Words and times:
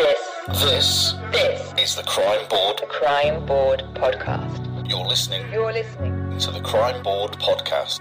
This, 0.00 0.62
This 0.62 1.14
this, 1.30 1.74
is 1.78 1.94
the 1.94 2.02
Crime 2.04 2.48
Board. 2.48 2.78
the 2.78 2.86
Crime 2.86 3.44
Board 3.44 3.84
podcast. 3.94 4.88
You're 4.88 5.04
listening 5.04 5.42
You're 5.52 5.70
listening. 5.74 6.38
to 6.38 6.50
the 6.50 6.60
Crime 6.60 7.02
Board 7.02 7.32
podcast. 7.32 8.00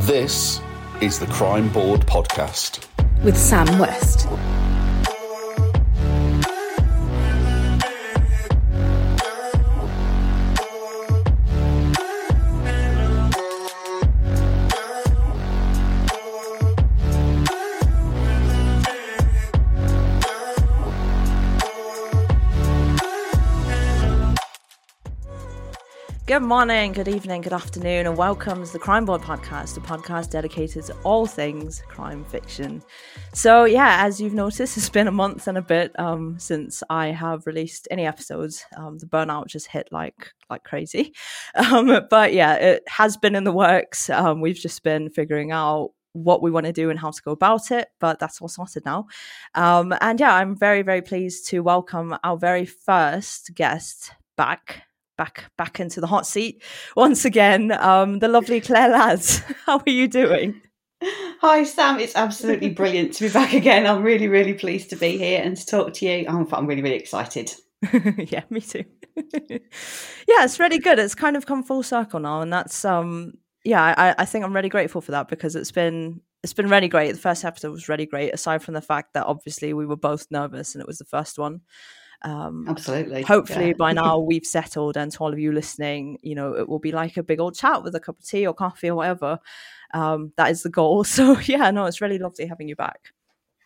This 0.00 0.60
is 1.00 1.18
the 1.18 1.26
Crime 1.28 1.70
Board 1.70 2.02
podcast. 2.02 2.84
with 3.24 3.34
Sam 3.38 3.78
West. 3.78 4.28
Good 26.38 26.46
morning, 26.46 26.92
good 26.92 27.08
evening, 27.08 27.40
good 27.40 27.52
afternoon, 27.52 28.06
and 28.06 28.16
welcome 28.16 28.64
to 28.64 28.72
the 28.72 28.78
Crime 28.78 29.04
Board 29.04 29.22
podcast, 29.22 29.76
a 29.76 29.80
podcast 29.80 30.30
dedicated 30.30 30.84
to 30.84 30.94
all 31.02 31.26
things 31.26 31.82
crime 31.88 32.24
fiction. 32.24 32.80
So, 33.34 33.64
yeah, 33.64 34.06
as 34.06 34.20
you've 34.20 34.34
noticed, 34.34 34.76
it's 34.76 34.88
been 34.88 35.08
a 35.08 35.12
month 35.12 35.48
and 35.48 35.58
a 35.58 35.62
bit 35.62 35.98
um, 35.98 36.38
since 36.38 36.84
I 36.88 37.08
have 37.08 37.44
released 37.48 37.88
any 37.90 38.06
episodes. 38.06 38.64
Um, 38.76 38.98
the 38.98 39.06
burnout 39.06 39.48
just 39.48 39.66
hit 39.66 39.88
like 39.90 40.30
like 40.48 40.62
crazy, 40.62 41.12
um, 41.56 42.06
but 42.08 42.32
yeah, 42.32 42.54
it 42.54 42.84
has 42.86 43.16
been 43.16 43.34
in 43.34 43.42
the 43.42 43.50
works. 43.50 44.08
Um, 44.08 44.40
we've 44.40 44.54
just 44.54 44.84
been 44.84 45.10
figuring 45.10 45.50
out 45.50 45.90
what 46.12 46.40
we 46.40 46.52
want 46.52 46.66
to 46.66 46.72
do 46.72 46.88
and 46.88 47.00
how 47.00 47.10
to 47.10 47.22
go 47.22 47.32
about 47.32 47.72
it, 47.72 47.88
but 47.98 48.20
that's 48.20 48.40
all 48.40 48.46
sorted 48.46 48.84
now. 48.84 49.08
Um, 49.56 49.92
and 50.00 50.20
yeah, 50.20 50.36
I'm 50.36 50.56
very 50.56 50.82
very 50.82 51.02
pleased 51.02 51.48
to 51.48 51.64
welcome 51.64 52.16
our 52.22 52.36
very 52.36 52.64
first 52.64 53.56
guest 53.56 54.12
back 54.36 54.84
back 55.18 55.50
back 55.58 55.78
into 55.80 56.00
the 56.00 56.06
hot 56.06 56.26
seat 56.26 56.62
once 56.96 57.26
again. 57.26 57.72
Um, 57.72 58.20
the 58.20 58.28
lovely 58.28 58.62
Claire 58.62 58.88
Ladds. 58.88 59.38
How 59.66 59.76
are 59.78 59.90
you 59.90 60.08
doing? 60.08 60.62
Hi, 61.02 61.62
Sam. 61.64 62.00
It's 62.00 62.16
absolutely 62.16 62.70
brilliant 62.70 63.12
to 63.14 63.24
be 63.24 63.32
back 63.32 63.52
again. 63.52 63.86
I'm 63.86 64.02
really, 64.02 64.28
really 64.28 64.54
pleased 64.54 64.90
to 64.90 64.96
be 64.96 65.18
here 65.18 65.40
and 65.42 65.56
to 65.56 65.66
talk 65.66 65.92
to 65.94 66.06
you. 66.06 66.26
I'm, 66.26 66.48
I'm 66.52 66.66
really, 66.66 66.82
really 66.82 66.96
excited. 66.96 67.52
yeah, 67.92 68.42
me 68.50 68.60
too. 68.60 68.84
yeah, 69.16 70.44
it's 70.44 70.58
really 70.58 70.78
good. 70.78 70.98
It's 70.98 71.14
kind 71.14 71.36
of 71.36 71.46
come 71.46 71.62
full 71.62 71.82
circle 71.82 72.18
now, 72.18 72.40
and 72.40 72.52
that's 72.52 72.84
um, 72.84 73.34
yeah, 73.64 73.94
I, 73.96 74.14
I 74.18 74.24
think 74.24 74.44
I'm 74.44 74.54
really 74.54 74.68
grateful 74.68 75.00
for 75.00 75.12
that 75.12 75.28
because 75.28 75.54
it's 75.54 75.70
been 75.70 76.20
it's 76.42 76.54
been 76.54 76.68
really 76.68 76.88
great. 76.88 77.12
The 77.12 77.18
first 77.18 77.44
episode 77.44 77.70
was 77.70 77.88
really 77.88 78.06
great, 78.06 78.34
aside 78.34 78.62
from 78.62 78.74
the 78.74 78.80
fact 78.80 79.14
that 79.14 79.26
obviously 79.26 79.72
we 79.74 79.86
were 79.86 79.96
both 79.96 80.26
nervous 80.30 80.74
and 80.74 80.82
it 80.82 80.88
was 80.88 80.98
the 80.98 81.04
first 81.04 81.38
one. 81.38 81.60
Um, 82.22 82.66
Absolutely. 82.68 83.22
hopefully 83.22 83.68
Yeah. 83.68 83.74
by 83.78 83.92
now 83.92 84.18
we've 84.30 84.44
settled 84.44 84.96
and 84.96 85.12
to 85.12 85.18
all 85.20 85.32
of 85.32 85.38
you 85.38 85.52
listening 85.52 86.18
you 86.22 86.34
know 86.34 86.54
it 86.54 86.68
will 86.68 86.80
be 86.80 86.90
like 86.90 87.16
a 87.16 87.22
big 87.22 87.38
old 87.38 87.54
chat 87.54 87.84
with 87.84 87.94
a 87.94 88.00
cup 88.00 88.18
of 88.18 88.24
tea 88.26 88.44
or 88.46 88.52
coffee 88.54 88.90
or 88.90 88.96
whatever 88.96 89.38
um 89.94 90.32
that 90.36 90.50
is 90.50 90.62
the 90.64 90.68
goal 90.70 91.04
so 91.16 91.38
yeah 91.40 91.70
no 91.70 91.84
it's 91.86 92.00
really 92.00 92.18
lovely 92.18 92.44
having 92.46 92.68
you 92.68 92.74
back 92.74 93.12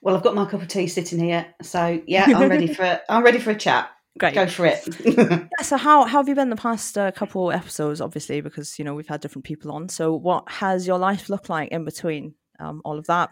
Well, 0.03 0.15
I've 0.17 0.23
got 0.23 0.35
my 0.35 0.45
cup 0.45 0.61
of 0.63 0.69
tea 0.69 0.87
sitting 0.89 1.19
here, 1.19 1.47
so 1.63 2.03
yeah, 2.07 2.27
I'm 2.37 2.49
ready 2.51 2.67
for. 2.79 3.01
I'm 3.09 3.23
ready 3.25 3.39
for 3.39 3.53
a 3.53 3.57
chat. 3.57 3.89
great 4.19 4.35
Go 4.35 4.47
for 4.47 4.67
it. 4.67 4.83
yeah, 5.07 5.47
so 5.63 5.77
how, 5.79 6.05
how 6.05 6.19
have 6.19 6.29
you 6.29 6.35
been 6.35 6.51
the 6.51 6.57
past 6.57 6.99
uh, 6.99 7.11
couple 7.13 7.53
episodes 7.53 8.01
obviously 8.01 8.41
because 8.43 8.79
you 8.79 8.85
know 8.85 8.95
we've 8.95 9.09
had 9.09 9.21
different 9.23 9.45
people 9.47 9.73
on 9.73 9.89
so 9.89 10.13
what 10.15 10.45
has 10.51 10.87
your 10.87 10.99
life 10.99 11.31
looked 11.31 11.49
like 11.49 11.71
in 11.71 11.85
between 11.85 12.35
um 12.61 12.83
all 12.85 12.99
of 12.99 13.07
that 13.07 13.31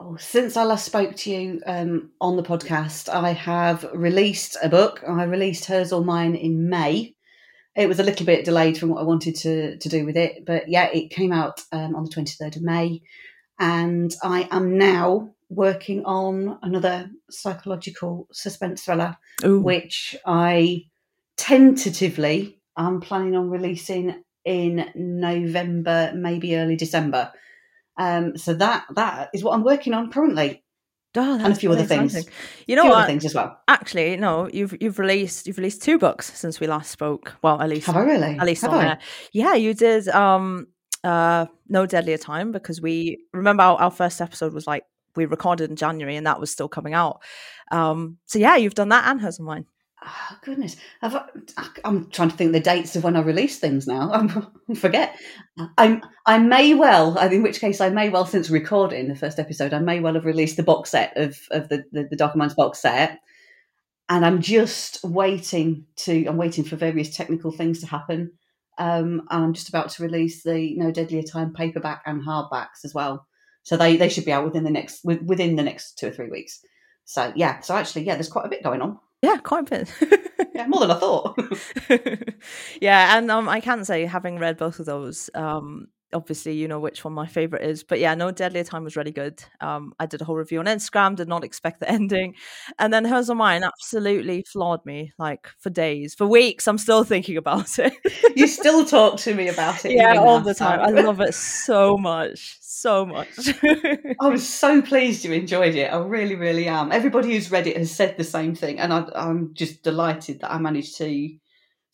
oh, 0.00 0.16
since 0.16 0.56
I 0.56 0.64
last 0.64 0.84
spoke 0.84 1.16
to 1.16 1.30
you 1.30 1.60
um, 1.66 2.10
on 2.20 2.36
the 2.36 2.42
podcast, 2.42 3.08
I 3.08 3.32
have 3.32 3.84
released 3.94 4.56
a 4.62 4.68
book. 4.68 5.02
I 5.06 5.24
released 5.24 5.66
hers 5.66 5.92
or 5.92 6.04
mine 6.04 6.34
in 6.34 6.68
May. 6.68 7.14
It 7.76 7.88
was 7.88 7.98
a 7.98 8.04
little 8.04 8.24
bit 8.24 8.44
delayed 8.44 8.78
from 8.78 8.90
what 8.90 9.00
I 9.00 9.04
wanted 9.04 9.34
to 9.36 9.76
to 9.78 9.88
do 9.88 10.04
with 10.04 10.16
it, 10.16 10.44
but 10.46 10.68
yeah, 10.68 10.88
it 10.92 11.10
came 11.10 11.32
out 11.32 11.60
um, 11.72 11.96
on 11.96 12.04
the 12.04 12.10
23rd 12.10 12.56
of 12.56 12.62
May, 12.62 13.02
and 13.58 14.14
I 14.22 14.48
am 14.50 14.78
now 14.78 15.34
working 15.48 16.04
on 16.04 16.58
another 16.62 17.10
psychological 17.30 18.28
suspense 18.32 18.82
thriller 18.82 19.16
Ooh. 19.44 19.60
which 19.60 20.16
I 20.24 20.84
tentatively 21.36 22.60
am 22.76 23.00
planning 23.00 23.36
on 23.36 23.50
releasing 23.50 24.22
in 24.44 24.90
November, 24.94 26.12
maybe 26.14 26.56
early 26.56 26.76
December. 26.76 27.32
Um, 27.96 28.36
so 28.36 28.54
that 28.54 28.84
that 28.94 29.30
is 29.34 29.42
what 29.44 29.52
I'm 29.54 29.62
working 29.64 29.94
on 29.94 30.10
currently, 30.10 30.62
Oh, 31.16 31.34
and 31.38 31.52
a 31.52 31.54
few 31.54 31.68
really 31.68 31.82
other 31.82 31.88
things. 31.88 32.14
exciting. 32.14 32.32
you 32.66 32.74
a 32.74 32.76
know 32.76 32.82
few 32.82 32.90
other 32.92 33.00
what 33.02 33.06
things 33.06 33.24
as 33.24 33.34
well. 33.36 33.56
actually 33.68 34.16
no 34.16 34.48
you've 34.52 34.74
you've 34.80 34.98
released 34.98 35.46
you've 35.46 35.58
released 35.58 35.80
two 35.82 35.96
books 35.98 36.32
since 36.36 36.58
we 36.58 36.66
last 36.66 36.90
spoke 36.90 37.34
well 37.42 37.60
at 37.62 37.68
least 37.68 37.86
Have 37.86 37.96
I 37.96 38.00
really? 38.02 38.36
at 38.38 38.44
least 38.46 38.62
Have 38.62 38.72
on 38.72 38.80
I? 38.80 38.84
there. 38.84 38.98
Yeah, 39.32 39.54
you 39.54 39.74
did 39.74 40.08
um 40.08 40.66
uh 41.04 41.46
No 41.68 41.86
Deadlier 41.86 42.18
Time 42.18 42.50
because 42.50 42.80
we 42.80 43.24
remember 43.32 43.62
our, 43.62 43.76
our 43.80 43.90
first 43.92 44.20
episode 44.20 44.52
was 44.52 44.66
like 44.66 44.82
we 45.14 45.26
recorded 45.26 45.70
in 45.70 45.76
January 45.76 46.16
and 46.16 46.26
that 46.26 46.40
was 46.40 46.50
still 46.50 46.68
coming 46.68 46.94
out. 46.94 47.20
Um 47.70 48.18
so 48.26 48.40
yeah, 48.40 48.56
you've 48.56 48.74
done 48.74 48.88
that 48.88 49.06
and 49.08 49.20
hers 49.20 49.38
and 49.38 49.46
mine. 49.46 49.66
Oh, 50.06 50.38
goodness, 50.42 50.76
Have 51.00 51.14
I, 51.16 51.68
I'm 51.84 52.10
trying 52.10 52.30
to 52.30 52.36
think 52.36 52.52
the 52.52 52.60
dates 52.60 52.94
of 52.94 53.04
when 53.04 53.16
I 53.16 53.22
release 53.22 53.58
things 53.58 53.86
now. 53.86 54.12
I 54.70 54.74
forget. 54.74 55.18
I 55.78 56.02
I 56.26 56.38
may 56.38 56.74
well, 56.74 57.16
in 57.16 57.42
which 57.42 57.60
case 57.60 57.80
I 57.80 57.88
may 57.88 58.10
well, 58.10 58.26
since 58.26 58.50
recording 58.50 59.08
the 59.08 59.16
first 59.16 59.38
episode, 59.38 59.72
I 59.72 59.78
may 59.78 60.00
well 60.00 60.14
have 60.14 60.26
released 60.26 60.56
the 60.56 60.62
box 60.62 60.90
set 60.90 61.16
of 61.16 61.38
of 61.50 61.68
the 61.70 61.84
the, 61.92 62.08
the 62.10 62.16
Darker 62.16 62.38
box 62.54 62.80
set, 62.80 63.18
and 64.10 64.26
I'm 64.26 64.42
just 64.42 65.02
waiting 65.04 65.86
to. 65.96 66.26
I'm 66.26 66.36
waiting 66.36 66.64
for 66.64 66.76
various 66.76 67.16
technical 67.16 67.50
things 67.50 67.80
to 67.80 67.86
happen, 67.86 68.32
um, 68.78 69.22
and 69.30 69.44
I'm 69.44 69.54
just 69.54 69.70
about 69.70 69.88
to 69.90 70.02
release 70.02 70.42
the 70.42 70.74
No 70.76 70.90
Deadlier 70.90 71.22
Time 71.22 71.54
paperback 71.54 72.02
and 72.04 72.22
hardbacks 72.22 72.84
as 72.84 72.92
well. 72.92 73.26
So 73.62 73.78
they 73.78 73.96
they 73.96 74.10
should 74.10 74.26
be 74.26 74.32
out 74.32 74.44
within 74.44 74.64
the 74.64 74.70
next 74.70 75.02
within 75.02 75.56
the 75.56 75.62
next 75.62 75.98
two 75.98 76.08
or 76.08 76.10
three 76.10 76.28
weeks. 76.28 76.60
So 77.06 77.32
yeah, 77.34 77.60
so 77.60 77.74
actually 77.74 78.04
yeah, 78.04 78.14
there's 78.14 78.28
quite 78.28 78.44
a 78.44 78.50
bit 78.50 78.62
going 78.62 78.82
on. 78.82 78.98
Yeah, 79.24 79.38
quite 79.38 79.72
a 79.72 79.78
bit. 79.78 79.94
Yeah, 80.54 80.68
more 80.68 80.80
than 80.82 80.92
I 80.92 81.00
thought. 81.00 81.36
yeah, 82.80 83.18
and 83.18 83.28
um, 83.28 83.48
I 83.48 83.58
can 83.58 83.84
say, 83.84 84.06
having 84.06 84.38
read 84.38 84.56
both 84.56 84.78
of 84.78 84.86
those, 84.86 85.28
um, 85.34 85.88
obviously 86.14 86.54
you 86.54 86.68
know 86.68 86.78
which 86.78 87.04
one 87.04 87.12
my 87.12 87.26
favorite 87.26 87.62
is. 87.62 87.82
But 87.82 88.00
yeah, 88.00 88.14
no, 88.14 88.30
Deadlier 88.30 88.64
Time 88.64 88.84
was 88.84 88.96
really 88.96 89.10
good. 89.10 89.42
Um, 89.60 89.92
I 89.98 90.06
did 90.06 90.22
a 90.22 90.24
whole 90.24 90.36
review 90.36 90.60
on 90.60 90.66
Instagram, 90.66 91.16
did 91.16 91.28
not 91.28 91.44
expect 91.44 91.80
the 91.80 91.90
ending, 91.98 92.34
and 92.78 92.92
then 92.92 93.04
hers 93.04 93.28
or 93.28 93.34
mine 93.34 93.62
absolutely 93.64 94.44
floored 94.50 94.84
me 94.86 95.12
like 95.18 95.48
for 95.58 95.70
days, 95.70 96.14
for 96.14 96.26
weeks. 96.26 96.66
I'm 96.66 96.78
still 96.78 97.04
thinking 97.04 97.36
about 97.36 97.78
it. 97.78 97.92
you 98.36 98.46
still 98.46 98.84
talk 98.84 99.18
to 99.20 99.34
me 99.34 99.48
about 99.48 99.84
it. 99.84 99.92
yeah, 99.92 100.14
all 100.16 100.40
the 100.40 100.54
time. 100.54 100.80
I 100.80 100.90
love 100.90 101.20
it 101.20 101.34
so 101.34 101.96
much, 101.96 102.56
so 102.60 103.04
much. 103.04 103.28
I 104.20 104.28
was 104.28 104.48
so 104.48 104.80
pleased 104.80 105.24
you 105.24 105.32
enjoyed 105.32 105.74
it. 105.74 105.92
I 105.92 105.98
really, 105.98 106.34
really 106.36 106.68
am. 106.68 106.92
Everybody 106.92 107.32
who's 107.32 107.50
read 107.50 107.66
it 107.66 107.76
has 107.76 107.90
said 107.90 108.16
the 108.16 108.24
same 108.24 108.54
thing, 108.54 108.78
and 108.78 108.92
I, 108.92 109.04
I'm 109.14 109.54
just 109.54 109.82
delighted 109.82 110.40
that 110.40 110.52
I 110.52 110.58
managed 110.58 110.96
to 110.98 111.38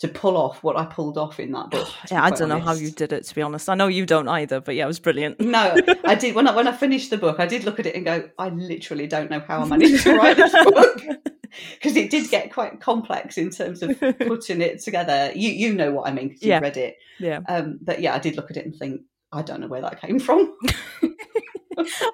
to 0.00 0.08
pull 0.08 0.36
off 0.36 0.62
what 0.64 0.76
I 0.76 0.84
pulled 0.86 1.16
off 1.18 1.38
in 1.38 1.52
that 1.52 1.70
book. 1.70 1.88
yeah, 2.10 2.24
I 2.24 2.30
don't 2.30 2.48
know 2.48 2.58
how 2.58 2.72
you 2.72 2.90
did 2.90 3.12
it. 3.12 3.24
To 3.26 3.34
be 3.34 3.42
honest, 3.42 3.68
I 3.68 3.74
know 3.74 3.86
you 3.86 4.06
don't 4.06 4.28
either. 4.28 4.60
But 4.60 4.74
yeah, 4.74 4.84
it 4.84 4.88
was 4.88 4.98
brilliant. 4.98 5.40
No, 5.40 5.76
I 6.04 6.14
did 6.14 6.34
when 6.34 6.48
I 6.48 6.54
when 6.56 6.66
I 6.68 6.72
finished 6.72 7.10
the 7.10 7.18
book. 7.18 7.38
I 7.38 7.46
did 7.46 7.64
look 7.64 7.78
at 7.78 7.86
it 7.86 7.94
and 7.94 8.04
go, 8.04 8.28
I 8.38 8.48
literally 8.48 9.06
don't 9.06 9.30
know 9.30 9.40
how 9.46 9.60
I 9.62 9.66
managed 9.66 10.02
to 10.04 10.16
write 10.16 10.36
this 10.36 10.52
book 10.64 11.02
because 11.74 11.96
it 11.96 12.10
did 12.10 12.30
get 12.30 12.52
quite 12.52 12.80
complex 12.80 13.36
in 13.38 13.50
terms 13.50 13.82
of 13.82 13.98
putting 14.00 14.60
it 14.62 14.80
together. 14.80 15.32
You 15.34 15.50
you 15.50 15.74
know 15.74 15.92
what 15.92 16.08
I 16.08 16.12
mean 16.12 16.28
because 16.28 16.42
Yeah. 16.42 16.56
you've 16.56 16.62
read 16.62 16.76
it. 16.76 16.96
Yeah, 17.18 17.40
Um, 17.48 17.78
but 17.82 18.00
yeah, 18.00 18.14
I 18.14 18.18
did 18.18 18.36
look 18.36 18.50
at 18.50 18.56
it 18.56 18.64
and 18.64 18.74
think, 18.74 19.02
I 19.32 19.42
don't 19.42 19.60
know 19.60 19.68
where 19.68 19.82
that 19.82 20.00
came 20.00 20.18
from. 20.18 20.56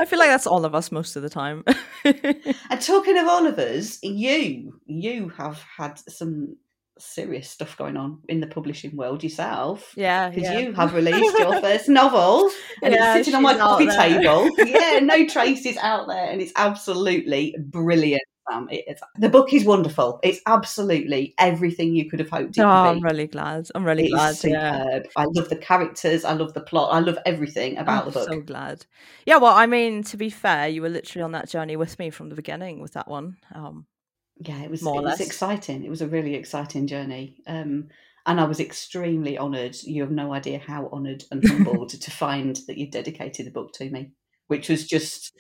I 0.01 0.05
feel 0.05 0.19
like 0.19 0.29
that's 0.31 0.47
all 0.47 0.65
of 0.65 0.75
us 0.75 0.93
most 0.93 1.17
of 1.17 1.23
the 1.23 1.31
time. 1.31 1.65
And 2.05 2.81
talking 2.81 3.19
of 3.19 3.27
all 3.27 3.47
of 3.47 3.59
us, 3.59 3.99
you 4.03 4.81
you 4.87 5.29
have 5.31 5.63
had 5.77 5.99
some 6.09 6.57
serious 6.99 7.51
stuff 7.51 7.77
going 7.77 7.97
on 7.97 8.21
in 8.29 8.41
the 8.41 8.47
publishing 8.47 8.97
world 8.97 9.23
yourself. 9.23 9.93
yeah, 9.97 10.29
Because 10.31 10.45
yeah. 10.51 10.59
you 10.61 10.73
have 10.73 10.95
released 10.95 11.39
your 11.39 11.61
first 11.61 11.89
novel 11.89 12.51
and 12.83 12.95
Yeah, 12.95 13.17
it's 13.17 13.27
sitting 13.27 13.35
on 13.37 13.43
my 13.43 13.55
coffee 13.57 13.87
there. 13.87 14.21
table. 14.21 14.51
Yeah, 14.67 15.01
no 15.01 15.27
traces 15.29 15.77
out 15.77 16.09
there, 16.09 16.31
and 16.31 16.41
it's 16.41 16.53
absolutely 16.57 17.55
brilliant. 17.59 18.23
Sam. 18.49 18.69
It 18.71 18.85
is, 18.87 19.01
the 19.19 19.29
book 19.29 19.53
is 19.53 19.65
wonderful. 19.65 20.21
It's 20.23 20.41
absolutely 20.47 21.35
everything 21.37 21.97
you 21.97 22.09
could 22.09 22.21
have 22.21 22.31
hoped 22.31 22.57
it 22.57 22.61
Oh, 22.61 22.69
I'm 22.69 23.01
really 23.01 23.27
glad. 23.27 23.67
I'm 23.75 23.85
really 23.85 24.07
It 24.07 24.11
glad. 24.13 24.37
Yeah. 24.45 25.01
I 25.17 25.25
love 25.25 25.49
the 25.49 25.57
characters. 25.57 26.25
I 26.25 26.33
love 26.35 26.55
the 26.55 26.61
plot. 26.61 26.95
I 26.95 27.01
love 27.01 27.19
everything 27.27 27.77
about 27.77 28.03
I'm 28.07 28.13
the 28.13 28.19
book. 28.21 28.29
so 28.29 28.41
glad. 28.43 28.87
Yeah, 29.27 29.39
well, 29.39 29.53
I 29.53 29.67
mean, 29.67 30.05
to 30.05 30.17
be 30.17 30.31
fair, 30.31 30.69
you 30.69 30.81
were 30.81 30.89
literally 30.89 31.25
on 31.25 31.33
that 31.33 31.49
journey 31.49 31.75
with 31.75 31.99
me 31.99 32.11
from 32.11 32.29
the 32.29 32.37
beginning 32.37 32.81
with 32.81 32.93
that 32.93 33.09
one. 33.09 33.37
Um, 33.53 33.87
yeah, 34.39 34.63
it 34.63 34.71
was 34.71 34.83
it 34.83 34.91
was 34.91 35.21
exciting. 35.21 35.85
It 35.85 35.91
was 35.91 36.03
a 36.03 36.09
really 36.09 36.35
exciting 36.35 36.87
journey. 36.87 37.37
Um, 37.47 37.89
and 38.27 38.41
I 38.41 38.45
was 38.45 38.61
extremely 38.61 39.39
honoured. 39.39 39.77
You 39.83 40.03
have 40.03 40.11
no 40.11 40.35
idea 40.35 40.59
how 40.59 40.89
honoured 40.93 41.25
and 41.31 41.47
humbled 41.49 41.91
to 41.91 42.11
find 42.11 42.57
that 42.67 42.77
you 42.77 42.91
dedicated 42.91 43.47
the 43.47 43.51
book 43.51 43.73
to 43.75 43.89
me, 43.89 44.11
which 44.49 44.69
was 44.69 44.87
just 44.87 45.33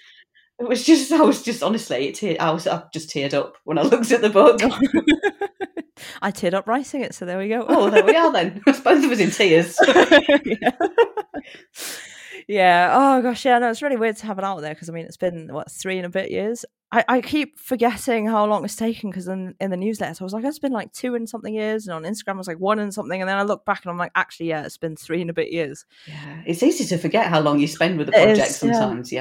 it 0.58 0.68
was 0.68 0.84
just 0.84 1.12
I 1.12 1.20
was 1.20 1.42
just 1.42 1.62
honestly 1.62 2.08
it 2.08 2.40
I 2.40 2.50
was 2.50 2.66
I 2.66 2.84
just 2.92 3.10
teared 3.10 3.34
up 3.34 3.56
when 3.64 3.78
I 3.78 3.82
looked 3.82 4.12
at 4.12 4.22
the 4.22 4.30
book. 4.30 4.60
I 6.22 6.30
teared 6.30 6.54
up 6.54 6.66
writing 6.66 7.02
it, 7.02 7.14
so 7.14 7.26
there 7.26 7.38
we 7.38 7.48
go. 7.48 7.64
oh, 7.68 7.90
there 7.90 8.04
we 8.04 8.16
are 8.16 8.32
then. 8.32 8.62
Both 8.64 8.86
of 8.86 9.10
us 9.10 9.18
in 9.18 9.30
tears. 9.30 9.78
yeah. 10.44 10.70
yeah. 12.48 12.90
Oh 12.94 13.22
gosh, 13.22 13.44
yeah. 13.44 13.58
No, 13.58 13.70
it's 13.70 13.82
really 13.82 13.96
weird 13.96 14.16
to 14.18 14.26
have 14.26 14.38
it 14.38 14.44
out 14.44 14.60
there 14.60 14.74
because 14.74 14.88
I 14.88 14.92
mean, 14.92 15.06
it's 15.06 15.16
been 15.16 15.52
what 15.52 15.70
three 15.70 15.98
and 15.98 16.06
a 16.06 16.10
bit 16.10 16.30
years. 16.30 16.64
I, 16.92 17.04
I 17.08 17.20
keep 17.20 17.58
forgetting 17.58 18.26
how 18.26 18.46
long 18.46 18.64
it's 18.64 18.76
taken 18.76 19.10
because 19.10 19.26
in, 19.26 19.54
in 19.60 19.70
the 19.70 19.76
newsletter 19.76 20.22
I 20.22 20.24
was 20.24 20.32
like, 20.32 20.44
it's 20.44 20.60
been 20.60 20.72
like 20.72 20.92
two 20.92 21.14
and 21.14 21.28
something 21.28 21.52
years, 21.52 21.86
and 21.86 21.94
on 21.94 22.04
Instagram 22.04 22.34
I 22.34 22.38
was 22.38 22.46
like 22.46 22.60
one 22.60 22.78
and 22.78 22.94
something, 22.94 23.20
and 23.20 23.28
then 23.28 23.36
I 23.36 23.42
look 23.42 23.64
back 23.64 23.84
and 23.84 23.90
I'm 23.90 23.98
like, 23.98 24.12
actually, 24.14 24.50
yeah, 24.50 24.64
it's 24.64 24.78
been 24.78 24.96
three 24.96 25.20
and 25.20 25.30
a 25.30 25.34
bit 25.34 25.52
years. 25.52 25.84
Yeah, 26.06 26.42
it's 26.46 26.62
easy 26.62 26.84
to 26.86 26.98
forget 26.98 27.26
how 27.26 27.40
long 27.40 27.58
you 27.58 27.66
spend 27.66 27.98
with 27.98 28.08
a 28.08 28.12
project 28.12 28.50
is, 28.50 28.62
yeah. 28.62 28.72
sometimes. 28.72 29.12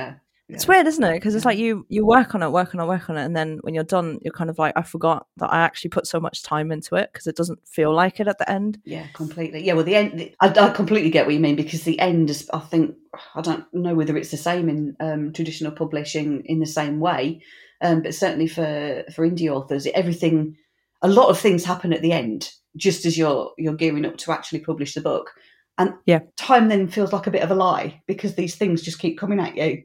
Yeah. 0.47 0.56
It's 0.57 0.68
weird, 0.68 0.86
isn't 0.86 1.03
it? 1.03 1.13
Because 1.13 1.33
it's 1.33 1.44
like 1.45 1.57
you 1.57 1.88
you 1.89 2.06
work 2.06 2.36
on 2.36 2.44
it, 2.44 2.50
work 2.51 2.75
on 2.75 2.81
it, 2.81 2.86
work 2.86 3.09
on 3.09 3.18
it, 3.18 3.25
and 3.25 3.36
then 3.36 3.57
when 3.62 3.74
you're 3.74 3.83
done, 3.83 4.19
you're 4.21 4.31
kind 4.33 4.50
of 4.51 4.59
like, 4.59 4.74
I 4.75 4.83
forgot 4.83 5.25
that 5.38 5.51
I 5.51 5.62
actually 5.62 5.89
put 5.89 6.06
so 6.06 6.19
much 6.19 6.44
time 6.44 6.71
into 6.71 6.95
it 6.95 7.09
because 7.12 7.25
it 7.25 7.36
doesn't 7.36 7.68
feel 7.68 7.92
like 7.94 8.19
it 8.19 8.27
at 8.27 8.38
the 8.38 8.50
end. 8.50 8.80
Yeah, 8.86 9.07
completely. 9.13 9.63
Yeah, 9.63 9.74
well, 9.74 9.83
the 9.83 9.95
end. 9.95 10.19
the- 10.19 10.36
I, 10.42 10.50
I 10.50 10.69
completely 10.69 11.09
get 11.09 11.25
what 11.25 11.33
you 11.33 11.39
mean 11.42 11.56
because 11.56 11.81
the 11.83 12.00
end 12.00 12.30
is. 12.30 12.47
I 12.53 12.59
think 12.59 12.95
I 13.33 13.42
don't 13.42 13.65
know 13.74 13.95
whether 13.95 14.15
it's 14.18 14.30
the 14.31 14.38
same 14.38 14.69
in 14.69 14.95
um, 15.00 15.33
traditional 15.33 15.71
publishing 15.71 16.44
in 16.45 16.59
the 16.59 16.68
same 16.68 17.00
way, 17.00 17.42
um, 17.81 18.03
but 18.03 18.13
certainly 18.13 18.47
for 18.47 19.03
for 19.15 19.27
indie 19.27 19.50
authors, 19.51 19.88
everything, 19.95 20.57
a 21.01 21.07
lot 21.07 21.30
of 21.30 21.39
things 21.39 21.65
happen 21.65 21.92
at 21.92 22.03
the 22.03 22.12
end, 22.12 22.51
just 22.77 23.03
as 23.07 23.18
you're 23.18 23.51
you're 23.57 23.74
gearing 23.74 24.06
up 24.06 24.18
to 24.18 24.31
actually 24.31 24.59
publish 24.59 24.94
the 24.94 25.01
book, 25.01 25.31
and 25.80 25.95
Yeah. 26.06 26.19
time 26.38 26.68
then 26.69 26.88
feels 26.88 27.12
like 27.13 27.25
a 27.25 27.31
bit 27.31 27.42
of 27.42 27.50
a 27.50 27.56
lie 27.56 28.03
because 28.06 28.36
these 28.36 28.53
things 28.53 28.83
just 28.83 29.00
keep 29.00 29.18
coming 29.18 29.39
at 29.39 29.57
you, 29.57 29.81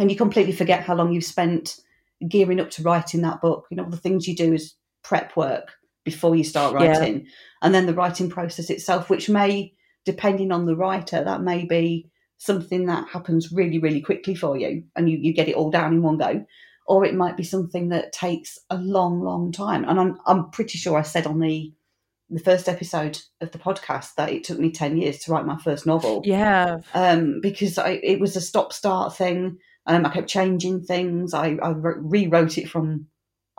and 0.00 0.10
you 0.10 0.16
completely 0.16 0.52
forget 0.52 0.82
how 0.82 0.94
long 0.94 1.12
you've 1.12 1.24
spent 1.24 1.78
gearing 2.26 2.60
up 2.60 2.70
to 2.70 2.82
writing 2.82 3.22
that 3.22 3.40
book. 3.40 3.66
You 3.70 3.76
know, 3.76 3.84
all 3.84 3.90
the 3.90 3.96
things 3.96 4.26
you 4.26 4.34
do 4.34 4.52
is 4.52 4.74
prep 5.02 5.36
work 5.36 5.72
before 6.04 6.34
you 6.34 6.44
start 6.44 6.74
Yeah. 6.74 6.88
writing 6.88 7.26
and 7.62 7.74
then 7.74 7.86
the 7.86 7.94
writing 7.94 8.30
process 8.30 8.70
itself, 8.70 9.10
which 9.10 9.28
may, 9.28 9.74
depending 10.04 10.52
on 10.52 10.66
the 10.66 10.76
writer, 10.76 11.22
that 11.22 11.42
may 11.42 11.64
be 11.64 12.10
something 12.38 12.86
that 12.86 13.08
happens 13.08 13.52
really, 13.52 13.78
really 13.78 14.00
quickly 14.00 14.34
for 14.34 14.56
you 14.56 14.84
and 14.96 15.10
you, 15.10 15.18
you 15.18 15.34
get 15.34 15.48
it 15.48 15.54
all 15.54 15.70
down 15.70 15.92
in 15.92 16.02
one 16.02 16.16
go. 16.16 16.44
Or 16.86 17.04
it 17.04 17.14
might 17.14 17.36
be 17.36 17.44
something 17.44 17.90
that 17.90 18.12
takes 18.12 18.58
a 18.70 18.76
long, 18.76 19.20
long 19.20 19.52
time. 19.52 19.84
And 19.84 20.00
I'm, 20.00 20.18
I'm 20.26 20.50
pretty 20.50 20.78
sure 20.78 20.98
I 20.98 21.02
said 21.02 21.26
on 21.26 21.38
the 21.38 21.72
the 22.30 22.40
first 22.40 22.68
episode 22.68 23.18
of 23.40 23.50
the 23.50 23.58
podcast 23.58 24.14
that 24.14 24.30
it 24.30 24.44
took 24.44 24.58
me 24.58 24.70
10 24.70 24.96
years 24.96 25.18
to 25.18 25.32
write 25.32 25.44
my 25.44 25.58
first 25.58 25.84
novel 25.84 26.22
Yeah, 26.24 26.78
um, 26.94 27.40
because 27.40 27.76
I, 27.76 28.00
it 28.04 28.20
was 28.20 28.36
a 28.36 28.40
stop 28.40 28.72
start 28.72 29.16
thing. 29.16 29.58
Um, 29.86 30.04
I 30.06 30.10
kept 30.10 30.28
changing 30.28 30.82
things. 30.82 31.34
I, 31.34 31.56
I 31.62 31.70
rewrote 31.70 32.58
it 32.58 32.68
from 32.68 33.06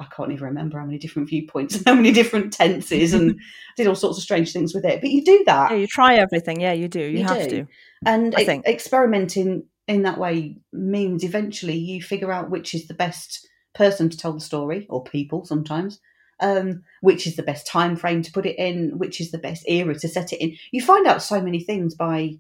I 0.02 0.06
can't 0.16 0.32
even 0.32 0.46
remember 0.46 0.80
how 0.80 0.86
many 0.86 0.98
different 0.98 1.30
viewpoints 1.30 1.76
and 1.76 1.86
how 1.88 1.94
many 1.94 2.12
different 2.12 2.52
tenses, 2.54 3.14
and 3.14 3.40
did 3.78 3.88
all 3.88 3.96
sorts 3.96 4.18
of 4.18 4.24
strange 4.24 4.52
things 4.52 4.74
with 4.74 4.84
it. 4.84 5.00
But 5.00 5.12
you 5.12 5.24
do 5.24 5.44
that, 5.46 5.72
yeah. 5.72 5.78
You 5.78 5.88
try 5.88 6.16
everything. 6.16 6.60
Yeah, 6.60 6.74
you 6.74 6.88
do. 6.88 7.00
You, 7.00 7.20
You 7.20 7.24
have 7.24 7.48
do. 7.48 7.50
to. 7.50 7.68
and 8.06 8.36
I 8.36 8.42
e- 8.42 8.46
think. 8.46 8.66
experimenting 8.66 9.68
in 9.88 10.04
that 10.04 10.18
way 10.18 10.58
means 10.74 11.24
eventually 11.24 11.78
you 11.78 12.02
figure 12.02 12.32
out 12.32 12.50
which 12.50 12.74
is 12.74 12.88
the 12.88 12.94
best 12.94 13.48
person 13.76 14.10
to 14.10 14.18
tell 14.18 14.34
the 14.34 14.40
story, 14.40 14.88
or 14.90 15.04
people 15.04 15.46
sometimes. 15.46 16.00
Um, 16.40 16.82
which 17.02 17.28
is 17.28 17.36
the 17.36 17.44
best 17.44 17.68
time 17.68 17.96
frame 17.96 18.24
to 18.24 18.32
put 18.32 18.48
it 18.48 18.58
in? 18.58 18.98
Which 18.98 19.22
is 19.22 19.30
the 19.30 19.38
best 19.38 19.64
era 19.68 19.94
to 19.94 20.08
set 20.08 20.34
it 20.34 20.42
in? 20.42 20.56
You 20.72 20.82
find 20.82 21.06
out 21.06 21.22
so 21.22 21.40
many 21.40 21.60
things 21.60 21.94
by 21.94 22.32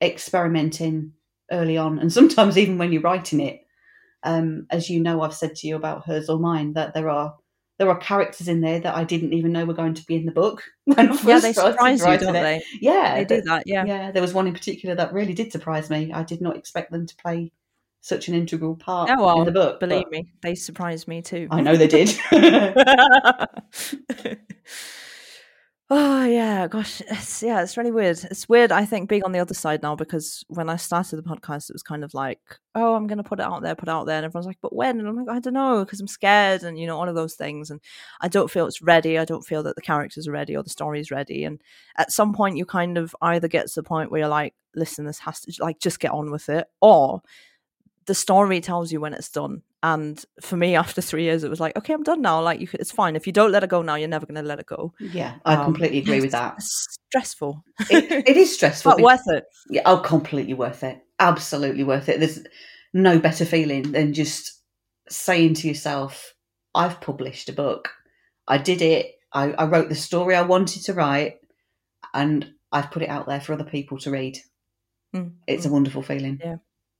experimenting 0.00 1.12
early 1.50 1.76
on, 1.76 1.98
and 1.98 2.12
sometimes 2.12 2.56
even 2.58 2.78
when 2.78 2.92
you're 2.92 3.02
writing 3.02 3.40
it. 3.40 3.60
Um, 4.22 4.66
as 4.70 4.88
you 4.88 5.00
know, 5.00 5.20
I've 5.20 5.34
said 5.34 5.54
to 5.56 5.66
you 5.66 5.76
about 5.76 6.06
hers 6.06 6.30
or 6.30 6.38
mine 6.38 6.72
that 6.74 6.94
there 6.94 7.10
are 7.10 7.34
there 7.78 7.90
are 7.90 7.98
characters 7.98 8.48
in 8.48 8.60
there 8.60 8.78
that 8.80 8.94
I 8.94 9.04
didn't 9.04 9.32
even 9.34 9.52
know 9.52 9.64
were 9.64 9.74
going 9.74 9.94
to 9.94 10.06
be 10.06 10.14
in 10.14 10.26
the 10.26 10.32
book 10.32 10.62
when 10.84 11.10
I 11.10 11.12
first 11.12 11.24
Yeah, 11.26 11.38
they 11.40 11.52
surprise 11.52 12.00
you, 12.00 12.18
don't 12.18 12.36
it. 12.36 12.42
they? 12.42 12.62
Yeah, 12.80 13.16
They 13.16 13.24
do 13.24 13.42
that. 13.42 13.64
Yeah. 13.66 13.84
yeah, 13.84 14.10
there 14.12 14.22
was 14.22 14.32
one 14.32 14.46
in 14.46 14.54
particular 14.54 14.94
that 14.94 15.12
really 15.12 15.34
did 15.34 15.50
surprise 15.52 15.90
me. 15.90 16.12
I 16.12 16.22
did 16.22 16.40
not 16.40 16.56
expect 16.56 16.92
them 16.92 17.06
to 17.06 17.16
play 17.16 17.50
such 18.00 18.28
an 18.28 18.34
integral 18.34 18.76
part 18.76 19.10
Oh 19.10 19.24
well, 19.24 19.38
in 19.40 19.44
the 19.44 19.50
book. 19.52 19.80
believe 19.80 20.08
me, 20.10 20.28
they 20.42 20.54
surprised 20.54 21.08
me 21.08 21.20
too. 21.20 21.48
I 21.50 21.60
know 21.62 21.76
they 21.76 21.88
did. 21.88 22.14
oh 25.90 26.24
yeah, 26.24 26.66
gosh, 26.66 27.02
it's, 27.02 27.42
yeah, 27.42 27.62
it's 27.62 27.76
really 27.76 27.90
weird. 27.90 28.18
It's 28.30 28.48
weird. 28.48 28.72
I 28.72 28.84
think 28.84 29.08
being 29.08 29.22
on 29.22 29.32
the 29.32 29.38
other 29.38 29.54
side 29.54 29.82
now 29.82 29.94
because 29.94 30.44
when 30.48 30.70
I 30.70 30.76
started 30.76 31.16
the 31.16 31.22
podcast, 31.22 31.68
it 31.68 31.74
was 31.74 31.82
kind 31.82 32.02
of 32.02 32.14
like, 32.14 32.40
oh, 32.74 32.94
I'm 32.94 33.06
going 33.06 33.18
to 33.18 33.24
put 33.24 33.38
it 33.38 33.44
out 33.44 33.62
there, 33.62 33.74
put 33.74 33.88
it 33.88 33.92
out 33.92 34.06
there, 34.06 34.16
and 34.16 34.24
everyone's 34.24 34.46
like, 34.46 34.58
but 34.62 34.74
when? 34.74 34.98
And 34.98 35.06
I'm 35.06 35.16
like, 35.16 35.28
I 35.28 35.40
don't 35.40 35.52
know, 35.52 35.84
because 35.84 36.00
I'm 36.00 36.06
scared, 36.08 36.62
and 36.62 36.78
you 36.78 36.86
know, 36.86 36.98
all 36.98 37.08
of 37.08 37.14
those 37.14 37.34
things, 37.34 37.70
and 37.70 37.80
I 38.20 38.28
don't 38.28 38.50
feel 38.50 38.66
it's 38.66 38.82
ready. 38.82 39.18
I 39.18 39.26
don't 39.26 39.44
feel 39.46 39.62
that 39.64 39.76
the 39.76 39.82
characters 39.82 40.26
are 40.26 40.32
ready 40.32 40.56
or 40.56 40.62
the 40.62 40.70
story 40.70 41.00
is 41.00 41.10
ready. 41.10 41.44
And 41.44 41.60
at 41.98 42.12
some 42.12 42.32
point, 42.32 42.56
you 42.56 42.64
kind 42.64 42.96
of 42.96 43.14
either 43.20 43.48
get 43.48 43.66
to 43.68 43.74
the 43.76 43.82
point 43.82 44.10
where 44.10 44.20
you're 44.20 44.28
like, 44.28 44.54
listen, 44.74 45.04
this 45.04 45.18
has 45.20 45.40
to 45.42 45.52
like 45.62 45.80
just 45.80 46.00
get 46.00 46.12
on 46.12 46.30
with 46.30 46.48
it, 46.48 46.66
or 46.80 47.20
the 48.06 48.14
story 48.14 48.60
tells 48.60 48.92
you 48.92 49.00
when 49.00 49.14
it's 49.14 49.28
done. 49.30 49.62
And 49.82 50.22
for 50.40 50.56
me, 50.56 50.74
after 50.84 51.00
three 51.00 51.24
years, 51.24 51.44
it 51.44 51.50
was 51.50 51.60
like, 51.60 51.76
okay, 51.76 51.92
I'm 51.92 52.02
done 52.02 52.22
now. 52.22 52.40
Like, 52.42 52.60
you 52.60 52.68
it's 52.74 52.92
fine. 52.92 53.16
If 53.16 53.26
you 53.26 53.32
don't 53.32 53.52
let 53.52 53.64
it 53.64 53.70
go 53.70 53.82
now, 53.82 53.94
you're 53.96 54.08
never 54.08 54.26
going 54.26 54.36
to 54.42 54.48
let 54.48 54.60
it 54.60 54.66
go. 54.66 54.92
yeah, 55.00 55.34
I 55.44 55.54
Um, 55.54 55.64
completely 55.64 55.98
agree 55.98 56.20
with 56.20 56.32
that. 56.38 56.60
Stressful, 56.62 57.62
It, 57.90 58.28
it 58.28 58.36
is 58.36 58.54
stressful. 58.56 58.92
but 58.92 59.00
worth 59.02 59.28
it. 59.28 59.44
yeah, 59.70 59.82
oh, 59.86 59.98
completely 59.98 60.54
worth 60.54 60.82
it. 60.82 61.00
Absolutely 61.20 61.84
worth 61.84 62.08
it. 62.08 62.18
There's 62.20 62.40
no 62.92 63.18
better 63.18 63.44
feeling 63.44 63.92
than 63.92 64.12
just 64.14 64.60
saying 65.08 65.54
to 65.54 65.68
yourself, 65.68 66.34
I've 66.74 67.00
published 67.00 67.48
a 67.48 67.52
book. 67.52 67.90
I 68.48 68.58
did 68.58 68.82
it. 68.82 69.12
I, 69.32 69.52
I 69.52 69.64
wrote 69.66 69.88
the 69.88 69.94
story 69.94 70.34
I 70.34 70.42
wanted 70.42 70.82
to 70.84 70.94
write, 70.94 71.36
and 72.12 72.50
I've 72.72 72.90
put 72.90 73.02
it 73.02 73.08
out 73.08 73.26
there 73.26 73.40
for 73.40 73.52
other 73.52 73.64
people 73.64 73.98
to 73.98 74.10
read. 74.10 74.38
Mm, 75.14 75.32
It's 75.46 75.66
a 75.66 75.68
mm. 75.68 75.72
wonderful 75.72 76.02
feeling. 76.02 76.40
Yeah. 76.42 76.56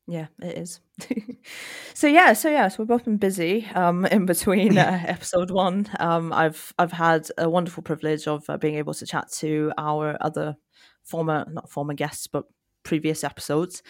Yeah, 0.06 0.26
it 0.42 0.58
is. 0.58 0.80
so 1.94 2.06
yeah, 2.06 2.34
so 2.34 2.50
yeah, 2.50 2.68
so 2.68 2.76
we've 2.82 2.88
both 2.88 3.04
been 3.04 3.16
busy 3.16 3.66
um, 3.74 4.04
in 4.12 4.26
between 4.26 4.76
uh, 4.76 5.02
episode 5.06 5.50
one. 5.50 5.86
Um, 5.98 6.32
I've 6.32 6.74
I've 6.78 6.92
had 6.92 7.28
a 7.38 7.48
wonderful 7.48 7.82
privilege 7.82 8.26
of 8.28 8.44
uh, 8.50 8.58
being 8.58 8.74
able 8.74 8.92
to 8.94 9.06
chat 9.06 9.30
to 9.38 9.72
our 9.78 10.16
other 10.20 10.56
former, 11.02 11.46
not 11.50 11.70
former 11.70 11.94
guests, 11.94 12.26
but 12.26 12.44
previous 12.84 13.25
episodes. 13.25 13.82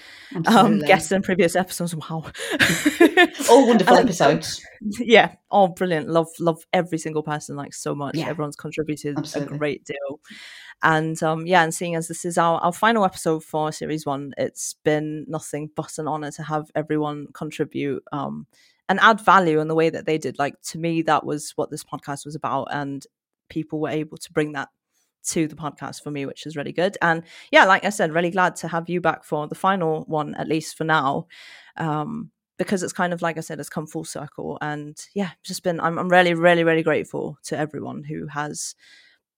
Um, 0.46 0.78
guests 0.80 1.12
in 1.12 1.22
previous 1.22 1.54
episodes. 1.56 1.94
Wow, 1.94 2.24
All 3.50 3.66
wonderful 3.66 3.94
Um, 3.98 4.04
episodes. 4.04 4.62
yeah 4.98 5.34
all 5.50 5.68
brilliant 5.68 6.08
love 6.08 6.28
love 6.40 6.62
every 6.72 6.98
single 6.98 7.22
person 7.22 7.56
like 7.56 7.72
so 7.74 7.94
much 7.94 8.16
Yeah. 8.16 8.28
everyone's 8.28 8.56
contributed 8.56 9.18
Absolutely. 9.18 9.54
a 9.54 9.58
great 9.58 9.84
deal 9.84 10.20
and 10.82 11.20
um 11.22 11.46
yeah 11.46 11.62
and 11.62 11.72
seeing 11.74 11.94
as 11.94 12.08
this 12.08 12.24
is 12.24 12.36
our, 12.36 12.58
our 12.60 12.72
final 12.72 13.04
episode 13.04 13.42
for 13.44 13.72
series 13.72 14.04
one 14.04 14.32
it's 14.36 14.74
been 14.84 15.24
nothing 15.28 15.70
but 15.76 15.96
an 15.98 16.08
honor 16.08 16.30
to 16.32 16.42
have 16.42 16.70
everyone 16.74 17.28
contribute 17.32 18.02
um 18.12 18.46
and 18.88 19.00
add 19.00 19.20
value 19.20 19.60
in 19.60 19.68
the 19.68 19.74
way 19.74 19.88
that 19.90 20.04
they 20.06 20.18
did 20.18 20.38
like 20.38 20.60
to 20.62 20.78
me 20.78 21.00
that 21.02 21.24
was 21.24 21.52
what 21.56 21.70
this 21.70 21.84
podcast 21.84 22.24
was 22.26 22.34
about 22.34 22.68
and 22.70 23.06
people 23.48 23.80
were 23.80 23.88
able 23.90 24.16
to 24.18 24.32
bring 24.32 24.52
that 24.52 24.68
to 25.24 25.48
the 25.48 25.56
podcast 25.56 26.02
for 26.02 26.10
me 26.10 26.26
which 26.26 26.46
is 26.46 26.56
really 26.56 26.72
good 26.72 26.96
and 27.02 27.22
yeah 27.50 27.64
like 27.64 27.84
i 27.84 27.90
said 27.90 28.12
really 28.12 28.30
glad 28.30 28.54
to 28.54 28.68
have 28.68 28.88
you 28.88 29.00
back 29.00 29.24
for 29.24 29.48
the 29.48 29.54
final 29.54 30.04
one 30.06 30.34
at 30.34 30.48
least 30.48 30.76
for 30.76 30.84
now 30.84 31.26
um 31.76 32.30
because 32.56 32.82
it's 32.82 32.92
kind 32.92 33.12
of 33.12 33.22
like 33.22 33.36
I 33.36 33.40
said, 33.40 33.58
it's 33.58 33.68
come 33.68 33.86
full 33.86 34.04
circle. 34.04 34.58
And 34.60 34.96
yeah, 35.14 35.30
just 35.42 35.62
been, 35.62 35.80
I'm, 35.80 35.98
I'm 35.98 36.08
really, 36.08 36.34
really, 36.34 36.64
really 36.64 36.82
grateful 36.82 37.38
to 37.44 37.58
everyone 37.58 38.04
who 38.04 38.26
has 38.28 38.74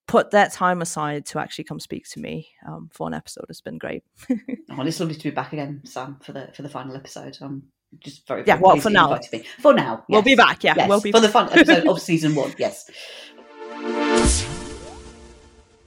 put 0.07 0.31
their 0.31 0.49
time 0.49 0.83
aside 0.83 1.26
to 1.26 1.38
actually 1.38 1.64
come 1.64 1.81
speak 1.81 2.09
to 2.11 2.21
me 2.21 2.49
um, 2.66 2.90
for 2.93 3.07
an 3.07 3.14
episode. 3.14 3.47
It's 3.49 3.61
been 3.61 3.78
great. 3.78 4.05
Oh, 4.69 4.83
it's 4.83 5.00
lovely 5.00 5.14
to 5.14 5.23
be 5.23 5.31
back 5.31 5.52
again, 5.55 5.81
Sam, 5.85 6.19
for 6.21 6.33
the 6.33 6.50
for 6.52 6.62
the 6.62 6.69
final 6.69 6.97
episode. 6.97 7.38
I'm 7.40 7.62
just 8.00 8.26
very, 8.26 8.43
Yeah, 8.47 8.59
well, 8.61 8.76
for 8.76 8.90
now. 8.90 9.19
For 9.61 9.73
now, 9.73 10.05
We'll 10.09 10.23
be 10.23 10.35
back. 10.35 10.64
Yeah, 10.64 10.75
Yes, 10.76 10.88
we'll 10.88 11.00
be 11.00 11.12
for 11.12 11.21
the 11.21 11.28
final 11.28 11.52
episode 11.52 11.87
of 11.87 12.02
season 12.02 12.35
one. 12.35 12.52
Yes. 12.59 12.90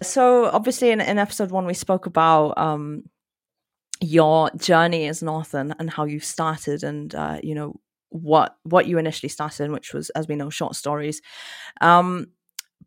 So 0.01 0.45
obviously 0.45 0.91
in, 0.91 1.01
in 1.01 1.17
episode 1.17 1.51
one 1.51 1.65
we 1.65 1.73
spoke 1.73 2.05
about 2.05 2.57
um 2.57 3.03
your 4.01 4.49
journey 4.55 5.07
as 5.07 5.21
an 5.21 5.27
author 5.27 5.57
and, 5.57 5.75
and 5.77 5.89
how 5.89 6.05
you 6.05 6.19
started 6.19 6.83
and 6.83 7.13
uh, 7.13 7.39
you 7.43 7.53
know 7.53 7.79
what 8.09 8.57
what 8.63 8.87
you 8.87 8.97
initially 8.97 9.29
started 9.29 9.65
in, 9.65 9.71
which 9.71 9.93
was 9.93 10.09
as 10.11 10.27
we 10.27 10.35
know 10.35 10.49
short 10.49 10.75
stories. 10.75 11.21
Um 11.81 12.27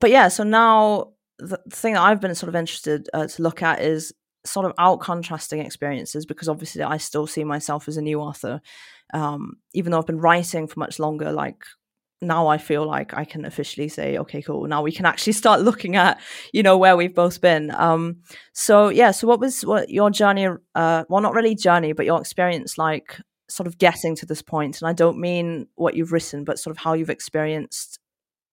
but 0.01 0.11
yeah, 0.11 0.29
so 0.29 0.43
now 0.43 1.13
the 1.39 1.59
thing 1.71 1.95
that 1.95 2.03
I've 2.03 2.21
been 2.21 2.35
sort 2.35 2.49
of 2.49 2.57
interested 2.57 3.09
uh, 3.13 3.27
to 3.27 3.43
look 3.43 3.63
at 3.63 3.81
is 3.83 4.13
sort 4.45 4.67
of 4.67 4.73
out 4.79 5.01
contrasting 5.01 5.61
experiences 5.61 6.27
because 6.27 6.49
obviously 6.49 6.83
I 6.83 6.97
still 6.97 7.27
see 7.27 7.45
myself 7.45 7.89
as 7.89 7.97
a 7.97 8.03
new 8.03 8.21
author. 8.21 8.61
Um, 9.15 9.59
even 9.75 9.93
though 9.93 9.99
I've 9.99 10.07
been 10.07 10.21
writing 10.21 10.67
for 10.67 10.81
much 10.81 10.99
longer, 10.99 11.31
like 11.33 11.65
now 12.23 12.47
I 12.47 12.59
feel 12.59 12.87
like 12.87 13.15
I 13.15 13.25
can 13.25 13.45
officially 13.45 13.89
say, 13.89 14.17
okay, 14.19 14.41
cool. 14.41 14.67
Now 14.67 14.83
we 14.83 14.93
can 14.93 15.07
actually 15.07 15.35
start 15.35 15.61
looking 15.69 15.97
at, 15.97 16.21
you 16.53 16.63
know, 16.63 16.79
where 16.79 16.97
we've 16.97 17.15
both 17.15 17.41
been. 17.41 17.71
Um, 17.73 18.23
so 18.53 18.89
yeah, 18.89 19.11
so 19.11 19.27
what 19.27 19.41
was 19.41 19.63
what 19.65 19.91
your 19.91 20.11
journey? 20.11 20.49
Uh, 20.75 21.05
well, 21.09 21.21
not 21.21 21.35
really 21.35 21.55
journey, 21.55 21.93
but 21.93 22.07
your 22.07 22.21
experience 22.21 22.79
like 22.79 23.19
sort 23.49 23.67
of 23.67 23.79
getting 23.79 24.17
to 24.17 24.27
this 24.27 24.43
point. 24.43 24.81
and 24.81 24.89
I 24.89 24.93
don't 24.93 25.19
mean 25.19 25.67
what 25.75 25.95
you've 25.95 26.13
written, 26.13 26.45
but 26.45 26.59
sort 26.59 26.73
of 26.73 26.79
how 26.79 26.95
you've 26.95 27.11
experienced 27.11 27.99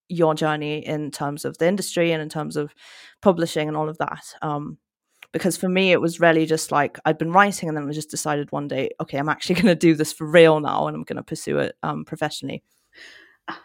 your 0.10 0.34
journey 0.34 0.86
in 0.86 1.12
terms 1.12 1.46
of 1.46 1.58
the 1.60 1.68
industry 1.68 2.12
and 2.12 2.22
in 2.22 2.30
terms 2.30 2.58
of 2.58 2.74
publishing 3.22 3.68
and 3.68 3.78
all 3.78 3.88
of 3.88 3.98
that. 4.00 4.24
Um, 4.42 4.78
because 5.32 5.58
for 5.58 5.70
me, 5.70 5.92
it 5.92 6.02
was 6.02 6.20
really 6.20 6.46
just 6.46 6.72
like 6.72 6.98
I'd 7.06 7.18
been 7.18 7.32
writing, 7.32 7.70
and 7.70 7.78
then 7.78 7.88
I 7.88 7.92
just 7.92 8.10
decided 8.10 8.52
one 8.52 8.68
day, 8.68 8.90
okay, 9.00 9.18
I'm 9.18 9.30
actually 9.30 9.56
going 9.62 9.68
to 9.68 9.76
do 9.76 9.96
this 9.96 10.12
for 10.12 10.26
real 10.26 10.60
now, 10.60 10.88
and 10.88 10.96
I'm 10.96 11.04
going 11.04 11.18
to 11.18 11.24
pursue 11.24 11.60
it 11.60 11.76
um, 11.84 12.04
professionally. 12.06 12.64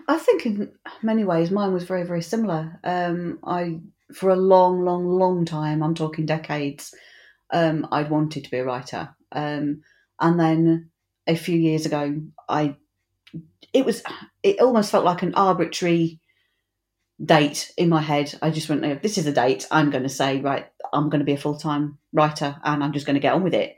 I 0.08 0.18
think 0.18 0.46
in 0.46 0.72
many 1.02 1.24
ways 1.24 1.50
mine 1.50 1.72
was 1.72 1.84
very, 1.84 2.04
very 2.04 2.22
similar. 2.22 2.78
Um, 2.84 3.38
I, 3.44 3.80
for 4.12 4.30
a 4.30 4.36
long, 4.36 4.84
long, 4.84 5.06
long 5.06 5.44
time, 5.44 5.82
I'm 5.82 5.94
talking 5.94 6.26
decades, 6.26 6.94
um, 7.52 7.86
I'd 7.92 8.10
wanted 8.10 8.44
to 8.44 8.50
be 8.50 8.58
a 8.58 8.64
writer. 8.64 9.14
Um, 9.32 9.82
and 10.20 10.40
then 10.40 10.90
a 11.26 11.36
few 11.36 11.58
years 11.58 11.86
ago, 11.86 12.20
I, 12.48 12.76
it 13.72 13.84
was, 13.84 14.02
it 14.42 14.60
almost 14.60 14.90
felt 14.90 15.04
like 15.04 15.22
an 15.22 15.34
arbitrary 15.34 16.20
date 17.22 17.72
in 17.76 17.88
my 17.88 18.00
head. 18.00 18.34
I 18.42 18.50
just 18.50 18.68
went, 18.68 19.02
this 19.02 19.18
is 19.18 19.26
a 19.26 19.32
date. 19.32 19.66
I'm 19.70 19.90
going 19.90 20.02
to 20.02 20.08
say, 20.08 20.40
right, 20.40 20.66
I'm 20.92 21.10
going 21.10 21.20
to 21.20 21.26
be 21.26 21.34
a 21.34 21.38
full 21.38 21.58
time 21.58 21.98
writer 22.12 22.56
and 22.64 22.82
I'm 22.82 22.92
just 22.92 23.06
going 23.06 23.14
to 23.14 23.20
get 23.20 23.34
on 23.34 23.42
with 23.42 23.54
it. 23.54 23.76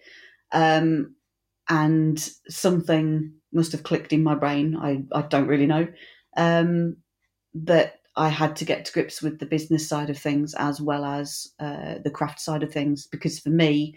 Um, 0.52 1.15
and 1.68 2.18
something 2.49 3.32
must 3.52 3.73
have 3.73 3.82
clicked 3.82 4.12
in 4.12 4.23
my 4.23 4.35
brain. 4.35 4.76
I, 4.76 5.04
I 5.12 5.23
don't 5.23 5.49
really 5.49 5.66
know. 5.66 5.88
Um, 6.37 6.96
that 7.54 8.00
I 8.16 8.28
had 8.28 8.56
to 8.56 8.64
get 8.64 8.85
to 8.85 8.92
grips 8.92 9.23
with 9.23 9.38
the 9.38 9.46
business 9.46 9.88
side 9.88 10.11
of 10.11 10.18
things 10.18 10.54
as 10.54 10.80
well 10.80 11.04
as 11.04 11.49
uh, 11.61 11.96
the 12.02 12.11
craft 12.11 12.40
side 12.40 12.62
of 12.62 12.73
things 12.73 13.06
because 13.06 13.38
for 13.38 13.50
me, 13.50 13.96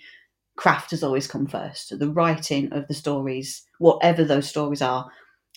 craft 0.57 0.91
has 0.91 1.03
always 1.03 1.27
come 1.27 1.47
first. 1.47 1.97
The 1.97 2.11
writing 2.11 2.71
of 2.73 2.88
the 2.88 2.93
stories, 2.93 3.63
whatever 3.77 4.23
those 4.23 4.47
stories 4.47 4.81
are, 4.81 5.09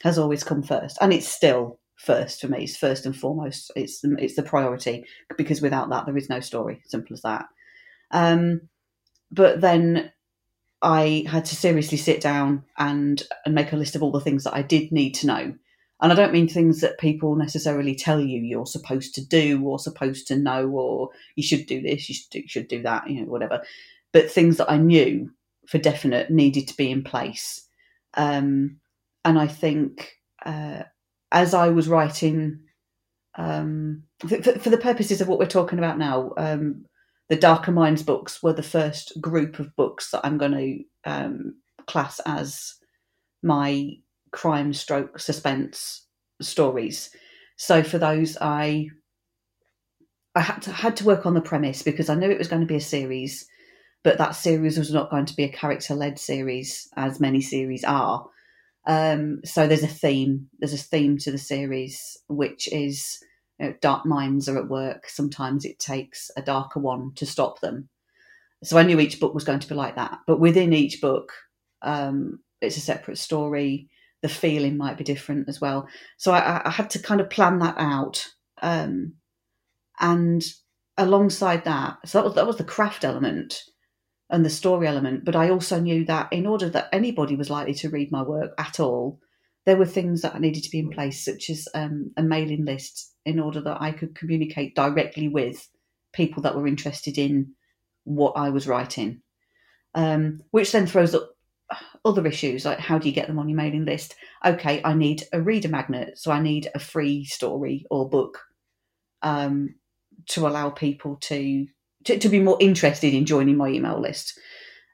has 0.02 0.18
always 0.18 0.44
come 0.44 0.62
first, 0.62 0.96
and 1.00 1.12
it's 1.12 1.28
still 1.28 1.80
first 1.96 2.40
for 2.40 2.48
me. 2.48 2.64
It's 2.64 2.76
first 2.76 3.04
and 3.06 3.16
foremost. 3.16 3.72
It's 3.74 4.00
the, 4.00 4.16
it's 4.18 4.36
the 4.36 4.42
priority 4.42 5.04
because 5.36 5.60
without 5.60 5.90
that, 5.90 6.06
there 6.06 6.16
is 6.16 6.28
no 6.28 6.40
story. 6.40 6.82
Simple 6.86 7.14
as 7.14 7.22
that. 7.22 7.46
Um, 8.12 8.62
but 9.30 9.60
then 9.60 10.12
I 10.82 11.24
had 11.28 11.44
to 11.46 11.56
seriously 11.56 11.98
sit 11.98 12.20
down 12.20 12.64
and 12.76 13.22
and 13.44 13.54
make 13.54 13.72
a 13.72 13.76
list 13.76 13.96
of 13.96 14.02
all 14.02 14.10
the 14.10 14.20
things 14.20 14.44
that 14.44 14.54
I 14.54 14.62
did 14.62 14.92
need 14.92 15.12
to 15.14 15.26
know. 15.26 15.54
And 16.00 16.10
I 16.10 16.16
don't 16.16 16.32
mean 16.32 16.48
things 16.48 16.80
that 16.80 16.98
people 16.98 17.36
necessarily 17.36 17.94
tell 17.94 18.20
you 18.20 18.40
you're 18.40 18.66
supposed 18.66 19.14
to 19.14 19.24
do 19.24 19.62
or 19.64 19.78
supposed 19.78 20.26
to 20.26 20.36
know 20.36 20.68
or 20.68 21.10
you 21.36 21.44
should 21.44 21.66
do 21.66 21.80
this, 21.80 22.08
you 22.08 22.16
should 22.16 22.30
do, 22.30 22.42
should 22.48 22.68
do 22.68 22.82
that, 22.82 23.08
you 23.08 23.20
know, 23.20 23.30
whatever. 23.30 23.62
But 24.10 24.28
things 24.28 24.56
that 24.56 24.68
I 24.68 24.78
knew 24.78 25.30
for 25.68 25.78
definite 25.78 26.28
needed 26.28 26.66
to 26.68 26.76
be 26.76 26.90
in 26.90 27.04
place. 27.04 27.68
Um, 28.14 28.80
and 29.24 29.38
I 29.38 29.46
think 29.46 30.18
uh, 30.44 30.82
as 31.30 31.54
I 31.54 31.68
was 31.68 31.88
writing, 31.88 32.58
um, 33.36 34.02
for, 34.18 34.58
for, 34.58 34.70
the 34.70 34.78
purposes 34.78 35.20
of 35.20 35.28
what 35.28 35.38
we're 35.38 35.46
talking 35.46 35.78
about 35.78 35.98
now, 35.98 36.32
um, 36.36 36.84
the 37.28 37.36
Darker 37.36 37.72
Minds 37.72 38.02
books 38.02 38.42
were 38.42 38.52
the 38.52 38.62
first 38.62 39.20
group 39.20 39.58
of 39.58 39.74
books 39.76 40.10
that 40.10 40.20
I'm 40.24 40.38
going 40.38 40.52
to 41.04 41.10
um, 41.10 41.54
class 41.86 42.20
as 42.26 42.74
my 43.42 43.90
crime 44.32 44.72
stroke 44.72 45.18
suspense 45.18 46.06
stories. 46.40 47.10
So 47.56 47.82
for 47.82 47.98
those, 47.98 48.36
I 48.40 48.88
I 50.34 50.40
had 50.40 50.62
to 50.62 50.72
had 50.72 50.96
to 50.96 51.04
work 51.04 51.26
on 51.26 51.34
the 51.34 51.40
premise 51.40 51.82
because 51.82 52.08
I 52.08 52.14
knew 52.14 52.30
it 52.30 52.38
was 52.38 52.48
going 52.48 52.62
to 52.62 52.66
be 52.66 52.76
a 52.76 52.80
series, 52.80 53.46
but 54.02 54.18
that 54.18 54.34
series 54.34 54.78
was 54.78 54.92
not 54.92 55.10
going 55.10 55.26
to 55.26 55.36
be 55.36 55.44
a 55.44 55.52
character 55.52 55.94
led 55.94 56.18
series 56.18 56.88
as 56.96 57.20
many 57.20 57.40
series 57.40 57.84
are. 57.84 58.26
Um, 58.86 59.40
so 59.44 59.66
there's 59.66 59.82
a 59.82 59.88
theme. 59.88 60.48
There's 60.58 60.72
a 60.72 60.78
theme 60.78 61.18
to 61.18 61.30
the 61.30 61.38
series, 61.38 62.18
which 62.28 62.72
is 62.72 63.22
you 63.62 63.68
know, 63.68 63.74
dark 63.80 64.04
minds 64.04 64.48
are 64.48 64.58
at 64.58 64.68
work. 64.68 65.08
Sometimes 65.08 65.64
it 65.64 65.78
takes 65.78 66.30
a 66.36 66.42
darker 66.42 66.80
one 66.80 67.12
to 67.14 67.24
stop 67.24 67.60
them. 67.60 67.88
So 68.64 68.76
I 68.76 68.82
knew 68.82 68.98
each 68.98 69.20
book 69.20 69.34
was 69.34 69.44
going 69.44 69.60
to 69.60 69.68
be 69.68 69.76
like 69.76 69.94
that. 69.96 70.18
But 70.26 70.40
within 70.40 70.72
each 70.72 71.00
book, 71.00 71.32
um, 71.80 72.40
it's 72.60 72.76
a 72.76 72.80
separate 72.80 73.18
story. 73.18 73.88
The 74.22 74.28
feeling 74.28 74.76
might 74.76 74.98
be 74.98 75.04
different 75.04 75.48
as 75.48 75.60
well. 75.60 75.86
So 76.16 76.32
I, 76.32 76.62
I 76.64 76.70
had 76.70 76.90
to 76.90 76.98
kind 76.98 77.20
of 77.20 77.30
plan 77.30 77.60
that 77.60 77.76
out. 77.78 78.26
Um, 78.62 79.14
and 80.00 80.42
alongside 80.96 81.64
that, 81.64 81.98
so 82.04 82.18
that 82.18 82.24
was 82.24 82.34
that 82.34 82.46
was 82.46 82.56
the 82.56 82.64
craft 82.64 83.04
element 83.04 83.62
and 84.30 84.44
the 84.44 84.50
story 84.50 84.88
element. 84.88 85.24
But 85.24 85.36
I 85.36 85.50
also 85.50 85.78
knew 85.78 86.04
that 86.06 86.32
in 86.32 86.46
order 86.46 86.68
that 86.70 86.88
anybody 86.92 87.36
was 87.36 87.50
likely 87.50 87.74
to 87.74 87.90
read 87.90 88.10
my 88.10 88.22
work 88.22 88.52
at 88.58 88.80
all, 88.80 89.20
there 89.64 89.76
were 89.76 89.86
things 89.86 90.22
that 90.22 90.40
needed 90.40 90.64
to 90.64 90.70
be 90.70 90.80
in 90.80 90.90
place, 90.90 91.24
such 91.24 91.50
as 91.50 91.68
um, 91.74 92.10
a 92.16 92.22
mailing 92.22 92.64
list, 92.64 93.12
in 93.24 93.38
order 93.38 93.60
that 93.60 93.80
I 93.80 93.92
could 93.92 94.14
communicate 94.14 94.74
directly 94.74 95.28
with 95.28 95.68
people 96.12 96.42
that 96.42 96.56
were 96.56 96.66
interested 96.66 97.18
in 97.18 97.54
what 98.04 98.32
I 98.36 98.50
was 98.50 98.66
writing. 98.66 99.22
Um, 99.94 100.40
which 100.50 100.72
then 100.72 100.86
throws 100.86 101.14
up 101.14 101.32
other 102.04 102.26
issues 102.26 102.64
like 102.64 102.78
how 102.78 102.98
do 102.98 103.08
you 103.08 103.14
get 103.14 103.26
them 103.26 103.38
on 103.38 103.48
your 103.48 103.56
mailing 103.56 103.84
list? 103.84 104.16
Okay, 104.44 104.80
I 104.84 104.94
need 104.94 105.24
a 105.32 105.40
reader 105.40 105.68
magnet, 105.68 106.18
so 106.18 106.32
I 106.32 106.40
need 106.40 106.68
a 106.74 106.78
free 106.78 107.24
story 107.24 107.86
or 107.90 108.08
book 108.08 108.40
um, 109.22 109.74
to 110.30 110.46
allow 110.46 110.70
people 110.70 111.16
to 111.22 111.66
to, 112.04 112.18
to 112.18 112.28
be 112.28 112.40
more 112.40 112.56
interested 112.60 113.14
in 113.14 113.26
joining 113.26 113.56
my 113.56 113.68
email 113.68 114.00
list. 114.00 114.38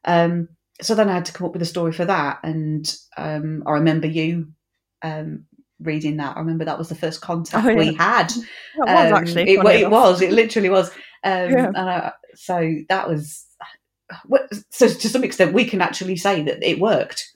Um, 0.05 0.49
so 0.83 0.95
then 0.95 1.09
I 1.09 1.15
had 1.15 1.25
to 1.25 1.33
come 1.33 1.47
up 1.47 1.55
with 1.55 1.63
a 1.63 1.67
story 1.67 1.93
for 1.93 2.05
that, 2.05 2.41
and 2.43 2.95
um, 3.17 3.63
I 3.67 3.73
remember 3.73 4.07
you 4.07 4.49
um, 5.03 5.45
reading 5.81 6.17
that. 6.19 6.37
I 6.37 6.41
remember 6.41 6.65
that 6.65 6.79
was 6.79 6.89
the 6.89 6.95
first 6.95 7.21
contact 7.21 7.67
Oh, 7.67 7.71
yeah. 7.71 7.77
we 7.77 7.95
had. 7.95 8.31
It 8.33 8.45
was 8.79 9.13
actually. 9.13 9.51
It, 9.51 9.65
it 9.65 9.91
was. 9.91 10.21
It 10.23 10.33
literally 10.33 10.71
was. 10.71 10.91
Um, 11.25 11.51
Yeah. 11.51 11.67
And 11.69 11.79
I, 11.79 12.13
so 12.35 12.75
that 12.89 13.09
was. 13.09 13.45
So 14.71 14.89
to 14.89 15.09
some 15.09 15.25
extent, 15.25 15.53
we 15.53 15.65
can 15.65 15.81
actually 15.83 16.17
say 16.17 16.43
that 16.43 16.63
it 16.63 16.79
worked. 16.81 17.27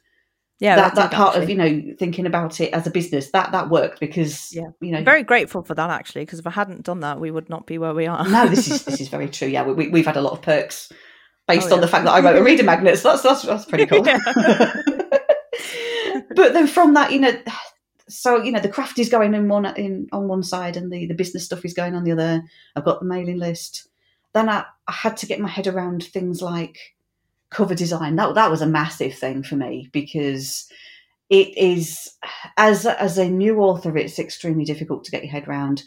Yeah, 0.58 0.76
that 0.76 0.94
that 0.94 1.10
part 1.10 1.34
of 1.36 1.50
you 1.50 1.56
know 1.56 1.82
thinking 1.98 2.24
about 2.24 2.60
it 2.60 2.72
as 2.72 2.86
a 2.86 2.90
business 2.90 3.32
that 3.32 3.50
that 3.50 3.68
worked 3.68 3.98
because 3.98 4.52
Yeah. 4.52 4.68
you 4.80 4.92
know 4.92 4.98
I'm 4.98 5.04
very 5.04 5.24
grateful 5.24 5.62
for 5.64 5.74
that 5.74 5.90
actually, 5.90 6.22
because 6.24 6.38
if 6.38 6.46
I 6.46 6.50
hadn't 6.50 6.84
done 6.84 7.00
that, 7.00 7.18
we 7.18 7.32
would 7.32 7.50
not 7.50 7.66
be 7.66 7.78
where 7.78 7.92
we 7.92 8.06
are. 8.06 8.24
no 8.28 8.46
this 8.46 8.70
is 8.70 8.84
this 8.86 9.00
is 9.00 9.08
very 9.08 9.28
true 9.28 9.48
yeah 9.48 9.64
we, 9.64 9.88
we, 9.88 9.98
have 9.98 10.06
had 10.06 10.16
a 10.16 10.20
lot 10.20 10.34
of 10.34 10.40
perks 10.40 10.92
based 11.48 11.66
Oh, 11.68 11.72
on 11.72 11.78
yeah. 11.78 11.80
the 11.80 11.88
fact 11.88 12.04
that 12.04 12.12
I 12.12 12.20
wrote 12.20 12.36
a 12.40 12.44
reader 12.44 12.62
magnet 12.62 12.96
so 12.96 13.08
that's 13.08 13.22
that's, 13.22 13.42
that's 13.42 13.64
pretty 13.64 13.86
cool. 13.90 14.04
but 16.34 16.52
then 16.52 16.66
from 16.66 16.94
that 16.94 17.12
you 17.12 17.20
know 17.20 17.32
so 18.08 18.42
you 18.42 18.52
know 18.52 18.60
the 18.60 18.68
craft 18.68 18.98
is 18.98 19.08
going 19.08 19.34
in 19.34 19.48
one 19.48 19.66
in 19.76 20.08
on 20.12 20.28
one 20.28 20.42
side 20.42 20.76
and 20.76 20.92
the 20.92 21.06
the 21.06 21.14
business 21.14 21.44
stuff 21.44 21.64
is 21.64 21.74
going 21.74 21.94
on 21.94 22.04
the 22.04 22.12
other. 22.12 22.42
I've 22.76 22.84
got 22.84 23.00
the 23.00 23.06
mailing 23.06 23.38
list. 23.38 23.88
Then 24.34 24.48
I, 24.48 24.64
I 24.88 24.92
had 24.92 25.16
to 25.18 25.26
get 25.26 25.40
my 25.40 25.48
head 25.48 25.66
around 25.66 26.04
things 26.04 26.42
like 26.42 26.78
cover 27.50 27.74
design. 27.74 28.16
That 28.16 28.34
that 28.34 28.50
was 28.50 28.62
a 28.62 28.66
massive 28.66 29.14
thing 29.14 29.42
for 29.42 29.56
me 29.56 29.88
because 29.92 30.68
it 31.30 31.56
is 31.56 32.10
as 32.56 32.86
as 32.86 33.18
a 33.18 33.28
new 33.28 33.60
author 33.60 33.96
it's 33.96 34.18
extremely 34.18 34.64
difficult 34.64 35.04
to 35.04 35.10
get 35.10 35.22
your 35.22 35.32
head 35.32 35.48
around. 35.48 35.82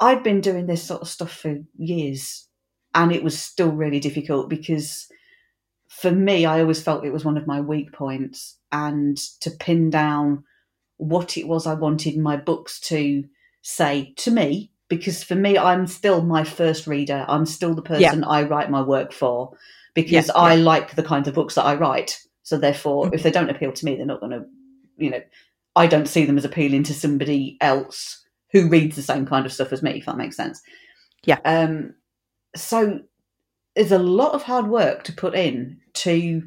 I'd 0.00 0.22
been 0.22 0.42
doing 0.42 0.66
this 0.66 0.82
sort 0.82 1.00
of 1.00 1.08
stuff 1.08 1.32
for 1.32 1.56
years 1.78 2.46
and 2.94 3.12
it 3.12 3.24
was 3.24 3.38
still 3.40 3.70
really 3.70 4.00
difficult 4.00 4.50
because 4.50 5.08
for 6.00 6.10
me 6.10 6.44
i 6.46 6.60
always 6.60 6.82
felt 6.82 7.04
it 7.04 7.12
was 7.12 7.24
one 7.24 7.36
of 7.38 7.46
my 7.46 7.60
weak 7.60 7.92
points 7.92 8.58
and 8.72 9.16
to 9.40 9.50
pin 9.50 9.90
down 9.90 10.44
what 10.98 11.36
it 11.36 11.46
was 11.48 11.66
i 11.66 11.74
wanted 11.74 12.16
my 12.18 12.36
books 12.36 12.78
to 12.80 13.24
say 13.62 14.12
to 14.16 14.30
me 14.30 14.70
because 14.88 15.22
for 15.24 15.34
me 15.34 15.56
i'm 15.58 15.86
still 15.86 16.22
my 16.22 16.44
first 16.44 16.86
reader 16.86 17.24
i'm 17.28 17.46
still 17.46 17.74
the 17.74 17.82
Yeah. 17.98 18.10
person 18.10 18.24
i 18.24 18.42
write 18.42 18.70
my 18.70 18.82
work 18.82 19.12
for 19.12 19.56
because 19.94 20.12
Yeah, 20.28 20.32
i 20.34 20.54
like 20.56 20.94
the 20.94 21.02
kinds 21.02 21.28
of 21.28 21.34
books 21.34 21.54
that 21.54 21.64
i 21.64 21.74
write 21.74 22.18
so 22.42 22.58
therefore 22.58 23.06
Mhm. 23.06 23.14
if 23.14 23.22
they 23.22 23.30
don't 23.30 23.50
appeal 23.50 23.72
to 23.72 23.84
me 23.84 23.96
they're 23.96 24.06
not 24.06 24.20
going 24.20 24.32
to 24.32 24.44
you 24.98 25.10
know 25.10 25.22
i 25.74 25.86
don't 25.86 26.08
see 26.08 26.24
them 26.24 26.38
as 26.38 26.44
appealing 26.44 26.82
to 26.84 26.94
somebody 26.94 27.56
else 27.60 28.22
who 28.52 28.68
reads 28.68 28.96
the 28.96 29.02
same 29.02 29.26
kind 29.26 29.44
of 29.46 29.52
stuff 29.52 29.72
as 29.72 29.82
me 29.82 29.98
if 29.98 30.06
that 30.06 30.16
makes 30.16 30.36
sense 30.36 30.60
Yeah. 31.24 31.38
um 31.44 31.94
so 32.54 33.00
there's 33.76 33.92
a 33.92 33.98
lot 33.98 34.32
of 34.32 34.42
hard 34.42 34.68
work 34.68 35.04
to 35.04 35.12
put 35.12 35.34
in 35.34 35.78
to 35.94 36.42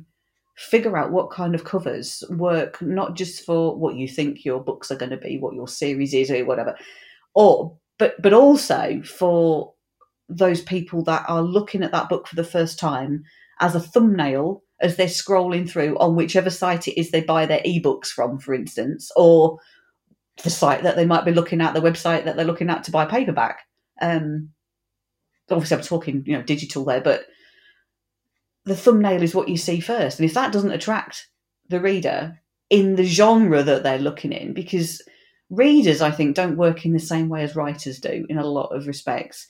figure 0.57 0.97
out 0.97 1.11
what 1.11 1.31
kind 1.31 1.55
of 1.55 1.63
covers 1.63 2.23
work 2.31 2.81
not 2.81 3.15
just 3.15 3.45
for 3.45 3.77
what 3.77 3.95
you 3.95 4.07
think 4.07 4.43
your 4.43 4.61
books 4.61 4.91
are 4.91 4.97
going 4.97 5.09
to 5.11 5.17
be 5.17 5.37
what 5.37 5.53
your 5.53 5.67
series 5.67 6.13
is 6.13 6.29
or 6.29 6.43
whatever 6.43 6.75
or 7.33 7.77
but 7.97 8.21
but 8.21 8.33
also 8.33 9.01
for 9.03 9.73
those 10.27 10.61
people 10.61 11.01
that 11.03 11.23
are 11.29 11.41
looking 11.41 11.81
at 11.81 11.91
that 11.93 12.09
book 12.09 12.27
for 12.27 12.35
the 12.35 12.43
first 12.43 12.77
time 12.77 13.23
as 13.61 13.73
a 13.73 13.79
thumbnail 13.79 14.61
as 14.81 14.97
they're 14.97 15.07
scrolling 15.07 15.69
through 15.69 15.97
on 15.97 16.15
whichever 16.15 16.49
site 16.49 16.89
it 16.89 16.99
is 16.99 17.11
they 17.11 17.21
buy 17.21 17.45
their 17.45 17.61
ebooks 17.61 18.07
from 18.07 18.37
for 18.37 18.53
instance 18.53 19.11
or 19.15 19.57
the 20.43 20.49
site 20.49 20.83
that 20.83 20.95
they 20.95 21.05
might 21.05 21.25
be 21.25 21.31
looking 21.33 21.61
at 21.61 21.73
the 21.73 21.81
website 21.81 22.25
that 22.25 22.35
they're 22.35 22.45
looking 22.45 22.69
at 22.69 22.83
to 22.83 22.91
buy 22.91 23.05
paperback. 23.05 23.61
Um 24.01 24.49
obviously 25.51 25.77
i'm 25.77 25.83
talking 25.83 26.23
you 26.25 26.35
know 26.35 26.43
digital 26.43 26.85
there 26.85 27.01
but 27.01 27.25
the 28.65 28.75
thumbnail 28.75 29.21
is 29.23 29.33
what 29.35 29.47
you 29.49 29.57
see 29.57 29.79
first 29.79 30.19
and 30.19 30.27
if 30.27 30.33
that 30.33 30.51
doesn't 30.53 30.71
attract 30.71 31.27
the 31.69 31.79
reader 31.79 32.39
in 32.69 32.95
the 32.95 33.03
genre 33.05 33.63
that 33.63 33.83
they're 33.83 33.97
looking 33.99 34.31
in 34.31 34.53
because 34.53 35.01
readers 35.49 36.01
i 36.01 36.11
think 36.11 36.35
don't 36.35 36.57
work 36.57 36.85
in 36.85 36.93
the 36.93 36.99
same 36.99 37.29
way 37.29 37.43
as 37.43 37.55
writers 37.55 37.99
do 37.99 38.25
in 38.29 38.37
a 38.37 38.45
lot 38.45 38.67
of 38.75 38.87
respects 38.87 39.47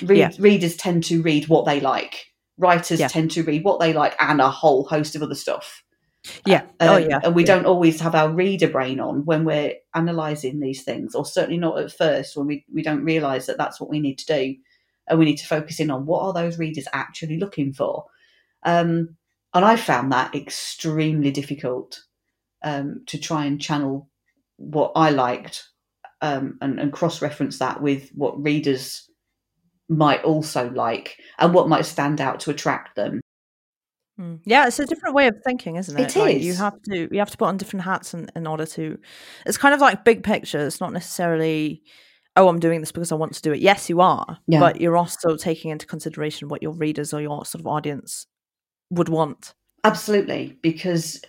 Read, 0.00 0.18
Yeah. 0.18 0.30
readers 0.38 0.76
tend 0.76 1.04
to 1.04 1.20
read 1.22 1.48
what 1.48 1.66
they 1.66 1.80
like 1.80 2.26
writers 2.56 3.00
Yeah. 3.00 3.08
tend 3.08 3.30
to 3.32 3.42
read 3.42 3.64
what 3.64 3.80
they 3.80 3.92
like 3.92 4.14
and 4.18 4.40
a 4.40 4.48
whole 4.50 4.84
host 4.84 5.16
of 5.16 5.22
other 5.22 5.34
stuff 5.34 5.82
Yeah. 6.46 6.62
oh 6.80 6.96
Um, 6.96 7.10
yeah. 7.10 7.20
and 7.24 7.34
we 7.34 7.42
yeah. 7.42 7.54
don't 7.56 7.66
always 7.66 8.00
have 8.00 8.14
our 8.14 8.30
reader 8.30 8.68
brain 8.68 9.00
on 9.00 9.24
when 9.26 9.44
we're 9.44 9.74
analysing 9.94 10.60
these 10.60 10.82
things, 10.84 11.14
or 11.16 11.26
certainly 11.26 11.58
not 11.58 11.78
at 11.80 11.92
first 11.92 12.36
when 12.36 12.46
we, 12.46 12.64
we 12.72 12.80
don't 12.82 13.04
realise 13.04 13.46
that 13.46 13.58
that's 13.58 13.80
what 13.80 13.90
we 13.90 13.98
need 14.00 14.18
to 14.18 14.26
do. 14.26 14.54
And 15.12 15.18
we 15.18 15.26
need 15.26 15.36
to 15.36 15.46
focus 15.46 15.78
in 15.78 15.90
on 15.90 16.06
what 16.06 16.22
are 16.22 16.32
those 16.32 16.58
readers 16.58 16.88
actually 16.94 17.38
looking 17.38 17.74
for. 17.74 18.06
Um, 18.64 19.16
and 19.52 19.62
I 19.62 19.76
found 19.76 20.10
that 20.10 20.34
extremely 20.34 21.30
difficult 21.30 22.00
um, 22.64 23.02
to 23.08 23.18
try 23.18 23.44
and 23.44 23.60
channel 23.60 24.08
what 24.56 24.92
I 24.96 25.10
liked 25.10 25.68
um, 26.22 26.56
and, 26.62 26.80
and 26.80 26.92
cross 26.92 27.20
reference 27.20 27.58
that 27.58 27.82
with 27.82 28.08
what 28.14 28.42
readers 28.42 29.06
might 29.90 30.24
also 30.24 30.70
like 30.70 31.18
and 31.38 31.52
what 31.52 31.68
might 31.68 31.84
stand 31.84 32.20
out 32.20 32.40
to 32.40 32.50
attract 32.50 32.96
them. 32.96 33.20
Mm. 34.18 34.40
Yeah, 34.44 34.66
it's 34.66 34.78
a 34.78 34.86
different 34.86 35.14
way 35.14 35.26
of 35.26 35.36
thinking, 35.44 35.76
isn't 35.76 35.98
it? 35.98 36.16
It 36.16 36.18
Like, 36.18 36.42
you 36.42 36.54
have 36.54 36.80
to 36.82 37.08
you 37.12 37.18
have 37.18 37.30
to 37.30 37.36
put 37.36 37.48
on 37.48 37.56
different 37.56 37.84
hats 37.84 38.14
in, 38.14 38.30
in 38.34 38.46
order 38.46 38.64
to. 38.66 38.98
It's 39.44 39.58
kind 39.58 39.74
of 39.74 39.80
like 39.80 40.04
big 40.04 40.22
picture. 40.22 40.64
It's 40.64 40.80
not 40.80 40.92
necessarily, 40.92 41.82
oh, 42.36 42.48
I'm 42.48 42.60
doing 42.60 42.80
this 42.80 42.92
because 42.92 43.12
I 43.12 43.16
want 43.16 43.34
to 43.34 43.42
do 43.42 43.52
it. 43.52 43.60
Yes, 43.60 43.88
you 43.90 44.00
are, 44.00 44.38
Yeah. 44.46 44.60
but 44.60 44.80
you're 44.80 44.96
also 44.96 45.36
taking 45.36 45.70
into 45.70 45.86
consideration 45.86 46.48
what 46.48 46.62
your 46.62 46.72
readers 46.72 47.12
or 47.12 47.20
your 47.20 47.44
sort 47.44 47.60
of 47.60 47.66
audience 47.66 48.26
would 48.90 49.08
want. 49.08 49.54
Absolutely, 49.84 50.56
because 50.62 51.20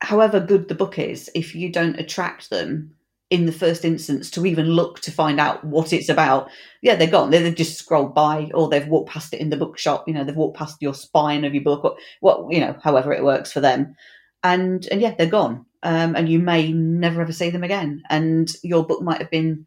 however 0.00 0.40
good 0.40 0.68
the 0.68 0.74
book 0.74 0.98
is, 0.98 1.30
if 1.34 1.54
you 1.54 1.70
don't 1.70 1.98
attract 1.98 2.50
them 2.50 2.92
in 3.30 3.44
the 3.44 3.52
first 3.52 3.84
instance 3.84 4.30
to 4.30 4.46
even 4.46 4.66
look 4.66 5.00
to 5.00 5.10
find 5.12 5.38
out 5.38 5.62
what 5.62 5.92
it's 5.92 6.08
about, 6.08 6.48
yeah, 6.80 6.94
they're 6.96 7.06
gone. 7.10 7.30
They- 7.30 7.42
They've 7.42 7.54
just 7.54 7.78
scrolled 7.78 8.14
by, 8.14 8.50
or 8.54 8.68
they've 8.68 8.88
walked 8.88 9.10
past 9.10 9.34
it 9.34 9.40
in 9.40 9.50
the 9.50 9.56
bookshop. 9.58 10.04
You 10.08 10.14
know, 10.14 10.24
they've 10.24 10.34
walked 10.34 10.56
past 10.56 10.78
your 10.80 10.94
spine 10.94 11.44
of 11.44 11.52
your 11.54 11.62
book, 11.62 11.84
or 11.84 11.96
what 12.20 12.50
you 12.52 12.60
know, 12.60 12.74
however 12.82 13.12
it 13.12 13.22
works 13.22 13.52
for 13.52 13.60
them, 13.60 13.94
and 14.42 14.86
and 14.90 15.00
yeah, 15.02 15.14
they're 15.14 15.26
gone. 15.26 15.66
Um, 15.82 16.16
and 16.16 16.28
you 16.28 16.38
may 16.40 16.72
never 16.72 17.20
ever 17.20 17.32
see 17.32 17.50
them 17.50 17.62
again. 17.62 18.02
And 18.08 18.50
your 18.64 18.84
book 18.86 19.02
might 19.02 19.20
have 19.20 19.30
been 19.30 19.66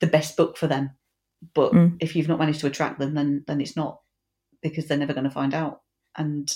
the 0.00 0.06
best 0.06 0.36
book 0.36 0.56
for 0.56 0.66
them, 0.66 0.90
but 1.54 1.72
Mm. 1.72 1.96
if 2.00 2.14
you've 2.16 2.28
not 2.28 2.38
managed 2.38 2.60
to 2.60 2.66
attract 2.66 2.98
them, 2.98 3.14
then 3.14 3.44
then 3.46 3.60
it's 3.60 3.76
not 3.76 4.00
because 4.62 4.86
they're 4.86 4.98
never 4.98 5.14
going 5.14 5.24
to 5.24 5.30
find 5.30 5.54
out. 5.54 5.82
And 6.16 6.50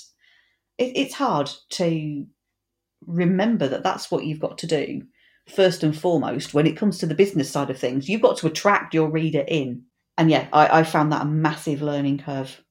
it, 0.78 0.96
it's 0.96 1.14
hard 1.14 1.50
to 1.70 2.26
remember 3.06 3.68
that 3.68 3.82
that's 3.82 4.10
what 4.10 4.24
you've 4.24 4.40
got 4.40 4.58
to 4.58 4.66
do 4.66 5.02
first 5.48 5.82
and 5.82 5.96
foremost 5.96 6.54
when 6.54 6.66
it 6.66 6.76
comes 6.76 6.98
to 6.98 7.06
the 7.06 7.14
business 7.14 7.50
side 7.50 7.70
of 7.70 7.78
things. 7.78 8.08
You've 8.08 8.22
got 8.22 8.36
to 8.38 8.46
attract 8.46 8.94
your 8.94 9.10
reader 9.10 9.44
in. 9.46 9.84
And 10.18 10.30
yeah 10.30 10.46
i, 10.52 10.80
I 10.80 10.82
found 10.84 11.10
that 11.12 11.22
a 11.22 11.24
massive 11.26 11.80
learning 11.82 12.18
curve 12.18 12.62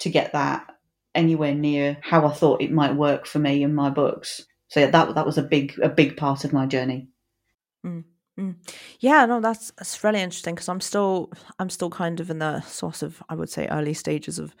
to 0.00 0.10
get 0.10 0.32
that 0.34 0.66
anywhere 1.14 1.54
near 1.54 1.96
how 2.02 2.26
i 2.26 2.30
thought 2.32 2.60
it 2.60 2.70
might 2.70 2.94
work 2.94 3.26
for 3.26 3.38
me 3.38 3.62
and 3.64 3.74
my 3.74 3.90
books. 3.90 4.44
So 4.68 4.80
yeah 4.80 4.90
that, 4.90 5.14
that 5.14 5.26
was 5.26 5.38
a 5.38 5.42
big 5.42 5.78
a 5.82 5.88
big 5.88 6.16
part 6.16 6.44
of 6.44 6.52
my 6.52 6.66
journey 6.66 7.08
Yeah, 9.00 9.24
no, 9.26 9.40
that's 9.40 9.72
that's 9.78 10.02
really 10.04 10.20
interesting 10.20 10.54
because 10.54 10.68
I'm 10.68 10.80
still 10.80 11.30
I'm 11.58 11.70
still 11.70 11.90
kind 11.90 12.20
of 12.20 12.30
in 12.30 12.38
the 12.38 12.60
sort 12.62 13.02
of 13.02 13.22
I 13.28 13.34
would 13.34 13.50
say 13.50 13.66
early 13.68 13.94
stages 13.94 14.38
of. 14.38 14.54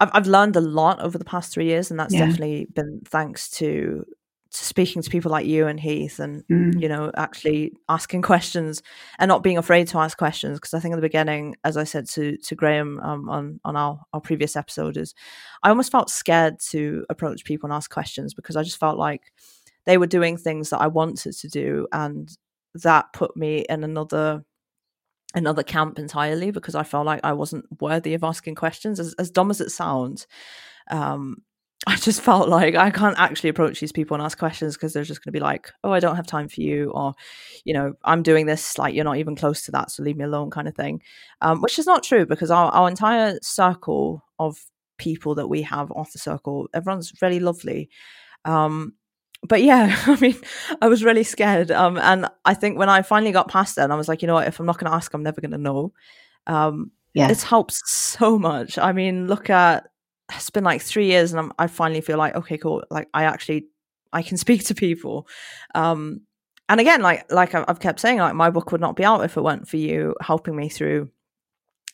I've 0.00 0.10
I've 0.12 0.26
learned 0.26 0.56
a 0.56 0.60
lot 0.60 1.00
over 1.00 1.18
the 1.18 1.24
past 1.24 1.52
three 1.52 1.66
years, 1.66 1.90
and 1.90 2.00
that's 2.00 2.14
Yeah. 2.14 2.26
definitely 2.26 2.66
been 2.74 3.00
thanks 3.06 3.48
to, 3.58 4.04
to 4.50 4.64
speaking 4.64 5.02
to 5.02 5.10
people 5.10 5.30
like 5.30 5.46
you 5.46 5.68
and 5.68 5.78
Heath, 5.78 6.18
and 6.18 6.42
Mm. 6.50 6.82
you 6.82 6.88
know 6.88 7.12
actually 7.16 7.72
asking 7.88 8.22
questions 8.32 8.82
and 9.18 9.28
not 9.28 9.42
being 9.44 9.58
afraid 9.58 9.86
to 9.88 9.98
ask 9.98 10.18
questions. 10.18 10.58
Because 10.58 10.74
I 10.74 10.80
think 10.80 10.92
in 10.94 10.98
the 10.98 11.06
beginning, 11.06 11.54
as 11.62 11.76
I 11.76 11.84
said 11.84 12.08
to 12.10 12.36
to 12.38 12.54
Graham 12.56 12.98
um, 13.00 13.28
on 13.28 13.60
on 13.64 13.76
our 13.76 14.00
our 14.12 14.20
previous 14.20 14.56
episode, 14.56 14.96
is 14.96 15.14
I 15.62 15.68
almost 15.68 15.92
felt 15.92 16.10
scared 16.10 16.58
to 16.70 17.04
approach 17.08 17.44
people 17.44 17.68
and 17.68 17.76
ask 17.76 17.88
questions 17.90 18.34
because 18.34 18.56
I 18.56 18.62
just 18.64 18.80
felt 18.80 18.98
like 18.98 19.30
they 19.86 19.98
were 19.98 20.06
doing 20.08 20.36
things 20.38 20.70
that 20.70 20.80
I 20.80 20.88
wanted 20.88 21.34
to 21.36 21.48
do, 21.48 21.86
and 21.92 22.36
that 22.82 23.12
put 23.12 23.36
me 23.36 23.64
in 23.68 23.84
another 23.84 24.44
another 25.34 25.62
camp 25.62 25.98
entirely 25.98 26.50
because 26.50 26.74
I 26.74 26.84
felt 26.84 27.06
like 27.06 27.20
I 27.24 27.32
wasn't 27.32 27.66
worthy 27.80 28.14
of 28.14 28.24
asking 28.24 28.54
questions. 28.56 29.00
As 29.00 29.14
as 29.14 29.30
dumb 29.30 29.50
as 29.50 29.60
it 29.60 29.70
sounds, 29.70 30.26
um, 30.90 31.38
I 31.86 31.96
just 31.96 32.22
felt 32.22 32.48
like 32.48 32.74
I 32.76 32.90
can't 32.90 33.18
actually 33.18 33.50
approach 33.50 33.80
these 33.80 33.92
people 33.92 34.14
and 34.14 34.22
ask 34.24 34.38
questions 34.38 34.74
because 34.76 34.92
they're 34.94 35.04
just 35.04 35.22
going 35.24 35.32
to 35.32 35.38
be 35.38 35.42
like, 35.42 35.70
"Oh, 35.84 35.92
I 35.92 36.00
don't 36.00 36.16
have 36.16 36.26
time 36.26 36.48
for 36.48 36.60
you," 36.62 36.90
or, 36.92 37.14
you 37.64 37.74
know, 37.74 37.94
"I'm 38.04 38.22
doing 38.22 38.46
this 38.46 38.78
like 38.78 38.94
you're 38.94 39.04
not 39.04 39.18
even 39.18 39.36
close 39.36 39.62
to 39.66 39.72
that, 39.72 39.90
so 39.90 40.02
leave 40.02 40.16
me 40.16 40.24
alone," 40.24 40.50
kind 40.50 40.68
of 40.68 40.74
thing. 40.76 41.02
Um, 41.42 41.60
which 41.62 41.78
is 41.78 41.86
not 41.86 42.02
true 42.04 42.26
because 42.26 42.50
our 42.50 42.70
our 42.72 42.88
entire 42.88 43.38
circle 43.42 44.24
of 44.38 44.58
people 44.98 45.34
that 45.36 45.48
we 45.48 45.62
have 45.62 45.90
off 45.92 46.12
the 46.12 46.18
circle, 46.18 46.68
everyone's 46.74 47.12
really 47.22 47.40
lovely. 47.40 47.90
Um, 48.44 48.94
but 49.44 49.62
yeah, 49.62 49.96
I 50.06 50.16
mean, 50.20 50.36
I 50.80 50.88
was 50.88 51.04
really 51.04 51.24
scared. 51.24 51.70
Um, 51.70 51.98
and 51.98 52.26
I 52.44 52.54
think 52.54 52.78
when 52.78 52.88
I 52.88 53.02
finally 53.02 53.32
got 53.32 53.48
past 53.48 53.76
that, 53.76 53.90
I 53.90 53.94
was 53.94 54.08
like, 54.08 54.22
you 54.22 54.26
know 54.26 54.34
what? 54.34 54.48
If 54.48 54.58
I'm 54.58 54.66
not 54.66 54.78
going 54.78 54.90
to 54.90 54.96
ask, 54.96 55.12
I'm 55.14 55.22
never 55.22 55.40
going 55.40 55.52
to 55.52 55.58
know. 55.58 55.92
Um, 56.46 56.90
yeah 57.14 57.30
it's 57.30 57.44
helped 57.44 57.74
so 57.86 58.38
much. 58.38 58.76
I 58.76 58.92
mean, 58.92 59.28
look 59.28 59.48
at 59.48 59.86
it's 60.32 60.50
been 60.50 60.64
like 60.64 60.82
three 60.82 61.06
years, 61.06 61.32
and 61.32 61.40
I'm, 61.40 61.52
I 61.58 61.68
finally 61.68 62.00
feel 62.00 62.18
like 62.18 62.34
okay, 62.34 62.58
cool. 62.58 62.82
Like 62.90 63.08
I 63.14 63.24
actually 63.24 63.66
I 64.12 64.22
can 64.22 64.36
speak 64.44 64.64
to 64.64 64.74
people. 64.74 65.26
Um, 65.74 66.22
and 66.68 66.80
again, 66.80 67.02
like 67.02 67.30
like 67.32 67.54
I've 67.54 67.80
kept 67.80 68.00
saying, 68.00 68.18
like 68.18 68.34
my 68.34 68.50
book 68.50 68.72
would 68.72 68.80
not 68.80 68.96
be 68.96 69.04
out 69.04 69.24
if 69.24 69.36
it 69.36 69.42
weren't 69.42 69.68
for 69.68 69.76
you 69.76 70.14
helping 70.20 70.56
me 70.56 70.68
through 70.68 71.10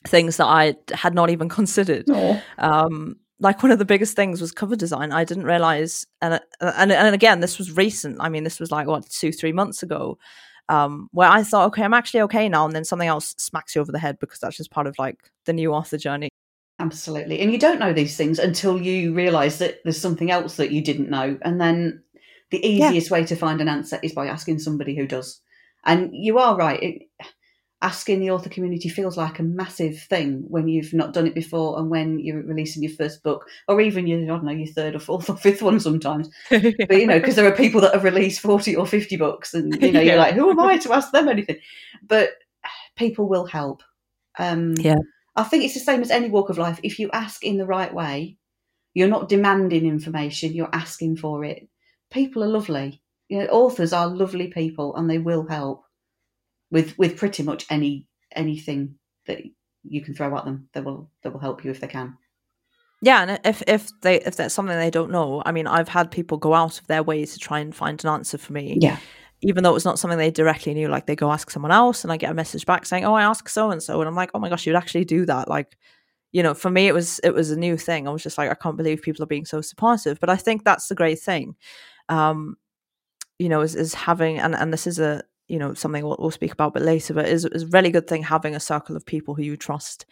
things 0.06 0.38
that 0.38 0.46
I 0.46 0.76
had 0.94 1.14
not 1.14 1.28
even 1.28 1.50
considered 1.50 2.08
um 2.56 3.16
like 3.40 3.62
one 3.62 3.72
of 3.72 3.78
the 3.78 3.84
biggest 3.84 4.14
things 4.14 4.40
was 4.40 4.52
cover 4.52 4.76
design 4.76 5.12
i 5.12 5.24
didn't 5.24 5.44
realize 5.44 6.06
and 6.22 6.40
and 6.60 6.92
and 6.92 7.14
again 7.14 7.40
this 7.40 7.58
was 7.58 7.76
recent 7.76 8.16
i 8.20 8.28
mean 8.28 8.44
this 8.44 8.60
was 8.60 8.70
like 8.70 8.86
what 8.86 9.08
two 9.08 9.32
three 9.32 9.52
months 9.52 9.82
ago 9.82 10.18
um 10.68 11.08
where 11.12 11.28
i 11.28 11.42
thought 11.42 11.66
okay 11.66 11.82
i'm 11.82 11.94
actually 11.94 12.20
okay 12.20 12.48
now 12.48 12.64
and 12.64 12.74
then 12.74 12.84
something 12.84 13.08
else 13.08 13.34
smacks 13.38 13.74
you 13.74 13.80
over 13.80 13.92
the 13.92 13.98
head 13.98 14.18
because 14.20 14.38
that's 14.38 14.56
just 14.56 14.70
part 14.70 14.86
of 14.86 14.94
like 14.98 15.30
the 15.46 15.52
new 15.52 15.72
author 15.72 15.98
journey 15.98 16.28
Absolutely. 16.80 17.40
And 17.40 17.52
you 17.52 17.58
don't 17.58 17.78
know 17.78 17.92
these 17.92 18.16
things 18.16 18.38
until 18.38 18.80
you 18.80 19.12
realise 19.12 19.58
that 19.58 19.80
there's 19.84 20.00
something 20.00 20.30
else 20.30 20.56
that 20.56 20.70
you 20.70 20.82
didn't 20.82 21.10
know. 21.10 21.38
And 21.42 21.60
then 21.60 22.02
the 22.50 22.58
Yeah. 22.58 22.88
easiest 22.88 23.10
way 23.10 23.22
to 23.26 23.36
find 23.36 23.60
an 23.60 23.68
answer 23.68 24.00
is 24.02 24.14
by 24.14 24.26
asking 24.26 24.60
somebody 24.60 24.96
who 24.96 25.06
does. 25.06 25.42
And 25.84 26.08
you 26.12 26.38
are 26.38 26.56
right. 26.56 26.82
It, 26.82 27.02
asking 27.82 28.20
the 28.20 28.30
author 28.30 28.50
community 28.50 28.88
feels 28.90 29.16
like 29.16 29.38
a 29.38 29.42
massive 29.42 29.98
thing 30.02 30.44
when 30.48 30.68
you've 30.68 30.92
not 30.92 31.14
done 31.14 31.26
it 31.26 31.34
before 31.34 31.78
and 31.78 31.88
when 31.88 32.18
you're 32.18 32.42
releasing 32.42 32.82
your 32.82 32.92
first 32.92 33.22
book 33.22 33.46
or 33.68 33.80
even 33.80 34.06
your, 34.06 34.22
I 34.22 34.26
don't 34.26 34.44
know, 34.44 34.52
your 34.52 34.66
third 34.66 34.94
or 34.94 34.98
fourth 34.98 35.30
or 35.30 35.36
fifth 35.36 35.62
one 35.62 35.80
sometimes. 35.80 36.28
But, 36.50 36.62
you 36.90 37.06
know, 37.06 37.18
because 37.18 37.36
there 37.36 37.46
are 37.50 37.56
people 37.56 37.80
that 37.80 37.94
have 37.94 38.04
released 38.04 38.40
40 38.40 38.76
or 38.76 38.86
50 38.86 39.16
books 39.16 39.54
and, 39.54 39.72
you 39.82 39.92
know, 39.92 40.00
Yeah. 40.00 40.12
you're 40.12 40.18
like, 40.18 40.34
who 40.34 40.50
am 40.50 40.60
I 40.60 40.76
to 40.78 40.92
ask 40.92 41.10
them 41.12 41.28
anything? 41.28 41.56
But 42.02 42.30
people 42.96 43.28
will 43.28 43.46
help. 43.46 43.82
Um, 44.38 44.74
Yeah. 44.76 44.98
I 45.36 45.44
think 45.44 45.64
it's 45.64 45.74
the 45.74 45.80
same 45.80 46.02
as 46.02 46.10
any 46.10 46.28
walk 46.28 46.50
of 46.50 46.58
life. 46.58 46.80
If 46.82 46.98
you 46.98 47.08
ask 47.12 47.44
in 47.44 47.56
the 47.56 47.66
right 47.66 47.92
way, 47.94 48.36
you're 48.92 49.08
not 49.08 49.28
demanding 49.28 49.86
information, 49.86 50.52
you're 50.52 50.74
asking 50.74 51.16
for 51.16 51.44
it. 51.44 51.66
People 52.10 52.42
are 52.44 52.48
lovely. 52.48 53.00
You 53.28 53.38
know, 53.38 53.46
authors 53.46 53.92
are 53.92 54.08
lovely 54.08 54.48
people 54.48 54.96
and 54.96 55.08
they 55.08 55.18
will 55.18 55.46
help 55.46 55.84
with 56.70 56.96
with 56.98 57.16
pretty 57.16 57.42
much 57.42 57.66
any 57.70 58.06
anything 58.34 58.96
that 59.26 59.40
you 59.84 60.02
can 60.02 60.14
throw 60.14 60.36
at 60.36 60.44
them. 60.44 60.68
They 60.72 60.80
will 60.80 61.10
they 61.22 61.30
will 61.30 61.40
help 61.40 61.64
you 61.64 61.70
if 61.70 61.80
they 61.80 61.88
can. 61.88 62.16
yeah 63.02 63.22
and 63.22 63.40
if 63.44 63.62
if 63.66 63.88
they 64.02 64.20
if 64.20 64.36
that's 64.36 64.54
something 64.54 64.76
they 64.76 64.90
don't 64.90 65.10
know 65.10 65.42
i 65.46 65.52
mean 65.52 65.66
i've 65.66 65.88
had 65.88 66.10
people 66.10 66.36
go 66.36 66.52
out 66.52 66.78
of 66.78 66.86
their 66.86 67.02
way 67.02 67.24
to 67.24 67.38
try 67.38 67.58
and 67.60 67.74
find 67.74 68.04
an 68.04 68.10
answer 68.10 68.36
for 68.36 68.52
me 68.52 68.76
Yeah. 68.78 68.98
even 69.40 69.64
though 69.64 69.70
it 69.70 69.80
was 69.80 69.86
not 69.86 69.98
something 69.98 70.18
they 70.18 70.30
directly 70.30 70.74
knew 70.74 70.88
like 70.88 71.06
they 71.06 71.16
go 71.16 71.32
ask 71.32 71.50
someone 71.50 71.72
else 71.72 72.04
and 72.04 72.12
i 72.12 72.18
get 72.18 72.30
a 72.30 72.34
message 72.34 72.66
back 72.66 72.84
saying 72.84 73.06
oh 73.06 73.14
i 73.14 73.22
asked 73.22 73.48
so 73.50 73.70
and 73.70 73.82
so 73.82 73.98
and 74.00 74.08
i'm 74.08 74.14
like 74.14 74.30
oh 74.34 74.38
my 74.38 74.50
gosh 74.50 74.66
you'd 74.66 74.76
actually 74.76 75.06
do 75.06 75.24
that 75.24 75.48
like 75.48 75.78
you 76.32 76.42
know 76.42 76.52
for 76.52 76.68
me 76.70 76.88
it 76.88 76.94
was 76.94 77.20
it 77.24 77.32
was 77.32 77.50
a 77.50 77.56
new 77.58 77.78
thing 77.78 78.06
i 78.06 78.10
was 78.10 78.22
just 78.22 78.36
like 78.36 78.50
i 78.50 78.54
can't 78.54 78.76
believe 78.76 79.00
people 79.00 79.22
are 79.22 79.34
being 79.34 79.46
so 79.46 79.62
supportive 79.62 80.20
but 80.20 80.28
i 80.28 80.36
think 80.36 80.62
that's 80.62 80.88
the 80.88 80.94
great 80.94 81.18
thing 81.18 81.56
um 82.10 82.54
you 83.38 83.48
know 83.48 83.62
is, 83.62 83.74
is 83.74 83.94
having 83.94 84.38
and 84.38 84.54
and 84.54 84.74
this 84.74 84.86
is 84.86 84.98
a 84.98 85.22
you 85.50 85.58
know 85.58 85.74
something 85.74 86.04
we'll, 86.04 86.16
we'll 86.18 86.30
speak 86.30 86.52
about 86.52 86.68
a 86.68 86.72
bit 86.78 86.82
later 86.82 87.12
but 87.14 87.28
is 87.28 87.44
is 87.44 87.64
a 87.64 87.66
really 87.68 87.90
good 87.90 88.06
thing 88.06 88.22
having 88.22 88.54
a 88.54 88.60
circle 88.60 88.96
of 88.96 89.04
people 89.04 89.34
who 89.34 89.42
you 89.42 89.56
trust 89.56 90.06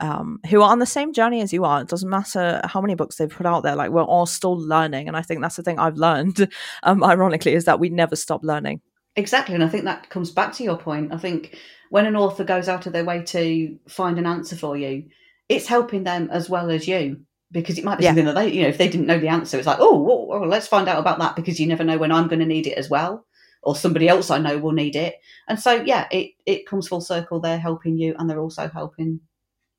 um 0.00 0.40
who 0.48 0.62
are 0.62 0.70
on 0.70 0.78
the 0.78 0.86
same 0.86 1.12
journey 1.12 1.40
as 1.40 1.52
you 1.52 1.64
are 1.64 1.80
it 1.82 1.88
doesn't 1.88 2.10
matter 2.10 2.60
how 2.64 2.80
many 2.80 2.94
books 2.94 3.16
they've 3.16 3.30
put 3.30 3.46
out 3.46 3.62
there 3.62 3.76
like 3.76 3.90
we're 3.90 4.02
all 4.02 4.26
still 4.26 4.56
learning 4.58 5.08
and 5.08 5.16
i 5.16 5.22
think 5.22 5.40
that's 5.40 5.56
the 5.56 5.62
thing 5.62 5.78
i've 5.78 5.96
learned 5.96 6.50
um 6.82 7.04
ironically 7.04 7.54
is 7.54 7.64
that 7.64 7.78
we 7.80 7.88
never 7.88 8.16
stop 8.16 8.42
learning 8.42 8.80
Exactly, 9.16 9.56
and 9.56 9.64
I 9.64 9.68
think 9.68 9.84
that 9.84 10.08
comes 10.08 10.30
back 10.30 10.52
to 10.54 10.62
your 10.62 10.78
point. 10.78 11.12
I 11.12 11.18
think 11.18 11.58
when 11.90 12.06
an 12.06 12.14
author 12.14 12.44
goes 12.44 12.68
out 12.68 12.86
of 12.86 12.92
their 12.92 13.04
way 13.04 13.22
to 13.24 13.76
find 13.88 14.18
an 14.18 14.24
answer 14.24 14.54
for 14.54 14.76
you, 14.76 15.06
it's 15.48 15.66
helping 15.66 16.04
them 16.04 16.28
as 16.30 16.48
well 16.48 16.70
as 16.70 16.86
you. 16.86 17.20
because 17.52 17.76
it 17.76 17.84
might 17.84 17.98
be 17.98 18.04
Yeah. 18.04 18.10
something 18.10 18.26
that 18.26 18.36
they, 18.36 18.52
you 18.52 18.62
know, 18.62 18.68
if 18.68 18.78
they 18.78 18.88
didn't 18.88 19.08
know 19.08 19.18
the 19.18 19.26
answer, 19.26 19.58
it's 19.58 19.66
like, 19.66 19.80
oh, 19.80 20.00
well, 20.00 20.26
well, 20.28 20.48
let's 20.48 20.68
find 20.68 20.86
out 20.88 21.00
about 21.00 21.18
that 21.18 21.34
because 21.34 21.58
you 21.58 21.66
never 21.66 21.82
know 21.82 21.98
when 21.98 22.12
I'm 22.12 22.28
going 22.28 22.38
to 22.38 22.46
need 22.46 22.68
it 22.68 22.78
as 22.78 22.88
well, 22.88 23.26
or 23.62 23.76
somebody 23.76 24.08
else 24.08 24.30
I 24.30 24.38
know 24.38 24.58
will 24.58 24.72
need 24.72 24.96
it. 24.96 25.16
And 25.48 25.58
so, 25.58 25.82
yeah, 25.82 26.08
it 26.10 26.32
it 26.46 26.66
comes 26.66 26.88
full 26.88 27.00
circle. 27.00 27.40
They're 27.40 27.58
helping 27.58 27.98
you, 27.98 28.14
and 28.18 28.28
they're 28.28 28.40
also 28.40 28.68
helping 28.68 29.20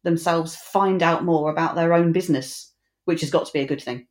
themselves 0.03 0.55
find 0.55 1.03
out 1.03 1.23
more 1.23 1.51
about 1.51 1.75
their 1.75 1.93
own 1.93 2.11
business, 2.11 2.73
which 3.05 3.21
has 3.21 3.29
got 3.29 3.45
to 3.45 3.53
be 3.53 3.61
a 3.61 3.67
good 3.67 3.81
thing. 3.81 4.07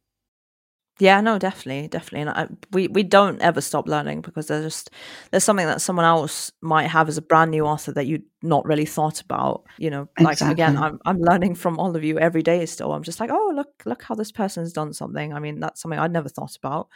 Yeah, 1.00 1.22
no, 1.22 1.38
definitely, 1.38 1.88
definitely, 1.88 2.20
and 2.20 2.30
I, 2.30 2.46
we 2.72 2.88
we 2.88 3.02
don't 3.02 3.40
ever 3.40 3.62
stop 3.62 3.88
learning 3.88 4.20
because 4.20 4.48
there's 4.48 4.64
just 4.64 4.90
there's 5.30 5.44
something 5.44 5.64
that 5.64 5.80
someone 5.80 6.04
else 6.04 6.52
might 6.60 6.88
have 6.88 7.08
as 7.08 7.16
a 7.16 7.22
brand 7.22 7.50
new 7.50 7.64
author 7.64 7.90
that 7.92 8.06
you 8.06 8.22
not 8.42 8.66
really 8.66 8.84
thought 8.84 9.22
about. 9.22 9.64
You 9.78 9.88
know, 9.88 10.08
like 10.20 10.42
again, 10.42 10.76
I'm 10.76 10.98
I'm 11.06 11.18
learning 11.18 11.54
from 11.54 11.78
all 11.78 11.96
of 11.96 12.04
you 12.04 12.18
every 12.18 12.42
day. 12.42 12.66
Still, 12.66 12.92
I'm 12.92 13.02
just 13.02 13.18
like, 13.18 13.30
oh 13.32 13.52
look 13.54 13.82
look 13.86 14.02
how 14.02 14.14
this 14.14 14.30
person's 14.30 14.74
done 14.74 14.92
something. 14.92 15.32
I 15.32 15.38
mean, 15.38 15.58
that's 15.58 15.80
something 15.80 15.98
I'd 15.98 16.12
never 16.12 16.28
thought 16.28 16.54
about. 16.56 16.88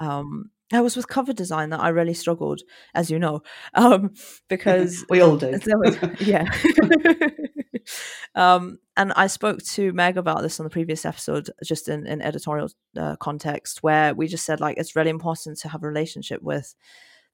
Um, 0.00 0.50
I 0.72 0.80
was 0.80 0.96
with 0.96 1.08
cover 1.08 1.32
design 1.32 1.70
that 1.70 1.80
I 1.80 1.88
really 1.90 2.14
struggled, 2.14 2.62
as 2.94 3.10
you 3.10 3.18
know, 3.18 3.42
um, 3.74 4.14
because 4.48 5.04
we 5.10 5.20
all 5.20 5.36
do. 5.36 5.50
was, 5.50 5.98
yeah. 6.20 6.50
um, 8.34 8.78
and 8.96 9.12
I 9.14 9.26
spoke 9.26 9.62
to 9.62 9.92
Meg 9.92 10.16
about 10.16 10.42
this 10.42 10.60
on 10.60 10.64
the 10.64 10.70
previous 10.70 11.04
episode, 11.04 11.50
just 11.64 11.88
in, 11.88 12.06
in 12.06 12.22
editorial 12.22 12.70
uh, 12.96 13.16
context, 13.16 13.82
where 13.82 14.14
we 14.14 14.26
just 14.28 14.44
said 14.44 14.60
like 14.60 14.78
it's 14.78 14.96
really 14.96 15.10
important 15.10 15.58
to 15.60 15.68
have 15.68 15.82
a 15.82 15.88
relationship 15.88 16.42
with 16.42 16.74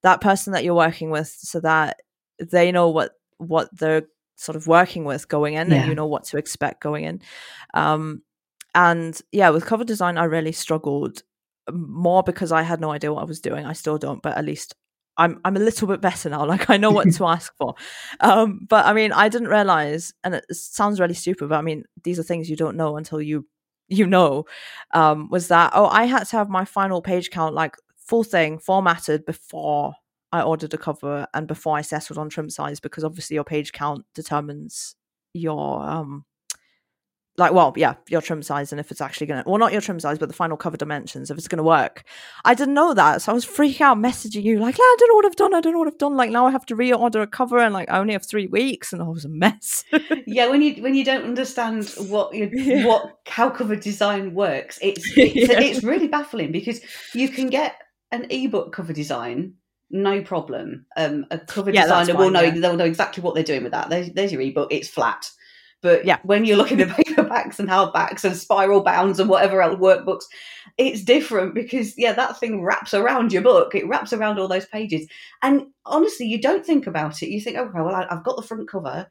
that 0.01 0.21
person 0.21 0.53
that 0.53 0.63
you're 0.63 0.73
working 0.75 1.09
with, 1.09 1.27
so 1.27 1.59
that 1.61 2.01
they 2.39 2.71
know 2.71 2.89
what 2.89 3.11
what 3.37 3.69
they're 3.77 4.03
sort 4.35 4.55
of 4.55 4.67
working 4.67 5.03
with 5.03 5.27
going 5.27 5.55
in, 5.55 5.69
Yeah. 5.69 5.77
and 5.81 5.89
you 5.89 5.95
know 5.95 6.07
what 6.07 6.23
to 6.25 6.37
expect 6.37 6.81
going 6.81 7.03
in. 7.05 7.21
Um, 7.73 8.23
and 8.75 9.19
yeah, 9.31 9.49
with 9.49 9.65
cover 9.65 9.83
design, 9.83 10.17
I 10.17 10.25
really 10.25 10.51
struggled 10.51 11.23
more 11.73 12.23
because 12.23 12.51
I 12.51 12.63
had 12.63 12.79
no 12.79 12.91
idea 12.91 13.13
what 13.13 13.21
I 13.21 13.25
was 13.25 13.41
doing. 13.41 13.65
I 13.65 13.73
still 13.73 13.97
don't, 13.97 14.21
but 14.21 14.37
at 14.37 14.45
least 14.45 14.75
I'm 15.17 15.39
I'm 15.45 15.57
a 15.57 15.59
little 15.59 15.87
bit 15.87 16.01
better 16.01 16.29
now. 16.29 16.45
Like 16.49 16.69
I 16.69 16.77
know 16.77 16.91
what 16.91 17.11
to 17.13 17.25
ask 17.27 17.53
for. 17.57 17.75
Um, 18.21 18.65
but 18.67 18.85
I 18.85 18.93
mean, 18.93 19.11
I 19.11 19.29
didn't 19.29 19.49
realize, 19.49 20.13
and 20.23 20.35
it 20.35 20.45
sounds 20.51 20.99
really 20.99 21.13
stupid, 21.13 21.49
but 21.49 21.57
I 21.57 21.61
mean, 21.61 21.83
these 22.03 22.19
are 22.19 22.23
things 22.23 22.49
you 22.49 22.55
don't 22.55 22.77
know 22.77 22.97
until 22.97 23.21
you 23.21 23.45
you 23.89 24.07
know. 24.07 24.45
Um, 24.93 25.29
was 25.29 25.49
that 25.49 25.71
oh, 25.75 25.87
I 25.87 26.05
had 26.05 26.25
to 26.25 26.37
have 26.37 26.49
my 26.49 26.65
final 26.65 27.01
page 27.01 27.29
count 27.29 27.53
like 27.55 27.75
full 27.97 28.23
thing 28.23 28.57
formatted 28.59 29.25
before 29.25 29.93
I 30.31 30.41
ordered 30.41 30.73
a 30.73 30.77
cover 30.77 31.27
and 31.33 31.47
before 31.47 31.75
I 31.75 31.81
settled 31.81 32.17
on 32.17 32.29
trim 32.29 32.49
size 32.49 32.79
because 32.79 33.03
obviously 33.03 33.35
your 33.35 33.43
page 33.43 33.71
count 33.71 34.05
determines 34.15 34.95
your 35.33 35.83
um 35.83 36.25
like 37.39 37.53
well 37.53 37.73
yeah 37.75 37.95
your 38.09 38.21
trim 38.21 38.43
size 38.43 38.71
and 38.71 38.79
if 38.79 38.91
it's 38.91 39.01
actually 39.01 39.25
gonna 39.27 39.43
well 39.45 39.57
not 39.57 39.71
your 39.71 39.81
trim 39.81 39.99
size 39.99 40.19
but 40.19 40.27
the 40.29 40.35
final 40.35 40.57
cover 40.57 40.77
dimensions 40.77 41.31
if 41.31 41.37
it's 41.37 41.47
gonna 41.47 41.63
work 41.63 42.03
i 42.45 42.53
didn't 42.53 42.73
know 42.73 42.93
that 42.93 43.21
so 43.21 43.31
i 43.31 43.35
was 43.35 43.45
freaking 43.45 43.81
out 43.81 43.97
messaging 43.97 44.43
you 44.43 44.59
like 44.59 44.77
"Yeah, 44.77 44.83
i 44.83 44.95
don't 44.99 45.09
know 45.09 45.15
what 45.15 45.25
i've 45.25 45.35
done 45.35 45.53
i 45.55 45.61
don't 45.61 45.73
know 45.73 45.79
what 45.79 45.87
i've 45.87 45.97
done 45.97 46.15
like 46.15 46.29
now 46.29 46.45
i 46.45 46.51
have 46.51 46.65
to 46.67 46.75
reorder 46.75 47.21
a 47.23 47.27
cover 47.27 47.57
and 47.57 47.73
like 47.73 47.89
i 47.89 47.97
only 47.97 48.13
have 48.13 48.25
three 48.25 48.47
weeks 48.47 48.93
and 48.93 49.01
i 49.01 49.05
was 49.07 49.25
a 49.25 49.29
mess 49.29 49.83
yeah, 50.27 50.47
when 50.47 50.61
you 50.61 50.81
when 50.83 50.95
you 50.95 51.03
don't 51.03 51.23
understand 51.23 51.89
what 52.09 52.33
you 52.35 52.49
Yeah. 52.53 52.85
what 52.85 53.17
how 53.27 53.49
cover 53.49 53.75
design 53.75 54.33
works, 54.33 54.77
it's 54.81 55.09
it's, 55.17 55.49
Yeah. 55.49 55.59
it's 55.59 55.83
really 55.83 56.07
baffling 56.07 56.51
because 56.51 56.81
you 57.15 57.29
can 57.29 57.47
get 57.49 57.75
an 58.11 58.27
ebook 58.29 58.73
cover 58.73 58.93
design 58.93 59.53
no 59.91 60.21
problem. 60.21 60.85
Um, 60.95 61.25
a 61.31 61.39
cover 61.39 61.71
Yeah, 61.71 61.81
designer 61.83 62.15
will 62.15 62.29
know 62.29 62.51
they'll 62.51 62.75
know 62.77 62.85
exactly 62.85 63.23
what 63.23 63.33
they're 63.33 63.43
doing 63.43 63.63
with 63.63 63.71
that. 63.71 63.89
There's, 63.89 64.11
there's 64.11 64.31
your 64.31 64.41
ebook. 64.41 64.71
It's 64.71 64.87
flat. 64.87 65.27
But 65.81 66.05
Yeah. 66.05 66.17
when 66.23 66.45
you're 66.45 66.57
looking 66.57 66.81
at 66.81 66.87
paperbacks 66.97 67.59
and 67.59 67.69
hardbacks 67.69 68.23
and 68.23 68.35
spiral 68.35 68.81
bounds 68.81 69.19
and 69.19 69.29
whatever 69.29 69.61
else 69.61 69.79
workbooks, 69.79 70.23
it's 70.77 71.03
different 71.03 71.53
because 71.55 71.97
yeah, 71.97 72.13
that 72.13 72.39
thing 72.39 72.61
wraps 72.63 72.93
around 72.93 73.31
your 73.33 73.41
book. 73.41 73.75
It 73.75 73.87
wraps 73.87 74.13
around 74.13 74.39
all 74.39 74.47
those 74.47 74.65
pages. 74.65 75.07
And 75.41 75.67
honestly, 75.85 76.25
you 76.25 76.39
don't 76.41 76.65
think 76.65 76.87
about 76.87 77.21
it. 77.23 77.29
You 77.29 77.41
think, 77.41 77.57
okay, 77.57 77.79
well, 77.81 77.95
I, 77.95 78.07
I've 78.09 78.23
got 78.23 78.35
the 78.35 78.41
front 78.41 78.69
cover. 78.69 79.07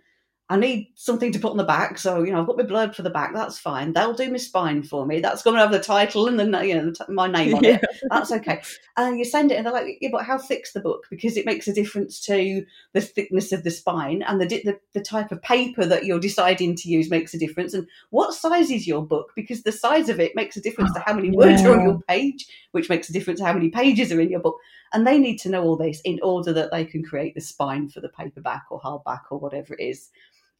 I 0.50 0.56
need 0.56 0.92
something 0.94 1.30
to 1.32 1.38
put 1.38 1.50
on 1.50 1.58
the 1.58 1.64
back, 1.64 1.98
so 1.98 2.22
you 2.22 2.32
know 2.32 2.40
I've 2.40 2.46
got 2.46 2.56
my 2.56 2.62
blurb 2.62 2.94
for 2.94 3.02
the 3.02 3.10
back. 3.10 3.34
That's 3.34 3.58
fine. 3.58 3.92
They'll 3.92 4.14
do 4.14 4.30
my 4.30 4.38
spine 4.38 4.82
for 4.82 5.04
me. 5.04 5.20
That's 5.20 5.42
going 5.42 5.56
to 5.56 5.60
have 5.60 5.72
the 5.72 5.78
title 5.78 6.26
and 6.26 6.40
the 6.40 6.66
you 6.66 6.74
know 6.74 6.86
the 6.86 6.92
t- 6.92 7.12
my 7.12 7.26
name 7.26 7.54
on 7.54 7.64
it. 7.66 7.84
That's 8.10 8.32
okay. 8.32 8.62
And 8.96 9.18
you 9.18 9.26
send 9.26 9.52
it, 9.52 9.56
and 9.56 9.66
they're 9.66 9.74
like, 9.74 9.98
"Yeah, 10.00 10.08
but 10.10 10.24
how 10.24 10.38
thick's 10.38 10.72
the 10.72 10.80
book? 10.80 11.06
Because 11.10 11.36
it 11.36 11.44
makes 11.44 11.68
a 11.68 11.74
difference 11.74 12.18
to 12.20 12.64
the 12.94 13.02
thickness 13.02 13.52
of 13.52 13.62
the 13.62 13.70
spine 13.70 14.22
and 14.22 14.40
the 14.40 14.46
di- 14.46 14.62
the, 14.62 14.80
the 14.94 15.02
type 15.02 15.32
of 15.32 15.42
paper 15.42 15.84
that 15.84 16.06
you're 16.06 16.18
deciding 16.18 16.76
to 16.76 16.88
use 16.88 17.10
makes 17.10 17.34
a 17.34 17.38
difference. 17.38 17.74
And 17.74 17.86
what 18.08 18.32
size 18.32 18.70
is 18.70 18.86
your 18.86 19.04
book? 19.04 19.32
Because 19.36 19.64
the 19.64 19.72
size 19.72 20.08
of 20.08 20.18
it 20.18 20.34
makes 20.34 20.56
a 20.56 20.62
difference 20.62 20.94
to 20.94 21.00
how 21.00 21.12
many 21.12 21.30
words 21.30 21.60
are 21.60 21.78
on 21.78 21.84
your 21.84 22.00
page, 22.08 22.46
which 22.72 22.88
makes 22.88 23.10
a 23.10 23.12
difference 23.12 23.40
to 23.40 23.46
how 23.46 23.52
many 23.52 23.68
pages 23.68 24.10
are 24.12 24.20
in 24.20 24.30
your 24.30 24.40
book. 24.40 24.56
And 24.94 25.06
they 25.06 25.18
need 25.18 25.36
to 25.40 25.50
know 25.50 25.62
all 25.62 25.76
this 25.76 26.00
in 26.06 26.18
order 26.22 26.54
that 26.54 26.70
they 26.70 26.86
can 26.86 27.04
create 27.04 27.34
the 27.34 27.42
spine 27.42 27.90
for 27.90 28.00
the 28.00 28.08
paperback 28.08 28.64
or 28.70 28.80
hardback 28.80 29.24
or 29.30 29.38
whatever 29.38 29.74
it 29.74 29.82
is. 29.82 30.08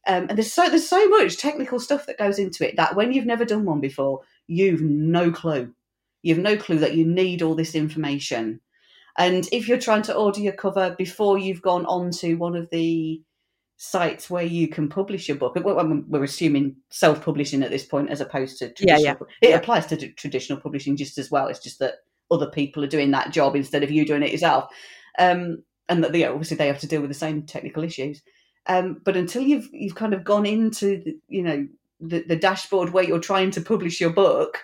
Um, 0.07 0.27
and 0.29 0.37
there's 0.37 0.53
so 0.53 0.69
there's 0.69 0.87
so 0.87 1.07
much 1.09 1.37
technical 1.37 1.79
stuff 1.79 2.05
that 2.05 2.17
goes 2.17 2.39
into 2.39 2.67
it 2.67 2.75
that 2.77 2.95
when 2.95 3.11
you've 3.11 3.25
never 3.25 3.45
done 3.45 3.65
one 3.65 3.81
before, 3.81 4.21
you've 4.47 4.81
no 4.81 5.31
clue. 5.31 5.73
You've 6.21 6.39
no 6.39 6.57
clue 6.57 6.79
that 6.79 6.95
you 6.95 7.05
need 7.05 7.41
all 7.41 7.55
this 7.55 7.75
information. 7.75 8.59
And 9.17 9.47
if 9.51 9.67
you're 9.67 9.77
trying 9.77 10.03
to 10.03 10.15
order 10.15 10.39
your 10.39 10.53
cover 10.53 10.95
before 10.97 11.37
you've 11.37 11.61
gone 11.61 11.85
onto 11.85 12.37
one 12.37 12.55
of 12.55 12.69
the 12.71 13.21
sites 13.77 14.29
where 14.29 14.43
you 14.43 14.67
can 14.67 14.89
publish 14.89 15.27
your 15.27 15.37
book, 15.37 15.55
we're 15.55 16.23
assuming 16.23 16.75
self-publishing 16.89 17.63
at 17.63 17.69
this 17.69 17.85
point 17.85 18.09
as 18.09 18.21
opposed 18.21 18.57
to 18.59 18.67
Yeah, 18.67 18.73
traditional. 18.95 19.27
yeah. 19.41 19.47
It 19.47 19.49
Yeah. 19.51 19.55
applies 19.57 19.85
to 19.87 20.11
traditional 20.13 20.59
publishing 20.59 20.97
just 20.97 21.17
as 21.17 21.29
well. 21.31 21.47
It's 21.47 21.59
just 21.63 21.79
that 21.79 21.95
other 22.31 22.49
people 22.49 22.83
are 22.83 22.87
doing 22.87 23.11
that 23.11 23.31
job 23.31 23.55
instead 23.55 23.83
of 23.83 23.91
you 23.91 24.05
doing 24.05 24.23
it 24.23 24.31
yourself, 24.31 24.69
um, 25.17 25.63
and 25.87 26.03
that 26.03 26.13
you 26.13 26.25
know, 26.25 26.33
obviously 26.33 26.57
they 26.57 26.67
have 26.67 26.79
to 26.79 26.87
deal 26.87 27.01
with 27.01 27.09
the 27.09 27.13
same 27.15 27.43
technical 27.43 27.83
issues. 27.83 28.21
Um, 28.69 29.01
but 29.03 29.17
until 29.17 29.41
you've 29.41 29.67
you've 29.73 29.95
kind 29.95 30.13
of 30.13 30.23
gone 30.23 30.45
into 30.45 31.01
the, 31.03 31.17
you 31.27 31.41
know 31.41 31.67
the, 31.99 32.23
the 32.23 32.35
dashboard 32.35 32.91
where 32.91 33.03
you're 33.03 33.19
trying 33.19 33.51
to 33.51 33.61
publish 33.61 33.99
your 33.99 34.11
book, 34.11 34.59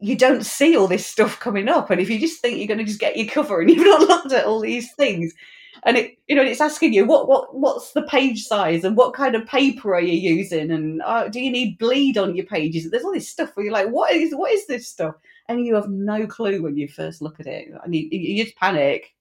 you 0.00 0.16
don't 0.16 0.46
see 0.46 0.76
all 0.76 0.86
this 0.86 1.04
stuff 1.06 1.40
coming 1.40 1.68
up. 1.68 1.90
And 1.90 2.00
if 2.00 2.08
you 2.08 2.18
just 2.18 2.40
think 2.40 2.56
you're 2.56 2.68
going 2.68 2.78
to 2.78 2.84
just 2.84 3.00
get 3.00 3.16
your 3.16 3.26
cover 3.26 3.60
and 3.60 3.68
you've 3.74 3.84
not 3.84 4.08
looked 4.08 4.32
at 4.32 4.46
all 4.46 4.60
these 4.60 4.94
things, 4.94 5.34
and 5.82 5.96
it 5.96 6.16
you 6.28 6.36
know 6.36 6.42
it's 6.42 6.60
asking 6.60 6.94
you 6.94 7.04
what 7.04 7.28
what 7.28 7.54
what's 7.54 7.92
the 7.92 8.02
page 8.02 8.44
size 8.44 8.84
and 8.84 8.96
what 8.96 9.14
kind 9.14 9.34
of 9.34 9.46
paper 9.46 9.94
are 9.94 10.00
you 10.00 10.36
using 10.36 10.70
and 10.70 11.02
uh, 11.02 11.26
do 11.28 11.40
you 11.40 11.50
need 11.50 11.76
bleed 11.78 12.16
on 12.16 12.36
your 12.36 12.46
pages? 12.46 12.88
There's 12.88 13.04
all 13.04 13.12
this 13.12 13.28
stuff 13.28 13.50
where 13.54 13.64
you're 13.64 13.74
like, 13.74 13.88
what 13.88 14.12
is 14.12 14.32
what 14.32 14.52
is 14.52 14.66
this 14.68 14.86
stuff? 14.86 15.16
And 15.48 15.66
you 15.66 15.74
have 15.74 15.88
no 15.88 16.26
clue 16.28 16.62
when 16.62 16.76
you 16.76 16.86
first 16.86 17.20
look 17.20 17.40
at 17.40 17.48
it, 17.48 17.68
and 17.82 17.94
you, 17.94 18.08
you 18.12 18.44
just 18.44 18.56
panic. 18.56 19.12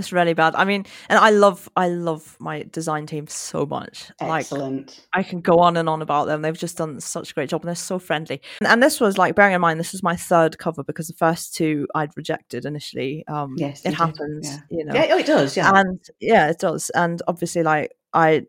It's 0.00 0.12
really 0.12 0.34
bad 0.34 0.54
i 0.56 0.64
mean 0.64 0.84
and 1.08 1.18
i 1.18 1.30
love 1.30 1.68
i 1.76 1.88
love 1.88 2.36
my 2.40 2.64
design 2.72 3.06
team 3.06 3.26
so 3.28 3.64
much 3.64 4.10
like 4.20 4.40
Excellent. 4.40 5.06
I 5.12 5.22
can 5.22 5.40
go 5.40 5.58
on 5.58 5.76
and 5.76 5.88
on 5.88 6.02
about 6.02 6.26
them. 6.26 6.42
They've 6.42 6.56
just 6.56 6.76
done 6.78 7.00
such 7.00 7.30
a 7.30 7.34
great 7.34 7.48
job 7.50 7.62
and 7.62 7.68
they're 7.68 7.74
so 7.74 7.98
friendly. 7.98 8.40
And, 8.60 8.68
and 8.68 8.82
this 8.82 9.00
was 9.00 9.18
like, 9.18 9.34
bearing 9.34 9.54
in 9.54 9.60
mind, 9.60 9.78
this 9.80 9.92
was 9.92 10.02
my 10.02 10.16
third 10.16 10.58
cover 10.58 10.82
because 10.82 11.08
the 11.08 11.14
first 11.14 11.54
two 11.54 11.86
I'd 11.94 12.16
rejected 12.16 12.64
initially. 12.64 13.24
Um, 13.28 13.54
Yes, 13.56 13.84
it 13.84 13.94
happens, 13.94 14.48
yeah. 14.48 14.58
you 14.70 14.84
know. 14.84 14.94
yeah, 14.94 15.08
oh, 15.10 15.18
it 15.18 15.26
does. 15.26 15.56
Yeah, 15.56 15.70
And 15.74 16.00
yeah, 16.20 16.48
it 16.50 16.58
does. 16.58 16.90
And 16.90 17.22
obviously, 17.28 17.62
like, 17.62 17.92
I, 18.12 18.42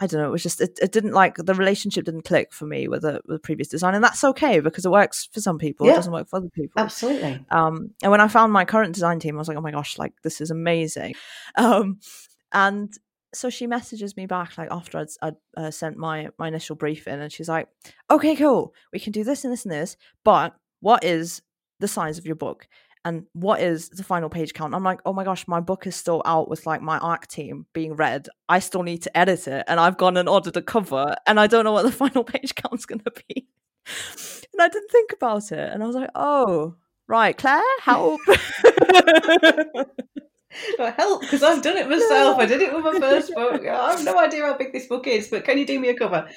I 0.00 0.06
don't 0.06 0.20
know. 0.20 0.28
It 0.28 0.32
was 0.32 0.42
just 0.42 0.60
it, 0.60 0.78
it 0.82 0.92
didn't 0.92 1.12
like 1.12 1.36
the 1.36 1.54
relationship 1.54 2.04
didn't 2.04 2.24
click 2.24 2.52
for 2.52 2.66
me 2.66 2.88
with 2.88 3.02
the 3.02 3.20
with 3.26 3.36
the 3.36 3.40
previous 3.40 3.68
design, 3.68 3.94
and 3.94 4.02
that's 4.02 4.24
okay 4.24 4.60
because 4.60 4.84
it 4.84 4.90
works 4.90 5.28
for 5.32 5.40
some 5.40 5.58
people. 5.58 5.88
It 5.88 5.94
doesn't 5.94 6.12
work 6.12 6.28
for 6.28 6.36
other 6.36 6.50
people. 6.50 6.82
absolutely. 6.82 7.44
Um, 7.50 7.90
and 8.02 8.10
when 8.10 8.20
I 8.20 8.28
found 8.28 8.52
my 8.52 8.64
current 8.64 8.94
design 8.94 9.20
team, 9.20 9.36
I 9.36 9.38
was 9.38 9.48
like, 9.48 9.56
oh 9.56 9.62
my 9.62 9.70
gosh, 9.70 9.98
like 9.98 10.12
this 10.22 10.40
is 10.40 10.50
amazing. 10.50 11.14
Um, 11.56 12.00
and 12.52 12.92
so 13.32 13.50
she 13.50 13.66
messages 13.66 14.16
me 14.16 14.26
back 14.26 14.56
like 14.58 14.68
after 14.70 14.98
I'd, 14.98 15.08
I'd 15.22 15.36
uh, 15.56 15.70
sent 15.70 15.96
my 15.96 16.28
my 16.38 16.48
initial 16.48 16.74
brief 16.74 17.06
in, 17.06 17.20
and 17.20 17.32
she's 17.32 17.48
like, 17.48 17.68
okay, 18.10 18.34
cool, 18.34 18.74
we 18.92 18.98
can 18.98 19.12
do 19.12 19.22
this 19.24 19.44
and 19.44 19.52
this 19.52 19.64
and 19.64 19.72
this, 19.72 19.96
but 20.24 20.54
what 20.80 21.04
is 21.04 21.42
the 21.80 21.88
size 21.88 22.18
of 22.18 22.26
your 22.26 22.36
book? 22.36 22.66
And 23.04 23.26
what 23.34 23.60
is 23.60 23.90
the 23.90 24.02
final 24.02 24.30
page 24.30 24.54
count? 24.54 24.74
I'm 24.74 24.82
like, 24.82 25.00
oh 25.04 25.12
my 25.12 25.24
gosh, 25.24 25.46
my 25.46 25.60
book 25.60 25.86
is 25.86 25.94
still 25.94 26.22
out 26.24 26.48
with 26.48 26.66
like 26.66 26.80
my 26.80 26.98
arc 26.98 27.26
team 27.26 27.66
being 27.72 27.94
read. 27.94 28.28
I 28.48 28.60
still 28.60 28.82
need 28.82 29.02
to 29.02 29.16
edit 29.16 29.46
it, 29.46 29.64
and 29.68 29.78
I've 29.78 29.98
gone 29.98 30.16
and 30.16 30.28
ordered 30.28 30.56
a 30.56 30.62
cover, 30.62 31.14
and 31.26 31.38
I 31.38 31.46
don't 31.46 31.64
know 31.64 31.72
what 31.72 31.84
the 31.84 31.92
final 32.04 32.24
page 32.24 32.54
count's 32.54 32.86
gonna 32.86 33.02
be. 33.28 33.46
and 34.52 34.62
I 34.62 34.68
didn't 34.68 34.90
think 34.90 35.12
about 35.12 35.52
it, 35.52 35.72
and 35.72 35.82
I 35.82 35.86
was 35.86 35.96
like, 35.96 36.10
oh, 36.14 36.76
Right, 37.06 37.36
Claire, 37.36 37.60
help. 37.80 38.20
Help 40.78 41.20
because 41.22 41.42
I've 41.42 41.62
done 41.62 41.76
it 41.76 41.88
myself. 41.88 42.38
I 42.38 42.46
did 42.46 42.60
it 42.60 42.72
with 42.72 42.84
my 42.84 43.00
first 43.00 43.34
book. 43.34 43.66
I 43.66 43.90
have 43.90 44.04
no 44.04 44.16
idea 44.20 44.42
how 44.42 44.56
big 44.56 44.72
this 44.72 44.86
book 44.86 45.08
is, 45.08 45.26
but 45.26 45.44
can 45.44 45.58
you 45.58 45.66
do 45.66 45.80
me 45.80 45.88
a 45.88 45.94
cover? 45.94 46.28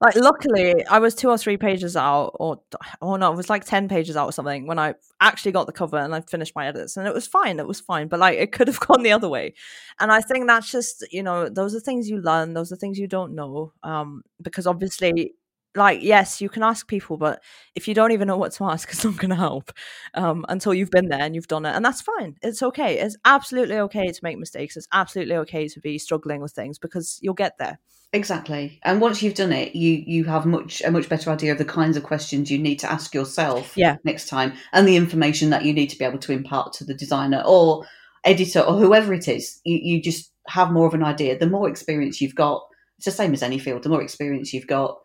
Like, 0.00 0.16
luckily, 0.16 0.84
I 0.86 0.98
was 0.98 1.14
two 1.14 1.30
or 1.30 1.38
three 1.38 1.56
pages 1.56 1.96
out, 1.96 2.32
or 2.34 2.60
oh 3.00 3.16
no, 3.16 3.32
it 3.32 3.36
was 3.36 3.48
like 3.48 3.64
ten 3.64 3.88
pages 3.88 4.16
out 4.16 4.26
or 4.26 4.32
something 4.32 4.66
when 4.66 4.78
I 4.78 4.94
actually 5.20 5.52
got 5.52 5.66
the 5.66 5.72
cover 5.72 5.96
and 5.96 6.14
I 6.14 6.20
finished 6.22 6.54
my 6.54 6.66
edits, 6.66 6.96
and 6.96 7.06
it 7.06 7.14
was 7.14 7.26
fine. 7.26 7.58
It 7.60 7.66
was 7.66 7.80
fine, 7.80 8.08
but 8.08 8.20
like, 8.20 8.38
it 8.38 8.52
could 8.52 8.68
have 8.68 8.80
gone 8.88 9.02
the 9.02 9.12
other 9.12 9.28
way. 9.28 9.54
And 10.00 10.12
I 10.12 10.20
think 10.20 10.46
that's 10.46 10.70
just 10.70 11.06
you 11.10 11.22
know, 11.22 11.48
those 11.48 11.74
are 11.74 11.80
things 11.80 12.08
you 12.10 12.18
learn. 12.20 12.54
Those 12.54 12.72
are 12.72 12.76
things 12.76 12.98
you 12.98 13.06
don't 13.08 13.34
know, 13.34 13.72
um, 13.82 14.22
because 14.42 14.66
obviously 14.66 15.34
like 15.76 16.02
yes 16.02 16.40
you 16.40 16.48
can 16.48 16.62
ask 16.62 16.86
people 16.86 17.16
but 17.16 17.42
if 17.74 17.88
you 17.88 17.94
don't 17.94 18.12
even 18.12 18.28
know 18.28 18.36
what 18.36 18.52
to 18.52 18.64
ask 18.64 18.88
it's 18.90 19.04
not 19.04 19.16
going 19.16 19.30
to 19.30 19.36
help 19.36 19.72
um, 20.14 20.44
until 20.48 20.74
you've 20.74 20.90
been 20.90 21.08
there 21.08 21.20
and 21.20 21.34
you've 21.34 21.48
done 21.48 21.66
it 21.66 21.74
and 21.74 21.84
that's 21.84 22.00
fine 22.00 22.36
it's 22.42 22.62
okay 22.62 22.98
it's 22.98 23.16
absolutely 23.24 23.76
okay 23.76 24.06
to 24.06 24.20
make 24.22 24.38
mistakes 24.38 24.76
it's 24.76 24.88
absolutely 24.92 25.36
okay 25.36 25.68
to 25.68 25.80
be 25.80 25.98
struggling 25.98 26.40
with 26.40 26.52
things 26.52 26.78
because 26.78 27.18
you'll 27.22 27.34
get 27.34 27.58
there 27.58 27.78
Exactly. 28.14 28.78
And 28.84 29.00
once 29.00 29.24
you've 29.24 29.34
done 29.34 29.52
it, 29.52 29.74
you 29.74 30.04
you 30.06 30.22
have 30.26 30.46
much 30.46 30.80
a 30.82 30.90
much 30.92 31.08
better 31.08 31.30
idea 31.30 31.50
of 31.50 31.58
the 31.58 31.64
kinds 31.64 31.96
of 31.96 32.04
questions 32.04 32.48
you 32.48 32.58
need 32.58 32.78
to 32.78 32.90
ask 32.90 33.12
yourself 33.12 33.72
Yeah. 33.76 33.96
next 34.04 34.28
time 34.28 34.52
and 34.72 34.86
the 34.86 34.94
information 34.94 35.50
that 35.50 35.64
you 35.64 35.72
need 35.72 35.88
to 35.88 35.98
be 35.98 36.04
able 36.04 36.20
to 36.20 36.32
impart 36.32 36.72
to 36.74 36.84
the 36.84 36.94
designer 36.94 37.42
or 37.44 37.84
editor 38.22 38.60
or 38.60 38.78
whoever 38.78 39.12
it 39.12 39.26
is. 39.26 39.60
You 39.64 39.80
you 39.82 40.00
just 40.00 40.30
have 40.46 40.70
more 40.70 40.86
of 40.86 40.94
an 40.94 41.02
idea. 41.02 41.36
The 41.36 41.48
more 41.48 41.68
experience 41.68 42.20
you've 42.20 42.36
got, 42.36 42.62
it's 42.98 43.06
the 43.06 43.10
same 43.10 43.32
as 43.32 43.42
any 43.42 43.58
field. 43.58 43.82
The 43.82 43.88
more 43.88 44.02
experience 44.02 44.54
you've 44.54 44.68
got, 44.68 44.96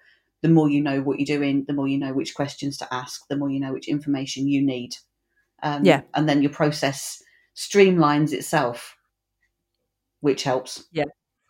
the 0.42 0.50
more 0.50 0.70
you 0.70 0.82
know 0.82 1.02
what 1.02 1.20
you're 1.20 1.38
doing, 1.38 1.66
the 1.68 1.74
more 1.74 1.88
you 1.88 1.98
know 1.98 2.14
which 2.14 2.36
questions 2.36 2.78
to 2.78 2.94
ask, 2.94 3.28
the 3.30 3.36
more 3.38 3.50
you 3.50 3.60
know 3.60 3.74
which 3.74 3.88
information 3.88 4.48
you 4.48 4.66
need. 4.66 4.96
Um, 5.64 5.84
Yeah. 5.84 6.02
And 6.14 6.28
then 6.30 6.42
your 6.42 6.52
process 6.52 7.22
streamlines 7.56 8.32
itself, 8.32 8.96
which 10.22 10.44
helps. 10.44 10.86
Yeah, 10.92 11.06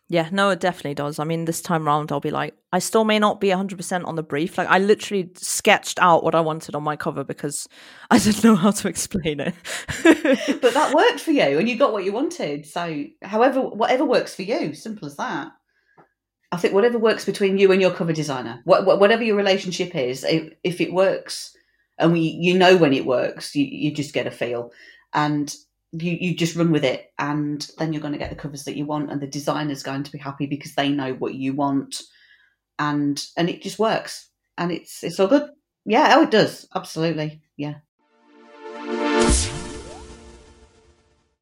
Yeah, 0.08 0.28
no, 0.32 0.50
it 0.50 0.58
definitely 0.58 0.94
does. 0.94 1.20
I 1.20 1.24
mean, 1.24 1.44
this 1.44 1.62
time 1.62 1.84
round, 1.86 2.10
I'll 2.10 2.18
be 2.18 2.32
like, 2.32 2.54
I 2.72 2.80
still 2.80 3.04
may 3.04 3.20
not 3.20 3.40
be 3.40 3.48
100% 3.48 4.04
on 4.04 4.16
the 4.16 4.24
brief. 4.24 4.58
Like, 4.58 4.66
I 4.66 4.78
literally 4.78 5.30
sketched 5.36 6.00
out 6.00 6.24
what 6.24 6.34
I 6.34 6.40
wanted 6.40 6.74
on 6.74 6.82
my 6.82 6.96
cover 6.96 7.22
because 7.22 7.68
I 8.10 8.18
didn't 8.18 8.42
know 8.42 8.56
how 8.56 8.72
to 8.72 8.88
explain 8.88 9.38
it. 9.38 9.54
but 10.60 10.74
that 10.74 10.94
worked 10.96 11.20
for 11.20 11.30
you 11.30 11.58
and 11.60 11.68
you 11.68 11.76
got 11.78 11.92
what 11.92 12.04
you 12.04 12.12
wanted 12.12 12.66
so 12.66 13.04
however 13.22 13.60
whatever 13.60 14.04
works 14.04 14.34
for 14.34 14.42
you 14.42 14.74
simple 14.74 15.06
as 15.06 15.16
that 15.16 15.52
i 16.52 16.56
think 16.56 16.74
whatever 16.74 16.98
works 16.98 17.24
between 17.24 17.58
you 17.58 17.72
and 17.72 17.80
your 17.80 17.92
cover 17.92 18.12
designer 18.12 18.60
wha- 18.64 18.82
wha- 18.82 18.96
whatever 18.96 19.22
your 19.22 19.36
relationship 19.36 19.94
is 19.94 20.24
if, 20.24 20.52
if 20.64 20.80
it 20.80 20.92
works 20.92 21.56
and 22.00 22.12
we, 22.12 22.20
you 22.20 22.58
know 22.58 22.76
when 22.76 22.92
it 22.92 23.06
works 23.06 23.54
you, 23.54 23.64
you 23.64 23.92
just 23.92 24.14
get 24.14 24.26
a 24.26 24.30
feel. 24.30 24.72
And 25.12 25.54
you, 25.92 26.16
you 26.20 26.34
just 26.36 26.56
run 26.56 26.72
with 26.72 26.84
it 26.84 27.12
and 27.18 27.68
then 27.78 27.92
you're 27.92 28.02
going 28.02 28.12
to 28.12 28.18
get 28.18 28.30
the 28.30 28.36
covers 28.36 28.64
that 28.64 28.76
you 28.76 28.86
want 28.86 29.10
and 29.10 29.20
the 29.20 29.26
designer's 29.26 29.82
going 29.82 30.04
to 30.04 30.12
be 30.12 30.18
happy 30.18 30.46
because 30.46 30.74
they 30.74 30.88
know 30.88 31.14
what 31.14 31.34
you 31.34 31.52
want. 31.52 32.02
And 32.78 33.22
and 33.36 33.50
it 33.50 33.62
just 33.62 33.78
works. 33.78 34.28
And 34.56 34.72
it's 34.72 35.04
it's 35.04 35.20
all 35.20 35.28
good. 35.28 35.50
Yeah 35.84 36.14
oh 36.16 36.22
it 36.22 36.30
does. 36.30 36.66
Absolutely. 36.74 37.42
Yeah 37.56 37.74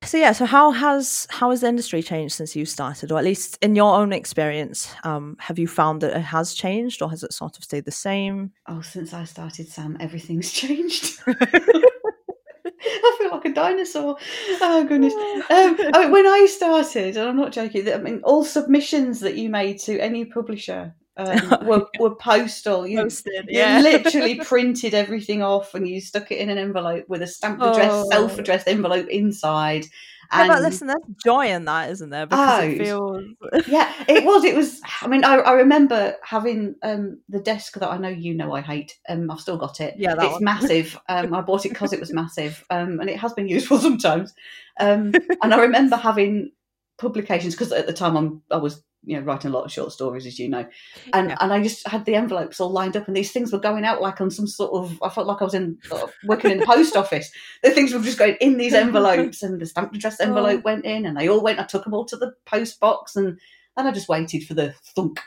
so 0.08 0.16
yeah, 0.16 0.32
so 0.32 0.46
how 0.46 0.70
has 0.70 1.26
how 1.28 1.50
has 1.50 1.60
the 1.60 1.68
industry 1.68 2.02
changed 2.02 2.34
since 2.34 2.56
you 2.56 2.64
started, 2.64 3.12
or 3.12 3.18
at 3.18 3.24
least 3.24 3.58
in 3.60 3.76
your 3.76 3.94
own 3.94 4.14
experience, 4.14 4.90
um, 5.04 5.36
have 5.38 5.58
you 5.58 5.68
found 5.68 6.00
that 6.00 6.16
it 6.16 6.22
has 6.22 6.54
changed, 6.54 7.02
or 7.02 7.10
has 7.10 7.22
it 7.22 7.34
sort 7.34 7.58
of 7.58 7.64
stayed 7.64 7.84
the 7.84 7.90
same? 7.90 8.50
Oh, 8.66 8.80
since 8.80 9.12
I 9.12 9.24
started, 9.24 9.68
Sam, 9.68 9.98
everything's 10.00 10.50
changed. 10.62 11.20
I 11.26 13.16
feel 13.18 13.30
like 13.30 13.44
a 13.44 13.52
dinosaur. 13.52 14.16
Oh 14.62 14.84
goodness! 14.88 15.12
Um, 15.12 15.76
I 15.92 16.04
mean, 16.04 16.10
when 16.12 16.26
I 16.26 16.46
started, 16.46 17.18
and 17.18 17.28
I'm 17.28 17.36
not 17.36 17.52
joking. 17.52 17.92
I 17.92 17.98
mean, 17.98 18.22
all 18.24 18.44
submissions 18.44 19.20
that 19.20 19.36
you 19.36 19.50
made 19.50 19.78
to 19.80 19.98
any 20.00 20.24
publisher 20.24 20.94
um, 21.18 21.58
were, 21.66 21.86
were 21.98 22.14
postal. 22.14 22.86
You, 22.86 23.02
Posted, 23.02 23.46
you 23.48 23.62
literally 23.82 24.36
printed 24.44 24.94
everything 24.94 25.42
off, 25.42 25.74
and 25.74 25.86
you 25.86 26.00
stuck 26.00 26.30
it 26.32 26.38
in 26.38 26.48
an 26.48 26.58
envelope 26.58 27.04
with 27.08 27.22
a 27.22 27.26
stamped 27.26 27.62
address, 27.62 27.90
Oh. 27.92 28.08
self-addressed 28.10 28.68
envelope 28.68 29.08
inside. 29.08 29.84
Yeah, 30.30 30.46
but 30.46 30.56
And- 30.56 30.64
listen, 30.64 30.86
there's 30.88 31.02
joy 31.24 31.46
in 31.46 31.64
that, 31.64 31.90
isn't 31.90 32.10
there? 32.10 32.26
Because 32.26 32.62
it 32.64 32.80
Oh, 32.90 33.18
feels 33.50 33.66
yeah, 33.66 33.90
it 34.06 34.24
was. 34.24 34.44
It 34.44 34.54
was. 34.54 34.80
I 35.00 35.08
mean, 35.08 35.24
I, 35.24 35.36
I 35.36 35.52
remember 35.52 36.14
having 36.22 36.74
um, 36.82 37.18
the 37.30 37.40
desk 37.40 37.74
that 37.78 37.88
I 37.88 37.96
know 37.96 38.10
you 38.10 38.34
know 38.34 38.52
I 38.54 38.60
hate. 38.60 38.98
Um, 39.08 39.30
I've 39.30 39.40
still 39.40 39.56
got 39.56 39.80
it. 39.80 39.94
Yeah, 39.96 40.14
it's 40.18 40.32
one. 40.34 40.44
massive. 40.44 41.00
Um, 41.08 41.32
I 41.34 41.40
bought 41.40 41.64
it 41.64 41.70
because 41.70 41.94
it 41.94 42.00
was 42.00 42.12
massive, 42.12 42.62
um, 42.68 43.00
and 43.00 43.08
it 43.08 43.18
has 43.18 43.32
been 43.32 43.48
useful 43.48 43.78
sometimes. 43.78 44.34
Um, 44.78 45.12
and 45.42 45.54
I 45.54 45.60
remember 45.60 45.96
having 45.96 46.52
publications 46.98 47.54
because 47.54 47.72
at 47.72 47.86
the 47.86 47.92
time 47.94 48.16
I'm 48.16 48.42
I 48.50 48.56
was 48.58 48.82
you 49.04 49.16
know 49.16 49.22
writing 49.22 49.50
a 49.50 49.54
lot 49.54 49.64
of 49.64 49.72
short 49.72 49.92
stories, 49.92 50.26
as 50.26 50.38
you 50.38 50.48
know, 50.48 50.66
and 51.12 51.28
Yeah. 51.30 51.36
and 51.40 51.52
I 51.52 51.62
just 51.62 51.86
had 51.86 52.04
the 52.04 52.14
envelopes 52.14 52.60
all 52.60 52.70
lined 52.70 52.96
up, 52.96 53.06
and 53.06 53.16
these 53.16 53.32
things 53.32 53.52
were 53.52 53.58
going 53.58 53.84
out 53.84 54.02
like 54.02 54.20
on 54.20 54.30
some 54.30 54.46
sort 54.46 54.72
of. 54.72 55.00
I 55.02 55.08
felt 55.08 55.26
like 55.26 55.40
I 55.40 55.44
was 55.44 55.54
in 55.54 55.78
uh, 55.90 56.06
working 56.24 56.50
in 56.50 56.58
the 56.58 56.66
post 56.66 56.96
office. 57.02 57.30
The 57.62 57.70
things 57.70 57.92
were 57.92 58.00
just 58.00 58.18
going 58.18 58.36
in 58.40 58.58
these 58.58 58.74
envelopes, 58.74 59.42
and 59.42 59.60
the 59.60 59.66
stamped 59.66 59.96
address 59.96 60.20
envelope 60.20 60.64
went 60.64 60.84
in, 60.84 61.06
and 61.06 61.16
they 61.16 61.28
all 61.28 61.42
went. 61.42 61.60
I 61.60 61.64
took 61.64 61.84
them 61.84 61.94
all 61.94 62.04
to 62.06 62.16
the 62.16 62.32
post 62.44 62.80
box, 62.80 63.16
and 63.16 63.38
and 63.76 63.88
I 63.88 63.92
just 63.92 64.08
waited 64.08 64.44
for 64.46 64.54
the 64.54 64.74
thunk 64.94 65.20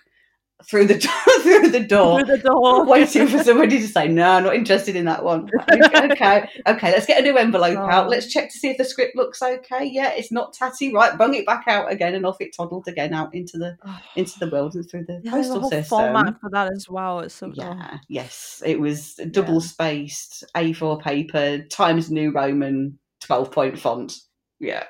through 0.65 0.85
the 0.85 0.95
through 1.41 1.69
the 1.69 1.79
door. 1.79 2.23
through 2.23 2.37
the 2.37 2.43
door. 2.43 2.85
Waiting 2.87 3.27
for 3.27 3.43
somebody 3.43 3.79
to 3.79 3.87
say, 3.87 4.07
no, 4.07 4.29
I'm 4.31 4.43
not 4.43 4.55
interested 4.55 4.95
in 4.95 5.05
that 5.05 5.23
one. 5.23 5.49
Okay, 5.71 6.47
okay, 6.67 6.91
let's 6.91 7.05
get 7.05 7.19
a 7.19 7.23
new 7.23 7.37
envelope 7.37 7.77
Oh. 7.77 7.89
out. 7.89 8.09
Let's 8.09 8.27
check 8.27 8.51
to 8.51 8.57
see 8.57 8.69
if 8.69 8.77
the 8.77 8.85
script 8.85 9.15
looks 9.15 9.41
okay. 9.41 9.85
Yeah, 9.85 10.11
it's 10.11 10.31
not 10.31 10.53
tatty. 10.53 10.93
Right, 10.93 11.17
bung 11.17 11.33
it 11.33 11.45
back 11.45 11.63
out 11.67 11.91
again, 11.91 12.15
and 12.15 12.25
off 12.25 12.37
it 12.41 12.55
toddled 12.55 12.87
again 12.87 13.13
out 13.13 13.33
into 13.33 13.57
the 13.57 13.77
into 14.15 14.37
the 14.39 14.49
world 14.49 14.75
and 14.75 14.89
through 14.89 15.05
the 15.05 15.21
Yeah, 15.23 15.31
postal 15.31 15.61
whole 15.61 15.69
system. 15.69 15.89
format 15.99 16.39
for 16.41 16.49
that 16.51 16.71
as 16.73 16.87
well. 16.89 17.19
It's 17.21 17.35
so 17.35 17.47
oh. 17.47 17.51
Yeah, 17.55 17.97
yes, 18.07 18.61
it 18.65 18.79
was 18.79 19.15
double 19.31 19.61
spaced 19.61 20.43
A4 20.55 21.01
paper 21.01 21.59
Times 21.69 22.09
New 22.11 22.31
Roman 22.31 22.97
12 23.21 23.51
point 23.51 23.79
font. 23.79 24.17
Yeah, 24.59 24.83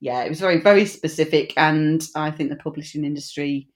yeah, 0.00 0.22
it 0.24 0.28
was 0.28 0.40
very 0.40 0.60
very 0.60 0.84
specific, 0.86 1.54
and 1.56 2.02
I 2.16 2.30
think 2.30 2.50
the 2.50 2.56
publishing 2.56 3.04
industry, 3.04 3.68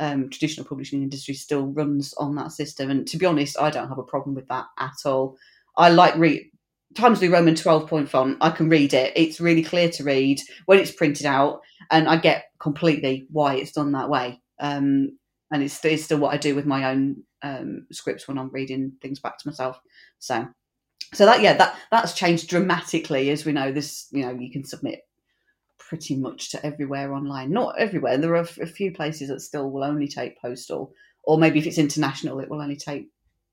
um, 0.00 0.30
traditional 0.30 0.66
publishing 0.66 1.02
industry, 1.02 1.34
still 1.34 1.66
runs 1.66 2.12
on 2.14 2.34
that 2.36 2.52
system. 2.52 2.90
And 2.90 3.06
to 3.06 3.18
be 3.18 3.26
honest, 3.26 3.60
I 3.60 3.70
don't 3.70 3.88
have 3.88 3.98
a 3.98 4.02
problem 4.02 4.34
with 4.34 4.48
that 4.48 4.64
at 4.78 4.96
all. 5.04 5.36
I 5.76 5.90
like 5.90 6.16
read 6.16 6.50
Times 6.96 7.20
New 7.20 7.32
Roman 7.32 7.54
12 7.54 7.88
point 7.88 8.08
font. 8.08 8.38
I 8.40 8.50
can 8.50 8.68
read 8.68 8.94
it. 8.94 9.12
It's 9.14 9.40
really 9.40 9.62
clear 9.62 9.90
to 9.90 10.02
read 10.02 10.40
when 10.66 10.78
it's 10.80 10.90
printed 10.90 11.26
out, 11.26 11.60
and 11.90 12.08
I 12.08 12.16
get 12.16 12.46
completely 12.58 13.26
why 13.30 13.54
it's 13.56 13.72
done 13.72 13.92
that 13.92 14.10
way. 14.10 14.40
Um, 14.58 15.18
and 15.52 15.62
it's, 15.62 15.84
it's 15.84 16.04
still 16.04 16.18
what 16.18 16.34
I 16.34 16.38
do 16.38 16.54
with 16.54 16.66
my 16.66 16.90
own 16.90 17.22
um, 17.42 17.86
scripts 17.92 18.26
when 18.26 18.38
I'm 18.38 18.50
reading 18.50 18.92
things 19.02 19.20
back 19.20 19.38
to 19.38 19.48
myself. 19.48 19.78
So, 20.18 20.48
so 21.12 21.26
that 21.26 21.42
yeah, 21.42 21.54
that 21.54 21.76
that's 21.90 22.14
changed 22.14 22.48
dramatically. 22.48 23.30
As 23.30 23.44
we 23.44 23.52
know, 23.52 23.70
this 23.70 24.08
you 24.12 24.22
know 24.22 24.32
you 24.32 24.50
can 24.50 24.64
submit 24.64 25.00
pretty 25.88 26.14
much 26.16 26.50
to 26.50 26.64
everywhere 26.64 27.12
online. 27.14 27.50
Not 27.50 27.78
everywhere. 27.78 28.18
There 28.18 28.36
are 28.36 28.46
a 28.60 28.66
few 28.66 28.92
places 28.92 29.28
that 29.28 29.40
still 29.40 29.70
will 29.70 29.82
only 29.82 30.06
take 30.06 30.40
postal, 30.40 30.92
or 31.24 31.38
maybe 31.38 31.58
if 31.58 31.66
it's 31.66 31.78
international, 31.78 32.38
it 32.40 32.48
will 32.48 32.60
only 32.62 32.76
take 32.76 33.08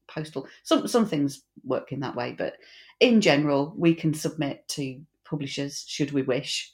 postal. 0.08 0.48
Some 0.64 0.88
some 0.88 1.06
things 1.08 1.44
work 1.64 1.92
in 1.92 2.00
that 2.02 2.16
way, 2.16 2.36
but 2.38 2.54
in 3.00 3.22
general, 3.22 3.74
we 3.78 3.94
can 3.96 4.14
submit 4.14 4.68
to 4.70 5.02
publishers 5.26 5.84
should 5.88 6.12
we 6.12 6.22
wish 6.22 6.72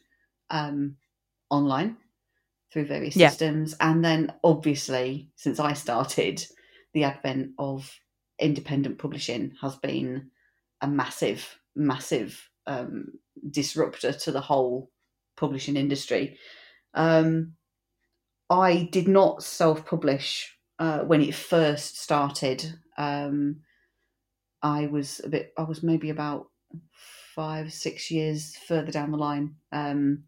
um, 0.49 0.95
online 1.49 1.97
through 2.71 2.85
various 2.85 3.15
Yeah. 3.15 3.29
systems, 3.29 3.75
and 3.79 4.03
then 4.03 4.33
obviously, 4.43 5.29
since 5.35 5.59
I 5.59 5.73
started, 5.73 6.45
the 6.93 7.03
advent 7.05 7.51
of 7.57 7.91
independent 8.39 8.97
publishing 8.97 9.53
has 9.61 9.75
been 9.77 10.31
a 10.81 10.87
massive, 10.87 11.59
massive 11.75 12.49
um, 12.67 13.13
disruptor 13.51 14.11
to 14.13 14.31
the 14.31 14.41
whole 14.41 14.89
publishing 15.35 15.77
industry. 15.77 16.37
Um, 16.93 17.53
I 18.49 18.89
did 18.91 19.07
not 19.07 19.43
self 19.43 19.85
publish 19.85 20.57
uh, 20.79 20.99
when 20.99 21.21
it 21.21 21.35
first 21.35 22.01
started. 22.01 22.73
Um, 22.97 23.61
I 24.61 24.87
was 24.87 25.21
a 25.23 25.29
bit, 25.29 25.53
I 25.57 25.63
was 25.63 25.83
maybe 25.83 26.09
about 26.09 26.47
five, 27.35 27.73
six 27.73 28.11
years 28.11 28.55
further 28.67 28.91
down 28.91 29.11
the 29.11 29.17
line. 29.17 29.55
Um, 29.71 30.23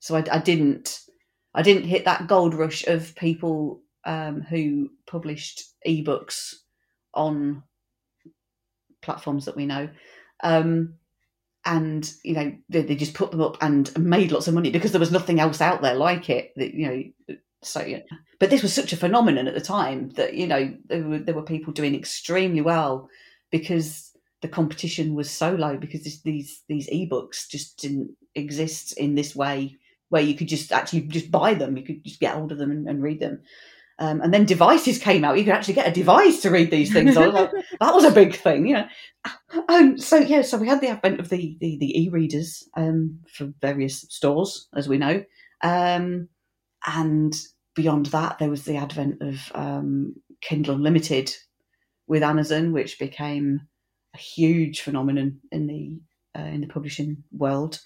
so 0.00 0.16
I, 0.16 0.24
I 0.30 0.38
didn't, 0.38 1.00
I 1.54 1.62
didn't 1.62 1.84
hit 1.84 2.04
that 2.04 2.26
gold 2.26 2.54
rush 2.54 2.86
of 2.86 3.14
people 3.14 3.80
um, 4.04 4.42
who 4.42 4.90
published 5.06 5.64
ebooks 5.86 6.54
on 7.14 7.62
platforms 9.00 9.44
that 9.44 9.56
we 9.56 9.66
know. 9.66 9.88
Um, 10.42 10.94
and 11.64 12.12
you 12.24 12.34
know 12.34 12.52
they, 12.68 12.82
they 12.82 12.96
just 12.96 13.14
put 13.14 13.30
them 13.30 13.40
up 13.40 13.56
and 13.60 13.96
made 13.96 14.32
lots 14.32 14.48
of 14.48 14.54
money 14.54 14.70
because 14.70 14.92
there 14.92 15.00
was 15.00 15.12
nothing 15.12 15.38
else 15.38 15.60
out 15.60 15.80
there 15.80 15.94
like 15.94 16.28
it 16.28 16.52
that 16.56 16.74
you 16.74 16.86
know 16.88 17.36
so 17.62 17.80
yeah. 17.80 18.00
But 18.38 18.50
this 18.50 18.62
was 18.62 18.72
such 18.72 18.92
a 18.92 18.96
phenomenon 18.96 19.46
at 19.46 19.54
the 19.54 19.60
time 19.60 20.10
that 20.10 20.34
you 20.34 20.46
know 20.46 20.74
there 20.86 21.02
were, 21.02 21.18
there 21.18 21.34
were 21.34 21.42
people 21.42 21.72
doing 21.72 21.94
extremely 21.94 22.60
well 22.60 23.08
because 23.50 24.10
the 24.40 24.48
competition 24.48 25.14
was 25.14 25.30
so 25.30 25.54
low 25.54 25.76
because 25.76 26.02
this, 26.02 26.20
these 26.22 26.62
these 26.68 26.90
ebooks 26.90 27.48
just 27.48 27.78
didn't 27.78 28.10
exist 28.34 28.92
in 28.98 29.14
this 29.14 29.36
way 29.36 29.76
where 30.08 30.22
you 30.22 30.34
could 30.34 30.48
just 30.48 30.72
actually 30.72 31.02
just 31.02 31.30
buy 31.30 31.54
them. 31.54 31.76
You 31.76 31.84
could 31.84 32.04
just 32.04 32.20
get 32.20 32.34
hold 32.34 32.52
of 32.52 32.58
them 32.58 32.70
and, 32.70 32.88
and 32.88 33.02
read 33.02 33.20
them 33.20 33.42
um, 33.98 34.20
and 34.20 34.32
then 34.32 34.44
devices 34.44 34.98
came 34.98 35.24
out. 35.24 35.38
You 35.38 35.44
could 35.44 35.54
actually 35.54 35.74
get 35.74 35.88
a 35.88 35.92
device 35.92 36.40
to 36.42 36.50
read 36.50 36.70
these 36.70 36.92
things 36.92 37.16
was 37.16 37.32
like, 37.32 37.50
that 37.80 37.94
was 37.94 38.04
a 38.04 38.10
big 38.10 38.34
thing 38.34 38.66
you 38.66 38.74
know. 38.74 38.86
Um, 39.68 39.98
so 39.98 40.16
yeah, 40.16 40.42
so 40.42 40.58
we 40.58 40.68
had 40.68 40.80
the 40.80 40.88
advent 40.88 41.20
of 41.20 41.28
the 41.28 41.56
the, 41.60 41.78
the 41.78 42.02
e-readers 42.02 42.68
um, 42.76 43.18
for 43.28 43.52
various 43.60 44.00
stores, 44.08 44.68
as 44.74 44.88
we 44.88 44.98
know, 44.98 45.24
um, 45.62 46.28
and 46.86 47.34
beyond 47.74 48.06
that, 48.06 48.38
there 48.38 48.50
was 48.50 48.64
the 48.64 48.76
advent 48.76 49.22
of 49.22 49.52
um, 49.54 50.14
Kindle 50.40 50.74
Unlimited 50.74 51.34
with 52.06 52.22
Amazon, 52.22 52.72
which 52.72 52.98
became 52.98 53.60
a 54.14 54.18
huge 54.18 54.80
phenomenon 54.80 55.40
in 55.50 55.66
the 55.66 56.00
uh, 56.38 56.46
in 56.46 56.60
the 56.60 56.66
publishing 56.66 57.22
world. 57.32 57.80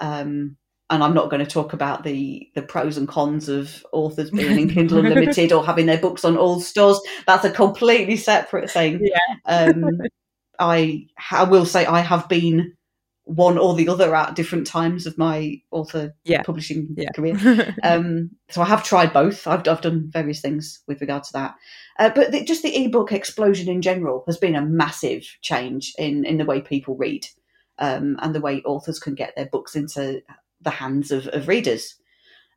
Um, 0.00 0.56
and 0.94 1.02
I'm 1.04 1.14
not 1.14 1.30
going 1.30 1.44
to 1.44 1.50
talk 1.50 1.72
about 1.72 2.04
the 2.04 2.48
the 2.54 2.62
pros 2.62 2.96
and 2.96 3.08
cons 3.08 3.48
of 3.48 3.84
authors 3.92 4.30
being 4.30 4.58
in 4.58 4.70
Kindle 4.70 4.98
Unlimited 4.98 5.52
or 5.52 5.64
having 5.64 5.86
their 5.86 5.98
books 5.98 6.24
on 6.24 6.36
all 6.36 6.60
stores. 6.60 7.00
That's 7.26 7.44
a 7.44 7.50
completely 7.50 8.16
separate 8.16 8.70
thing. 8.70 9.00
Yeah. 9.02 9.18
Um, 9.44 10.00
I 10.58 11.06
I 11.30 11.44
will 11.44 11.66
say 11.66 11.84
I 11.86 12.00
have 12.00 12.28
been 12.28 12.72
one 13.24 13.56
or 13.56 13.74
the 13.74 13.88
other 13.88 14.14
at 14.14 14.36
different 14.36 14.66
times 14.66 15.06
of 15.06 15.16
my 15.16 15.60
author 15.70 16.14
Yeah. 16.24 16.42
publishing 16.42 16.88
Yeah. 16.96 17.10
career. 17.14 17.74
Um, 17.82 18.30
so 18.50 18.60
I 18.62 18.66
have 18.66 18.84
tried 18.84 19.12
both. 19.12 19.46
I've, 19.46 19.66
I've 19.66 19.80
done 19.80 20.10
various 20.10 20.40
things 20.42 20.80
with 20.86 21.00
regard 21.00 21.24
to 21.24 21.32
that. 21.32 21.54
Uh, 21.98 22.10
but 22.14 22.32
the, 22.32 22.44
just 22.44 22.62
the 22.62 22.84
ebook 22.84 23.12
explosion 23.12 23.68
in 23.68 23.80
general 23.80 24.24
has 24.26 24.36
been 24.36 24.54
a 24.54 24.60
massive 24.64 25.24
change 25.40 25.94
in, 25.98 26.24
in 26.26 26.36
the 26.36 26.44
way 26.44 26.60
people 26.60 26.96
read 26.96 27.26
um, 27.78 28.16
and 28.20 28.34
the 28.34 28.40
way 28.42 28.60
authors 28.66 28.98
can 28.98 29.14
get 29.14 29.34
their 29.36 29.46
books 29.46 29.74
into 29.74 30.20
the 30.64 30.70
hands 30.70 31.10
of, 31.10 31.26
of 31.28 31.48
readers. 31.48 31.94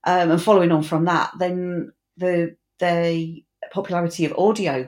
Um, 0.04 0.32
and 0.32 0.42
following 0.42 0.72
on 0.72 0.84
from 0.84 1.06
that, 1.06 1.32
then 1.38 1.92
the 2.18 2.56
the 2.80 3.44
popularity 3.72 4.26
of 4.26 4.38
audio. 4.38 4.88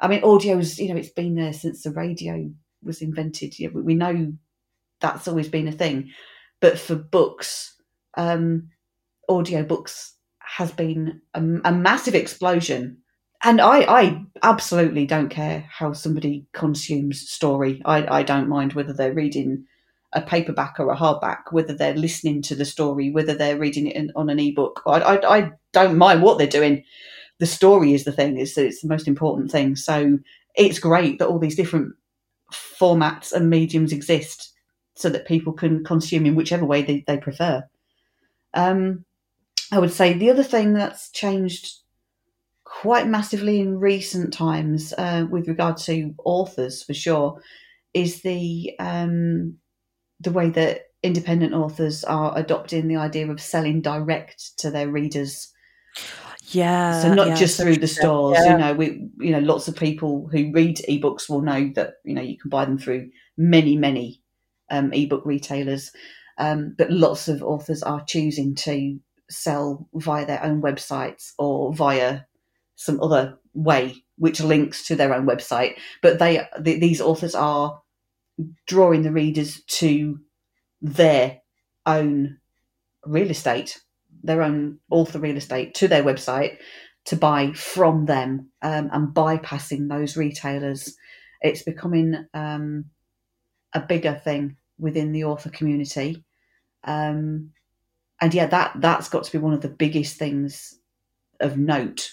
I 0.00 0.08
mean, 0.08 0.22
audio's 0.22 0.78
you 0.78 0.88
know 0.88 0.96
it's 0.96 1.10
been 1.10 1.34
there 1.34 1.52
since 1.52 1.82
the 1.82 1.90
radio 1.90 2.50
was 2.82 3.02
invented. 3.02 3.54
We 3.72 3.94
know 3.94 4.32
that's 5.00 5.28
always 5.28 5.48
been 5.48 5.68
a 5.68 5.72
thing, 5.72 6.10
but 6.60 6.78
for 6.78 6.94
books, 6.94 7.74
um, 8.16 8.70
audio 9.28 9.62
books 9.62 10.14
has 10.38 10.72
been 10.72 11.20
a, 11.34 11.40
a 11.64 11.72
massive 11.72 12.14
explosion. 12.14 12.98
And 13.42 13.60
I, 13.60 13.80
I 13.80 14.24
absolutely 14.42 15.04
don't 15.04 15.28
care 15.28 15.68
how 15.70 15.92
somebody 15.92 16.46
consumes 16.54 17.28
story. 17.28 17.82
I, 17.84 18.20
I 18.20 18.22
don't 18.22 18.48
mind 18.48 18.72
whether 18.72 18.94
they're 18.94 19.12
reading 19.12 19.66
a 20.14 20.22
paperback 20.22 20.78
or 20.78 20.90
a 20.90 20.96
hardback, 20.96 21.50
whether 21.50 21.74
they're 21.74 21.94
listening 21.94 22.40
to 22.42 22.54
the 22.54 22.64
story, 22.64 23.10
whether 23.10 23.34
they're 23.34 23.58
reading 23.58 23.88
it 23.88 23.96
in, 23.96 24.12
on 24.14 24.30
an 24.30 24.38
ebook. 24.38 24.82
I, 24.86 25.00
I, 25.00 25.38
I 25.38 25.50
don't 25.72 25.98
mind 25.98 26.22
what 26.22 26.38
they're 26.38 26.46
doing. 26.46 26.84
The 27.38 27.46
story 27.46 27.94
is 27.94 28.04
the 28.04 28.12
thing; 28.12 28.38
it's, 28.38 28.56
it's 28.56 28.80
the 28.80 28.88
most 28.88 29.08
important 29.08 29.50
thing. 29.50 29.76
So 29.76 30.18
it's 30.54 30.78
great 30.78 31.18
that 31.18 31.28
all 31.28 31.40
these 31.40 31.56
different 31.56 31.94
formats 32.52 33.32
and 33.32 33.50
mediums 33.50 33.92
exist, 33.92 34.52
so 34.94 35.08
that 35.08 35.26
people 35.26 35.52
can 35.52 35.84
consume 35.84 36.26
in 36.26 36.36
whichever 36.36 36.64
way 36.64 36.82
they, 36.82 37.04
they 37.06 37.18
prefer. 37.18 37.64
Um, 38.54 39.04
I 39.72 39.80
would 39.80 39.92
say 39.92 40.12
the 40.12 40.30
other 40.30 40.44
thing 40.44 40.74
that's 40.74 41.10
changed 41.10 41.80
quite 42.62 43.08
massively 43.08 43.60
in 43.60 43.80
recent 43.80 44.32
times, 44.32 44.94
uh, 44.96 45.26
with 45.28 45.48
regard 45.48 45.76
to 45.78 46.14
authors 46.24 46.82
for 46.82 46.94
sure, 46.94 47.40
is 47.92 48.22
the 48.22 48.74
um, 48.78 49.56
the 50.24 50.32
way 50.32 50.50
that 50.50 50.88
independent 51.02 51.52
authors 51.52 52.02
are 52.04 52.36
adopting 52.36 52.88
the 52.88 52.96
idea 52.96 53.30
of 53.30 53.40
selling 53.40 53.80
direct 53.80 54.58
to 54.58 54.70
their 54.70 54.88
readers. 54.88 55.52
yeah. 56.48 57.02
So 57.02 57.14
not 57.14 57.28
yeah, 57.28 57.34
just 57.34 57.60
through 57.60 57.76
the 57.76 57.86
stores. 57.86 58.38
Yeah. 58.40 58.52
You 58.52 58.58
know, 58.58 58.74
we 58.74 59.08
you 59.18 59.30
know 59.30 59.40
lots 59.40 59.68
of 59.68 59.76
people 59.76 60.28
who 60.32 60.50
read 60.52 60.78
ebooks 60.88 61.28
will 61.28 61.42
know 61.42 61.70
that 61.74 61.94
you 62.04 62.14
know 62.14 62.22
you 62.22 62.38
can 62.38 62.48
buy 62.48 62.64
them 62.64 62.78
through 62.78 63.10
many 63.36 63.76
many 63.76 64.22
um, 64.70 64.92
ebook 64.92 65.24
retailers, 65.24 65.92
um, 66.38 66.74
but 66.76 66.90
lots 66.90 67.28
of 67.28 67.42
authors 67.42 67.82
are 67.82 68.04
choosing 68.04 68.54
to 68.56 68.98
sell 69.30 69.88
via 69.94 70.26
their 70.26 70.42
own 70.42 70.60
websites 70.60 71.32
or 71.38 71.72
via 71.72 72.22
some 72.76 73.00
other 73.00 73.38
way 73.54 73.94
which 74.16 74.40
links 74.40 74.86
to 74.86 74.96
their 74.96 75.14
own 75.14 75.26
website. 75.26 75.76
But 76.02 76.18
they 76.18 76.46
th- 76.62 76.80
these 76.80 77.00
authors 77.00 77.34
are 77.34 77.80
drawing 78.66 79.02
the 79.02 79.12
readers 79.12 79.62
to 79.62 80.18
their 80.82 81.40
own 81.86 82.38
real 83.04 83.30
estate, 83.30 83.80
their 84.22 84.42
own 84.42 84.78
author 84.90 85.18
real 85.18 85.36
estate, 85.36 85.74
to 85.74 85.88
their 85.88 86.02
website 86.02 86.58
to 87.04 87.16
buy 87.16 87.52
from 87.52 88.06
them 88.06 88.50
um, 88.62 88.88
and 88.92 89.14
bypassing 89.14 89.88
those 89.88 90.16
retailers. 90.16 90.96
It's 91.42 91.62
becoming 91.62 92.26
um, 92.32 92.86
a 93.74 93.80
bigger 93.80 94.14
thing 94.14 94.56
within 94.78 95.12
the 95.12 95.24
author 95.24 95.50
community. 95.50 96.24
Um, 96.84 97.50
and 98.20 98.32
yeah, 98.32 98.46
that 98.46 98.76
that's 98.76 99.08
got 99.08 99.24
to 99.24 99.32
be 99.32 99.38
one 99.38 99.52
of 99.52 99.60
the 99.60 99.68
biggest 99.68 100.16
things 100.16 100.78
of 101.40 101.58
note 101.58 102.10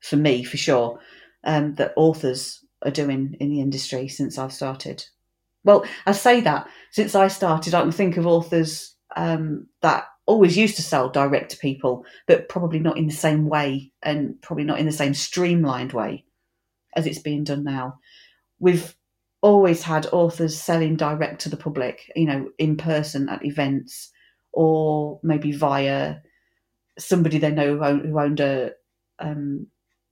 for 0.00 0.16
me, 0.16 0.44
for 0.44 0.56
sure, 0.56 1.00
um, 1.44 1.74
that 1.74 1.94
authors 1.96 2.64
are 2.82 2.90
doing 2.90 3.36
in 3.40 3.50
the 3.50 3.60
industry 3.60 4.06
since 4.06 4.38
I've 4.38 4.52
started. 4.52 5.04
Well, 5.68 5.84
I 6.06 6.12
say 6.12 6.40
that 6.40 6.66
since 6.92 7.14
I 7.14 7.28
started, 7.28 7.74
I 7.74 7.82
can 7.82 7.92
think 7.92 8.16
of 8.16 8.26
authors 8.26 8.96
um, 9.16 9.66
that 9.82 10.06
always 10.24 10.56
used 10.56 10.76
to 10.76 10.82
sell 10.82 11.10
direct 11.10 11.50
to 11.50 11.58
people, 11.58 12.06
but 12.26 12.48
probably 12.48 12.78
not 12.78 12.96
in 12.96 13.04
the 13.06 13.12
same 13.12 13.50
way 13.50 13.92
and 14.02 14.40
probably 14.40 14.64
not 14.64 14.78
in 14.78 14.86
the 14.86 14.92
same 14.92 15.12
streamlined 15.12 15.92
way 15.92 16.24
as 16.96 17.06
it's 17.06 17.18
being 17.18 17.44
done 17.44 17.64
now. 17.64 17.98
We've 18.58 18.96
always 19.42 19.82
had 19.82 20.06
authors 20.06 20.58
selling 20.58 20.96
direct 20.96 21.42
to 21.42 21.50
the 21.50 21.56
public, 21.58 22.10
you 22.16 22.24
know, 22.24 22.48
in 22.56 22.78
person 22.78 23.28
at 23.28 23.44
events 23.44 24.10
or 24.54 25.20
maybe 25.22 25.52
via 25.52 26.16
somebody 26.98 27.36
they 27.36 27.50
know 27.50 27.76
who 27.76 28.18
owned, 28.18 28.40
a 28.40 28.70
um, 29.18 29.66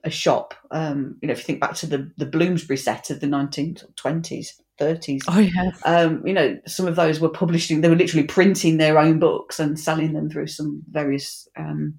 a 0.04 0.10
shop. 0.10 0.52
Um, 0.70 1.16
you 1.22 1.28
know, 1.28 1.32
if 1.32 1.38
you 1.38 1.44
think 1.44 1.60
back 1.62 1.76
to 1.76 1.86
the 1.86 2.12
the 2.18 2.26
Bloomsbury 2.26 2.76
set 2.76 3.08
of 3.08 3.20
the 3.20 3.26
1920s, 3.26 4.48
30s, 4.78 5.22
Oh 5.28 5.38
yeah. 5.38 5.70
um, 5.84 6.26
you 6.26 6.32
know, 6.32 6.58
some 6.66 6.86
of 6.86 6.96
those 6.96 7.20
were 7.20 7.28
publishing, 7.28 7.80
they 7.80 7.88
were 7.88 7.96
literally 7.96 8.26
printing 8.26 8.76
their 8.76 8.98
own 8.98 9.18
books 9.18 9.58
and 9.58 9.78
selling 9.78 10.12
them 10.12 10.28
through 10.30 10.48
some 10.48 10.82
various 10.90 11.48
um, 11.56 11.98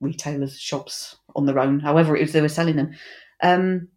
retailers' 0.00 0.58
shops 0.58 1.16
on 1.34 1.46
their 1.46 1.58
own, 1.58 1.80
however 1.80 2.16
it 2.16 2.22
was 2.22 2.32
they 2.32 2.40
were 2.40 2.48
selling 2.48 2.76
them. 2.76 2.92
Um, 3.42 3.88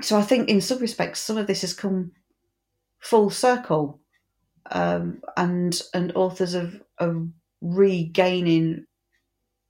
so 0.00 0.18
I 0.18 0.22
think 0.22 0.48
in 0.48 0.60
some 0.60 0.78
respects, 0.78 1.20
some 1.20 1.38
of 1.38 1.46
this 1.46 1.60
has 1.62 1.74
come 1.74 2.12
full 3.00 3.30
circle. 3.30 4.00
Um, 4.70 5.20
and 5.36 5.78
and 5.92 6.12
authors 6.14 6.54
of, 6.54 6.80
of 6.98 7.26
regaining 7.60 8.86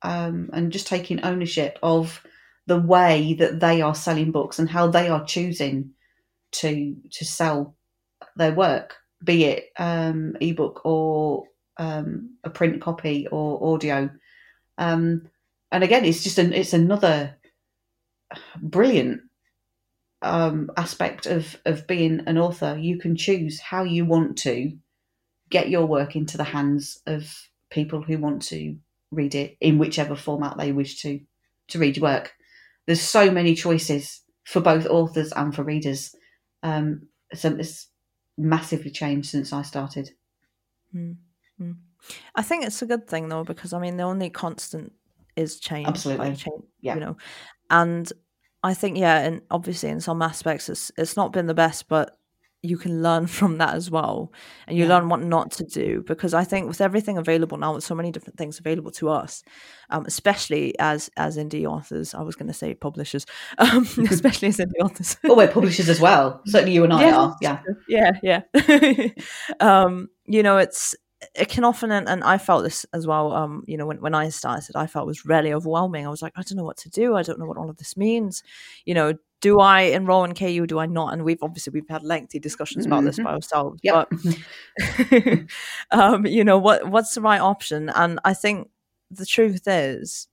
um, 0.03 0.51
and 0.53 0.71
just 0.71 0.87
taking 0.87 1.25
ownership 1.25 1.79
of 1.83 2.23
the 2.67 2.79
way 2.79 3.35
that 3.35 3.59
they 3.59 3.81
are 3.81 3.95
selling 3.95 4.33
books 4.33 4.59
and 4.59 4.69
how 4.69 4.89
they 4.89 5.09
are 5.09 5.25
choosing 5.25 5.91
to 6.53 6.97
to 7.11 7.25
sell 7.25 7.77
their 8.37 8.53
work, 8.53 8.97
be 9.25 9.45
it 9.45 9.71
um, 9.79 10.37
ebook 10.41 10.85
or 10.85 11.45
um, 11.79 12.37
a 12.45 12.51
print 12.51 12.81
copy 12.81 13.27
or 13.29 13.75
audio. 13.75 14.11
Um, 14.79 15.29
and 15.71 15.85
again, 15.85 16.05
it's 16.05 16.23
just 16.23 16.39
an 16.39 16.53
it's 16.53 16.73
another 16.73 17.37
brilliant 18.61 19.23
um, 20.23 20.71
aspect 20.77 21.27
of 21.27 21.57
of 21.65 21.87
being 21.87 22.23
an 22.27 22.39
author. 22.39 22.77
You 22.79 22.99
can 22.99 23.17
choose 23.17 23.61
how 23.61 23.85
you 23.85 24.05
want 24.05 24.39
to 24.39 24.73
get 25.51 25.69
your 25.69 25.87
work 25.87 26.17
into 26.17 26.37
the 26.37 26.45
hands 26.45 27.01
of 27.07 27.49
people 27.71 28.03
who 28.03 28.19
want 28.19 28.43
to 28.43 28.77
read 29.11 29.35
it 29.35 29.57
in 29.61 29.79
whichever 29.79 30.17
format 30.17 30.57
they 30.57 30.73
wish 30.73 31.03
to 31.03 31.21
to 31.69 31.79
read 31.79 31.97
your 31.97 32.05
work. 32.05 32.33
There's 32.87 33.01
so 33.01 33.31
many 33.31 33.55
choices 33.55 34.23
for 34.45 34.61
both 34.61 34.87
authors 34.87 35.33
and 35.33 35.55
for 35.55 35.63
readers. 35.63 36.15
Um, 36.63 37.09
so 37.35 37.51
it's 37.57 37.89
massively 38.39 38.91
changed 38.91 39.31
since 39.31 39.53
I 39.53 39.63
started. 39.63 40.11
Mm, 40.95 41.17
mm. 41.61 41.77
I 42.35 42.43
think 42.43 42.65
it's 42.65 42.83
a 42.83 42.87
good 42.87 43.07
thing 43.09 43.29
though 43.29 43.45
because 43.45 43.73
I 43.73 43.79
mean 43.79 43.97
the 43.97 44.03
only 44.05 44.31
constant 44.31 44.93
is 45.37 45.59
change. 45.61 45.87
like 45.87 45.95
Absolutely. 45.95 46.37
change, 46.37 46.65
Yeah. 46.81 46.95
You 46.95 47.01
know, 47.01 47.17
and 47.71 48.13
I 48.63 48.75
think 48.75 48.99
yeah, 48.99 49.19
and 49.21 49.43
obviously 49.51 49.89
in 49.89 50.01
some 50.01 50.23
aspects 50.23 50.69
it's 50.69 50.91
it's 50.97 51.17
not 51.17 51.33
been 51.33 51.47
the 51.47 51.55
best, 51.55 51.89
but 51.89 52.19
you 52.63 52.79
can 52.79 53.03
learn 53.03 53.27
from 53.39 53.59
that 53.59 53.75
as 53.75 53.91
well, 53.91 54.33
and 54.67 54.77
you 54.77 54.85
Yeah. 54.85 54.91
learn 54.91 55.09
what 55.09 55.21
not 55.23 55.51
to 55.53 55.65
do 55.65 56.03
because 56.07 56.33
I 56.35 56.45
think 56.45 56.69
with 56.69 56.81
everything 56.81 57.19
available 57.19 57.59
now, 57.59 57.75
with 57.75 57.85
so 57.85 57.95
many 57.95 58.11
different 58.13 58.39
things 58.39 58.59
available 58.59 58.91
to 58.93 59.09
us, 59.09 59.43
um, 59.91 60.05
especially 60.07 60.75
as 60.79 61.11
as 61.17 61.37
indie 61.37 61.67
authors, 61.67 62.15
I 62.15 62.23
was 62.23 62.37
going 62.37 62.49
to 62.49 62.55
say 62.55 62.75
publishers, 62.75 63.27
um, 63.59 63.87
especially 64.11 64.49
as 64.49 64.59
indie 64.59 64.81
authors. 64.85 65.17
Oh, 65.25 65.37
we're 65.37 65.49
publishers 65.49 65.89
as 65.89 66.01
well. 66.01 66.41
Certainly, 66.47 66.75
you 66.75 66.85
and 66.85 66.93
I 66.93 67.11
are. 67.11 67.37
Yeah, 67.41 67.59
yeah 67.89 68.11
yeah 68.23 68.41
um 69.61 70.09
you 70.27 70.43
know 70.43 70.59
it's 70.59 70.95
it 71.35 71.49
can 71.49 71.65
often 71.65 71.93
and, 71.93 72.09
and 72.09 72.25
i 72.25 72.37
felt 72.39 72.65
this 72.65 72.85
as 72.93 73.07
well 73.07 73.33
um 73.33 73.63
you 73.67 73.77
know 73.77 73.87
when, 73.87 74.01
when 74.01 74.15
i 74.15 74.29
started 74.29 74.75
i 74.77 74.87
felt 74.87 75.05
it 75.05 75.07
was 75.07 75.25
really 75.25 75.53
overwhelming 75.53 76.07
i 76.07 76.11
was 76.11 76.23
like 76.23 76.33
i 76.37 76.43
don't 76.43 76.57
know 76.57 76.65
what 76.65 76.77
to 76.77 76.91
do 76.91 77.15
i 77.15 77.23
don't 77.23 77.39
know 77.39 77.47
what 77.47 77.57
all 77.57 77.71
of 77.71 77.77
this 77.77 77.97
means 77.97 78.43
you 78.85 78.95
know 78.95 79.15
do 79.43 79.61
i 79.61 79.83
enroll 79.83 80.25
in 80.25 80.33
ku 80.35 80.67
do 80.67 80.79
i 80.79 80.87
not 80.87 81.13
and 81.13 81.23
we've 81.25 81.43
obviously 81.43 81.71
we've 81.73 81.89
had 81.91 82.03
lengthy 82.03 82.39
discussions 82.39 82.87
about 82.87 83.05
this 83.05 83.19
Mhm. 83.19 83.25
by 83.25 83.33
ourselves 83.35 83.81
Yep. 83.83 84.09
but 85.19 85.39
um 85.91 86.25
you 86.27 86.43
know 86.45 86.57
what 86.59 86.89
what's 86.89 87.15
the 87.15 87.21
right 87.21 87.41
option 87.41 87.91
and 87.95 88.19
i 88.25 88.33
think 88.33 88.71
the 89.11 89.27
truth 89.27 89.63
is 89.67 90.29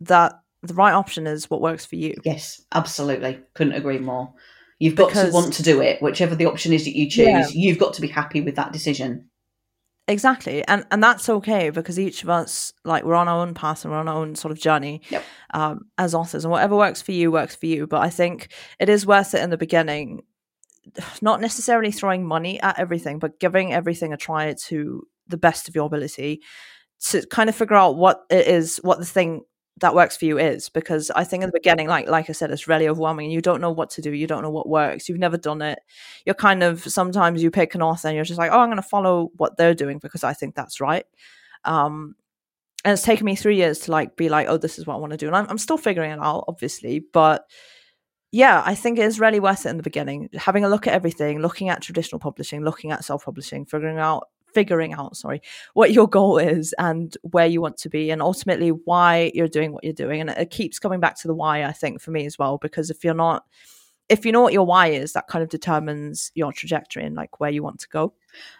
that 0.00 0.40
the 0.62 0.74
right 0.74 0.92
option 0.92 1.26
is 1.26 1.48
what 1.48 1.62
works 1.62 1.86
for 1.86 1.96
you. 1.96 2.14
Yes, 2.22 2.60
absolutely. 2.72 3.40
Couldn't 3.54 3.72
agree 3.72 3.98
more. 3.98 4.30
You've 4.78 4.94
got 4.94 5.08
Because- 5.08 5.28
to 5.30 5.34
want 5.34 5.54
to 5.54 5.62
do 5.62 5.80
it, 5.80 6.02
whichever 6.02 6.34
the 6.36 6.44
option 6.44 6.74
is 6.74 6.84
that 6.84 6.94
you 6.94 7.08
choose. 7.08 7.26
Yeah. 7.26 7.46
You've 7.50 7.78
got 7.78 7.94
to 7.94 8.02
be 8.02 8.08
happy 8.08 8.42
with 8.42 8.56
that 8.56 8.70
decision. 8.70 9.29
Exactly. 10.10 10.66
And 10.66 10.84
and 10.90 11.00
that's 11.00 11.28
okay 11.28 11.70
because 11.70 11.96
each 11.96 12.24
of 12.24 12.28
us 12.28 12.72
like 12.84 13.04
we're 13.04 13.14
on 13.14 13.28
our 13.28 13.40
own 13.40 13.54
path 13.54 13.84
and 13.84 13.92
we're 13.92 14.00
on 14.00 14.08
our 14.08 14.16
own 14.16 14.34
sort 14.34 14.50
of 14.50 14.58
journey 14.58 15.02
Yep. 15.08 15.24
um, 15.54 15.86
as 15.98 16.14
authors 16.16 16.44
and 16.44 16.50
whatever 16.50 16.74
works 16.74 17.00
for 17.00 17.12
you 17.12 17.30
works 17.30 17.54
for 17.54 17.66
you. 17.66 17.86
But 17.86 18.02
I 18.02 18.10
think 18.10 18.52
it 18.80 18.88
is 18.88 19.06
worth 19.06 19.34
it 19.34 19.42
in 19.42 19.50
the 19.50 19.56
beginning, 19.56 20.22
not 21.22 21.40
necessarily 21.40 21.92
throwing 21.92 22.26
money 22.26 22.60
at 22.60 22.76
everything, 22.76 23.20
but 23.20 23.38
giving 23.38 23.72
everything 23.72 24.12
a 24.12 24.16
try 24.16 24.52
to 24.52 25.06
the 25.28 25.36
best 25.36 25.68
of 25.68 25.76
your 25.76 25.86
ability 25.86 26.40
to 27.10 27.24
kind 27.28 27.48
of 27.48 27.54
figure 27.54 27.76
out 27.76 27.96
what 27.96 28.22
it 28.30 28.48
is, 28.48 28.78
what 28.78 28.98
the 28.98 29.04
thing 29.06 29.42
that 29.80 29.94
works 29.94 30.16
for 30.16 30.24
you 30.24 30.38
is. 30.38 30.68
Because 30.68 31.10
I 31.10 31.24
think 31.24 31.42
in 31.42 31.48
the 31.48 31.58
beginning, 31.58 31.88
like 31.88 32.08
like 32.08 32.30
I 32.30 32.32
said, 32.32 32.50
it's 32.50 32.68
really 32.68 32.88
overwhelming. 32.88 33.26
And 33.26 33.32
you 33.32 33.40
don't 33.40 33.60
know 33.60 33.70
what 33.70 33.90
to 33.90 34.02
do. 34.02 34.12
You 34.12 34.26
don't 34.26 34.42
know 34.42 34.50
what 34.50 34.68
works. 34.68 35.08
You've 35.08 35.18
never 35.18 35.36
done 35.36 35.62
it. 35.62 35.80
You're 36.24 36.34
kind 36.34 36.62
of 36.62 36.82
sometimes 36.84 37.42
you 37.42 37.50
pick 37.50 37.74
an 37.74 37.82
author 37.82 38.08
and 38.08 38.14
you're 38.14 38.24
just 38.24 38.38
like, 38.38 38.52
oh, 38.52 38.60
I'm 38.60 38.68
going 38.68 38.76
to 38.76 38.82
follow 38.82 39.30
what 39.36 39.56
they're 39.56 39.74
doing 39.74 39.98
because 39.98 40.24
I 40.24 40.32
think 40.32 40.54
that's 40.54 40.80
right. 40.80 41.04
Um, 41.64 42.14
and 42.84 42.92
it's 42.94 43.02
taken 43.02 43.26
me 43.26 43.36
three 43.36 43.56
years 43.56 43.80
to 43.80 43.90
like 43.90 44.16
be 44.16 44.28
like, 44.28 44.48
oh, 44.48 44.56
this 44.56 44.78
is 44.78 44.86
what 44.86 44.94
I 44.94 44.98
want 44.98 45.10
to 45.10 45.18
do, 45.18 45.26
and 45.26 45.36
I'm, 45.36 45.46
I'm 45.48 45.58
still 45.58 45.76
figuring 45.76 46.12
it 46.12 46.18
out, 46.18 46.44
obviously, 46.48 47.04
but 47.12 47.44
yeah, 48.32 48.62
I 48.64 48.74
think 48.74 48.98
it 48.98 49.04
is 49.04 49.20
really 49.20 49.40
worth 49.40 49.66
it 49.66 49.70
in 49.70 49.76
the 49.76 49.82
beginning. 49.82 50.28
Having 50.34 50.64
a 50.64 50.68
look 50.68 50.86
at 50.86 50.94
everything, 50.94 51.40
looking 51.40 51.68
at 51.68 51.82
traditional 51.82 52.20
publishing, 52.20 52.62
looking 52.62 52.92
at 52.92 53.04
self-publishing, 53.04 53.66
figuring 53.66 53.98
out 53.98 54.28
figuring 54.54 54.92
out, 54.92 55.16
sorry, 55.16 55.42
what 55.74 55.92
your 55.92 56.08
goal 56.08 56.38
is 56.38 56.74
and 56.78 57.16
where 57.22 57.46
you 57.46 57.60
want 57.60 57.76
to 57.78 57.88
be 57.88 58.10
and 58.10 58.22
ultimately 58.22 58.70
why 58.70 59.30
you're 59.34 59.48
doing 59.48 59.72
what 59.72 59.84
you're 59.84 59.92
doing. 59.92 60.20
And 60.20 60.30
it 60.30 60.50
keeps 60.50 60.78
coming 60.78 61.00
back 61.00 61.16
to 61.20 61.28
the 61.28 61.34
why, 61.34 61.64
I 61.64 61.72
think, 61.72 62.00
for 62.00 62.10
me 62.10 62.26
as 62.26 62.38
well, 62.38 62.58
because 62.58 62.90
if 62.90 63.04
you're 63.04 63.14
not 63.14 63.44
if 64.10 64.26
you 64.26 64.32
know 64.32 64.40
what 64.40 64.52
your 64.52 64.66
why 64.66 64.88
is, 64.88 65.12
that 65.12 65.28
kind 65.28 65.40
of 65.42 65.48
determines 65.48 66.32
your 66.34 66.52
trajectory 66.52 67.04
and 67.04 67.14
like 67.14 67.38
where 67.38 67.50
you 67.50 67.62
want 67.62 67.78
to 67.78 67.88
go. 67.88 68.12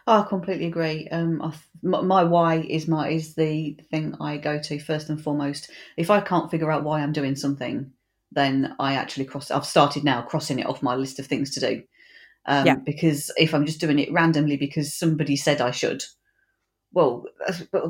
Oh, 0.07 0.21
I 0.21 0.29
completely 0.29 0.67
agree. 0.67 1.09
Um, 1.09 1.43
I, 1.43 1.53
my, 1.83 2.01
my 2.03 2.23
why 2.23 2.59
is 2.61 2.87
my 2.87 3.09
is 3.09 3.35
the 3.35 3.77
thing 3.91 4.15
I 4.21 4.39
go 4.39 4.61
to 4.61 4.79
first 4.79 5.11
and 5.11 5.21
foremost. 5.21 5.69
If 5.97 6.09
I 6.09 6.21
can't 6.21 6.51
figure 6.51 6.71
out 6.71 6.85
why 6.85 7.01
I'm 7.01 7.13
doing 7.13 7.35
something, 7.35 7.91
then 8.31 8.77
I 8.79 8.95
actually 8.95 9.25
cross. 9.25 9.51
I've 9.51 9.67
started 9.67 10.05
now 10.05 10.23
crossing 10.23 10.61
it 10.61 10.67
off 10.67 10.85
my 10.85 10.95
list 10.95 11.19
of 11.19 11.27
things 11.27 11.51
to 11.55 11.61
do. 11.61 11.83
Um, 12.51 12.67
Yeah. 12.67 12.75
Because 12.85 13.31
if 13.39 13.55
I'm 13.55 13.65
just 13.67 13.81
doing 13.81 13.99
it 13.99 14.13
randomly 14.13 14.57
because 14.59 14.93
somebody 14.93 15.37
said 15.37 15.61
I 15.61 15.71
should, 15.71 16.03
well, 16.93 17.25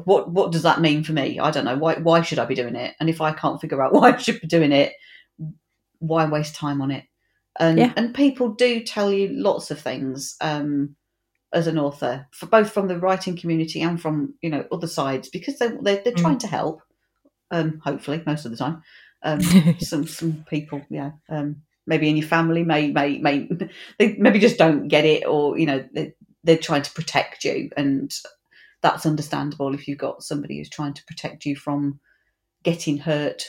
what 0.05 0.31
what 0.31 0.53
does 0.53 0.63
that 0.63 0.81
mean 0.81 1.03
for 1.05 1.13
me? 1.13 1.39
I 1.41 1.51
don't 1.51 1.65
know. 1.65 1.77
Why 1.79 1.95
why 1.95 2.23
should 2.23 2.39
I 2.39 2.45
be 2.45 2.55
doing 2.55 2.77
it? 2.77 2.95
And 3.01 3.09
if 3.09 3.21
I 3.21 3.33
can't 3.33 3.61
figure 3.61 3.83
out 3.83 3.93
why 3.95 4.13
I 4.13 4.17
should 4.19 4.41
be 4.41 4.47
doing 4.47 4.73
it, 4.73 4.93
why 5.99 6.27
waste 6.27 6.55
time 6.55 6.83
on 6.83 6.91
it? 6.91 7.05
And 7.59 7.79
Yeah. 7.79 7.93
and 7.97 8.15
people 8.15 8.51
do 8.55 8.83
tell 8.85 9.11
you 9.13 9.29
lots 9.33 9.71
of 9.71 9.81
things. 9.81 10.37
Um, 10.41 10.97
as 11.53 11.67
an 11.67 11.79
author, 11.79 12.29
for 12.33 12.47
both 12.47 12.71
from 12.71 12.87
the 12.87 12.97
writing 12.99 13.37
community 13.37 13.81
and 13.81 14.01
from 14.01 14.35
you 14.43 14.51
know 14.51 14.65
other 14.71 14.87
sides, 14.87 15.29
because 15.31 15.59
they 15.59 15.69
they're, 15.83 16.03
they're 16.05 16.13
Mm. 16.13 16.23
trying 16.23 16.39
to 16.39 16.47
help. 16.47 16.83
Um, 17.51 17.81
hopefully, 17.85 18.23
most 18.27 18.45
of 18.45 18.53
the 18.53 18.57
time. 18.57 18.83
Um, 19.23 19.41
some 19.81 20.07
some 20.07 20.45
people, 20.49 20.81
yeah, 20.91 21.13
um, 21.29 21.63
maybe 21.87 22.09
in 22.09 22.17
your 22.17 22.29
family 22.29 22.65
may 22.65 22.91
may 22.91 23.19
may 23.19 23.49
they 23.99 24.17
maybe 24.19 24.39
just 24.39 24.59
don't 24.59 24.89
get 24.89 25.05
it, 25.05 25.27
or 25.27 25.59
you 25.59 25.67
know 25.67 25.85
they, 25.93 26.15
they're 26.45 26.59
trying 26.59 26.83
to 26.83 26.93
protect 26.93 27.45
you, 27.45 27.71
and 27.77 28.13
that's 28.83 29.07
understandable 29.07 29.75
if 29.75 29.87
you've 29.87 29.99
got 29.99 30.23
somebody 30.23 30.59
who's 30.59 30.71
trying 30.71 30.95
to 30.95 31.05
protect 31.05 31.45
you 31.45 31.57
from 31.57 32.01
getting 32.63 32.99
hurt 32.99 33.45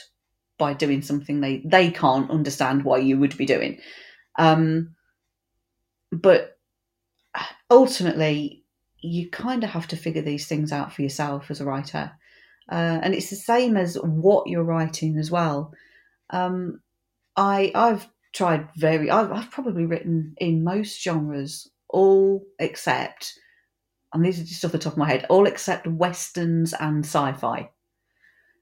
by 0.58 0.72
doing 0.74 1.02
something 1.02 1.40
they 1.40 1.62
they 1.64 1.90
can't 1.90 2.30
understand 2.30 2.84
why 2.84 2.98
you 2.98 3.18
would 3.18 3.36
be 3.36 3.46
doing. 3.46 3.80
Um, 4.38 4.94
but 6.10 6.58
ultimately, 7.70 8.64
you 9.00 9.30
kind 9.30 9.64
of 9.64 9.70
have 9.70 9.88
to 9.88 9.96
figure 9.96 10.22
these 10.22 10.46
things 10.46 10.72
out 10.72 10.92
for 10.92 11.02
yourself 11.02 11.50
as 11.50 11.60
a 11.60 11.64
writer. 11.64 12.12
Uh, 12.70 13.00
and 13.02 13.14
it's 13.14 13.30
the 13.30 13.36
same 13.36 13.76
as 13.76 13.96
what 13.96 14.46
you're 14.46 14.62
writing 14.62 15.18
as 15.18 15.30
well. 15.30 15.72
Um, 16.30 16.80
I 17.36 17.72
I've 17.74 18.06
tried 18.32 18.68
very 18.76 19.10
I've, 19.10 19.32
I've 19.32 19.50
probably 19.50 19.86
written 19.86 20.34
in 20.38 20.64
most 20.64 21.02
genres, 21.02 21.70
all 21.88 22.44
except, 22.58 23.34
and 24.12 24.24
these 24.24 24.40
are 24.40 24.44
just 24.44 24.64
off 24.64 24.72
the 24.72 24.78
top 24.78 24.94
of 24.94 24.98
my 24.98 25.08
head, 25.08 25.26
all 25.28 25.46
except 25.46 25.86
westerns 25.86 26.72
and 26.74 27.04
sci-fi, 27.04 27.70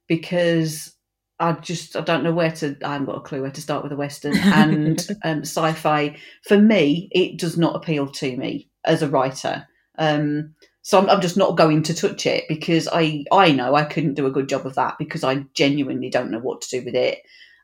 because 0.08 0.94
I 1.38 1.52
just 1.52 1.96
I 1.96 2.02
don't 2.02 2.22
know 2.22 2.32
where 2.32 2.52
to 2.52 2.76
I 2.84 2.92
haven't 2.92 3.06
got 3.06 3.16
a 3.16 3.22
clue 3.22 3.42
where 3.42 3.50
to 3.50 3.62
start 3.62 3.82
with 3.82 3.92
a 3.92 3.96
western 3.96 4.36
and 4.38 5.06
um, 5.24 5.40
sci-fi. 5.40 6.16
For 6.44 6.58
me, 6.58 7.08
it 7.12 7.38
does 7.38 7.56
not 7.56 7.76
appeal 7.76 8.06
to 8.06 8.36
me 8.36 8.68
as 8.84 9.02
a 9.02 9.08
writer. 9.08 9.66
Um, 9.98 10.54
so 10.82 10.98
I'm, 10.98 11.10
I'm 11.10 11.20
just 11.20 11.36
not 11.36 11.56
going 11.56 11.82
to 11.84 11.94
touch 11.94 12.26
it 12.26 12.44
because 12.48 12.88
I 12.92 13.24
I 13.32 13.52
know 13.52 13.74
I 13.74 13.84
couldn't 13.84 14.14
do 14.14 14.26
a 14.26 14.30
good 14.30 14.48
job 14.48 14.66
of 14.66 14.74
that 14.74 14.96
because 14.98 15.24
I 15.24 15.46
genuinely 15.54 16.10
don't 16.10 16.30
know 16.30 16.38
what 16.38 16.60
to 16.62 16.80
do 16.80 16.84
with 16.84 16.94
it, 16.94 17.20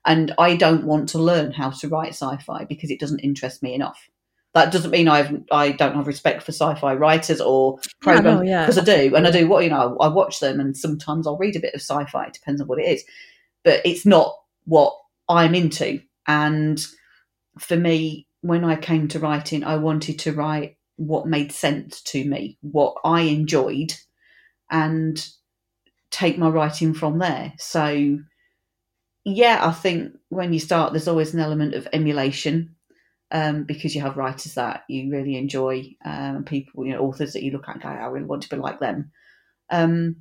and 0.06 0.32
I 0.38 0.56
don't 0.56 0.84
want 0.84 1.08
to 1.10 1.18
learn 1.18 1.52
how 1.52 1.70
to 1.70 1.88
write 1.88 2.14
sci-fi 2.14 2.64
because 2.64 2.90
it 2.90 3.00
doesn't 3.00 3.20
interest 3.20 3.62
me 3.62 3.74
enough. 3.74 4.08
That 4.54 4.72
doesn't 4.72 4.90
mean 4.90 5.08
I've 5.08 5.42
I 5.50 5.72
don't 5.72 5.96
have 5.96 6.06
respect 6.06 6.42
for 6.42 6.52
sci-fi 6.52 6.94
writers 6.94 7.42
or 7.42 7.78
Yeah, 8.06 8.20
no, 8.20 8.42
yeah, 8.42 8.64
because 8.64 8.78
I 8.78 8.84
do, 8.84 9.14
and 9.14 9.26
I 9.26 9.30
do 9.30 9.48
what 9.48 9.64
you 9.64 9.70
know. 9.70 9.98
I 10.00 10.08
watch 10.08 10.40
them, 10.40 10.60
and 10.60 10.76
sometimes 10.76 11.26
I'll 11.26 11.36
read 11.36 11.56
a 11.56 11.60
bit 11.60 11.74
of 11.74 11.82
sci-fi. 11.82 12.26
It 12.26 12.32
depends 12.32 12.60
on 12.62 12.66
what 12.66 12.78
it 12.78 12.86
is, 12.86 13.04
but 13.64 13.82
it's 13.84 14.06
not 14.06 14.34
what 14.64 14.94
I'm 15.28 15.54
into. 15.54 16.00
And 16.26 16.84
for 17.58 17.76
me, 17.76 18.26
when 18.40 18.64
I 18.64 18.76
came 18.76 19.08
to 19.08 19.18
writing, 19.18 19.64
I 19.64 19.76
wanted 19.76 20.18
to 20.20 20.32
write 20.32 20.76
what 20.96 21.26
made 21.26 21.52
sense 21.52 22.00
to 22.02 22.24
me, 22.24 22.58
what 22.62 22.94
I 23.04 23.22
enjoyed, 23.22 23.94
and 24.70 25.24
take 26.10 26.38
my 26.38 26.48
writing 26.48 26.94
from 26.94 27.18
there. 27.18 27.52
So, 27.58 28.18
yeah, 29.26 29.58
I 29.60 29.72
think 29.72 30.12
when 30.28 30.52
you 30.52 30.60
start, 30.60 30.92
there's 30.92 31.08
always 31.08 31.34
an 31.34 31.40
element 31.40 31.74
of 31.74 31.88
emulation 31.92 32.76
um, 33.32 33.64
because 33.64 33.92
you 33.92 34.00
have 34.00 34.16
writers 34.16 34.54
that 34.54 34.84
you 34.88 35.10
really 35.10 35.36
enjoy, 35.36 35.84
um, 36.04 36.44
people, 36.44 36.86
you 36.86 36.92
know, 36.92 37.00
authors 37.00 37.32
that 37.32 37.42
you 37.42 37.50
look 37.50 37.68
at 37.68 37.74
and 37.74 37.82
go, 37.82 37.88
I 37.88 38.06
really 38.06 38.24
want 38.24 38.44
to 38.44 38.48
be 38.48 38.54
like 38.54 38.78
them. 38.78 39.10
Um, 39.68 40.18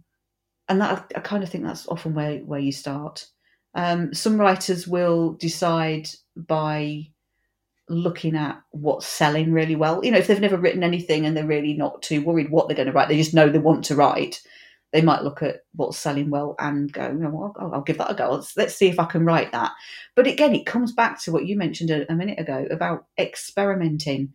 and 0.68 0.82
that 0.82 1.12
I 1.16 1.20
kind 1.20 1.44
of 1.44 1.50
think 1.50 1.64
that's 1.64 1.88
often 1.88 2.16
where 2.16 2.40
where 2.40 2.60
you 2.60 2.72
start. 2.72 3.28
Um, 3.76 4.12
some 4.12 4.40
writers 4.40 4.88
will 4.88 5.34
decide 5.34 6.10
by 6.36 7.04
looking 7.88 8.36
at 8.36 8.60
what's 8.72 9.06
selling 9.06 9.54
really 9.54 9.76
well. 9.76 10.04
You 10.04 10.10
know, 10.10 10.18
if 10.18 10.26
they've 10.26 10.42
never 10.42 10.58
written 10.58 10.82
anything 10.82 11.28
and 11.28 11.38
they're 11.38 11.46
really 11.46 11.76
not 11.76 12.02
too 12.02 12.24
worried 12.24 12.50
what 12.50 12.68
they're 12.68 12.76
going 12.76 12.88
to 12.88 12.92
write, 12.92 13.10
they 13.10 13.18
just 13.18 13.36
know 13.36 13.50
they 13.50 13.60
want 13.60 13.86
to 13.86 13.96
write. 13.96 14.42
They 14.96 15.02
might 15.02 15.24
look 15.24 15.44
at 15.44 15.66
what's 15.74 15.98
selling 15.98 16.30
well 16.30 16.56
and 16.58 16.90
go, 16.90 17.08
you 17.08 17.16
know, 17.16 17.54
I'll, 17.60 17.74
I'll 17.74 17.82
give 17.82 17.98
that 17.98 18.12
a 18.12 18.16
go. 18.16 18.32
Let's, 18.32 18.56
let's 18.56 18.76
see 18.76 18.88
if 18.88 18.98
I 18.98 19.04
can 19.04 19.26
write 19.26 19.52
that. 19.52 19.74
But 20.16 20.26
again, 20.26 20.56
it 20.56 20.66
comes 20.66 20.94
back 20.94 21.22
to 21.24 21.34
what 21.34 21.46
you 21.46 21.58
mentioned 21.58 21.92
a, 21.92 22.10
a 22.10 22.16
minute 22.16 22.40
ago 22.40 22.66
about 22.72 23.04
experimenting 23.20 24.32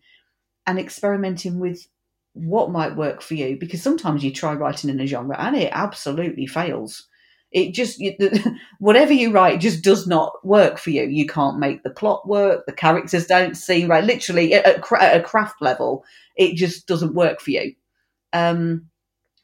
and 0.66 0.78
experimenting 0.78 1.60
with 1.60 1.88
what 2.34 2.70
might 2.70 2.94
work 2.94 3.22
for 3.22 3.32
you. 3.32 3.56
Because 3.58 3.82
sometimes 3.82 4.22
you 4.22 4.34
try 4.34 4.52
writing 4.52 4.90
in 4.90 5.00
a 5.00 5.06
genre 5.06 5.34
and 5.38 5.56
it 5.56 5.70
absolutely 5.72 6.46
fails. 6.46 7.08
It 7.52 7.72
just 7.72 7.98
you, 7.98 8.14
whatever 8.80 9.14
you 9.14 9.32
write 9.32 9.60
just 9.60 9.82
does 9.82 10.06
not 10.06 10.34
work 10.44 10.76
for 10.76 10.90
you. 10.90 11.04
You 11.04 11.26
can't 11.26 11.58
make 11.58 11.84
the 11.84 11.88
plot 11.88 12.28
work. 12.28 12.66
The 12.66 12.74
characters 12.74 13.24
don't 13.24 13.56
seem 13.56 13.88
right. 13.88 14.04
Literally 14.04 14.52
at, 14.52 14.66
at 14.66 14.92
at 15.00 15.20
a 15.20 15.24
craft 15.24 15.62
level, 15.62 16.04
it 16.36 16.54
just 16.54 16.86
doesn't 16.86 17.14
work 17.14 17.40
for 17.40 17.52
you. 17.52 17.72
Um, 18.34 18.89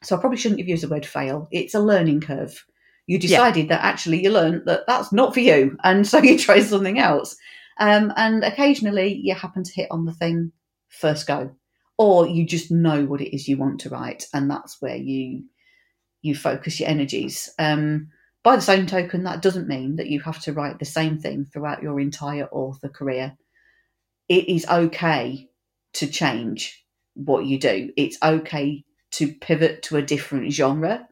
so 0.03 0.15
I 0.15 0.19
probably 0.19 0.37
shouldn't 0.37 0.59
have 0.59 0.67
used 0.67 0.83
the 0.83 0.89
word 0.89 1.05
fail. 1.05 1.47
It's 1.51 1.73
a 1.73 1.79
learning 1.79 2.21
curve. 2.21 2.65
You 3.07 3.17
decided 3.17 3.69
that 3.69 3.83
actually 3.83 4.21
you 4.21 4.31
learned 4.31 4.63
that 4.65 4.81
that's 4.85 5.11
not 5.11 5.33
for 5.33 5.39
you, 5.39 5.77
and 5.83 6.05
so 6.05 6.19
you 6.19 6.37
try 6.37 6.59
something 6.59 6.99
else. 6.99 7.35
Um, 7.79 8.11
and 8.17 8.43
occasionally 8.43 9.19
you 9.23 9.35
happen 9.35 9.63
to 9.63 9.73
hit 9.73 9.87
on 9.91 10.05
the 10.05 10.13
thing 10.13 10.51
first 10.89 11.27
go, 11.27 11.55
or 11.97 12.27
you 12.27 12.45
just 12.45 12.71
know 12.71 13.05
what 13.05 13.21
it 13.21 13.33
is 13.35 13.47
you 13.47 13.57
want 13.57 13.79
to 13.81 13.89
write, 13.89 14.25
and 14.33 14.49
that's 14.49 14.81
where 14.81 14.97
you 14.97 15.43
you 16.21 16.35
focus 16.35 16.79
your 16.79 16.89
energies. 16.89 17.49
Um, 17.59 18.09
by 18.43 18.55
the 18.55 18.61
same 18.61 18.85
token, 18.85 19.23
that 19.23 19.41
doesn't 19.41 19.67
mean 19.67 19.97
that 19.97 20.07
you 20.07 20.21
have 20.21 20.39
to 20.43 20.53
write 20.53 20.79
the 20.79 20.85
same 20.85 21.17
thing 21.19 21.45
throughout 21.45 21.83
your 21.83 21.99
entire 21.99 22.47
author 22.47 22.89
career. 22.89 23.35
It 24.29 24.47
is 24.47 24.65
okay 24.67 25.49
to 25.93 26.07
change 26.07 26.83
what 27.13 27.45
you 27.45 27.59
do. 27.59 27.91
It's 27.97 28.17
okay 28.21 28.83
to 29.17 29.31
pivot 29.33 29.83
to 29.83 29.97
a 29.97 30.01
different 30.01 30.51
genre. 30.51 31.07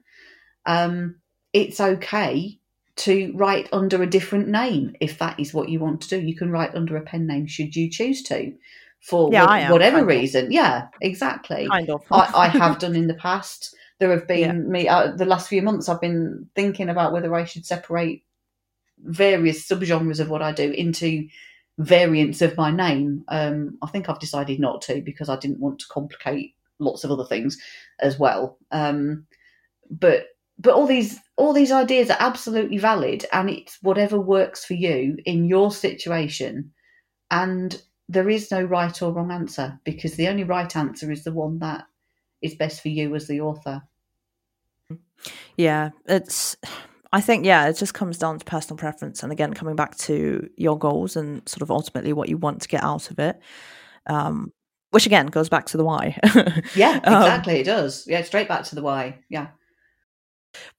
Um, 0.66 1.16
it's 1.53 1.80
okay 1.80 2.60
to 2.97 3.32
write 3.36 3.68
under 3.74 4.01
a 4.01 4.08
different 4.08 4.47
name 4.47 4.95
if 5.01 5.20
that 5.20 5.39
is 5.39 5.53
what 5.53 5.70
you 5.70 5.80
want 5.80 6.01
to 6.01 6.10
do. 6.10 6.20
You 6.20 6.36
can 6.36 6.49
write 6.51 6.74
under 6.76 6.95
a 6.97 7.01
pen 7.01 7.28
name 7.28 7.45
should 7.45 7.76
you 7.76 7.89
choose 7.89 8.24
to, 8.24 8.53
for 9.01 9.32
Yeah, 9.32 9.45
what- 9.45 9.60
am, 9.62 9.72
whatever 9.72 9.97
kind 9.97 10.12
of. 10.12 10.18
reason. 10.18 10.51
Yeah, 10.51 10.88
exactly. 11.01 11.68
kind 11.68 11.89
of. 11.89 12.01
I, 12.12 12.32
I 12.36 12.47
have 12.47 12.80
done 12.80 12.95
in 12.95 13.08
the 13.08 13.14
past. 13.16 13.76
There 13.99 14.12
have 14.12 14.28
been 14.34 14.39
Yeah. 14.39 14.51
me 14.53 14.88
uh, 14.88 15.12
the 15.12 15.26
last 15.26 15.47
few 15.49 15.62
months. 15.62 15.88
I've 15.89 16.01
been 16.01 16.49
thinking 16.56 16.89
about 16.89 17.14
whether 17.14 17.34
I 17.36 17.43
should 17.45 17.66
separate 17.66 18.24
various 19.03 19.68
subgenres 19.68 20.20
of 20.20 20.30
what 20.30 20.41
I 20.41 20.51
do 20.51 20.72
into 20.72 21.28
variants 21.78 22.41
of 22.41 22.56
my 22.58 22.72
name. 22.72 23.26
Um, 23.28 23.78
I 23.82 23.88
think 23.88 24.10
I've 24.10 24.20
decided 24.20 24.60
not 24.60 24.82
to 24.84 25.01
because 25.01 25.28
I 25.30 25.38
didn't 25.38 25.60
want 25.60 25.80
to 25.80 25.88
complicate 25.89 26.56
lots 26.80 27.03
of 27.03 27.11
other 27.11 27.26
things 27.26 27.57
as 27.99 28.19
well. 28.19 28.57
Um, 28.71 29.26
but 29.89 30.28
but 30.57 30.73
all 30.73 30.88
these 30.88 31.19
all 31.38 31.53
these 31.53 31.71
ideas 31.71 32.09
are 32.09 32.17
absolutely 32.19 32.78
valid, 32.78 33.26
and 33.32 33.49
it's 33.49 33.78
whatever 33.82 34.19
works 34.19 34.65
for 34.65 34.73
you 34.73 35.17
in 35.26 35.45
your 35.45 35.71
situation. 35.71 36.71
And 37.32 37.82
there 38.07 38.30
is 38.30 38.51
no 38.51 38.63
right 38.63 39.01
or 39.01 39.11
wrong 39.11 39.32
answer 39.32 39.80
because 39.84 40.15
the 40.15 40.28
only 40.28 40.43
right 40.43 40.73
answer 40.76 41.11
is 41.11 41.23
the 41.23 41.34
one 41.34 41.59
that 41.59 41.86
is 42.41 42.55
best 42.55 42.82
for 42.82 42.89
you 42.89 43.15
as 43.15 43.28
the 43.28 43.41
author. 43.41 43.82
Yeah, 45.57 45.89
it's. 46.05 46.55
I 47.11 47.21
think 47.21 47.45
yeah, 47.45 47.67
it 47.67 47.78
just 47.78 47.93
comes 47.93 48.17
down 48.17 48.39
to 48.39 48.45
personal 48.45 48.78
preference, 48.78 49.23
and 49.23 49.32
again, 49.32 49.53
coming 49.53 49.76
back 49.76 49.97
to 49.99 50.49
your 50.57 50.78
goals 50.78 51.15
and 51.15 51.47
sort 51.47 51.61
of 51.61 51.71
ultimately 51.71 52.13
what 52.13 52.30
you 52.30 52.38
want 52.38 52.61
to 52.61 52.67
get 52.67 52.84
out 52.84 53.09
of 53.09 53.19
it. 53.19 53.39
Um, 54.07 54.51
which 54.92 55.06
again 55.06 55.28
goes 55.28 55.50
back 55.50 55.66
to 55.68 55.78
the 55.78 55.84
why. 55.84 56.18
yeah, 56.76 57.00
Um, 57.04 57.22
exactly. 57.24 57.60
it 57.60 57.66
does. 57.66 58.06
Yeah, 58.08 58.22
straight 58.24 58.48
back 58.48 58.64
to 58.66 58.76
the 58.76 58.82
why. 58.82 59.20
Yeah. 59.30 59.48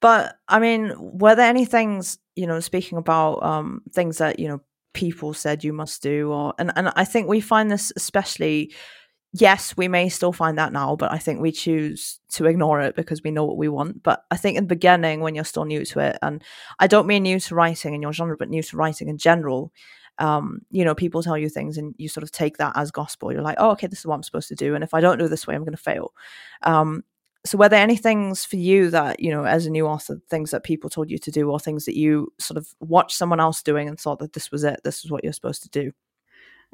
But 0.01 0.37
I 0.47 0.59
mean, 0.59 0.93
were 0.97 1.35
there 1.35 1.49
any 1.49 1.65
things, 1.65 2.17
you 2.35 2.47
know, 2.47 2.59
speaking 2.59 2.97
about 2.97 3.43
um, 3.43 3.81
things 3.93 4.17
that, 4.17 4.39
you 4.39 4.47
know, 4.47 4.61
people 4.93 5.33
said 5.33 5.63
you 5.63 5.73
must 5.73 6.01
do 6.01 6.31
or 6.31 6.55
and, 6.57 6.71
and 6.75 6.91
I 6.95 7.03
think 7.05 7.27
we 7.27 7.39
find 7.39 7.69
this 7.69 7.91
especially 7.95 8.73
yes, 9.33 9.75
we 9.77 9.87
may 9.87 10.09
still 10.09 10.31
find 10.31 10.57
that 10.57 10.73
now, 10.73 10.95
but 10.95 11.11
I 11.11 11.17
think 11.19 11.39
we 11.39 11.51
choose 11.51 12.19
to 12.29 12.45
ignore 12.45 12.81
it 12.81 12.95
because 12.95 13.21
we 13.21 13.29
know 13.29 13.45
what 13.45 13.57
we 13.57 13.67
want. 13.67 14.01
But 14.01 14.23
I 14.31 14.37
think 14.37 14.57
in 14.57 14.63
the 14.63 14.67
beginning 14.75 15.19
when 15.19 15.35
you're 15.35 15.43
still 15.43 15.65
new 15.65 15.85
to 15.85 15.99
it, 15.99 16.17
and 16.21 16.43
I 16.79 16.87
don't 16.87 17.05
mean 17.05 17.23
new 17.23 17.39
to 17.41 17.53
writing 17.53 17.93
in 17.93 18.01
your 18.01 18.13
genre, 18.13 18.37
but 18.37 18.49
new 18.49 18.63
to 18.63 18.77
writing 18.77 19.09
in 19.09 19.17
general, 19.17 19.71
um, 20.19 20.61
you 20.71 20.83
know, 20.83 20.95
people 20.95 21.23
tell 21.23 21.37
you 21.37 21.49
things 21.49 21.77
and 21.77 21.93
you 21.97 22.09
sort 22.09 22.23
of 22.23 22.31
take 22.31 22.57
that 22.57 22.73
as 22.75 22.91
gospel. 22.91 23.31
You're 23.31 23.41
like, 23.41 23.57
oh, 23.59 23.71
okay, 23.71 23.87
this 23.87 23.99
is 23.99 24.05
what 24.05 24.15
I'm 24.15 24.23
supposed 24.23 24.47
to 24.49 24.55
do. 24.55 24.75
And 24.75 24.83
if 24.83 24.93
I 24.93 25.01
don't 25.01 25.17
do 25.17 25.25
it 25.25 25.29
this 25.29 25.47
way, 25.47 25.55
I'm 25.55 25.63
going 25.63 25.71
to 25.71 25.77
fail. 25.77 26.13
Um, 26.63 27.03
so 27.45 27.57
were 27.57 27.69
there 27.69 27.81
any 27.81 27.95
things 27.95 28.43
for 28.43 28.57
you 28.57 28.89
that 28.89 29.21
you 29.21 29.31
know 29.31 29.45
as 29.45 29.65
a 29.65 29.69
new 29.69 29.87
author 29.87 30.19
things 30.29 30.51
that 30.51 30.63
people 30.63 30.89
told 30.89 31.09
you 31.09 31.17
to 31.17 31.31
do 31.31 31.49
or 31.49 31.59
things 31.59 31.85
that 31.85 31.95
you 31.95 32.33
sort 32.39 32.57
of 32.57 32.67
watched 32.81 33.15
someone 33.15 33.39
else 33.39 33.61
doing 33.61 33.87
and 33.87 33.97
thought 33.97 34.19
that 34.19 34.33
this 34.33 34.51
was 34.51 34.65
it 34.65 34.81
this 34.83 35.05
is 35.05 35.11
what 35.11 35.23
you're 35.23 35.31
supposed 35.31 35.63
to 35.63 35.69
do 35.69 35.93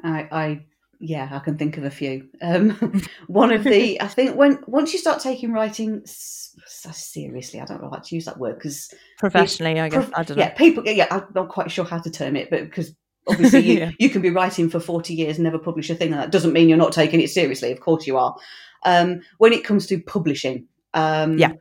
I, 0.02 0.28
I 0.32 0.64
yeah, 1.00 1.28
I 1.32 1.38
can 1.38 1.58
think 1.58 1.76
of 1.76 1.84
a 1.84 1.90
few. 1.90 2.28
Um, 2.40 2.70
one 3.26 3.52
of 3.52 3.64
the, 3.64 4.00
I 4.00 4.08
think, 4.08 4.36
when 4.36 4.58
once 4.66 4.92
you 4.92 4.98
start 4.98 5.20
taking 5.20 5.52
writing 5.52 6.00
s- 6.04 6.56
s- 6.64 7.06
seriously, 7.06 7.60
I 7.60 7.64
don't 7.64 7.82
know 7.82 7.90
how 7.90 7.98
to 7.98 8.14
use 8.14 8.24
that 8.24 8.38
word 8.38 8.54
because 8.54 8.92
professionally 9.18 9.80
i 9.80 9.88
guess 9.88 10.04
prof- 10.04 10.14
i 10.16 10.22
don't 10.22 10.36
know 10.36 10.44
yeah, 10.44 10.50
people, 10.50 10.86
yeah, 10.86 11.06
I'm 11.10 11.24
not 11.34 11.48
quite 11.48 11.70
sure 11.70 11.84
how 11.84 11.98
to 11.98 12.10
term 12.10 12.36
it, 12.36 12.50
but 12.50 12.64
because 12.64 12.94
obviously 13.28 13.60
you, 13.60 13.78
Yeah. 13.80 13.90
you 13.98 14.10
can 14.10 14.22
be 14.22 14.30
writing 14.30 14.68
for 14.70 14.80
40 14.80 15.14
years 15.14 15.36
and 15.36 15.44
never 15.44 15.58
publish 15.58 15.90
a 15.90 15.94
thing, 15.94 16.12
and 16.12 16.20
that 16.20 16.30
doesn't 16.32 16.52
mean 16.52 16.68
you're 16.68 16.78
not 16.78 16.92
taking 16.92 17.20
it 17.20 17.30
seriously. 17.30 17.72
Of 17.72 17.80
course 17.80 18.06
you 18.06 18.16
are. 18.16 18.36
Um, 18.84 19.20
when 19.38 19.52
it 19.52 19.64
comes 19.64 19.86
to 19.86 20.00
publishing, 20.02 20.66
um, 20.92 21.38
Yeah. 21.38 21.52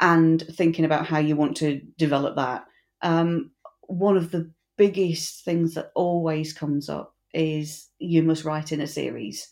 and 0.00 0.42
thinking 0.52 0.84
about 0.84 1.06
how 1.06 1.18
you 1.18 1.36
want 1.36 1.56
to 1.58 1.80
develop 1.98 2.36
that, 2.36 2.64
um, 3.02 3.50
one 3.82 4.16
of 4.16 4.30
the 4.30 4.50
biggest 4.76 5.44
things 5.44 5.74
that 5.74 5.90
always 5.94 6.52
comes 6.52 6.88
up 6.88 7.14
is 7.34 7.88
you 7.98 8.22
must 8.22 8.44
write 8.44 8.72
in 8.72 8.80
a 8.80 8.86
series. 8.86 9.48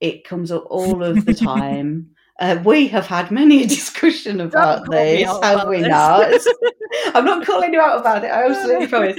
It 0.00 0.24
comes 0.24 0.50
up 0.50 0.64
all 0.68 1.02
of 1.04 1.24
the 1.26 1.34
time. 1.34 2.10
Uh, 2.40 2.60
we 2.64 2.88
have 2.88 3.06
had 3.06 3.30
many 3.30 3.62
a 3.62 3.66
discussion 3.66 4.40
about 4.40 4.90
this, 4.90 5.28
have 5.42 5.68
we 5.68 5.78
this. 5.80 5.88
not? 5.88 6.40
I'm 7.14 7.24
not 7.24 7.46
calling 7.46 7.72
you 7.72 7.80
out 7.80 8.00
about 8.00 8.24
it. 8.24 8.28
I 8.28 8.46
absolutely 8.46 8.86
promise. 8.88 9.16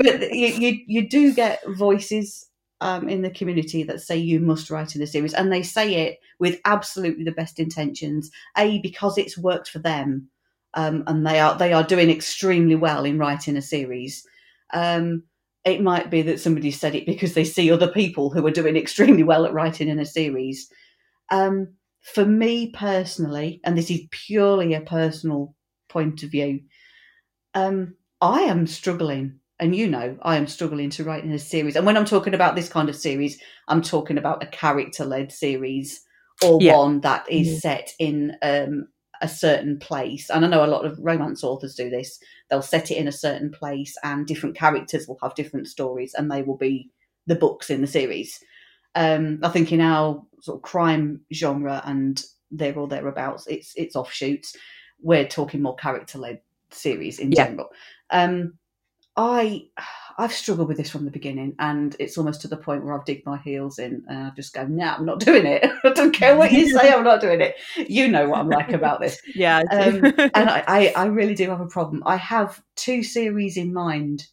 But 0.00 0.34
you, 0.34 0.48
you, 0.48 0.78
you 0.86 1.08
do 1.08 1.34
get 1.34 1.62
voices 1.66 2.46
um, 2.80 3.08
in 3.08 3.22
the 3.22 3.30
community 3.30 3.82
that 3.84 4.00
say 4.00 4.16
you 4.16 4.38
must 4.38 4.70
write 4.70 4.94
in 4.94 5.02
a 5.02 5.06
series, 5.06 5.34
and 5.34 5.50
they 5.50 5.62
say 5.62 5.94
it 5.94 6.18
with 6.38 6.60
absolutely 6.64 7.24
the 7.24 7.32
best 7.32 7.58
intentions. 7.58 8.30
A 8.56 8.80
because 8.80 9.16
it's 9.16 9.38
worked 9.38 9.68
for 9.68 9.78
them, 9.78 10.28
um, 10.74 11.04
and 11.06 11.26
they 11.26 11.40
are 11.40 11.56
they 11.56 11.72
are 11.72 11.82
doing 11.82 12.10
extremely 12.10 12.76
well 12.76 13.04
in 13.04 13.18
writing 13.18 13.56
a 13.56 13.62
series. 13.62 14.26
Um, 14.74 15.22
it 15.64 15.82
might 15.82 16.10
be 16.10 16.22
that 16.22 16.40
somebody 16.40 16.70
said 16.70 16.94
it 16.94 17.06
because 17.06 17.34
they 17.34 17.44
see 17.44 17.70
other 17.70 17.88
people 17.88 18.30
who 18.30 18.46
are 18.46 18.50
doing 18.50 18.76
extremely 18.76 19.22
well 19.22 19.44
at 19.44 19.52
writing 19.52 19.88
in 19.88 19.98
a 19.98 20.06
series. 20.06 20.70
Um, 21.30 21.74
for 22.02 22.24
me 22.24 22.70
personally, 22.70 23.60
and 23.64 23.76
this 23.76 23.90
is 23.90 24.02
purely 24.10 24.74
a 24.74 24.80
personal 24.80 25.54
point 25.88 26.22
of 26.22 26.30
view, 26.30 26.60
um, 27.54 27.94
I 28.20 28.42
am 28.42 28.66
struggling, 28.66 29.40
and 29.58 29.74
you 29.74 29.88
know, 29.88 30.16
I 30.22 30.36
am 30.36 30.46
struggling 30.46 30.90
to 30.90 31.04
write 31.04 31.24
in 31.24 31.32
a 31.32 31.38
series. 31.38 31.76
And 31.76 31.86
when 31.86 31.96
I'm 31.96 32.04
talking 32.04 32.34
about 32.34 32.56
this 32.56 32.68
kind 32.68 32.88
of 32.88 32.96
series, 32.96 33.40
I'm 33.68 33.82
talking 33.82 34.18
about 34.18 34.42
a 34.42 34.46
character 34.46 35.04
led 35.04 35.32
series 35.32 36.02
or 36.44 36.60
Yeah. 36.60 36.72
one 36.72 37.00
that 37.00 37.28
is 37.30 37.48
Mhm. 37.48 37.60
set 37.60 37.92
in 37.98 38.36
um, 38.42 38.88
a 39.20 39.28
certain 39.28 39.78
place. 39.78 40.30
And 40.30 40.44
I 40.44 40.48
know 40.48 40.64
a 40.64 40.66
lot 40.68 40.84
of 40.84 40.98
romance 41.00 41.42
authors 41.42 41.74
do 41.74 41.90
this. 41.90 42.20
They'll 42.48 42.62
set 42.62 42.90
it 42.90 42.96
in 42.96 43.08
a 43.08 43.12
certain 43.12 43.50
place, 43.50 43.96
and 44.04 44.26
different 44.26 44.56
characters 44.56 45.08
will 45.08 45.18
have 45.22 45.34
different 45.34 45.68
stories, 45.68 46.14
and 46.14 46.30
they 46.30 46.42
will 46.42 46.56
be 46.56 46.90
the 47.26 47.34
books 47.34 47.70
in 47.70 47.80
the 47.80 47.86
series. 47.86 48.38
Um, 48.94 49.40
I 49.42 49.48
think 49.48 49.72
in 49.72 49.80
our 49.80 50.24
sort 50.40 50.58
of 50.58 50.62
crime 50.62 51.20
genre 51.32 51.82
and 51.84 52.22
there 52.50 52.76
or 52.78 52.88
thereabouts, 52.88 53.46
it's 53.46 53.72
it's 53.76 53.96
offshoots. 53.96 54.56
We're 55.00 55.26
talking 55.28 55.62
more 55.62 55.76
character 55.76 56.18
led 56.18 56.40
series 56.70 57.18
in 57.18 57.32
Yeah. 57.32 57.46
general. 57.46 57.70
Um, 58.10 58.54
I 59.16 59.66
I've 60.16 60.32
struggled 60.32 60.68
with 60.68 60.76
this 60.76 60.90
from 60.90 61.04
the 61.04 61.10
beginning, 61.10 61.54
and 61.58 61.94
it's 61.98 62.18
almost 62.18 62.40
to 62.42 62.48
the 62.48 62.56
point 62.56 62.84
where 62.84 62.94
I've 62.98 63.04
digged 63.04 63.26
my 63.26 63.38
heels 63.38 63.78
in, 63.78 64.04
and 64.08 64.18
I 64.18 64.30
just 64.30 64.52
go, 64.54 64.64
"No, 64.66 64.84
I'm 64.84 65.04
not 65.04 65.20
doing 65.20 65.46
it. 65.46 65.64
I 65.84 65.90
don't 65.90 66.12
care 66.12 66.36
what 66.36 66.52
you 66.52 66.68
say, 66.68 66.92
I'm 66.92 67.04
not 67.04 67.20
doing 67.20 67.40
it." 67.40 67.56
You 67.76 68.08
know 68.08 68.28
what 68.28 68.40
I'm 68.40 68.48
like 68.48 68.72
about 68.72 69.00
this, 69.00 69.20
yeah 69.34 69.62
I 69.70 69.76
um, 69.86 70.04
and 70.34 70.34
I, 70.50 70.64
I 70.66 70.92
I 70.96 71.06
really 71.06 71.34
do 71.34 71.48
have 71.50 71.60
a 71.60 71.66
problem. 71.66 72.02
I 72.06 72.16
have 72.16 72.62
two 72.76 73.02
series 73.02 73.56
in 73.56 73.72
mind 73.72 74.26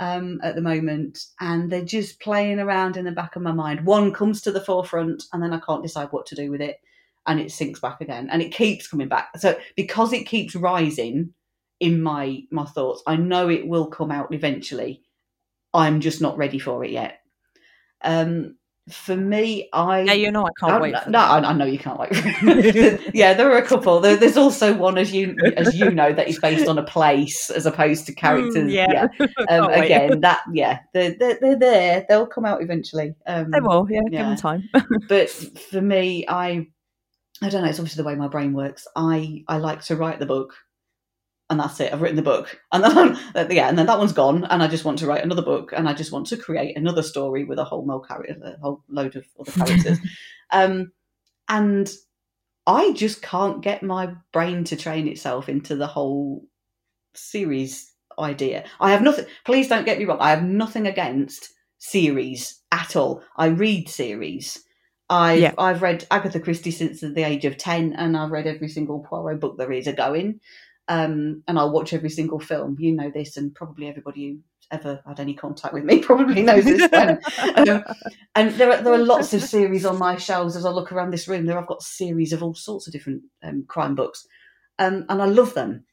um, 0.00 0.40
at 0.42 0.54
the 0.54 0.62
moment, 0.62 1.26
and 1.40 1.70
they're 1.70 1.84
just 1.84 2.20
playing 2.20 2.58
around 2.58 2.96
in 2.96 3.04
the 3.04 3.12
back 3.12 3.36
of 3.36 3.42
my 3.42 3.52
mind. 3.52 3.84
One 3.84 4.12
comes 4.12 4.40
to 4.42 4.50
the 4.50 4.60
forefront, 4.60 5.24
and 5.32 5.42
then 5.42 5.52
I 5.52 5.60
can't 5.60 5.82
decide 5.82 6.08
what 6.10 6.26
to 6.26 6.34
do 6.34 6.50
with 6.50 6.62
it, 6.62 6.80
and 7.26 7.38
it 7.38 7.52
sinks 7.52 7.78
back 7.78 8.00
again, 8.00 8.28
and 8.32 8.42
it 8.42 8.52
keeps 8.52 8.88
coming 8.88 9.08
back. 9.08 9.28
So 9.38 9.58
because 9.76 10.12
it 10.12 10.24
keeps 10.24 10.56
rising 10.56 11.34
in 11.78 12.02
my 12.02 12.42
my 12.50 12.64
thoughts, 12.64 13.02
I 13.06 13.16
know 13.16 13.48
it 13.50 13.68
will 13.68 13.86
come 13.86 14.10
out 14.10 14.34
eventually. 14.34 15.02
I'm 15.74 16.00
just 16.00 16.20
not 16.20 16.38
ready 16.38 16.58
for 16.58 16.82
it 16.82 16.90
yet. 16.90 17.20
Um, 18.02 18.56
for 18.90 19.16
me, 19.16 19.68
I 19.72 20.00
yeah 20.02 20.12
you 20.12 20.30
know 20.30 20.44
i 20.46 20.50
can't 20.58 20.72
I- 20.72 20.80
wait 20.80 20.98
for 21.02 21.10
no. 21.10 21.18
I, 21.18 21.38
I 21.38 21.52
know 21.52 21.64
you 21.64 21.78
can't 21.78 21.98
wait. 21.98 22.10
yeah, 23.14 23.34
there 23.34 23.50
are 23.50 23.58
a 23.58 23.66
couple. 23.66 24.00
There, 24.00 24.16
there's 24.16 24.36
also 24.36 24.74
one, 24.74 24.98
as 24.98 25.12
you 25.12 25.36
as 25.56 25.74
you 25.74 25.90
know, 25.90 26.12
that 26.12 26.28
is 26.28 26.38
based 26.38 26.68
on 26.68 26.78
a 26.78 26.82
place 26.82 27.50
as 27.50 27.66
opposed 27.66 28.06
to 28.06 28.14
characters. 28.14 28.70
Mm, 28.70 28.72
yeah, 28.72 29.08
Um, 29.20 29.46
Can't 29.46 29.68
wait. 29.70 29.84
again, 29.86 30.20
that 30.20 30.42
yeah, 30.52 30.80
they're, 30.92 31.14
they're 31.18 31.38
they're 31.40 31.58
there. 31.58 32.06
They'll 32.08 32.26
come 32.26 32.44
out 32.44 32.62
eventually. 32.62 33.14
Um, 33.26 33.50
they 33.50 33.60
will 33.60 33.86
yeah, 33.90 34.00
give 34.02 34.12
them 34.12 34.36
time 34.36 34.68
but 35.08 35.30
for 35.30 35.80
me, 35.80 36.24
I 36.28 36.66
I 37.42 37.48
don't 37.48 37.62
know. 37.62 37.68
It's 37.68 37.78
obviously 37.78 38.02
the 38.02 38.06
way 38.08 38.14
my 38.14 38.28
brain 38.28 38.52
works. 38.52 38.86
I 38.96 39.44
I 39.48 39.56
like 39.58 39.82
to 39.84 39.96
write 39.96 40.18
the 40.18 40.26
book, 40.26 40.54
and 41.50 41.60
that's 41.60 41.80
it. 41.80 41.92
I've 41.92 42.00
written 42.00 42.16
the 42.16 42.22
book, 42.22 42.58
and 42.72 42.82
then 42.82 43.50
yeah, 43.50 43.68
and 43.68 43.78
then 43.78 43.86
that 43.86 43.98
one's 43.98 44.12
gone, 44.12 44.44
and 44.44 44.62
I 44.62 44.68
just 44.68 44.84
want 44.84 44.98
to 45.00 45.06
write 45.06 45.24
another 45.24 45.42
book, 45.42 45.72
and 45.76 45.88
I 45.88 45.92
just 45.92 46.12
want 46.12 46.26
to 46.28 46.36
create 46.36 46.76
another 46.76 47.02
story 47.02 47.44
with 47.44 47.58
a 47.58 47.64
whole 47.64 47.84
more 47.84 48.02
character, 48.02 48.36
a 48.42 48.60
whole 48.60 48.82
load 48.88 49.16
of 49.16 49.26
other 49.38 49.52
characters, 49.52 49.98
um, 50.50 50.92
and 51.48 51.90
I 52.66 52.92
just 52.92 53.20
can't 53.20 53.62
get 53.62 53.82
my 53.82 54.14
brain 54.32 54.64
to 54.64 54.76
train 54.76 55.08
itself 55.08 55.48
into 55.48 55.76
the 55.76 55.88
whole 55.88 56.44
series 57.14 57.92
idea. 58.18 58.64
I 58.78 58.92
have 58.92 59.02
nothing. 59.02 59.26
Please 59.44 59.68
don't 59.68 59.84
get 59.84 59.98
me 59.98 60.04
wrong. 60.04 60.20
I 60.20 60.30
have 60.30 60.44
nothing 60.44 60.86
against 60.86 61.52
series 61.78 62.60
at 62.70 62.94
all. 62.96 63.22
I 63.36 63.46
read 63.46 63.88
series. 63.88 64.62
I've 65.08 65.40
Yeah. 65.40 65.54
I've 65.58 65.82
read 65.82 66.06
Agatha 66.10 66.38
Christie 66.38 66.70
since 66.70 67.00
the 67.00 67.26
age 67.26 67.44
of 67.44 67.56
ten, 67.56 67.94
and 67.94 68.16
I've 68.16 68.30
read 68.30 68.46
every 68.46 68.68
single 68.68 69.00
Poirot 69.00 69.40
book 69.40 69.58
there 69.58 69.72
is 69.72 69.88
a 69.88 69.92
going. 69.92 70.40
Um, 70.90 71.44
and 71.46 71.56
I'll 71.56 71.70
watch 71.70 71.92
every 71.92 72.10
single 72.10 72.40
film. 72.40 72.76
You 72.80 72.92
know 72.92 73.12
this, 73.14 73.36
and 73.36 73.54
probably 73.54 73.86
everybody 73.86 74.28
who 74.28 74.38
ever 74.72 75.00
had 75.06 75.20
any 75.20 75.34
contact 75.34 75.72
with 75.72 75.84
me 75.84 75.98
probably 76.02 76.42
knows 76.42 76.64
this. 76.64 76.90
Um, 77.56 77.84
and 78.34 78.50
there 78.54 78.72
are 78.72 78.82
there 78.82 78.92
are 78.92 78.98
lots 78.98 79.32
of 79.32 79.42
series 79.56 79.84
on 79.84 79.98
my 79.98 80.16
shelves 80.16 80.56
as 80.56 80.64
I 80.64 80.70
look 80.70 80.90
around 80.90 81.12
this 81.12 81.28
room. 81.28 81.46
There 81.46 81.58
I've 81.58 81.68
got 81.68 81.82
series 81.82 82.32
of 82.32 82.42
all 82.42 82.54
sorts 82.54 82.86
of 82.88 82.92
different 82.92 83.22
um, 83.42 83.64
crime 83.68 83.94
books, 83.94 84.26
um, 84.80 85.06
and 85.08 85.22
I 85.22 85.26
love 85.26 85.54
them. 85.54 85.84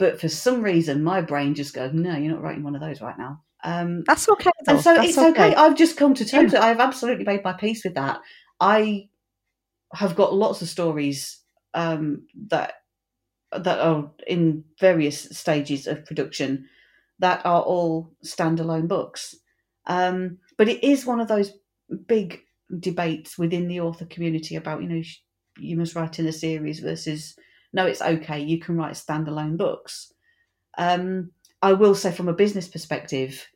But 0.00 0.20
for 0.20 0.28
some 0.28 0.62
reason, 0.62 1.04
my 1.04 1.20
brain 1.20 1.54
just 1.54 1.72
goes, 1.72 1.92
"No, 1.94 2.16
you're 2.16 2.32
not 2.32 2.42
writing 2.42 2.64
one 2.64 2.74
of 2.74 2.80
those 2.80 3.00
right 3.00 3.18
now." 3.18 3.42
Um, 3.62 4.02
that's 4.04 4.28
okay 4.28 4.50
though. 4.66 4.74
and 4.74 4.82
so 4.82 4.94
That's 4.94 5.10
it's 5.10 5.18
okay. 5.18 5.54
I've 5.54 5.76
just 5.76 5.96
come 5.96 6.14
to 6.14 6.24
terms. 6.24 6.52
with 6.52 6.60
it. 6.60 6.64
I've 6.64 6.80
absolutely 6.80 7.24
made 7.24 7.44
my 7.44 7.52
peace 7.52 7.84
with 7.84 7.94
that. 7.94 8.20
I 8.58 9.08
have 9.94 10.16
got 10.16 10.34
lots 10.34 10.62
of 10.62 10.68
stories 10.68 11.40
um, 11.74 12.26
that 12.48 12.74
that 13.52 13.80
are 13.80 14.10
in 14.26 14.64
various 14.78 15.22
stages 15.36 15.86
of 15.86 16.04
production 16.04 16.68
that 17.18 17.44
are 17.44 17.62
all 17.62 18.10
standalone 18.24 18.88
books. 18.88 19.36
Um, 19.86 20.38
but 20.56 20.68
it 20.68 20.82
is 20.84 21.06
one 21.06 21.20
of 21.20 21.28
those 21.28 21.52
big 22.06 22.40
debates 22.78 23.36
within 23.36 23.66
the 23.66 23.80
author 23.80 24.06
community 24.06 24.56
about, 24.56 24.82
you 24.82 24.88
know, 24.88 25.02
you 25.58 25.76
must 25.76 25.94
write 25.94 26.18
in 26.18 26.26
a 26.26 26.32
series 26.32 26.80
versus 26.80 27.36
no, 27.72 27.86
it's 27.86 28.02
okay, 28.02 28.40
you 28.40 28.58
can 28.58 28.76
write 28.76 28.94
standalone 28.94 29.56
books. 29.56 30.12
Um, 30.78 31.30
I 31.62 31.72
will 31.72 31.94
say, 31.94 32.10
from 32.10 32.28
a 32.28 32.32
business 32.32 32.68
perspective, 32.68 33.46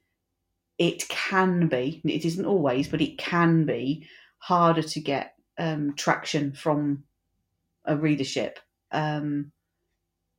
it 0.78 1.09
can 1.09 1.68
be, 1.68 2.01
it 2.05 2.24
isn't 2.24 2.45
always, 2.45 2.88
but 2.88 3.01
it 3.01 3.18
can 3.18 3.64
be 3.64 4.07
harder 4.38 4.82
to 4.82 5.01
get 5.01 5.34
um, 5.59 5.95
traction 5.97 6.53
from 6.53 7.05
a 7.86 7.97
readership 7.97 8.59
um, 8.92 9.53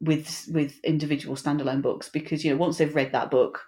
with 0.02 0.48
with 0.52 0.80
individual 0.84 1.36
standalone 1.36 1.82
books 1.82 2.10
because 2.10 2.44
you 2.44 2.52
know 2.52 2.58
once 2.58 2.78
they've 2.78 2.96
read 2.96 3.12
that 3.14 3.32
book, 3.32 3.62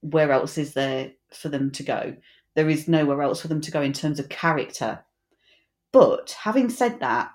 where 0.00 0.32
else 0.32 0.58
is 0.58 0.74
there 0.74 1.12
for 1.32 1.48
them 1.48 1.70
to 1.72 1.82
go? 1.82 2.16
There 2.54 2.68
is 2.68 2.88
nowhere 2.88 3.22
else 3.22 3.40
for 3.40 3.48
them 3.48 3.60
to 3.62 3.70
go 3.70 3.82
in 3.82 3.92
terms 3.92 4.18
of 4.18 4.28
character. 4.28 5.04
But 5.92 6.36
having 6.42 6.68
said 6.68 7.00
that, 7.00 7.30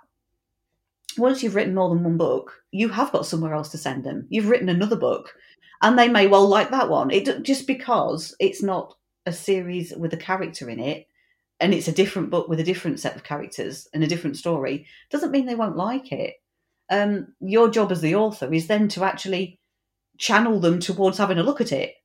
once 1.17 1.41
you've 1.41 1.55
written 1.55 1.75
more 1.75 1.89
than 1.89 2.03
one 2.03 2.17
book, 2.17 2.63
you 2.71 2.89
have 2.89 3.11
got 3.11 3.25
somewhere 3.25 3.53
else 3.53 3.69
to 3.69 3.77
send 3.77 4.03
them. 4.03 4.27
You've 4.29 4.49
written 4.49 4.69
another 4.69 4.95
book, 4.95 5.33
and 5.81 5.97
they 5.97 6.07
may 6.07 6.27
well 6.27 6.47
like 6.47 6.71
that 6.71 6.89
one. 6.89 7.11
It 7.11 7.43
just 7.43 7.67
because 7.67 8.35
it's 8.39 8.63
not 8.63 8.95
a 9.25 9.33
series 9.33 9.93
with 9.95 10.13
a 10.13 10.17
character 10.17 10.69
in 10.69 10.79
it, 10.79 11.07
and 11.59 11.73
it's 11.73 11.87
a 11.87 11.93
different 11.93 12.29
book 12.29 12.47
with 12.47 12.59
a 12.59 12.63
different 12.63 12.99
set 12.99 13.15
of 13.15 13.23
characters 13.23 13.87
and 13.93 14.03
a 14.03 14.07
different 14.07 14.37
story, 14.37 14.85
doesn't 15.09 15.31
mean 15.31 15.45
they 15.45 15.55
won't 15.55 15.77
like 15.77 16.11
it. 16.11 16.35
Um, 16.89 17.33
your 17.39 17.69
job 17.69 17.91
as 17.91 18.01
the 18.01 18.15
author 18.15 18.53
is 18.53 18.67
then 18.67 18.87
to 18.89 19.03
actually 19.03 19.59
channel 20.17 20.59
them 20.59 20.79
towards 20.79 21.17
having 21.17 21.37
a 21.37 21.43
look 21.43 21.61
at 21.61 21.71
it. 21.71 21.95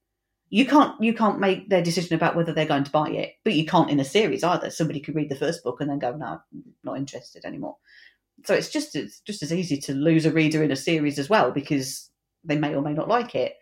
You 0.50 0.64
can't 0.64 0.98
you 1.02 1.12
can't 1.12 1.40
make 1.40 1.68
their 1.68 1.82
decision 1.82 2.14
about 2.14 2.34
whether 2.34 2.54
they're 2.54 2.64
going 2.64 2.84
to 2.84 2.90
buy 2.90 3.10
it, 3.10 3.34
but 3.44 3.52
you 3.52 3.66
can't 3.66 3.90
in 3.90 4.00
a 4.00 4.04
series 4.04 4.42
either. 4.42 4.70
Somebody 4.70 5.00
could 5.00 5.14
read 5.14 5.28
the 5.28 5.36
first 5.36 5.62
book 5.62 5.80
and 5.80 5.90
then 5.90 5.98
go, 5.98 6.16
"No, 6.16 6.26
I'm 6.26 6.64
not 6.82 6.96
interested 6.96 7.44
anymore." 7.44 7.76
So 8.44 8.54
it's 8.54 8.70
just 8.70 8.96
it's 8.96 9.20
just 9.20 9.42
as 9.42 9.52
easy 9.52 9.78
to 9.78 9.92
lose 9.92 10.24
a 10.24 10.32
reader 10.32 10.62
in 10.62 10.70
a 10.70 10.76
series 10.76 11.18
as 11.18 11.28
well 11.28 11.50
because 11.50 12.10
they 12.44 12.56
may 12.56 12.74
or 12.74 12.80
may 12.80 12.94
not 12.94 13.08
like 13.08 13.34
it. 13.34 13.54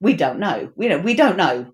We 0.00 0.14
don't 0.14 0.38
know. 0.38 0.72
You 0.78 0.88
know, 0.88 0.98
we 0.98 1.14
don't 1.14 1.36
know. 1.36 1.72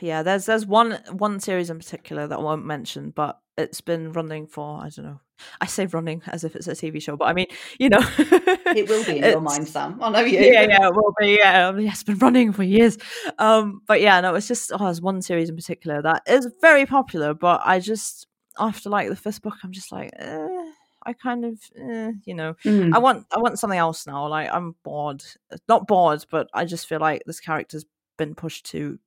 Yeah, 0.00 0.22
there's 0.22 0.46
there's 0.46 0.66
one 0.66 1.00
one 1.10 1.40
series 1.40 1.70
in 1.70 1.78
particular 1.78 2.26
that 2.26 2.38
I 2.38 2.42
won't 2.42 2.66
mention, 2.66 3.10
but 3.10 3.40
it's 3.56 3.80
been 3.80 4.12
running 4.12 4.46
for 4.46 4.82
I 4.82 4.90
don't 4.90 5.06
know. 5.06 5.20
I 5.60 5.66
say 5.66 5.86
running 5.86 6.22
as 6.26 6.44
if 6.44 6.56
it's 6.56 6.66
a 6.66 6.72
TV 6.72 7.00
show, 7.00 7.16
but 7.16 7.26
I 7.26 7.32
mean, 7.32 7.46
you 7.78 7.88
know, 7.88 8.00
it 8.18 8.88
will 8.88 9.04
be 9.04 9.18
in 9.18 9.24
your 9.24 9.40
mind, 9.40 9.68
Sam. 9.68 9.98
I 10.02 10.10
know 10.10 10.20
you. 10.20 10.38
Yeah, 10.38 10.62
yeah, 10.62 10.86
it 10.88 10.94
will 10.94 11.14
be. 11.18 11.38
Yeah, 11.40 11.68
um, 11.68 11.80
yeah, 11.80 11.90
it's 11.90 12.02
been 12.02 12.18
running 12.18 12.52
for 12.52 12.62
years. 12.62 12.98
Um, 13.38 13.80
but 13.86 14.00
yeah, 14.00 14.20
no, 14.20 14.34
it's 14.34 14.48
just 14.48 14.72
oh, 14.72 14.78
there's 14.78 15.00
one 15.00 15.22
series 15.22 15.48
in 15.48 15.56
particular 15.56 16.02
that 16.02 16.22
is 16.26 16.48
very 16.60 16.86
popular, 16.86 17.34
but 17.34 17.60
I 17.64 17.80
just 17.80 18.26
after 18.58 18.90
like 18.90 19.08
the 19.08 19.16
first 19.16 19.42
book, 19.42 19.54
I'm 19.62 19.72
just 19.72 19.92
like. 19.92 20.10
Eh 20.18 20.66
I 21.06 21.12
kind 21.12 21.44
of, 21.44 21.60
eh, 21.76 22.12
you 22.24 22.34
know, 22.34 22.54
mm. 22.64 22.92
I 22.92 22.98
want 22.98 23.26
I 23.30 23.38
want 23.38 23.60
something 23.60 23.78
else 23.78 24.06
now. 24.08 24.26
Like 24.26 24.52
I'm 24.52 24.74
bored, 24.82 25.22
not 25.68 25.86
bored, 25.86 26.26
but 26.30 26.48
I 26.52 26.64
just 26.64 26.88
feel 26.88 26.98
like 26.98 27.22
this 27.26 27.38
character's 27.38 27.84
been 28.18 28.34
pushed 28.34 28.66
to 28.66 28.98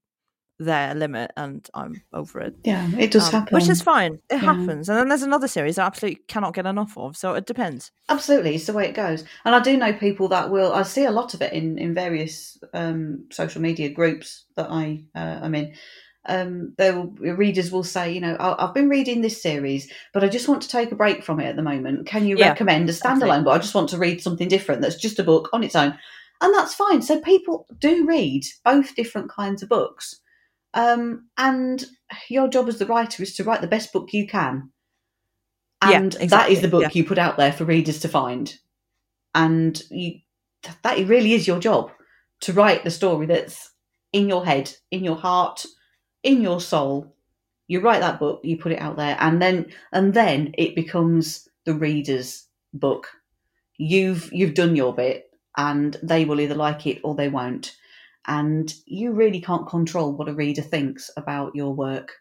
their 0.59 0.93
limit, 0.93 1.31
and 1.37 1.67
I'm 1.73 2.01
over 2.13 2.39
it. 2.41 2.55
Yeah, 2.63 2.89
it 2.97 3.11
does 3.11 3.27
um, 3.27 3.41
happen, 3.41 3.55
which 3.55 3.69
is 3.69 3.81
fine. 3.81 4.15
It 4.29 4.35
yeah. 4.35 4.53
happens, 4.53 4.89
and 4.89 4.97
then 4.97 5.07
there's 5.07 5.23
another 5.23 5.47
series 5.47 5.77
I 5.77 5.85
absolutely 5.85 6.21
cannot 6.27 6.53
get 6.53 6.65
enough 6.65 6.97
of. 6.97 7.17
So 7.17 7.33
it 7.33 7.45
depends. 7.45 7.91
Absolutely, 8.09 8.55
it's 8.55 8.65
the 8.65 8.73
way 8.73 8.87
it 8.87 8.95
goes. 8.95 9.23
And 9.45 9.55
I 9.55 9.59
do 9.59 9.77
know 9.77 9.93
people 9.93 10.27
that 10.29 10.49
will. 10.49 10.73
I 10.73 10.83
see 10.83 11.05
a 11.05 11.11
lot 11.11 11.33
of 11.33 11.41
it 11.41 11.53
in 11.53 11.77
in 11.77 11.93
various 11.93 12.57
um, 12.73 13.25
social 13.31 13.61
media 13.61 13.89
groups 13.89 14.45
that 14.55 14.69
I 14.69 15.03
uh, 15.15 15.39
I'm 15.41 15.55
in 15.55 15.73
um, 16.29 16.73
will, 16.77 17.07
readers 17.19 17.71
will 17.71 17.83
say, 17.83 18.11
you 18.11 18.21
know, 18.21 18.35
I've 18.39 18.73
been 18.73 18.89
reading 18.89 19.21
this 19.21 19.41
series, 19.41 19.91
but 20.13 20.23
I 20.23 20.29
just 20.29 20.47
want 20.47 20.61
to 20.61 20.69
take 20.69 20.91
a 20.91 20.95
break 20.95 21.23
from 21.23 21.39
it 21.39 21.47
at 21.47 21.55
the 21.55 21.63
moment. 21.63 22.07
Can 22.07 22.27
you 22.27 22.37
yeah, 22.37 22.49
recommend 22.49 22.89
a 22.89 22.93
standalone 22.93 23.43
But 23.43 23.51
I 23.51 23.57
just 23.57 23.75
want 23.75 23.89
to 23.89 23.97
read 23.97 24.21
something 24.21 24.47
different 24.47 24.81
that's 24.81 24.95
just 24.95 25.19
a 25.19 25.23
book 25.23 25.49
on 25.53 25.63
its 25.63 25.75
own. 25.75 25.97
And 26.41 26.53
that's 26.53 26.75
fine. 26.75 27.01
So 27.01 27.19
people 27.19 27.65
do 27.79 28.05
read 28.05 28.43
both 28.63 28.95
different 28.95 29.29
kinds 29.29 29.63
of 29.63 29.69
books. 29.69 30.19
Um, 30.73 31.29
and 31.37 31.83
your 32.29 32.47
job 32.47 32.67
as 32.67 32.77
the 32.77 32.85
writer 32.85 33.23
is 33.23 33.35
to 33.35 33.43
write 33.43 33.61
the 33.61 33.67
best 33.67 33.91
book 33.91 34.13
you 34.13 34.27
can. 34.27 34.71
And 35.81 36.13
yeah, 36.13 36.21
exactly. 36.21 36.27
that 36.27 36.49
is 36.51 36.61
the 36.61 36.67
book 36.67 36.83
yeah. 36.83 36.89
you 36.93 37.03
put 37.03 37.17
out 37.17 37.37
there 37.37 37.53
for 37.53 37.65
readers 37.65 37.99
to 38.01 38.07
find. 38.07 38.53
And 39.33 39.81
you, 39.89 40.19
that 40.83 40.97
really 41.07 41.33
is 41.33 41.47
your 41.47 41.59
job 41.59 41.91
to 42.41 42.53
write 42.53 42.83
the 42.83 42.91
story 42.91 43.25
that's 43.25 43.71
in 44.11 44.27
your 44.27 44.45
head, 44.45 44.73
in 44.91 45.03
your 45.03 45.15
heart, 45.15 45.65
in 46.23 46.41
your 46.41 46.59
soul 46.59 47.15
you 47.69 47.79
write 47.79 48.01
that 48.01 48.19
book 48.19 48.41
you 48.43 48.57
put 48.57 48.73
it 48.73 48.81
out 48.81 48.97
there 48.97 49.15
and 49.19 49.41
then 49.41 49.65
and 49.93 50.13
then 50.13 50.53
it 50.57 50.75
becomes 50.75 51.47
the 51.65 51.73
reader's 51.73 52.47
book 52.73 53.07
you've 53.77 54.29
you've 54.33 54.53
done 54.53 54.75
your 54.75 54.93
bit 54.93 55.29
and 55.55 55.97
they 56.03 56.25
will 56.25 56.41
either 56.41 56.55
like 56.55 56.85
it 56.85 56.99
or 57.03 57.15
they 57.15 57.29
won't 57.29 57.75
and 58.29 58.73
you 58.85 59.11
really 59.11 59.41
can't 59.41 59.67
control 59.67 60.13
what 60.13 60.29
a 60.29 60.33
reader 60.33 60.61
thinks 60.61 61.09
about 61.17 61.55
your 61.55 61.73
work 61.73 62.13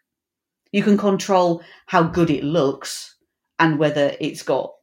you 0.71 0.83
can 0.83 0.97
control 0.97 1.61
how 1.85 2.03
good 2.03 2.29
it 2.29 2.43
looks 2.43 3.15
and 3.59 3.79
whether 3.79 4.15
it's 4.19 4.43
got 4.43 4.73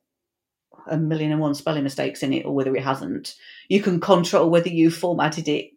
a 0.88 0.96
million 0.96 1.32
and 1.32 1.40
one 1.40 1.54
spelling 1.54 1.82
mistakes 1.82 2.22
in 2.22 2.32
it 2.32 2.46
or 2.46 2.54
whether 2.54 2.74
it 2.74 2.84
hasn't 2.84 3.34
you 3.68 3.82
can 3.82 4.00
control 4.00 4.48
whether 4.48 4.68
you 4.68 4.90
formatted 4.90 5.48
it 5.48 5.70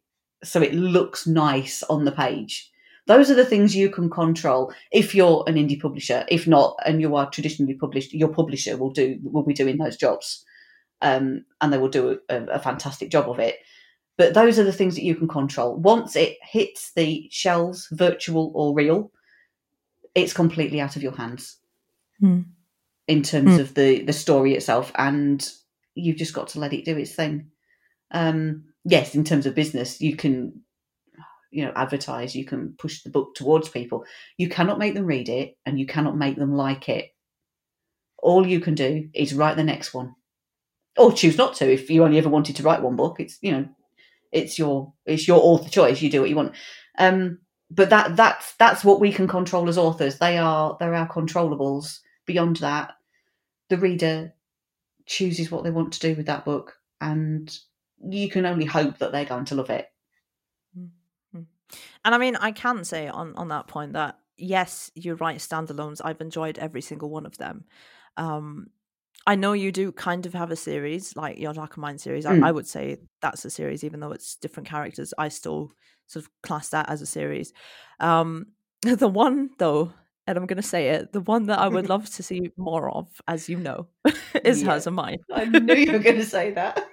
so 0.43 0.61
it 0.61 0.73
looks 0.73 1.27
nice 1.27 1.83
on 1.83 2.05
the 2.05 2.11
page 2.11 2.69
those 3.09 3.31
are 3.31 3.35
the 3.35 3.43
things 3.43 3.75
you 3.75 3.89
can 3.89 4.07
control 4.07 4.71
if 4.91 5.15
you're 5.15 5.43
an 5.47 5.55
indie 5.55 5.81
publisher. 5.81 6.25
If 6.29 6.45
not, 6.45 6.77
and 6.85 7.01
you 7.01 7.15
are 7.15 7.27
traditionally 7.27 7.73
published, 7.73 8.13
your 8.13 8.27
publisher 8.27 8.77
will 8.77 8.91
do 8.91 9.17
will 9.23 9.41
be 9.41 9.55
doing 9.55 9.77
those 9.79 9.97
jobs, 9.97 10.45
um, 11.01 11.43
and 11.59 11.73
they 11.73 11.79
will 11.79 11.89
do 11.89 12.19
a, 12.29 12.35
a 12.45 12.59
fantastic 12.59 13.09
job 13.09 13.27
of 13.27 13.39
it. 13.39 13.55
But 14.19 14.33
those 14.33 14.59
are 14.59 14.65
the 14.65 14.73
things 14.73 14.95
that 14.95 15.05
you 15.05 15.15
can 15.15 15.29
control. 15.29 15.77
Once 15.77 16.17
it 16.17 16.37
hits 16.41 16.91
the 16.93 17.29
shelves, 17.31 17.87
virtual 17.89 18.51
or 18.53 18.75
real, 18.75 19.13
it's 20.13 20.33
completely 20.33 20.81
out 20.81 20.97
of 20.97 21.01
your 21.01 21.15
hands 21.15 21.55
mm. 22.21 22.43
in 23.07 23.23
terms 23.23 23.51
mm. 23.51 23.59
of 23.59 23.73
the 23.75 24.01
the 24.01 24.11
story 24.11 24.55
itself, 24.55 24.91
and 24.95 25.49
you've 25.95 26.17
just 26.17 26.33
got 26.33 26.49
to 26.49 26.59
let 26.59 26.73
it 26.73 26.83
do 26.83 26.97
its 26.97 27.15
thing. 27.15 27.51
Um, 28.11 28.65
yes, 28.83 29.15
in 29.15 29.23
terms 29.23 29.45
of 29.45 29.55
business, 29.55 30.01
you 30.01 30.17
can 30.17 30.63
you 31.49 31.63
know 31.63 31.71
advertise 31.77 32.35
you 32.35 32.43
can 32.43 32.75
push 32.77 33.01
the 33.01 33.09
book 33.09 33.33
towards 33.33 33.69
people 33.69 34.05
you 34.37 34.47
cannot 34.47 34.77
make 34.77 34.93
them 34.93 35.07
read 35.07 35.29
it 35.29 35.57
and 35.65 35.79
you 35.79 35.87
cannot 35.87 36.15
make 36.15 36.35
them 36.35 36.53
like 36.53 36.87
it 36.87 37.09
all 38.21 38.45
you 38.45 38.59
can 38.59 38.75
do 38.75 39.09
is 39.15 39.33
write 39.33 39.57
the 39.57 39.63
next 39.63 39.91
one 39.91 40.13
or 40.95 41.11
choose 41.11 41.39
not 41.39 41.55
to 41.55 41.67
if 41.67 41.89
you 41.89 42.03
only 42.03 42.19
ever 42.19 42.29
wanted 42.29 42.55
to 42.55 42.61
write 42.61 42.83
one 42.83 42.95
book 42.95 43.19
it's 43.19 43.39
you 43.41 43.51
know 43.51 43.67
it's 44.31 44.57
your 44.57 44.93
it's 45.05 45.27
your 45.27 45.39
author 45.41 45.69
choice 45.69 46.01
you 46.01 46.09
do 46.09 46.21
what 46.21 46.29
you 46.29 46.35
want 46.35 46.53
um 46.97 47.37
but 47.71 47.89
that 47.89 48.15
that's 48.15 48.53
that's 48.55 48.83
what 48.83 48.99
we 48.99 49.11
can 49.11 49.27
control 49.27 49.69
as 49.69 49.77
authors 49.77 50.19
they 50.19 50.37
are 50.37 50.77
they're 50.79 50.95
our 50.95 51.07
controllables 51.07 51.99
beyond 52.25 52.57
that 52.57 52.93
the 53.69 53.77
reader 53.77 54.33
chooses 55.05 55.51
what 55.51 55.63
they 55.63 55.71
want 55.71 55.93
to 55.93 55.99
do 55.99 56.15
with 56.15 56.27
that 56.27 56.45
book 56.45 56.77
and 57.01 57.59
you 58.07 58.29
can 58.29 58.45
only 58.45 58.65
hope 58.65 58.97
that 58.99 59.11
they're 59.11 59.25
going 59.25 59.45
to 59.45 59.55
love 59.55 59.69
it 59.69 59.89
and 62.05 62.15
I 62.15 62.17
mean, 62.17 62.35
I 62.35 62.51
can 62.51 62.83
say 62.83 63.07
on 63.07 63.35
on 63.35 63.49
that 63.49 63.67
point 63.67 63.93
that 63.93 64.17
yes, 64.37 64.91
you're 64.95 65.15
right. 65.15 65.37
Standalones, 65.37 66.01
I've 66.03 66.21
enjoyed 66.21 66.57
every 66.57 66.81
single 66.81 67.09
one 67.09 67.25
of 67.25 67.37
them. 67.37 67.65
Um, 68.17 68.67
I 69.27 69.35
know 69.35 69.53
you 69.53 69.71
do 69.71 69.91
kind 69.91 70.25
of 70.25 70.33
have 70.33 70.51
a 70.51 70.55
series 70.55 71.15
like 71.15 71.37
your 71.37 71.53
Darker 71.53 71.81
Minds 71.81 72.03
series. 72.03 72.25
Mm. 72.25 72.43
I, 72.43 72.49
I, 72.49 72.51
would 72.51 72.67
say 72.67 72.97
that's 73.21 73.45
a 73.45 73.49
series, 73.49 73.83
even 73.83 73.99
though 73.99 74.11
it's 74.11 74.35
different 74.35 74.67
characters. 74.67 75.13
I 75.17 75.29
still 75.29 75.71
sort 76.07 76.25
of 76.25 76.31
class 76.41 76.69
that 76.69 76.89
as 76.89 77.01
a 77.01 77.05
series. 77.05 77.53
Um, 77.99 78.47
the 78.81 79.07
one 79.07 79.51
though, 79.57 79.93
and 80.25 80.37
I'm 80.37 80.45
going 80.45 80.61
to 80.61 80.67
say 80.67 80.89
it, 80.89 81.11
the 81.11 81.21
one 81.21 81.47
that 81.47 81.59
I 81.59 81.67
would 81.67 81.89
love 81.93 82.09
to 82.11 82.23
see 82.23 82.51
more 82.57 82.89
of, 82.89 83.07
as 83.27 83.49
you 83.49 83.57
know, 83.57 83.87
is 84.43 84.61
yeah. 84.61 84.71
Hers 84.71 84.87
or 84.87 84.91
Mine. 84.91 85.19
I 85.33 85.45
knew 85.45 85.75
you 85.75 85.91
were 85.91 85.99
going 85.99 86.17
to 86.17 86.25
say 86.25 86.51
that. 86.53 86.87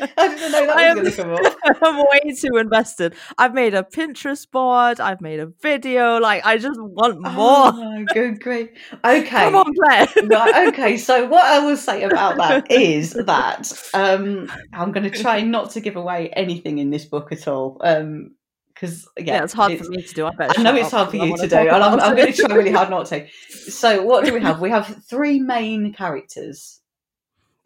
I 0.00 0.28
didn't 0.28 0.52
know 0.52 0.66
that 0.66 0.96
was 0.96 1.16
going 1.16 1.36
to 1.36 1.46
come 1.46 1.46
up. 1.46 1.76
I'm 1.82 1.98
way 1.98 2.34
too 2.34 2.56
invested. 2.56 3.14
I've 3.36 3.54
made 3.54 3.74
a 3.74 3.82
Pinterest 3.82 4.50
board. 4.50 5.00
I've 5.00 5.20
made 5.20 5.40
a 5.40 5.46
video. 5.46 6.18
Like 6.18 6.44
I 6.44 6.58
just 6.58 6.78
want 6.80 7.20
more. 7.20 7.32
Oh, 7.34 8.04
good, 8.14 8.40
great. 8.40 8.72
Okay, 9.04 9.24
come 9.28 9.54
on, 9.54 9.74
Claire. 9.74 10.08
right, 10.26 10.68
okay, 10.68 10.96
so 10.96 11.26
what 11.28 11.44
I 11.44 11.64
will 11.64 11.76
say 11.76 12.02
about 12.02 12.36
that 12.36 12.70
is 12.70 13.12
that 13.12 13.72
um, 13.94 14.50
I'm 14.72 14.92
going 14.92 15.10
to 15.10 15.18
try 15.18 15.40
not 15.42 15.70
to 15.72 15.80
give 15.80 15.96
away 15.96 16.30
anything 16.30 16.78
in 16.78 16.90
this 16.90 17.04
book 17.04 17.32
at 17.32 17.48
all. 17.48 17.78
Um, 17.80 18.34
because 18.74 19.08
yeah, 19.18 19.24
yeah, 19.24 19.42
it's 19.42 19.52
hard 19.52 19.72
it's, 19.72 19.84
for 19.84 19.90
me 19.90 20.02
to 20.02 20.14
do. 20.14 20.24
I, 20.24 20.30
I 20.38 20.62
know 20.62 20.76
it's 20.76 20.92
hard 20.92 21.10
for 21.10 21.16
you 21.16 21.36
to 21.36 21.48
do, 21.48 21.56
and 21.56 21.70
I'm, 21.70 21.98
I'm 21.98 22.14
going 22.14 22.32
to 22.32 22.46
try 22.46 22.54
really 22.54 22.70
hard 22.70 22.90
not 22.90 23.06
to. 23.06 23.26
So, 23.48 24.04
what 24.04 24.24
do 24.24 24.32
we 24.32 24.40
have? 24.40 24.60
We 24.60 24.70
have 24.70 25.02
three 25.10 25.40
main 25.40 25.92
characters 25.92 26.78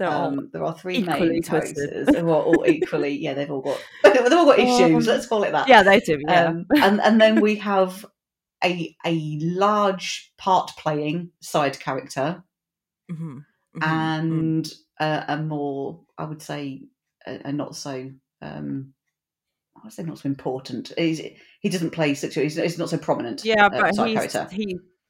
They're 0.02 0.10
all 0.10 0.26
Um, 0.38 0.50
there 0.52 0.64
are 0.64 0.74
three 0.76 1.02
main 1.02 1.42
characters 1.42 2.08
who 2.16 2.28
are 2.28 2.42
all 2.42 2.64
equally. 2.66 3.16
Yeah, 3.16 3.34
they've 3.34 3.50
all 3.50 3.60
got 3.62 3.78
they've 4.04 4.32
all 4.32 4.46
got 4.46 4.58
issues. 4.58 5.08
Um, 5.08 5.14
Let's 5.14 5.26
call 5.26 5.44
it 5.44 5.52
that. 5.52 5.68
yeah, 5.68 5.82
they 5.82 6.00
do. 6.00 6.18
Yeah. 6.26 6.46
Um, 6.46 6.66
and 6.76 7.00
and 7.00 7.20
then 7.20 7.40
we 7.40 7.56
have 7.56 8.04
a 8.64 8.96
a 9.06 9.38
large 9.40 10.32
part 10.38 10.72
playing 10.76 11.30
side 11.40 11.78
character 11.78 12.42
Mhm, 13.10 13.44
mhm, 13.76 13.82
and 13.82 14.72
a, 15.00 15.24
a 15.28 15.36
more 15.38 16.00
I 16.18 16.24
would 16.24 16.40
say 16.42 16.82
a, 17.26 17.48
a 17.48 17.52
not 17.52 17.76
so 17.76 18.10
um 18.40 18.94
I 19.76 19.80
would 19.84 19.92
say 19.92 20.02
not 20.04 20.18
so 20.18 20.28
important. 20.28 20.92
He's, 20.96 21.20
he 21.60 21.68
doesn't 21.68 21.90
play 21.90 22.14
such. 22.14 22.36
a- 22.36 22.42
He's, 22.42 22.56
he's 22.56 22.78
not 22.78 22.90
so 22.90 22.98
prominent. 22.98 23.44
yeah, 23.44 23.66
uh, 23.66 23.70
but 23.70 23.94
side 23.94 24.08
he's, 24.08 24.16
character. 24.16 24.48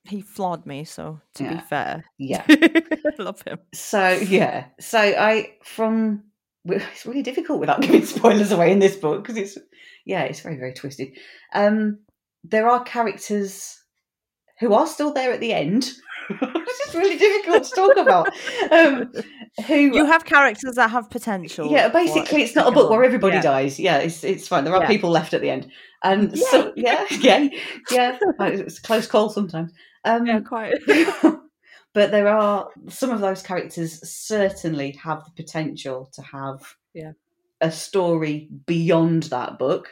He 0.04 0.20
flawed 0.20 0.66
me. 0.66 0.84
So 0.84 1.20
to 1.34 1.48
be 1.48 1.58
fair, 1.60 2.04
Yeah. 2.18 2.44
I 2.48 3.10
love 3.18 3.42
him. 3.42 3.58
So 3.74 4.08
yeah. 4.10 4.66
So 4.80 4.98
I 4.98 5.54
from 5.64 6.24
it's 6.64 7.06
really 7.06 7.22
difficult 7.22 7.60
without 7.60 7.80
giving 7.86 8.04
spoilers 8.04 8.52
away 8.52 8.72
in 8.72 8.78
this 8.78 8.96
book 8.96 9.22
because 9.22 9.36
it's 9.36 9.58
yeah 10.06 10.22
it's 10.22 10.40
very 10.40 10.56
very 10.56 10.72
twisted. 10.74 11.16
Um, 11.54 11.98
there 12.44 12.68
are 12.68 12.82
characters 12.84 13.78
who 14.60 14.74
are 14.74 14.86
still 14.86 15.12
there 15.12 15.32
at 15.32 15.40
the 15.40 15.52
end. 15.52 15.90
This 16.40 16.88
is 16.88 16.94
really 16.94 17.18
difficult 17.18 17.64
to 17.64 17.70
talk 17.74 17.96
about. 17.96 18.32
Um, 18.70 19.12
who 19.66 19.74
You 19.74 20.06
have 20.06 20.24
characters 20.24 20.76
that 20.76 20.90
have 20.90 21.10
potential. 21.10 21.70
yeah, 21.70 21.88
basically, 21.88 22.42
it's 22.42 22.54
not 22.54 22.68
a 22.68 22.70
book 22.70 22.88
where 22.90 23.04
everybody 23.04 23.34
Yeah. 23.36 23.42
dies. 23.42 23.78
Yeah, 23.78 23.98
it's 23.98 24.22
it's 24.24 24.48
fine. 24.48 24.64
There 24.64 24.74
are 24.74 24.82
Yeah. 24.82 24.86
people 24.88 25.10
left 25.10 25.34
at 25.34 25.40
the 25.42 25.50
end, 25.50 25.70
and 26.04 26.38
so 26.38 26.72
yeah, 26.76 27.04
yeah, 27.10 27.48
yeah. 27.90 28.18
It's 28.40 28.78
a 28.78 28.82
close 28.82 29.06
call 29.08 29.28
sometimes. 29.30 29.72
Um, 30.04 30.26
Yeah, 30.26 30.40
quite. 30.40 30.74
but 31.94 32.10
there 32.10 32.28
are 32.28 32.70
some 32.88 33.10
of 33.10 33.20
those 33.20 33.42
characters 33.42 34.08
certainly 34.08 34.92
have 34.92 35.24
the 35.24 35.42
potential 35.42 36.10
to 36.14 36.22
have 36.22 36.60
Yeah. 36.94 37.12
a 37.60 37.70
story 37.70 38.48
beyond 38.66 39.24
that 39.24 39.58
book. 39.58 39.90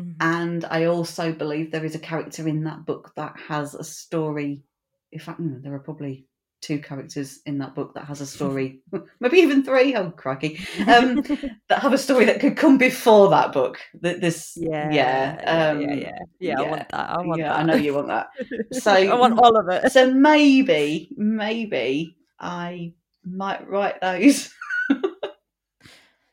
Mhm. 0.00 0.16
And 0.20 0.64
I 0.66 0.84
also 0.84 1.32
believe 1.32 1.70
there 1.70 1.84
is 1.84 1.94
a 1.94 1.98
character 2.00 2.46
in 2.46 2.64
that 2.64 2.84
book 2.86 3.12
that 3.16 3.36
has 3.48 3.74
a 3.74 3.84
story. 3.84 4.62
In 5.12 5.18
fact, 5.20 5.40
mm, 5.40 5.62
there 5.62 5.74
are 5.74 5.78
probably 5.80 6.26
two 6.60 6.78
characters 6.78 7.40
in 7.46 7.58
that 7.58 7.74
book 7.74 7.94
that 7.94 8.04
has 8.04 8.20
a 8.20 8.26
story, 8.36 8.80
maybe 9.20 9.38
even 9.38 9.64
three. 9.64 9.94
Oh, 9.94 10.10
crikey! 10.10 10.58
Um, 10.80 11.16
that 11.68 11.80
have 11.80 11.92
a 11.92 11.98
story 11.98 12.24
that 12.26 12.40
could 12.40 12.56
come 12.56 12.78
before 12.78 13.30
that 13.30 13.52
book. 13.52 13.78
That 14.00 14.20
this, 14.20 14.56
Yeah, 14.56 14.90
yeah, 14.90 15.70
um, 15.70 15.80
yeah, 15.80 15.94
yeah, 15.94 16.10
yeah. 16.40 16.60
I 16.60 16.68
want 16.68 16.88
that. 16.88 17.10
I 17.10 17.18
want 17.18 17.40
yeah, 17.40 17.48
that. 17.48 17.58
I 17.58 17.62
know 17.62 17.74
you 17.74 17.94
want 17.94 18.08
that. 18.08 18.28
So 18.72 18.92
I 18.92 19.14
want 19.14 19.38
all 19.38 19.56
of 19.56 19.68
it. 19.68 19.92
so 19.92 20.12
maybe, 20.12 21.10
maybe 21.16 22.16
I 22.40 22.92
might 23.24 23.68
write 23.68 24.00
those. 24.00 24.52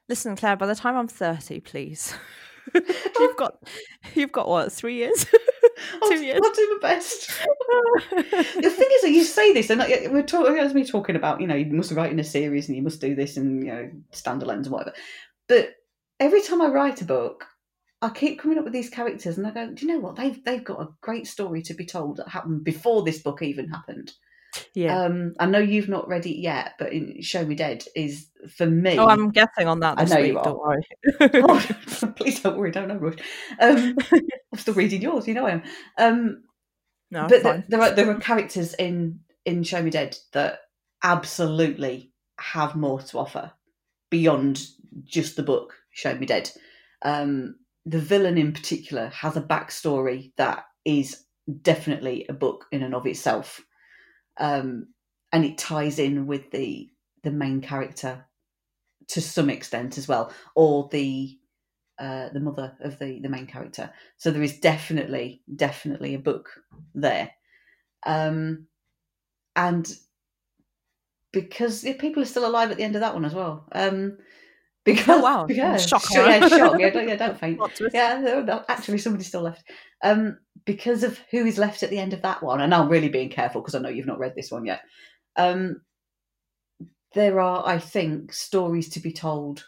Listen, 0.09 0.35
Claire. 0.35 0.57
By 0.57 0.67
the 0.67 0.75
time 0.75 0.95
I'm 0.95 1.07
thirty, 1.07 1.59
please. 1.59 2.13
you've 2.73 3.37
got, 3.37 3.57
you've 4.15 4.31
got 4.31 4.47
what? 4.47 4.71
Three 4.71 4.95
years. 4.95 5.25
I'll, 6.01 6.21
years. 6.21 6.39
I'll 6.43 6.53
do 6.53 6.79
my 6.81 6.89
best. 6.89 7.27
the 8.11 8.69
thing 8.69 8.89
is 8.93 9.01
that 9.01 9.11
you 9.11 9.23
say 9.23 9.53
this, 9.53 9.69
and 9.69 9.79
like, 9.79 10.07
we're 10.09 10.23
talking 10.23 10.57
as 10.57 10.73
me 10.73 10.85
talking 10.85 11.15
about, 11.15 11.41
you 11.41 11.47
know, 11.47 11.55
you 11.55 11.71
must 11.73 11.91
write 11.91 12.11
in 12.11 12.19
a 12.19 12.23
series 12.23 12.67
and 12.67 12.77
you 12.77 12.83
must 12.83 13.01
do 13.01 13.15
this 13.15 13.37
and 13.37 13.65
you 13.65 13.71
know 13.71 13.89
standalones 14.11 14.63
and 14.63 14.71
whatever. 14.71 14.93
But 15.47 15.75
every 16.19 16.41
time 16.41 16.61
I 16.61 16.67
write 16.67 17.01
a 17.01 17.05
book, 17.05 17.45
I 18.01 18.09
keep 18.09 18.39
coming 18.39 18.57
up 18.57 18.63
with 18.63 18.73
these 18.73 18.89
characters, 18.89 19.37
and 19.37 19.47
I 19.47 19.51
go, 19.51 19.71
do 19.71 19.85
you 19.85 19.93
know 19.93 19.99
what? 19.99 20.15
They've 20.15 20.43
they've 20.43 20.63
got 20.63 20.81
a 20.81 20.89
great 21.01 21.27
story 21.27 21.61
to 21.63 21.73
be 21.73 21.85
told 21.85 22.17
that 22.17 22.27
happened 22.27 22.63
before 22.63 23.03
this 23.03 23.21
book 23.21 23.41
even 23.41 23.69
happened. 23.69 24.13
Yeah. 24.73 25.03
Um, 25.03 25.33
I 25.39 25.45
know 25.45 25.59
you've 25.59 25.89
not 25.89 26.07
read 26.07 26.25
it 26.25 26.39
yet, 26.39 26.73
but 26.79 26.93
in 26.93 27.21
Show 27.21 27.45
Me 27.45 27.55
Dead 27.55 27.83
is 27.95 28.27
for 28.55 28.65
me. 28.65 28.97
oh, 28.97 29.07
I'm 29.07 29.31
guessing 29.31 29.67
on 29.67 29.79
that. 29.81 29.99
I 29.99 30.05
know 30.05 30.15
week, 30.17 30.31
you 30.31 30.39
are. 30.39 30.43
Don't 30.43 30.59
worry. 30.59 30.83
Oh, 31.21 32.13
please 32.15 32.41
don't 32.41 32.57
worry, 32.57 32.71
don't 32.71 32.87
know 32.87 32.97
rush. 32.97 33.19
Um, 33.59 33.97
I'm 34.11 34.57
still 34.59 34.73
reading 34.73 35.01
yours, 35.01 35.27
you 35.27 35.33
know 35.33 35.45
I 35.45 35.51
am. 35.51 35.63
Um, 35.97 36.43
no, 37.11 37.27
but 37.27 37.41
fine. 37.41 37.53
th- 37.61 37.65
there 37.69 37.81
are 37.81 37.91
there 37.91 38.09
are 38.09 38.19
characters 38.19 38.73
in 38.73 39.19
in 39.45 39.63
Show 39.63 39.81
Me 39.81 39.89
Dead 39.89 40.17
that 40.33 40.59
absolutely 41.03 42.11
have 42.39 42.75
more 42.75 43.01
to 43.01 43.19
offer 43.19 43.51
beyond 44.09 44.65
just 45.03 45.35
the 45.35 45.43
book 45.43 45.73
Show 45.91 46.15
Me 46.15 46.25
Dead. 46.25 46.49
Um, 47.03 47.55
the 47.85 47.99
villain 47.99 48.37
in 48.37 48.53
particular 48.53 49.09
has 49.09 49.35
a 49.35 49.41
backstory 49.41 50.31
that 50.37 50.65
is 50.85 51.25
definitely 51.61 52.25
a 52.29 52.33
book 52.33 52.65
in 52.71 52.83
and 52.83 52.95
of 52.95 53.05
itself, 53.05 53.61
um, 54.39 54.87
and 55.31 55.45
it 55.45 55.57
ties 55.57 55.99
in 55.99 56.27
with 56.27 56.51
the 56.51 56.89
the 57.23 57.31
main 57.31 57.61
character 57.61 58.25
to 59.07 59.21
some 59.21 59.49
extent 59.49 59.97
as 59.97 60.07
well, 60.07 60.33
or 60.55 60.89
the 60.91 61.37
uh, 61.99 62.29
the 62.29 62.39
mother 62.39 62.75
of 62.81 62.99
the 62.99 63.19
the 63.21 63.29
main 63.29 63.47
character. 63.47 63.91
So 64.17 64.31
there 64.31 64.43
is 64.43 64.59
definitely 64.59 65.41
definitely 65.55 66.13
a 66.13 66.19
book 66.19 66.49
there, 66.93 67.31
um, 68.05 68.67
and 69.55 69.91
because 71.31 71.83
people 71.99 72.21
are 72.21 72.27
still 72.27 72.45
alive 72.45 72.71
at 72.71 72.77
the 72.77 72.83
end 72.83 72.95
of 72.95 73.01
that 73.01 73.13
one 73.13 73.25
as 73.25 73.33
well. 73.33 73.67
Um, 73.71 74.17
because 74.83 75.07
Oh, 75.09 75.21
wow. 75.21 75.47
yeah, 75.49 75.77
Shock 75.77 76.03
sh- 76.03 76.15
yeah, 76.15 76.47
shock, 76.47 76.79
yeah, 76.79 76.89
don't, 76.91 77.07
yeah, 77.07 77.15
don't 77.15 77.39
faint. 77.39 77.59
Yeah, 77.93 78.21
there- 78.21 78.43
there- 78.43 78.65
actually, 78.67 78.97
somebody's 78.97 79.27
still 79.27 79.41
left. 79.41 79.63
Um, 80.03 80.37
because 80.65 81.03
of 81.03 81.17
who 81.31 81.45
is 81.45 81.57
left 81.57 81.83
at 81.83 81.89
the 81.89 81.99
end 81.99 82.13
of 82.13 82.21
that 82.21 82.41
one, 82.43 82.61
and 82.61 82.73
I'm 82.73 82.89
really 82.89 83.09
being 83.09 83.29
careful 83.29 83.61
because 83.61 83.75
I 83.75 83.79
know 83.79 83.89
you've 83.89 84.05
not 84.05 84.19
read 84.19 84.33
this 84.35 84.51
one 84.51 84.65
yet. 84.65 84.81
Um, 85.35 85.81
there 87.13 87.39
are, 87.39 87.63
I 87.67 87.79
think, 87.79 88.33
stories 88.33 88.89
to 88.89 88.99
be 88.99 89.11
told 89.13 89.65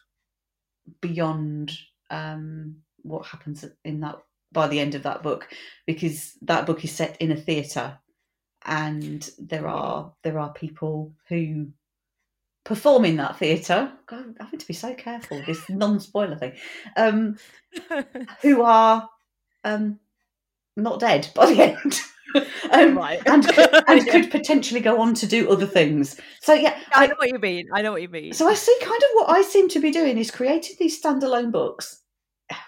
beyond 1.01 1.72
um, 2.09 2.78
what 3.03 3.26
happens 3.26 3.66
in 3.84 3.99
that 4.01 4.18
by 4.51 4.68
the 4.68 4.80
end 4.80 4.95
of 4.95 5.03
that 5.03 5.22
book, 5.24 5.47
because 5.86 6.34
that 6.43 6.66
book 6.66 6.84
is 6.84 6.91
set 6.91 7.18
in 7.22 7.32
a 7.32 7.36
theatre, 7.36 7.97
and 8.66 9.30
there 9.38 9.68
are 9.68 10.13
there 10.24 10.39
are 10.39 10.53
people 10.53 11.13
who 11.28 11.68
perform 12.66 13.05
in 13.05 13.16
that 13.18 13.38
theatre. 13.38 13.91
God, 14.07 14.20
I'm 14.20 14.36
having 14.39 14.59
to 14.59 14.68
be 14.68 14.74
so 14.74 14.93
careful. 14.93 15.41
This 15.45 15.70
non-spoiler 15.70 16.36
thing. 16.36 16.53
Um, 16.97 17.38
who 18.41 18.63
are 18.63 19.07
um, 19.63 19.99
not 20.76 20.99
dead 20.99 21.30
by 21.34 21.45
the 21.45 21.61
end. 21.61 21.99
um, 22.72 22.97
right. 22.97 23.22
and 23.26 23.47
could, 23.47 23.70
and 23.88 24.07
could 24.07 24.32
potentially 24.32 24.82
go 24.82 24.99
on 24.99 25.13
to 25.13 25.28
do 25.28 25.49
other 25.49 25.68
things. 25.68 26.20
So 26.41 26.53
yeah, 26.53 26.78
I 26.93 27.05
I, 27.05 27.07
know 27.07 27.16
what 27.18 27.32
you 27.32 27.39
mean. 27.39 27.70
I 27.74 27.82
know 27.82 27.91
what 27.91 28.01
you 28.01 28.09
mean. 28.09 28.34
so 28.34 28.47
I 28.47 28.55
see 28.55 28.76
kind 28.82 29.01
of 29.01 29.09
what 29.13 29.30
I 29.30 29.41
seem 29.43 29.70
to 29.70 29.80
be 29.80 29.91
doing 29.91 30.18
is 30.18 30.32
creating 30.32 30.76
these 30.80 31.01
standalone 31.01 31.51
books 31.51 32.01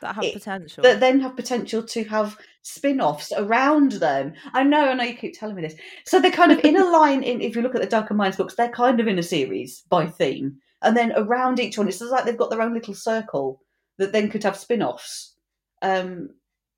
that 0.01 0.15
have 0.15 0.23
it- 0.23 0.33
potential. 0.33 0.83
that 0.83 0.99
then 0.99 1.19
have 1.19 1.35
potential 1.35 1.83
to 1.83 2.03
have 2.05 2.37
spin-offs 2.63 3.31
around 3.37 3.93
them. 3.93 4.33
I 4.53 4.63
know, 4.63 4.89
I 4.89 4.93
know 4.93 5.03
you 5.03 5.13
keep 5.15 5.37
telling 5.37 5.55
me 5.55 5.61
this. 5.61 5.75
So 6.05 6.19
they're 6.19 6.31
kind 6.31 6.51
of 6.51 6.59
in 6.59 6.75
a 6.77 6.83
line 6.91 7.23
in 7.23 7.41
if 7.41 7.55
you 7.55 7.61
look 7.61 7.75
at 7.75 7.81
the 7.81 7.87
Darker 7.87 8.13
Minds 8.13 8.37
books, 8.37 8.55
they're 8.55 8.69
kind 8.69 8.99
of 8.99 9.07
in 9.07 9.19
a 9.19 9.23
series 9.23 9.83
by 9.89 10.07
theme. 10.07 10.57
And 10.81 10.95
then 10.95 11.13
around 11.15 11.59
each 11.59 11.77
one, 11.77 11.87
it's 11.87 12.01
like 12.01 12.25
they've 12.25 12.37
got 12.37 12.49
their 12.49 12.61
own 12.61 12.73
little 12.73 12.93
circle 12.93 13.61
that 13.97 14.11
then 14.11 14.29
could 14.29 14.43
have 14.43 14.57
spin-offs. 14.57 15.33
Um 15.81 16.29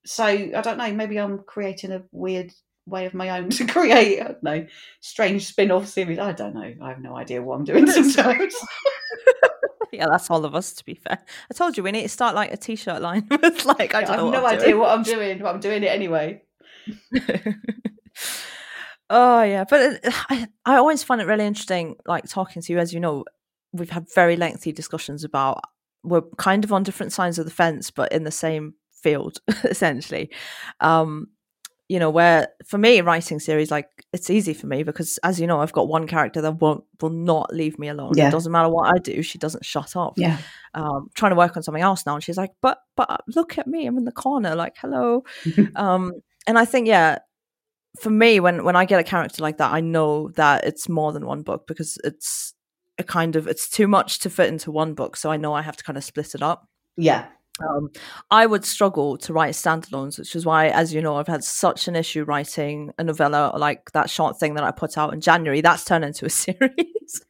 so 0.05 0.23
I 0.25 0.61
don't 0.63 0.77
know, 0.77 0.91
maybe 0.93 1.19
I'm 1.19 1.39
creating 1.39 1.91
a 1.91 2.03
weird 2.11 2.53
way 2.85 3.05
of 3.05 3.13
my 3.13 3.29
own 3.37 3.49
to 3.57 3.65
create, 3.65 4.21
I 4.21 4.23
don't 4.25 4.43
know, 4.43 4.67
strange 5.01 5.45
spin-off 5.47 5.87
series. 5.87 6.19
I 6.19 6.31
don't 6.31 6.55
know. 6.55 6.73
I 6.81 6.89
have 6.89 7.01
no 7.01 7.15
idea 7.17 7.41
what 7.41 7.55
I'm 7.55 7.65
doing 7.65 7.85
sometimes. 7.87 8.55
yeah, 9.91 10.07
that's 10.09 10.29
all 10.29 10.45
of 10.45 10.55
us. 10.55 10.73
To 10.73 10.85
be 10.85 10.95
fair, 10.95 11.19
I 11.51 11.53
told 11.53 11.77
you 11.77 11.83
we 11.83 11.91
need 11.91 12.03
to 12.03 12.09
start 12.09 12.35
like 12.35 12.51
a 12.51 12.57
t-shirt 12.57 13.01
line. 13.01 13.27
it's 13.31 13.65
like 13.65 13.93
I 13.93 13.99
I 13.99 14.01
don't 14.03 14.11
have 14.11 14.19
know. 14.19 14.31
no 14.31 14.45
idea 14.45 14.77
what 14.77 14.91
I'm 14.91 15.03
doing, 15.03 15.39
but 15.39 15.53
I'm 15.53 15.59
doing 15.59 15.83
it 15.83 15.87
anyway. 15.87 16.41
oh 19.09 19.41
yeah, 19.43 19.65
but 19.69 19.99
I 20.29 20.47
I 20.65 20.75
always 20.75 21.03
find 21.03 21.21
it 21.21 21.27
really 21.27 21.45
interesting, 21.45 21.95
like 22.05 22.27
talking 22.27 22.61
to 22.61 22.73
you. 22.73 22.79
As 22.79 22.93
you 22.93 22.99
know, 22.99 23.25
we've 23.73 23.89
had 23.89 24.07
very 24.13 24.35
lengthy 24.35 24.71
discussions 24.71 25.23
about 25.23 25.61
we're 26.03 26.21
kind 26.37 26.63
of 26.63 26.71
on 26.71 26.83
different 26.83 27.13
sides 27.13 27.39
of 27.39 27.45
the 27.45 27.51
fence, 27.51 27.91
but 27.91 28.11
in 28.11 28.23
the 28.23 28.31
same 28.31 28.73
field 28.91 29.39
essentially. 29.63 30.29
Um, 30.79 31.27
you 31.89 31.97
know, 31.97 32.11
where 32.11 32.49
for 32.65 32.77
me 32.77 33.01
writing 33.01 33.39
series 33.39 33.71
like 33.71 33.89
it's 34.13 34.29
easy 34.29 34.53
for 34.53 34.67
me 34.67 34.83
because 34.83 35.17
as 35.23 35.39
you 35.39 35.47
know, 35.47 35.59
I've 35.59 35.73
got 35.73 35.87
one 35.87 36.07
character 36.07 36.39
that 36.39 36.61
won't 36.61 36.83
will 37.01 37.09
not 37.09 37.51
leave 37.51 37.79
me 37.79 37.87
alone. 37.87 38.13
Yeah. 38.15 38.27
It 38.27 38.31
doesn't 38.31 38.51
matter 38.51 38.69
what 38.69 38.93
I 38.93 38.99
do, 38.99 39.23
she 39.23 39.39
doesn't 39.39 39.65
shut 39.65 39.95
up. 39.95 40.13
Yeah. 40.15 40.37
Um, 40.75 41.09
trying 41.15 41.31
to 41.31 41.35
work 41.35 41.57
on 41.57 41.63
something 41.63 41.81
else 41.81 42.05
now, 42.05 42.13
and 42.13 42.23
she's 42.23 42.37
like, 42.37 42.51
"But, 42.61 42.77
but 42.95 43.23
look 43.35 43.57
at 43.57 43.65
me, 43.65 43.87
I'm 43.87 43.97
in 43.97 44.05
the 44.05 44.11
corner, 44.11 44.55
like, 44.55 44.75
hello." 44.77 45.23
um, 45.75 46.13
and 46.45 46.59
I 46.59 46.65
think, 46.65 46.87
yeah, 46.87 47.17
for 47.99 48.11
me, 48.11 48.39
when 48.39 48.63
when 48.63 48.75
I 48.75 48.85
get 48.85 48.99
a 48.99 49.03
character 49.03 49.41
like 49.41 49.57
that, 49.57 49.73
I 49.73 49.81
know 49.81 50.29
that 50.35 50.65
it's 50.65 50.87
more 50.87 51.11
than 51.11 51.25
one 51.25 51.41
book 51.41 51.65
because 51.65 51.97
it's 52.03 52.53
a 52.99 53.03
kind 53.03 53.35
of 53.35 53.47
it's 53.47 53.67
too 53.67 53.87
much 53.87 54.19
to 54.19 54.29
fit 54.29 54.47
into 54.47 54.69
one 54.69 54.93
book, 54.93 55.17
so 55.17 55.31
I 55.31 55.37
know 55.37 55.53
I 55.53 55.63
have 55.63 55.77
to 55.77 55.83
kind 55.83 55.97
of 55.97 56.03
split 56.03 56.35
it 56.35 56.43
up. 56.43 56.67
Yeah. 56.97 57.25
Um, 57.67 57.89
I 58.31 58.45
would 58.45 58.65
struggle 58.65 59.17
to 59.19 59.33
write 59.33 59.53
standalones, 59.53 60.17
which 60.19 60.35
is 60.35 60.45
why, 60.45 60.67
as 60.69 60.93
you 60.93 61.01
know, 61.01 61.15
I've 61.17 61.27
had 61.27 61.43
such 61.43 61.87
an 61.87 61.95
issue 61.95 62.23
writing 62.23 62.91
a 62.97 63.03
novella 63.03 63.53
like 63.57 63.91
that 63.91 64.09
short 64.09 64.39
thing 64.39 64.53
that 64.55 64.63
I 64.63 64.71
put 64.71 64.97
out 64.97 65.13
in 65.13 65.21
January. 65.21 65.61
That's 65.61 65.85
turned 65.85 66.05
into 66.05 66.25
a 66.25 66.29
series. 66.43 67.21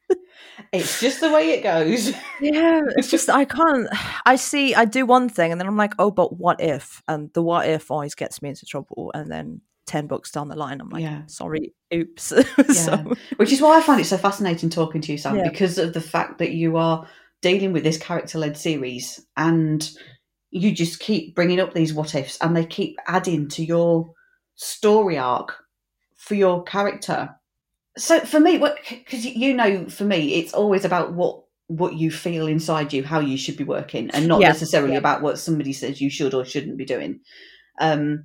It's 0.72 1.00
just 1.00 1.20
the 1.20 1.32
way 1.32 1.50
it 1.50 1.62
goes. 1.62 2.10
yeah, 2.40 2.82
it's 2.96 3.10
just 3.10 3.28
I 3.30 3.44
can't. 3.44 3.88
I 4.26 4.36
see, 4.36 4.74
I 4.74 4.84
do 4.84 5.06
one 5.06 5.28
thing, 5.28 5.52
and 5.52 5.60
then 5.60 5.66
I'm 5.66 5.76
like, 5.76 5.94
oh, 5.98 6.10
but 6.10 6.36
what 6.38 6.60
if? 6.60 7.02
And 7.08 7.32
the 7.32 7.42
what 7.42 7.68
if 7.68 7.90
always 7.90 8.14
gets 8.14 8.42
me 8.42 8.50
into 8.50 8.66
trouble. 8.66 9.10
And 9.14 9.30
then 9.30 9.62
ten 9.86 10.06
books 10.06 10.30
down 10.30 10.48
the 10.48 10.56
line, 10.56 10.80
I'm 10.80 10.88
like, 10.90 11.02
Yeah. 11.02 11.22
sorry, 11.26 11.74
oops. 11.92 12.32
Yeah. 12.58 12.64
so, 12.72 13.14
Which 13.36 13.52
is 13.52 13.60
why 13.60 13.78
I 13.78 13.82
find 13.82 14.00
it 14.00 14.04
so 14.04 14.18
fascinating 14.18 14.70
talking 14.70 15.00
to 15.00 15.12
you, 15.12 15.18
Sam, 15.18 15.36
Yeah. 15.36 15.48
because 15.48 15.78
of 15.78 15.92
the 15.94 16.00
fact 16.00 16.38
that 16.38 16.52
you 16.52 16.76
are 16.76 17.08
dealing 17.42 17.72
with 17.72 17.82
this 17.82 17.96
character 17.98 18.38
led 18.38 18.56
series 18.56 19.24
and 19.36 19.90
you 20.50 20.72
just 20.72 21.00
keep 21.00 21.34
bringing 21.34 21.60
up 21.60 21.74
these 21.74 21.94
what 21.94 22.14
ifs 22.14 22.38
and 22.40 22.56
they 22.56 22.66
keep 22.66 22.98
adding 23.06 23.48
to 23.48 23.64
your 23.64 24.12
story 24.56 25.18
arc 25.18 25.56
for 26.16 26.34
your 26.34 26.62
character. 26.64 27.30
So 27.98 28.20
for 28.20 28.40
me, 28.40 28.58
what 28.58 28.78
because 28.88 29.24
you 29.24 29.54
know, 29.54 29.88
for 29.88 30.04
me, 30.04 30.34
it's 30.34 30.54
always 30.54 30.84
about 30.84 31.12
what 31.14 31.42
what 31.68 31.94
you 31.94 32.10
feel 32.10 32.46
inside 32.46 32.92
you, 32.92 33.04
how 33.04 33.20
you 33.20 33.36
should 33.38 33.56
be 33.56 33.64
working, 33.64 34.10
and 34.10 34.28
not 34.28 34.40
Yeah, 34.40 34.48
necessarily 34.48 34.92
yeah. 34.92 34.98
about 34.98 35.22
what 35.22 35.38
somebody 35.38 35.72
says 35.72 36.00
you 36.00 36.10
should 36.10 36.34
or 36.34 36.44
shouldn't 36.44 36.76
be 36.78 36.84
doing. 36.84 37.20
Um, 37.80 38.24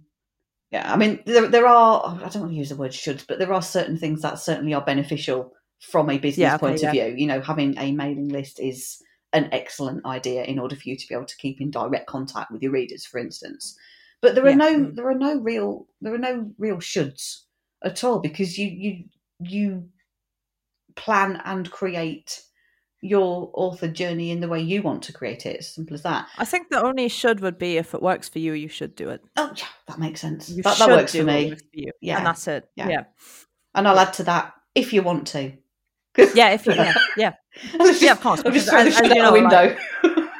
yeah, 0.71 0.91
I 0.91 0.97
mean, 0.97 1.21
there, 1.25 1.47
there 1.47 1.67
are, 1.67 2.19
I 2.23 2.29
don't 2.29 2.43
want 2.43 2.53
to 2.53 2.57
use 2.57 2.69
the 2.69 2.75
word 2.75 2.93
should, 2.93 3.23
but 3.27 3.39
there 3.39 3.53
are 3.53 3.61
certain 3.61 3.97
things 3.97 4.21
that 4.21 4.39
certainly 4.39 4.73
are 4.73 4.83
beneficial 4.85 5.53
from 5.79 6.09
a 6.09 6.17
business 6.17 6.39
Yeah, 6.41 6.55
okay, 6.55 6.63
point 6.71 6.83
of 6.83 6.91
view. 6.91 7.13
You 7.17 7.27
know, 7.27 7.41
having 7.41 7.77
a 7.77 7.91
mailing 7.91 8.29
list 8.29 8.59
is 8.59 9.01
an 9.35 9.49
excellent 9.51 10.03
idea 10.05 10.43
in 10.43 10.57
order 10.57 10.75
for 10.75 10.89
you 10.89 10.95
to 10.95 11.07
be 11.07 11.13
able 11.13 11.25
to 11.25 11.37
keep 11.37 11.61
in 11.61 11.69
direct 11.69 12.07
contact 12.07 12.51
with 12.51 12.63
your 12.63 12.71
readers, 12.71 13.05
for 13.05 13.19
instance. 13.19 13.77
But 14.21 14.33
there 14.33 14.45
are 14.45 14.49
Yeah. 14.49 14.55
no, 14.55 14.91
there 14.91 15.07
are 15.09 15.13
no 15.13 15.37
real, 15.39 15.85
there 16.01 16.13
are 16.15 16.17
no 16.17 16.51
real 16.57 16.77
shoulds 16.77 17.41
at 17.83 18.03
all 18.03 18.19
because 18.19 18.57
you, 18.57 18.67
you, 18.67 19.03
you 19.39 19.89
plan 20.95 21.41
and 21.45 21.69
create 21.69 22.41
your 23.01 23.51
author 23.53 23.87
journey 23.87 24.31
in 24.31 24.39
the 24.39 24.47
way 24.47 24.59
you 24.59 24.81
want 24.81 25.03
to 25.03 25.13
create 25.13 25.45
it. 25.45 25.57
As 25.59 25.73
simple 25.75 25.93
as 25.93 26.01
that. 26.03 26.27
I 26.37 26.45
think 26.45 26.69
the 26.69 26.81
only 26.81 27.07
should 27.09 27.39
would 27.41 27.59
be 27.59 27.77
if 27.77 27.93
it 27.93 28.01
works 28.01 28.29
for 28.29 28.39
you, 28.39 28.53
you 28.53 28.67
should 28.69 28.95
do 28.95 29.09
it. 29.09 29.21
Oh, 29.35 29.51
yeah, 29.55 29.65
that 29.87 29.99
makes 29.99 30.21
sense. 30.21 30.49
You 30.49 30.63
That, 30.63 30.77
that 30.79 30.87
works 30.89 31.13
for 31.13 31.23
me. 31.23 31.49
works 31.49 31.61
for 31.61 31.67
you. 31.73 31.91
Yeah. 32.01 32.17
and 32.17 32.25
that's 32.25 32.47
it. 32.47 32.67
Yeah. 32.75 32.89
Yeah, 32.89 33.03
And 33.75 33.87
I'll 33.87 33.99
add 33.99 34.13
to 34.13 34.23
that 34.23 34.53
if 34.73 34.91
you 34.93 35.03
want 35.03 35.27
to. 35.27 35.51
yeah. 36.33 36.51
If 36.51 36.65
you, 36.65 36.73
yeah, 36.73 36.93
yeah. 37.17 37.33
Yeah, 37.99 38.11
of 38.11 38.21
course, 38.21 38.41
I'll 38.45 38.51
just 38.51 38.65
because 38.69 38.69
throw 38.69 38.83
the 38.83 38.91
shit 38.91 39.17
out 39.17 39.33
the 39.33 39.41
window. 39.41 39.77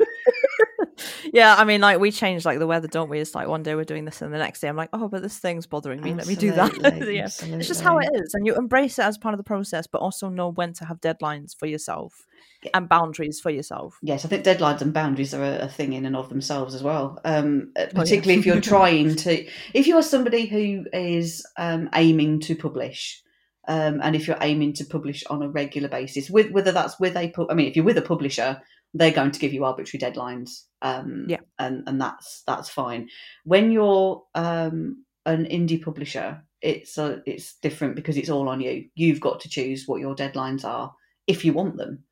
yeah, 1.34 1.56
I 1.58 1.64
mean, 1.66 1.82
like 1.82 2.00
we 2.00 2.12
change 2.12 2.46
like 2.46 2.60
the 2.60 2.68
weather, 2.68 2.88
don't 2.88 3.10
we? 3.10 3.20
It's 3.20 3.36
like 3.36 3.48
one 3.48 3.64
day 3.64 3.76
we're 3.76 3.84
doing 3.84 4.06
this, 4.06 4.22
and 4.22 4.34
the 4.34 4.38
next 4.38 4.60
day 4.62 4.68
I'm 4.68 4.76
like, 4.76 4.90
oh, 4.94 5.08
but 5.08 5.22
this 5.22 5.38
thing's 5.38 5.66
bothering 5.66 6.02
me. 6.02 6.14
Let 6.14 6.28
me 6.28 6.36
do 6.36 6.52
that. 6.52 6.72
Absolutely, 6.72 7.18
yeah, 7.18 7.26
it's 7.26 7.68
just 7.68 7.82
how 7.82 7.98
it 8.00 8.10
is, 8.14 8.34
and 8.34 8.46
you 8.46 8.56
embrace 8.56 9.00
it 9.00 9.04
as 9.04 9.18
part 9.18 9.34
of 9.34 9.38
the 9.38 9.44
process, 9.44 9.88
but 9.88 10.00
also 10.02 10.30
know 10.30 10.50
when 10.50 10.74
to 10.74 10.86
have 10.86 11.02
deadlines 11.02 11.56
for 11.56 11.66
yourself 11.66 12.26
Yeah. 12.64 12.72
and 12.76 12.90
boundaries 12.90 13.40
for 13.40 13.50
yourself. 13.50 13.98
Yes, 14.02 14.26
I 14.26 14.28
think 14.28 14.46
deadlines 14.46 14.82
and 14.82 14.94
boundaries 14.94 15.34
are 15.34 15.44
a, 15.44 15.58
a 15.66 15.68
thing 15.68 15.94
in 15.94 16.06
and 16.06 16.16
of 16.16 16.30
themselves 16.30 16.76
as 16.76 16.84
well. 16.84 17.20
Um, 17.26 17.72
uh, 17.76 17.82
Oh, 17.82 17.88
yeah. 17.88 18.00
particularly 18.02 18.40
if 18.40 18.46
you're 18.46 18.62
trying 18.62 19.16
to, 19.16 19.46
if 19.74 19.88
you 19.88 19.96
are 19.98 20.04
somebody 20.04 20.46
who 20.46 20.86
is 20.94 21.46
um, 21.58 21.90
aiming 21.94 22.40
to 22.42 22.56
publish, 22.56 23.22
um, 23.68 24.00
and 24.04 24.16
if 24.16 24.28
you're 24.28 24.38
aiming 24.42 24.74
to 24.74 24.86
publish 24.86 25.24
on 25.30 25.42
a 25.42 25.50
regular 25.50 25.90
basis, 25.90 26.30
with 26.30 26.52
whether 26.52 26.72
that's 26.72 27.00
with 27.00 27.16
a, 27.18 27.30
pu- 27.30 27.48
I 27.50 27.54
mean, 27.54 27.68
if 27.68 27.76
you're 27.76 27.86
with 27.86 27.98
a 27.98 28.02
publisher, 28.02 28.62
they're 28.94 29.12
going 29.12 29.32
to 29.32 29.40
give 29.40 29.54
you 29.54 29.66
arbitrary 29.66 30.00
deadlines, 30.02 30.64
um, 30.82 31.26
Yeah. 31.28 31.40
and 31.60 31.84
and 31.88 32.00
that's 32.00 32.44
that's 32.48 32.70
fine. 32.70 33.10
When 33.44 33.72
you're 33.72 34.24
um, 34.36 35.04
an 35.26 35.46
indie 35.46 35.82
publisher, 35.84 36.42
it's 36.62 36.98
uh, 36.98 37.20
it's 37.26 37.56
different 37.62 37.96
because 37.96 38.18
it's 38.18 38.30
all 38.30 38.48
on 38.50 38.62
you. 38.62 38.86
You've 38.96 39.20
got 39.20 39.40
to 39.42 39.50
choose 39.50 39.88
what 39.88 40.00
your 40.02 40.16
deadlines 40.16 40.64
are 40.64 40.94
if 41.28 41.44
you 41.44 41.54
want 41.54 41.76
them. 41.78 42.04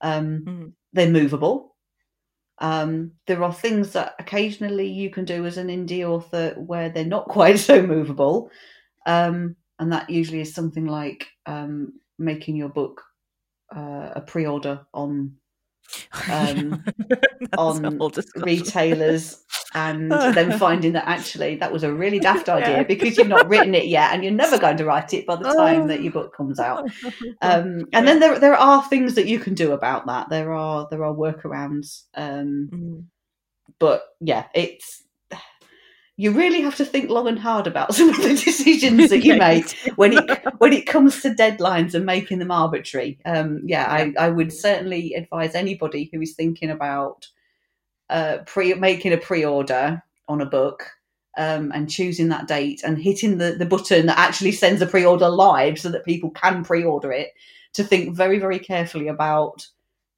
Um, 0.00 0.40
Mhm. 0.46 0.72
they're 0.92 1.10
movable. 1.10 1.76
Um, 2.58 3.12
there 3.26 3.42
are 3.42 3.52
things 3.52 3.92
that 3.94 4.14
occasionally 4.18 4.86
you 4.86 5.10
can 5.10 5.24
do 5.24 5.44
as 5.44 5.56
an 5.58 5.68
indie 5.68 6.04
author 6.08 6.54
where 6.56 6.88
they're 6.88 7.04
not 7.04 7.26
quite 7.28 7.58
so 7.58 7.82
movable, 7.82 8.50
um, 9.06 9.56
and 9.78 9.92
that 9.92 10.08
usually 10.10 10.40
is 10.40 10.54
something 10.54 10.86
like 10.86 11.26
um, 11.46 11.92
making 12.18 12.56
your 12.56 12.68
book 12.68 13.02
uh, 13.74 14.10
a 14.16 14.20
pre-order 14.20 14.86
on 14.92 15.36
Um, 16.30 16.82
on 17.58 17.98
retailers 18.36 19.44
and 19.74 20.10
then 20.10 20.58
finding 20.58 20.92
that 20.92 21.06
actually 21.06 21.56
that 21.56 21.72
was 21.72 21.82
a 21.82 21.92
really 21.92 22.18
daft 22.18 22.48
idea 22.48 22.78
Yeah. 22.78 22.82
because 22.84 23.18
you've 23.18 23.28
not 23.28 23.48
written 23.48 23.74
it 23.74 23.86
yet 23.86 24.12
and 24.12 24.24
you're 24.24 24.32
never 24.32 24.58
going 24.58 24.78
to 24.78 24.86
write 24.86 25.12
it 25.12 25.26
by 25.26 25.36
the 25.36 25.44
time 25.52 25.88
that 25.88 26.02
your 26.02 26.12
book 26.12 26.34
comes 26.34 26.58
out. 26.58 26.88
Um, 27.42 27.86
and 27.92 28.08
then 28.08 28.18
there 28.18 28.38
there 28.38 28.54
are 28.54 28.82
things 28.88 29.14
that 29.16 29.26
you 29.26 29.38
can 29.38 29.54
do 29.54 29.72
about 29.72 30.06
that. 30.06 30.30
There 30.30 30.52
are 30.52 30.88
there 30.90 31.04
are 31.04 31.14
workarounds. 31.14 32.04
Um, 32.14 32.70
Mhm. 32.72 33.04
but 33.78 34.04
yeah, 34.20 34.46
it's 34.54 35.03
you 36.16 36.30
really 36.30 36.60
have 36.60 36.76
to 36.76 36.84
think 36.84 37.10
long 37.10 37.26
and 37.26 37.38
hard 37.38 37.66
about 37.66 37.94
some 37.94 38.08
of 38.08 38.16
the 38.16 38.28
decisions 38.28 39.10
that 39.10 39.24
you 39.24 39.36
make 39.38 39.70
when 39.96 40.12
it 40.12 40.44
when 40.58 40.72
it 40.72 40.86
comes 40.86 41.22
to 41.22 41.30
deadlines 41.30 41.94
and 41.94 42.06
making 42.06 42.38
them 42.38 42.50
arbitrary. 42.50 43.18
Um, 43.24 43.62
yeah, 43.64 43.86
I, 43.88 44.12
I 44.18 44.30
would 44.30 44.52
certainly 44.52 45.14
advise 45.14 45.54
anybody 45.54 46.10
who 46.12 46.20
is 46.20 46.34
thinking 46.34 46.70
about 46.70 47.28
uh, 48.10 48.38
pre 48.46 48.74
making 48.74 49.12
a 49.12 49.18
pre-order 49.18 50.02
on 50.28 50.40
a 50.40 50.46
book 50.46 50.90
um, 51.36 51.72
and 51.74 51.90
choosing 51.90 52.28
that 52.28 52.46
date 52.46 52.82
and 52.84 52.98
hitting 52.98 53.38
the, 53.38 53.52
the 53.52 53.66
button 53.66 54.06
that 54.06 54.18
actually 54.18 54.52
sends 54.52 54.80
a 54.80 54.86
pre-order 54.86 55.28
live 55.28 55.78
so 55.78 55.90
that 55.90 56.04
people 56.04 56.30
can 56.30 56.64
pre-order 56.64 57.12
it 57.12 57.32
to 57.72 57.82
think 57.82 58.14
very 58.14 58.38
very 58.38 58.58
carefully 58.58 59.08
about 59.08 59.66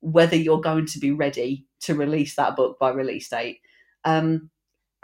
whether 0.01 0.37
you're 0.37 0.61
going 0.61 0.87
to 0.87 0.99
be 0.99 1.11
ready 1.11 1.65
to 1.81 1.95
release 1.95 2.37
that 2.37 2.55
book 2.55 2.79
by 2.79 2.91
release 2.91 3.29
date. 3.29 3.61
Um, 4.05 4.51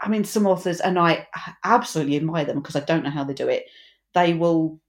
I 0.03 0.09
mean, 0.09 0.25
some 0.25 0.45
authors, 0.45 0.81
and 0.81 0.99
I 0.99 1.27
absolutely 1.63 2.17
admire 2.17 2.45
them 2.45 2.59
because 2.59 2.75
I 2.75 2.81
don't 2.81 3.03
know 3.03 3.09
how 3.09 3.23
they 3.23 3.33
do 3.33 3.47
it. 3.47 3.65
They 4.13 4.33
will, 4.33 4.79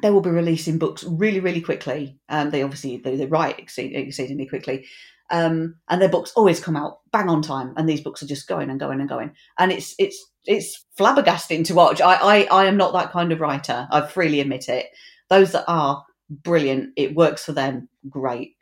they 0.00 0.10
will 0.10 0.20
be 0.20 0.30
releasing 0.30 0.78
books 0.78 1.04
really, 1.04 1.40
really 1.40 1.60
quickly. 1.60 2.18
Um, 2.28 2.50
they 2.50 2.62
obviously 2.62 2.98
they, 2.98 3.16
they 3.16 3.26
write 3.26 3.58
exceed, 3.58 3.94
exceedingly 3.94 4.46
quickly, 4.46 4.86
um, 5.30 5.74
and 5.88 6.00
their 6.00 6.08
books 6.08 6.32
always 6.36 6.60
come 6.60 6.76
out 6.76 7.00
bang 7.10 7.28
on 7.28 7.42
time. 7.42 7.74
And 7.76 7.88
these 7.88 8.00
books 8.00 8.22
are 8.22 8.26
just 8.26 8.46
going 8.46 8.70
and 8.70 8.78
going 8.78 9.00
and 9.00 9.08
going, 9.08 9.32
and 9.58 9.72
it's 9.72 9.94
it's 9.98 10.24
it's 10.44 10.84
flabbergasting 10.98 11.64
to 11.66 11.74
watch. 11.74 12.00
I 12.00 12.14
I, 12.14 12.42
I 12.44 12.64
am 12.66 12.76
not 12.76 12.92
that 12.92 13.10
kind 13.10 13.32
of 13.32 13.40
writer. 13.40 13.88
I 13.90 14.06
freely 14.06 14.40
admit 14.40 14.68
it. 14.68 14.86
Those 15.30 15.52
that 15.52 15.64
are 15.66 16.04
brilliant, 16.30 16.92
it 16.96 17.16
works 17.16 17.44
for 17.44 17.52
them. 17.52 17.88
Great. 18.08 18.54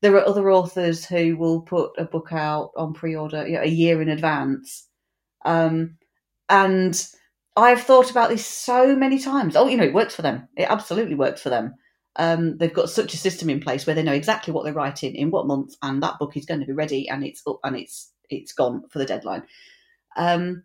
There 0.00 0.14
are 0.14 0.26
other 0.26 0.52
authors 0.52 1.04
who 1.04 1.36
will 1.36 1.62
put 1.62 1.90
a 1.98 2.04
book 2.04 2.28
out 2.30 2.70
on 2.76 2.94
pre-order 2.94 3.44
you 3.46 3.54
know, 3.54 3.62
a 3.62 3.66
year 3.66 4.00
in 4.00 4.08
advance 4.08 4.87
um, 5.48 5.96
and 6.50 7.06
I've 7.56 7.82
thought 7.82 8.10
about 8.10 8.28
this 8.28 8.44
so 8.46 8.94
many 8.94 9.18
times. 9.18 9.56
Oh, 9.56 9.66
you 9.66 9.78
know, 9.78 9.84
it 9.84 9.94
works 9.94 10.14
for 10.14 10.22
them. 10.22 10.46
It 10.56 10.70
absolutely 10.70 11.14
works 11.14 11.42
for 11.42 11.48
them. 11.48 11.74
Um, 12.16 12.58
they've 12.58 12.72
got 12.72 12.90
such 12.90 13.14
a 13.14 13.18
system 13.18 13.48
in 13.48 13.60
place 13.60 13.86
where 13.86 13.94
they 13.94 14.02
know 14.02 14.12
exactly 14.12 14.52
what 14.52 14.64
they're 14.64 14.74
writing 14.74 15.14
in 15.14 15.30
what 15.30 15.46
month, 15.46 15.74
and 15.82 16.02
that 16.02 16.18
book 16.18 16.36
is 16.36 16.44
going 16.44 16.60
to 16.60 16.66
be 16.66 16.72
ready, 16.72 17.08
and 17.08 17.24
it's 17.24 17.42
up 17.46 17.60
and 17.64 17.76
it's 17.76 18.12
it's 18.28 18.52
gone 18.52 18.82
for 18.90 18.98
the 18.98 19.06
deadline. 19.06 19.42
Um, 20.16 20.64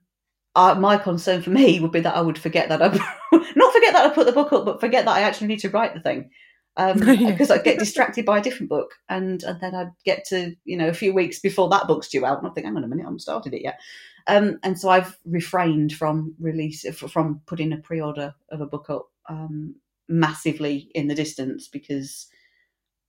uh, 0.56 0.76
my 0.76 0.98
concern 0.98 1.42
for 1.42 1.50
me 1.62 1.80
would 1.80 1.92
be 1.92 2.02
that 2.02 2.16
I 2.16 2.22
would 2.22 2.38
forget 2.38 2.70
that 2.70 2.82
I 2.82 2.88
not 3.56 3.74
forget 3.74 3.94
that 3.94 4.06
I 4.06 4.10
put 4.10 4.26
the 4.26 4.34
book 4.34 4.52
up, 4.52 4.66
but 4.66 4.82
forget 4.82 5.06
that 5.06 5.16
I 5.16 5.22
actually 5.22 5.48
need 5.48 5.60
to 5.60 5.70
write 5.70 5.94
the 5.94 6.02
thing 6.02 6.30
because 6.76 7.52
I 7.52 7.60
get 7.60 7.78
distracted 7.80 8.26
by 8.26 8.40
a 8.40 8.44
different 8.44 8.70
book, 8.70 8.96
and 9.08 9.44
and 9.44 9.62
then 9.62 9.76
I'd 9.76 9.92
get 10.04 10.26
to 10.30 10.56
you 10.66 10.76
know 10.76 10.90
a 10.90 10.94
few 10.94 11.14
weeks 11.14 11.40
before 11.40 11.70
that 11.70 11.88
book's 11.88 12.10
due 12.10 12.26
out, 12.26 12.40
and 12.40 12.48
I 12.48 12.52
think, 12.52 12.66
hang 12.66 12.76
on 12.76 12.84
a 12.84 12.88
minute, 12.88 13.04
I 13.04 13.06
haven't 13.06 13.20
started 13.20 13.54
it 13.54 13.64
yet. 13.64 13.80
Um, 14.28 14.60
and 14.64 14.80
so 14.80 14.90
I've 14.90 15.18
refrained 15.26 15.94
from 15.94 16.36
release 16.40 16.86
from 16.96 17.42
putting 17.46 17.74
a 17.74 17.78
pre-order 17.78 18.34
of 18.50 18.62
a 18.62 18.66
book 18.66 18.90
up 18.90 19.08
um, 19.30 19.76
massively 20.08 20.90
in 20.96 21.08
the 21.08 21.16
distance 21.16 21.68
because 21.68 22.28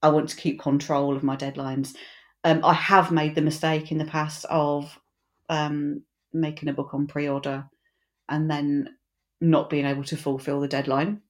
I 0.02 0.08
want 0.08 0.28
to 0.30 0.36
keep 0.36 0.60
control 0.60 1.16
of 1.16 1.22
my 1.22 1.36
deadlines. 1.36 1.94
Um, 2.42 2.64
I 2.64 2.74
have 2.74 3.12
made 3.12 3.34
the 3.34 3.42
mistake 3.42 3.90
in 3.90 3.98
the 3.98 4.04
past 4.04 4.44
of 4.50 4.98
um, 5.48 6.02
making 6.32 6.68
a 6.68 6.74
book 6.74 6.92
on 6.92 7.06
pre-order 7.06 7.64
and 8.28 8.50
then 8.50 8.88
not 9.40 9.70
being 9.70 9.86
able 9.86 10.04
to 10.04 10.16
fulfill 10.16 10.60
the 10.60 10.68
deadline. 10.68 11.20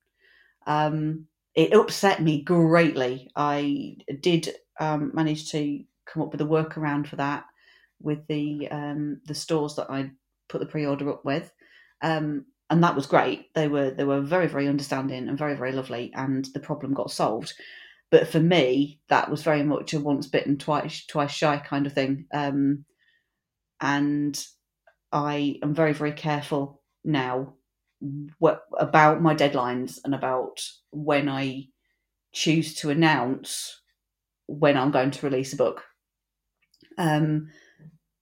Um, 0.67 1.27
it 1.55 1.75
upset 1.75 2.23
me 2.23 2.43
greatly. 2.43 3.31
I 3.37 3.97
did 4.21 4.49
um, 4.81 5.13
manage 5.15 5.51
to 5.53 5.85
come 6.07 6.23
up 6.23 6.33
with 6.33 6.41
a 6.41 6.45
workaround 6.45 7.07
for 7.07 7.17
that 7.17 7.45
with 8.05 8.27
the 8.29 8.69
um, 8.71 9.21
the 9.27 9.35
stores 9.35 9.77
that 9.77 9.91
I 9.91 10.11
put 10.49 10.61
the 10.61 10.67
pre-order 10.67 11.11
up 11.11 11.25
with, 11.25 11.51
um, 12.03 12.45
and 12.71 12.83
that 12.85 12.95
was 12.95 13.07
great. 13.07 13.53
They 13.55 13.69
were 13.69 13.91
they 13.91 14.05
were 14.05 14.21
very 14.21 14.47
very 14.47 14.69
understanding 14.69 15.29
and 15.29 15.39
very 15.39 15.57
very 15.57 15.73
lovely, 15.73 16.13
and 16.15 16.45
the 16.55 16.61
problem 16.61 16.95
got 16.95 17.11
solved. 17.11 17.55
But 18.11 18.29
for 18.29 18.41
me, 18.41 19.01
that 19.09 19.31
was 19.31 19.43
very 19.43 19.63
much 19.63 19.95
a 19.95 20.01
once 20.01 20.27
bitten 20.27 20.59
twice 20.59 21.05
twice 21.07 21.33
shy 21.33 21.59
kind 21.59 21.87
of 21.87 21.93
thing. 21.93 22.27
Um, 22.33 22.85
and 23.81 24.45
I 25.11 25.59
am 25.63 25.75
very 25.75 25.93
very 25.93 26.13
careful 26.13 26.83
now 27.05 27.55
what, 28.39 28.63
about 28.79 29.23
my 29.23 29.35
deadlines 29.35 29.99
and 30.05 30.15
about 30.15 30.61
when 30.91 31.29
I 31.29 31.69
choose 32.33 32.75
to 32.77 32.91
announce 32.91 33.81
when 34.47 34.77
I'm 34.77 34.91
going 34.91 35.11
to 35.13 35.27
release 35.27 35.53
a 35.53 35.57
book. 35.57 35.83
Um, 36.99 37.49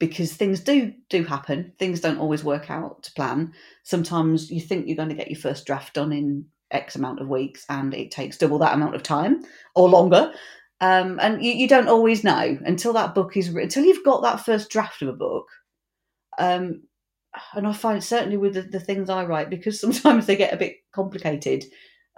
because 0.03 0.33
things 0.33 0.59
do 0.59 0.93
do 1.11 1.23
happen. 1.23 1.73
Things 1.79 2.01
don't 2.01 2.19
always 2.19 2.43
work 2.43 2.73
out 2.73 3.05
to 3.05 3.13
plan. 3.13 3.53
Sometimes 3.85 4.51
you 4.51 4.61
think 4.61 4.89
you're 4.89 4.97
going 4.97 5.11
to 5.11 5.15
get 5.15 5.31
your 5.31 5.39
first 5.39 5.65
draft 5.65 5.95
done 5.95 6.11
in 6.13 6.45
X 6.73 6.97
amount 6.97 7.21
of 7.21 7.29
weeks, 7.29 7.65
and 7.69 7.95
it 7.95 8.11
takes 8.11 8.37
double 8.37 8.59
that 8.59 8.75
amount 8.75 8.97
of 8.97 9.05
time 9.05 9.45
or 9.77 9.89
longer. 9.89 10.33
Um, 10.81 11.21
and 11.23 11.41
you, 11.41 11.53
you, 11.53 11.69
don't 11.69 11.87
always 11.87 12.25
know 12.25 12.59
until 12.65 12.93
that 12.95 13.15
book 13.15 13.37
is 13.37 13.47
until 13.47 13.85
you've 13.85 14.05
got 14.05 14.23
that 14.23 14.45
first 14.45 14.71
draft 14.71 15.03
of 15.03 15.09
a 15.09 15.13
book. 15.13 15.47
Um, 16.37 16.83
and 17.55 17.69
I 17.69 17.73
find 17.73 18.03
certainly 18.03 18.39
with 18.39 18.55
the, 18.55 18.63
the, 18.63 18.81
things 18.81 19.09
I 19.09 19.25
write 19.25 19.51
because 19.51 19.81
sometimes 19.81 20.27
they 20.27 20.35
get 20.35 20.53
a 20.53 20.57
bit 20.57 20.79
complicated 20.91 21.65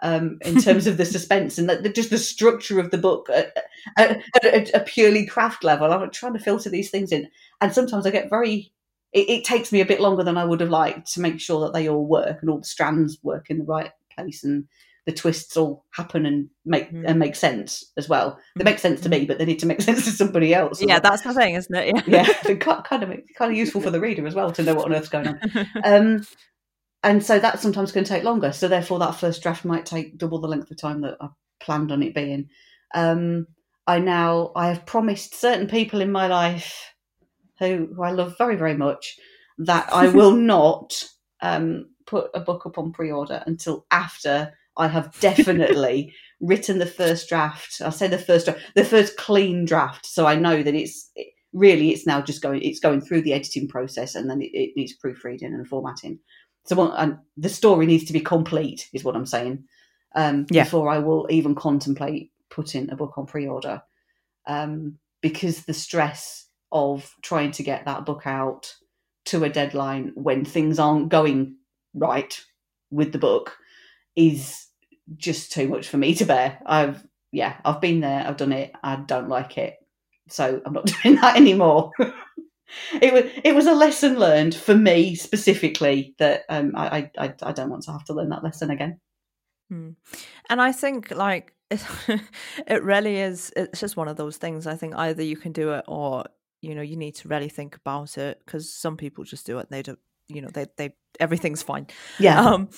um, 0.03 0.39
in 0.43 0.61
terms 0.61 0.87
of 0.87 0.97
the 0.97 1.05
suspense 1.05 1.59
and 1.59 1.69
the, 1.69 1.89
just 1.89 2.11
the 2.11 2.19
structure 2.19 2.81
of 2.81 2.91
the 2.91 2.99
book 2.99 3.29
at, 3.31 3.57
at, 3.97 4.23
at, 4.45 4.75
a 4.75 4.81
purely 4.81 5.27
craft 5.27 5.65
level. 5.65 5.93
I'm 5.93 6.11
trying 6.11 6.35
to 6.35 6.39
filter 6.39 6.71
these 6.71 6.91
things 6.91 7.13
in, 7.13 7.29
and 7.61 7.73
sometimes 7.73 8.07
I 8.07 8.11
get 8.11 8.31
very. 8.31 8.73
It, 9.13 9.31
it, 9.31 9.45
takes 9.45 9.71
me 9.71 9.81
a 9.81 9.87
bit 9.87 10.01
longer 10.01 10.25
than 10.25 10.37
I 10.37 10.45
would 10.45 10.61
have 10.61 10.71
liked 10.71 11.13
to 11.15 11.21
make 11.21 11.39
sure 11.39 11.61
that 11.61 11.73
they 11.73 11.89
all 11.89 12.05
work 12.05 12.39
and 12.41 12.51
all 12.51 12.59
the 12.59 12.65
strands 12.65 13.17
work 13.23 13.49
in 13.49 13.59
the 13.59 13.65
right 13.65 13.93
place 14.13 14.43
and 14.43 14.65
the 15.07 15.13
twists 15.13 15.57
all 15.57 15.85
happen 15.91 16.25
and 16.25 16.49
make 16.65 16.91
mm. 16.91 17.05
and 17.07 17.19
make 17.19 17.37
sense 17.37 17.93
as 17.97 18.09
well. 18.09 18.39
They 18.57 18.65
make 18.65 18.79
sense 18.79 19.01
to 19.03 19.09
me, 19.09 19.27
but 19.27 19.39
they 19.39 19.45
need 19.45 19.59
to 19.61 19.67
make 19.67 19.83
sense 19.83 20.05
to 20.05 20.11
somebody 20.11 20.55
else. 20.55 20.83
Yeah, 20.83 20.99
that's 20.99 21.23
the 21.23 21.35
thing, 21.35 21.55
isn't 21.55 21.75
it? 21.75 22.03
Yeah, 22.07 22.27
yeah 22.47 22.55
kind 22.57 23.03
of 23.03 23.11
kind 23.37 23.53
of 23.53 23.57
useful 23.57 23.83
for 23.83 23.91
the 23.91 24.01
reader 24.01 24.27
as 24.27 24.35
well 24.35 24.51
to 24.53 24.63
know 24.63 24.75
what 24.75 24.87
on 24.87 24.95
earth's 24.95 25.09
going 25.09 25.29
on. 25.29 25.41
Um, 25.85 26.27
and 27.05 27.25
so 27.25 27.39
that 27.39 27.61
sometimes 27.61 27.93
can 27.93 28.03
take 28.03 28.25
longer. 28.25 28.51
So 28.51 28.67
therefore, 28.67 28.99
that 28.99 29.15
first 29.15 29.43
draft 29.43 29.65
might 29.65 29.87
take 29.87 30.19
double 30.19 30.41
the 30.41 30.49
length 30.49 30.71
of 30.71 30.79
time 30.79 31.03
that 31.03 31.17
I 31.21 31.29
planned 31.61 31.93
on 31.93 32.03
it 32.03 32.15
being. 32.15 32.49
Um, 32.95 33.47
I 33.87 33.99
now 33.99 34.53
I 34.57 34.69
have 34.69 34.87
promised 34.87 35.39
certain 35.39 35.69
people 35.69 36.01
in 36.01 36.11
my 36.11 36.27
life 36.27 36.95
who, 37.59 37.89
who 37.95 38.03
I 38.03 38.11
love 38.11 38.37
very 38.39 38.57
very 38.57 38.75
much 38.75 39.19
that 39.59 39.93
I 39.93 40.09
will 40.17 40.33
not 40.33 40.95
um, 41.43 41.91
put 42.07 42.31
a 42.35 42.41
book 42.41 42.65
up 42.65 42.79
on 42.79 42.93
pre-order 42.93 43.43
until 43.47 43.87
after 43.91 44.55
I 44.79 44.89
have 44.89 45.15
definitely 45.21 46.15
written 46.41 46.79
the 46.79 46.87
first 46.87 47.29
draft. 47.29 47.83
I 47.85 47.91
say 47.91 48.09
the 48.09 48.19
first 48.19 48.47
draft, 48.47 48.61
the 48.75 48.85
first 48.85 49.19
clean 49.19 49.67
draft, 49.67 50.07
so 50.07 50.27
I 50.27 50.37
know 50.37 50.63
that 50.63 50.75
it's 50.75 51.11
it, 51.17 51.29
really 51.53 51.91
it's 51.91 52.07
now 52.07 52.21
just 52.21 52.43
going 52.43 52.61
it's 52.63 52.81
going 52.81 53.01
through 53.01 53.23
the 53.23 53.33
editing 53.33 53.69
process 53.69 54.17
and 54.17 54.29
then 54.29 54.43
it, 54.43 54.51
it 54.53 54.73
needs 54.75 54.95
proofreading 54.95 55.53
and 55.53 55.69
formatting. 55.69 56.19
So 56.65 56.93
and 56.93 57.19
the 57.37 57.49
story 57.49 57.87
needs 57.87 58.05
to 58.05 58.13
be 58.13 58.21
complete, 58.21 58.89
is 58.93 59.05
what 59.05 59.17
I'm 59.17 59.27
saying. 59.27 59.65
Um, 60.15 60.47
yeah. 60.51 60.65
Before 60.65 60.89
I 60.89 60.99
will 60.99 61.27
even 61.31 61.55
contemplate 61.55 62.31
putting 62.51 62.91
a 62.91 62.97
book 62.97 63.19
on 63.19 63.27
pre-order, 63.27 63.83
um, 64.47 64.99
because 65.21 65.65
the 65.65 65.75
stress 65.75 66.47
of 66.73 67.15
trying 67.23 67.51
to 67.53 67.63
get 67.63 67.85
that 67.85 68.07
book 68.07 68.23
out 68.27 68.75
to 69.27 69.45
a 69.45 69.49
deadline 69.49 70.13
when 70.15 70.45
things 70.45 70.79
aren't 70.79 71.09
going 71.09 71.57
right 71.95 72.41
with 72.91 73.13
the 73.13 73.19
book 73.19 73.57
is 74.17 74.67
just 75.17 75.53
too 75.53 75.69
much 75.69 75.89
for 75.89 75.97
me 75.97 76.15
to 76.15 76.25
bear. 76.25 76.61
I've 76.67 77.05
yeah, 77.33 77.57
I've 77.65 77.81
been 77.81 78.01
there, 78.01 78.25
I've 78.27 78.37
done 78.37 78.53
it, 78.53 78.73
I 78.83 78.97
don't 78.97 79.29
like 79.29 79.59
it. 79.59 79.77
So 80.29 80.63
I'm 80.65 80.73
not 80.73 80.87
doing 81.03 81.17
that 81.17 81.37
anymore. 81.37 81.91
it 83.01 83.13
was 83.13 83.25
it 83.45 83.55
was 83.55 83.67
a 83.67 83.75
lesson 83.75 84.19
learned 84.19 84.55
for 84.55 84.75
me 84.75 85.15
specifically 85.15 86.15
that 86.19 86.43
um, 86.49 86.73
I, 86.77 87.11
I 87.19 87.35
I 87.43 87.53
don't 87.53 87.71
want 87.71 87.83
to 87.85 87.93
have 87.93 88.05
to 88.07 88.15
learn 88.15 88.31
that 88.31 88.45
lesson 88.45 88.71
again. 88.71 89.01
Hmm. 89.71 89.91
And 90.49 90.61
I 90.61 90.73
think 90.73 91.11
like 91.11 91.53
it, 91.71 91.85
it 92.67 92.83
really 92.83 93.17
is. 93.17 93.53
It's 93.57 93.81
just 93.81 93.97
one 93.97 94.09
of 94.09 94.17
those 94.17 94.37
things. 94.37 94.67
I 94.67 94.77
think 94.77 94.95
either 94.97 95.23
you 95.23 95.37
can 95.37 95.53
do 95.53 95.73
it 95.73 95.85
or 95.89 96.25
you 96.61 96.75
know 96.75 96.83
you 96.83 96.97
need 96.97 97.15
to 97.17 97.29
really 97.29 97.49
think 97.49 97.77
about 97.77 98.19
it 98.19 98.41
because 98.45 98.73
some 98.73 98.97
people 98.97 99.25
just 99.25 99.47
do 99.47 99.59
it. 99.59 99.71
they 99.71 99.83
don't. 99.83 99.99
You 100.29 100.41
know 100.43 100.49
they 100.49 100.67
they 100.77 100.95
everything's 101.21 101.63
fine. 101.63 101.87
Yeah. 102.19 102.41
Um, 102.41 102.71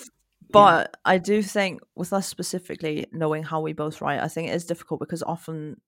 but 0.51 0.91
yeah. 0.93 1.01
I 1.13 1.19
do 1.19 1.43
think 1.43 1.81
with 1.95 2.13
us 2.13 2.27
specifically 2.27 3.07
knowing 3.13 3.43
how 3.43 3.61
we 3.61 3.73
both 3.73 4.01
write, 4.01 4.21
I 4.21 4.29
think 4.29 4.49
it 4.49 4.55
is 4.55 4.65
difficult 4.65 5.01
because 5.01 5.23
often, 5.23 5.81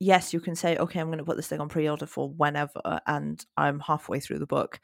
yes, 0.00 0.32
you 0.32 0.40
can 0.40 0.56
say, 0.56 0.76
okay, 0.76 0.98
I'm 0.98 1.08
going 1.08 1.18
to 1.18 1.24
put 1.24 1.36
this 1.36 1.48
thing 1.48 1.60
on 1.60 1.68
pre 1.68 1.88
order 1.88 2.06
for 2.06 2.28
whenever, 2.30 2.80
and 3.06 3.44
I'm 3.56 3.80
halfway 3.80 4.18
through 4.20 4.40
the 4.40 4.46
book 4.46 4.80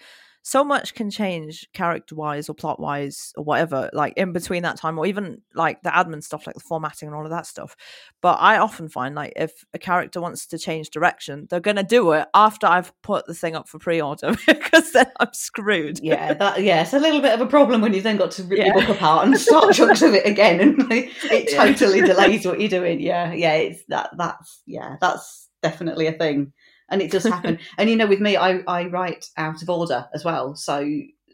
so 0.46 0.62
much 0.62 0.94
can 0.94 1.10
change 1.10 1.66
character 1.72 2.14
wise 2.14 2.48
or 2.48 2.54
plot 2.54 2.78
wise 2.78 3.32
or 3.36 3.42
whatever 3.42 3.90
like 3.92 4.12
in 4.16 4.32
between 4.32 4.62
that 4.62 4.76
time 4.76 4.96
or 4.96 5.04
even 5.04 5.42
like 5.56 5.82
the 5.82 5.90
admin 5.90 6.22
stuff 6.22 6.46
like 6.46 6.54
the 6.54 6.60
formatting 6.60 7.08
and 7.08 7.16
all 7.16 7.24
of 7.24 7.30
that 7.30 7.46
stuff. 7.46 7.74
But 8.22 8.34
i 8.34 8.56
often 8.56 8.88
find 8.88 9.16
like 9.16 9.32
if 9.34 9.64
a 9.74 9.78
character 9.80 10.20
wants 10.20 10.46
to 10.46 10.56
change 10.56 10.90
direction 10.90 11.48
they're 11.50 11.58
going 11.58 11.76
to 11.76 11.82
do 11.82 12.12
it 12.12 12.28
after 12.32 12.68
i've 12.68 12.92
put 13.02 13.26
the 13.26 13.34
thing 13.34 13.56
up 13.56 13.68
for 13.68 13.80
pre-order 13.80 14.36
because 14.46 14.92
then 14.92 15.06
i'm 15.18 15.32
screwed. 15.32 15.98
Yeah 16.00 16.34
that 16.34 16.62
yeah 16.62 16.82
it's 16.82 16.92
a 16.92 17.00
little 17.00 17.20
bit 17.20 17.34
of 17.34 17.40
a 17.40 17.46
problem 17.46 17.80
when 17.80 17.92
you 17.92 18.00
then 18.00 18.16
got 18.16 18.30
to 18.32 18.44
rip 18.44 18.60
yeah. 18.60 18.66
your 18.66 18.74
book 18.74 18.96
apart 18.96 19.26
and 19.26 19.36
start 19.36 19.74
chunks 19.74 20.02
of 20.02 20.14
it 20.14 20.26
again 20.26 20.60
and 20.60 20.88
like, 20.88 21.10
it 21.24 21.52
totally 21.56 22.00
delays 22.12 22.46
what 22.46 22.60
you're 22.60 22.68
doing. 22.68 23.00
Yeah 23.00 23.32
yeah 23.32 23.54
it's 23.54 23.82
that 23.88 24.10
that's 24.16 24.62
yeah 24.64 24.94
that's 25.00 25.48
definitely 25.60 26.06
a 26.06 26.12
thing 26.12 26.52
and 26.88 27.02
it 27.02 27.10
does 27.10 27.24
happen. 27.24 27.58
and 27.78 27.90
you 27.90 27.96
know, 27.96 28.06
with 28.06 28.20
me, 28.20 28.36
I, 28.36 28.58
I 28.66 28.86
write 28.86 29.30
out 29.36 29.62
of 29.62 29.70
order 29.70 30.06
as 30.14 30.24
well, 30.24 30.54
so 30.54 30.88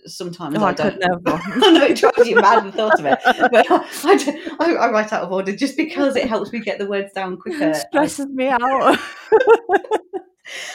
sometimes 0.06 0.56
oh, 0.58 0.64
I, 0.64 0.70
I 0.70 0.72
don't 0.72 0.98
know. 0.98 1.20
I 1.26 1.70
know 1.70 1.84
it 1.84 1.96
drives 1.96 2.28
you 2.28 2.36
mad 2.36 2.64
the 2.64 2.72
thought 2.72 2.98
of 2.98 3.06
it, 3.06 3.18
but 3.24 3.66
I, 3.70 4.54
I, 4.60 4.74
I, 4.74 4.90
write 4.90 5.12
out 5.12 5.22
of 5.22 5.32
order 5.32 5.54
just 5.54 5.76
because 5.76 6.16
it 6.16 6.28
helps 6.28 6.52
me 6.52 6.60
get 6.60 6.78
the 6.78 6.86
words 6.86 7.12
down 7.12 7.36
quicker. 7.36 7.70
It 7.70 7.76
stresses 7.76 8.26
me 8.26 8.48
out. 8.48 8.60
and 8.60 8.98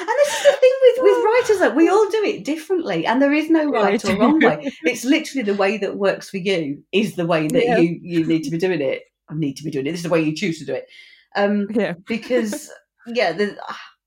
this 0.08 0.38
is 0.38 0.44
the 0.44 0.58
thing 0.60 0.74
with, 0.82 1.04
with 1.04 1.26
writers 1.26 1.60
that 1.60 1.76
we 1.76 1.90
all 1.90 2.10
do 2.10 2.24
it 2.24 2.46
differently, 2.46 3.06
and 3.06 3.22
there 3.22 3.34
is 3.34 3.50
no 3.50 3.70
right 3.70 4.04
or 4.06 4.18
wrong 4.18 4.40
way. 4.40 4.72
It's 4.84 5.04
literally 5.04 5.44
the 5.44 5.56
way 5.56 5.78
that 5.78 5.98
works 5.98 6.30
for 6.30 6.38
you 6.38 6.84
is 6.92 7.16
the 7.16 7.26
way 7.26 7.48
that 7.48 7.66
yeah. 7.66 7.78
you 7.78 8.00
you 8.02 8.26
need 8.26 8.44
to 8.44 8.52
be 8.52 8.58
doing 8.58 8.82
it. 8.82 9.04
I 9.30 9.36
need 9.36 9.58
to 9.58 9.64
be 9.64 9.72
doing 9.72 9.88
it. 9.88 9.92
This 9.92 10.00
is 10.00 10.04
the 10.04 10.10
way 10.10 10.22
you 10.22 10.36
choose 10.36 10.60
to 10.60 10.66
do 10.66 10.74
it. 10.74 10.88
Um, 11.36 11.68
yeah. 11.72 11.94
because 12.06 12.72
yeah, 13.08 13.32
the, 13.32 13.58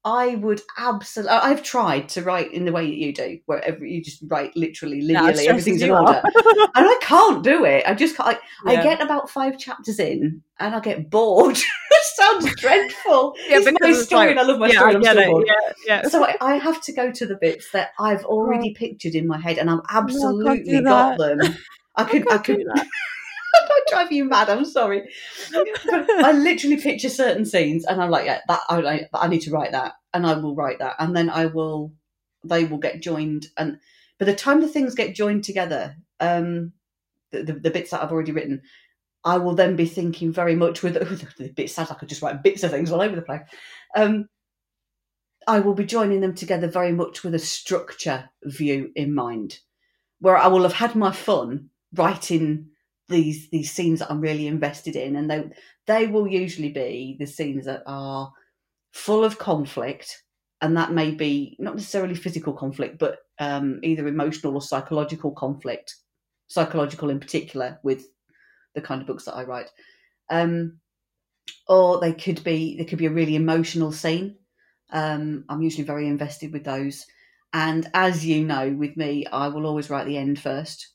I 0.05 0.37
would 0.37 0.63
absolutely. 0.79 1.33
I've 1.33 1.63
tried 1.63 2.09
to 2.11 2.23
write 2.23 2.53
in 2.53 2.65
the 2.65 2.73
way 2.73 2.87
that 2.87 2.97
you 2.97 3.13
do, 3.13 3.39
where 3.47 3.63
every, 3.63 3.93
you 3.93 4.03
just 4.03 4.23
write 4.29 4.57
literally 4.57 5.03
linearly, 5.03 5.47
everything's 5.47 5.83
in 5.83 5.91
order, 5.91 6.23
and 6.35 6.71
I 6.75 6.99
can't 7.03 7.45
do 7.45 7.65
it. 7.67 7.85
I 7.87 7.95
just 7.95 8.17
can't. 8.17 8.39
I, 8.65 8.73
yeah. 8.73 8.81
I, 8.81 8.83
get 8.83 9.03
about 9.03 9.29
five 9.29 9.59
chapters 9.59 9.99
in, 9.99 10.43
and 10.59 10.75
I 10.75 10.81
get 10.81 11.11
bored. 11.11 11.59
sounds 12.15 12.55
dreadful. 12.57 13.35
yeah, 13.49 13.59
it's 13.59 13.81
my 13.81 13.93
story, 13.93 14.21
like, 14.21 14.31
and 14.31 14.41
I 14.41 14.43
love 14.43 14.59
my 14.59 14.69
yeah, 14.69 14.79
story. 14.79 14.95
I'm 14.95 15.03
still 15.03 15.45
Yeah, 15.47 15.73
yeah. 15.87 16.09
So 16.09 16.25
I, 16.25 16.37
I, 16.41 16.57
have 16.57 16.83
to 16.83 16.93
go 16.93 17.11
to 17.11 17.27
the 17.27 17.37
bits 17.37 17.71
that 17.73 17.91
I've 17.99 18.25
already 18.25 18.75
pictured 18.75 19.15
in 19.15 19.27
my 19.27 19.39
head, 19.39 19.59
and 19.59 19.71
I've 19.71 19.81
absolutely 19.91 20.81
no, 20.81 20.91
got 20.91 21.19
them. 21.19 21.41
I 21.97 22.05
could. 22.05 22.31
I, 22.31 22.37
I 22.37 22.39
could. 22.39 22.65
I 23.55 23.81
drive 23.89 24.13
you 24.13 24.25
mad. 24.25 24.49
I'm 24.49 24.65
sorry. 24.65 25.09
I 25.55 26.33
literally 26.33 26.77
picture 26.77 27.09
certain 27.09 27.45
scenes, 27.45 27.85
and 27.85 28.01
I'm 28.01 28.11
like, 28.11 28.27
yeah, 28.27 28.41
that 28.49 28.61
I, 28.69 29.07
I 29.15 29.29
need 29.29 29.43
to 29.43 29.51
write 29.51 29.73
that, 29.73 29.95
and 30.15 30.27
I 30.27 30.35
will 30.35 30.55
write 30.55 30.79
that, 30.79 30.97
and 30.99 31.17
then 31.17 31.31
I 31.31 31.47
will, 31.47 31.93
they 32.45 32.65
will 32.65 32.79
get 32.79 33.03
joined, 33.03 33.47
and 33.57 33.79
by 34.19 34.27
the 34.27 34.35
time 34.35 34.61
the 34.61 34.69
things 34.69 34.95
get 34.95 35.15
joined 35.15 35.45
together, 35.45 35.97
um, 36.21 36.73
the, 37.33 37.43
the, 37.43 37.53
the 37.55 37.71
bits 37.71 37.91
that 37.91 38.03
I've 38.03 38.13
already 38.13 38.33
written, 38.33 38.63
I 39.25 39.39
will 39.39 39.55
then 39.55 39.77
be 39.77 39.87
thinking 39.87 40.33
very 40.33 40.55
much 40.55 40.83
with 40.83 40.95
the 41.39 41.49
bit 41.49 41.71
sounds 41.71 41.91
like 41.91 42.03
I 42.03 42.07
just 42.07 42.23
write 42.23 42.43
bits 42.43 42.63
of 42.63 42.71
things 42.71 42.91
all 42.91 43.03
over 43.03 43.17
the 43.17 43.23
place. 43.23 43.43
Um, 43.97 44.29
I 45.47 45.61
will 45.61 45.75
be 45.75 45.85
joining 45.85 46.21
them 46.21 46.35
together 46.35 46.69
very 46.69 46.93
much 46.93 47.25
with 47.25 47.35
a 47.35 47.39
structure 47.39 48.31
view 48.45 48.93
in 48.95 49.15
mind, 49.15 49.59
where 50.21 50.37
I 50.37 50.47
will 50.49 50.63
have 50.63 50.75
had 50.75 50.95
my 50.95 51.13
fun 51.13 51.71
writing 51.95 52.70
these 53.11 53.49
these 53.51 53.71
scenes 53.71 53.99
that 53.99 54.11
I'm 54.11 54.21
really 54.21 54.47
invested 54.47 54.97
in, 54.97 55.17
and 55.17 55.31
they 55.31 55.51
they 55.87 56.07
will 56.07 56.27
usually 56.27 56.71
be 56.71 57.17
the 57.19 57.27
scenes 57.27 57.67
that 57.67 57.83
are 57.87 58.33
full 58.93 59.25
of 59.25 59.39
conflict, 59.39 60.23
and 60.61 60.77
that 60.77 60.93
may 60.93 61.11
be 61.11 61.57
not 61.59 61.75
necessarily 61.77 62.15
physical 62.15 62.53
conflict, 62.53 62.99
but 62.99 63.19
um, 63.39 63.81
either 63.83 64.09
emotional 64.09 64.55
or 64.55 64.63
psychological 64.63 65.33
conflict, 65.33 65.97
psychological 66.49 67.11
in 67.11 67.21
particular, 67.21 67.79
with 67.83 68.07
the 68.75 68.81
kind 68.81 69.01
of 69.01 69.07
books 69.07 69.25
that 69.25 69.35
I 69.35 69.45
write. 69.45 69.71
Um, 70.31 70.79
or 71.69 72.01
they 72.01 72.13
could 72.13 72.43
be 72.45 72.77
there 72.77 72.87
could 72.87 72.99
be 72.99 73.07
a 73.07 73.11
really 73.11 73.37
emotional 73.37 73.93
scene. 73.93 74.37
Um, 74.93 75.45
I'm 75.49 75.63
usually 75.63 75.85
very 75.85 76.07
invested 76.07 76.53
with 76.53 76.65
those, 76.65 77.05
and 77.53 77.89
as 77.95 78.25
you 78.25 78.45
know, 78.45 78.71
with 78.71 78.97
me, 78.97 79.27
I 79.27 79.49
will 79.49 79.67
always 79.67 79.91
write 79.91 80.07
the 80.07 80.17
end 80.17 80.41
first 80.41 80.89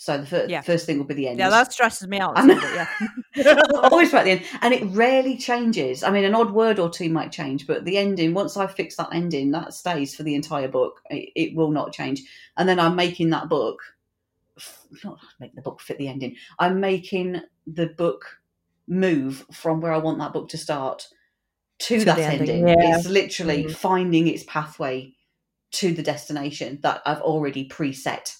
So 0.00 0.16
the 0.16 0.26
fir- 0.26 0.46
Yeah. 0.48 0.60
first 0.60 0.86
thing 0.86 0.96
will 0.98 1.06
be 1.06 1.14
the 1.14 1.26
end. 1.26 1.40
Yeah, 1.40 1.50
that 1.50 1.72
stresses 1.72 2.06
me 2.06 2.20
out. 2.20 2.36
Yeah. 2.36 2.86
always 3.82 4.10
about 4.10 4.26
the 4.26 4.30
end, 4.30 4.44
and 4.62 4.72
it 4.72 4.84
rarely 4.90 5.36
changes. 5.36 6.04
I 6.04 6.12
mean, 6.12 6.22
an 6.22 6.36
odd 6.36 6.52
word 6.52 6.78
or 6.78 6.88
two 6.88 7.10
might 7.10 7.32
change, 7.32 7.66
but 7.66 7.84
the 7.84 7.98
ending. 7.98 8.32
Once 8.32 8.56
I 8.56 8.68
fix 8.68 8.94
that 8.94 9.08
ending, 9.12 9.50
that 9.50 9.74
stays 9.74 10.14
for 10.14 10.22
the 10.22 10.36
entire 10.36 10.68
book. 10.68 11.00
It, 11.10 11.30
it 11.34 11.56
will 11.56 11.72
not 11.72 11.92
change. 11.92 12.22
And 12.56 12.68
then 12.68 12.78
I'm 12.78 12.94
making 12.94 13.30
that 13.30 13.48
book. 13.48 13.80
Not 15.02 15.18
make 15.40 15.56
the 15.56 15.62
book 15.62 15.80
fit 15.80 15.98
the 15.98 16.06
ending. 16.06 16.36
I'm 16.60 16.78
making 16.78 17.40
the 17.66 17.86
book 17.88 18.38
move 18.86 19.44
from 19.50 19.80
where 19.80 19.92
I 19.92 19.98
want 19.98 20.20
that 20.20 20.32
book 20.32 20.48
to 20.50 20.58
start 20.58 21.08
to, 21.80 21.98
To 21.98 22.04
that 22.04 22.18
ending, 22.20 22.50
ending. 22.50 22.68
yeah. 22.68 22.96
It's 22.98 23.08
literally 23.08 23.64
Mhm. 23.64 23.72
finding 23.74 24.28
its 24.28 24.44
pathway 24.44 25.12
to 25.72 25.92
the 25.92 26.04
destination 26.04 26.78
that 26.82 27.02
I've 27.04 27.20
already 27.20 27.68
preset. 27.68 28.36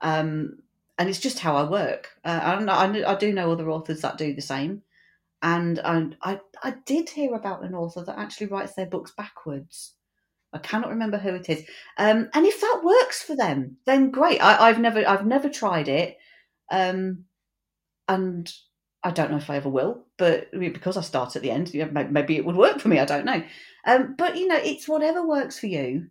Um, 0.00 0.58
and 0.98 1.08
it's 1.08 1.20
just 1.20 1.38
how 1.38 1.56
I 1.56 1.68
work. 1.68 2.10
Uh, 2.24 2.40
I, 2.42 2.86
I, 2.86 3.12
I 3.12 3.14
do 3.16 3.32
know 3.32 3.52
other 3.52 3.70
authors 3.70 4.00
that 4.00 4.18
do 4.18 4.34
the 4.34 4.42
same, 4.42 4.82
and 5.42 5.80
I, 6.22 6.40
I 6.62 6.74
did 6.86 7.10
hear 7.10 7.34
about 7.34 7.62
an 7.64 7.74
author 7.74 8.02
that 8.04 8.18
actually 8.18 8.48
writes 8.48 8.74
their 8.74 8.86
books 8.86 9.12
backwards. 9.16 9.94
I 10.52 10.58
cannot 10.58 10.90
remember 10.90 11.18
who 11.18 11.34
it 11.34 11.48
is. 11.50 11.64
Um, 11.98 12.30
and 12.32 12.46
if 12.46 12.60
that 12.60 12.80
works 12.82 13.22
for 13.22 13.36
them, 13.36 13.76
then 13.84 14.10
great. 14.10 14.40
I, 14.40 14.68
I've 14.68 14.80
never 14.80 15.06
I've 15.06 15.26
never 15.26 15.48
tried 15.48 15.88
it, 15.88 16.16
um, 16.70 17.24
and 18.08 18.50
I 19.02 19.10
don't 19.10 19.30
know 19.30 19.36
if 19.36 19.50
I 19.50 19.56
ever 19.56 19.68
will. 19.68 20.06
But 20.16 20.50
because 20.52 20.96
I 20.96 21.02
start 21.02 21.36
at 21.36 21.42
the 21.42 21.50
end, 21.50 21.72
maybe 22.10 22.36
it 22.36 22.44
would 22.44 22.56
work 22.56 22.80
for 22.80 22.88
me. 22.88 22.98
I 22.98 23.04
don't 23.04 23.26
know. 23.26 23.42
Um, 23.86 24.14
but 24.16 24.36
you 24.36 24.48
know, 24.48 24.56
it's 24.56 24.88
whatever 24.88 25.26
works 25.26 25.58
for 25.58 25.66
you, 25.66 26.06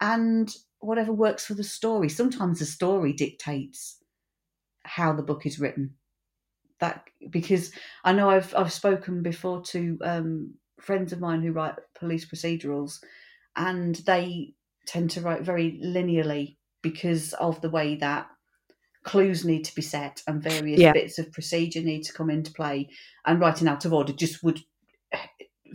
and 0.00 0.48
whatever 0.80 1.12
works 1.12 1.44
for 1.46 1.54
the 1.54 1.64
story. 1.64 2.08
Sometimes 2.08 2.58
the 2.60 2.66
story 2.66 3.12
dictates 3.12 4.02
how 4.84 5.12
the 5.12 5.22
book 5.22 5.46
is 5.46 5.58
written. 5.60 5.96
That 6.80 7.04
because 7.30 7.72
I 8.04 8.12
know 8.12 8.30
I've 8.30 8.54
I've 8.56 8.72
spoken 8.72 9.22
before 9.22 9.62
to 9.62 9.98
um, 10.02 10.54
friends 10.80 11.12
of 11.12 11.20
mine 11.20 11.42
who 11.42 11.52
write 11.52 11.76
police 11.98 12.24
procedurals, 12.28 13.00
and 13.56 13.96
they 13.96 14.54
tend 14.86 15.10
to 15.12 15.20
write 15.20 15.42
very 15.42 15.80
linearly 15.84 16.56
because 16.82 17.32
of 17.34 17.60
the 17.60 17.70
way 17.70 17.96
that 17.96 18.28
clues 19.04 19.44
need 19.44 19.64
to 19.64 19.74
be 19.74 19.82
set 19.82 20.22
and 20.26 20.42
various 20.42 20.80
Yeah. 20.80 20.92
bits 20.92 21.18
of 21.18 21.32
procedure 21.32 21.82
need 21.82 22.02
to 22.04 22.12
come 22.12 22.30
into 22.30 22.52
play 22.52 22.88
and 23.26 23.40
writing 23.40 23.68
out 23.68 23.84
of 23.84 23.92
order 23.92 24.12
just 24.12 24.42
would 24.42 24.60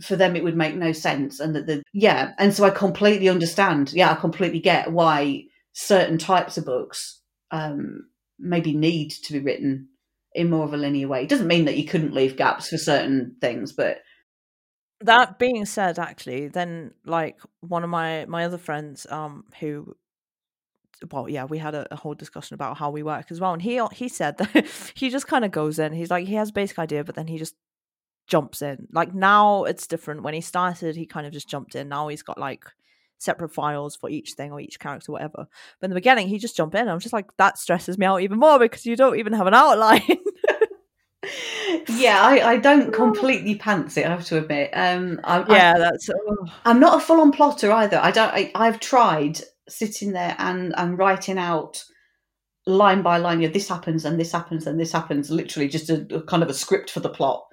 for 0.02 0.16
them 0.16 0.36
it 0.36 0.44
would 0.44 0.56
make 0.56 0.74
no 0.74 0.92
sense 0.92 1.40
and 1.40 1.54
that 1.54 1.66
the 1.66 1.82
yeah 1.92 2.32
and 2.38 2.52
so 2.52 2.64
i 2.64 2.70
completely 2.70 3.28
understand 3.28 3.92
yeah 3.92 4.10
i 4.10 4.14
completely 4.14 4.60
get 4.60 4.90
why 4.92 5.42
certain 5.72 6.18
types 6.18 6.56
of 6.56 6.64
books 6.64 7.20
um 7.50 8.04
maybe 8.38 8.74
need 8.74 9.10
to 9.10 9.32
be 9.32 9.40
written 9.40 9.88
in 10.34 10.50
more 10.50 10.64
of 10.64 10.74
a 10.74 10.76
linear 10.76 11.08
way. 11.08 11.22
It 11.22 11.28
doesn't 11.28 11.46
mean 11.46 11.64
that 11.66 11.76
you 11.76 11.84
couldn't 11.84 12.12
leave 12.12 12.36
gaps 12.36 12.68
for 12.68 12.76
certain 12.76 13.36
things 13.40 13.72
but 13.72 13.98
that 15.00 15.38
being 15.38 15.66
said 15.66 15.98
actually 15.98 16.48
then 16.48 16.92
like 17.04 17.38
one 17.60 17.84
of 17.84 17.90
my 17.90 18.24
my 18.26 18.44
other 18.44 18.58
friends 18.58 19.06
um 19.10 19.44
who 19.60 19.94
well 21.10 21.28
yeah 21.28 21.44
we 21.44 21.58
had 21.58 21.74
a, 21.74 21.86
a 21.92 21.96
whole 21.96 22.14
discussion 22.14 22.54
about 22.54 22.78
how 22.78 22.90
we 22.90 23.02
work 23.02 23.26
as 23.30 23.40
well 23.40 23.52
and 23.52 23.62
he 23.62 23.80
he 23.92 24.08
said 24.08 24.38
that 24.38 24.66
he 24.94 25.10
just 25.10 25.26
kind 25.26 25.44
of 25.44 25.50
goes 25.50 25.78
in 25.78 25.92
he's 25.92 26.10
like 26.10 26.26
he 26.26 26.34
has 26.34 26.50
a 26.50 26.54
basic 26.54 26.78
idea 26.78 27.04
but 27.04 27.14
then 27.14 27.26
he 27.26 27.38
just 27.38 27.54
jumps 28.26 28.62
in 28.62 28.86
like 28.92 29.14
now 29.14 29.64
it's 29.64 29.86
different 29.86 30.22
when 30.22 30.34
he 30.34 30.40
started 30.40 30.96
he 30.96 31.06
kind 31.06 31.26
of 31.26 31.32
just 31.32 31.48
jumped 31.48 31.74
in 31.74 31.88
now 31.88 32.08
he's 32.08 32.22
got 32.22 32.38
like 32.38 32.64
separate 33.18 33.52
files 33.52 33.94
for 33.96 34.08
each 34.10 34.32
thing 34.32 34.50
or 34.50 34.60
each 34.60 34.78
character 34.78 35.12
whatever 35.12 35.46
but 35.80 35.84
in 35.84 35.90
the 35.90 35.94
beginning 35.94 36.26
he 36.28 36.38
just 36.38 36.56
jumped 36.56 36.74
in 36.74 36.88
i'm 36.88 36.98
just 36.98 37.12
like 37.12 37.26
that 37.36 37.58
stresses 37.58 37.98
me 37.98 38.06
out 38.06 38.20
even 38.22 38.38
more 38.38 38.58
because 38.58 38.86
you 38.86 38.96
don't 38.96 39.18
even 39.18 39.32
have 39.32 39.46
an 39.46 39.54
outline 39.54 40.02
yeah 41.88 42.20
i, 42.22 42.52
I 42.52 42.56
don't 42.58 42.92
completely 42.92 43.54
pants 43.56 43.96
it 43.96 44.06
i 44.06 44.10
have 44.10 44.24
to 44.26 44.38
admit 44.38 44.70
um 44.74 45.20
I, 45.24 45.40
I- 45.40 45.52
yeah 45.56 45.78
that's 45.78 46.08
oh. 46.10 46.46
I'm 46.64 46.80
not 46.80 46.96
a 46.96 47.00
full 47.04 47.20
on 47.20 47.30
plotter 47.32 47.70
either. 47.72 47.98
I 48.02 48.10
don't. 48.10 48.32
I, 48.32 48.50
I've 48.54 48.80
tried 48.80 49.40
sitting 49.68 50.12
there 50.12 50.34
and 50.38 50.74
and 50.76 50.98
writing 50.98 51.38
out 51.38 51.82
line 52.66 53.02
by 53.02 53.18
line. 53.18 53.40
Yeah, 53.40 53.48
this 53.48 53.68
happens 53.68 54.04
and 54.04 54.18
this 54.18 54.32
happens 54.32 54.66
and 54.66 54.78
this 54.80 54.92
happens. 54.92 55.30
Literally, 55.30 55.68
just 55.68 55.90
a, 55.90 56.06
a 56.14 56.22
kind 56.22 56.42
of 56.42 56.48
a 56.50 56.54
script 56.54 56.90
for 56.90 57.00
the 57.00 57.08
plot. 57.10 57.44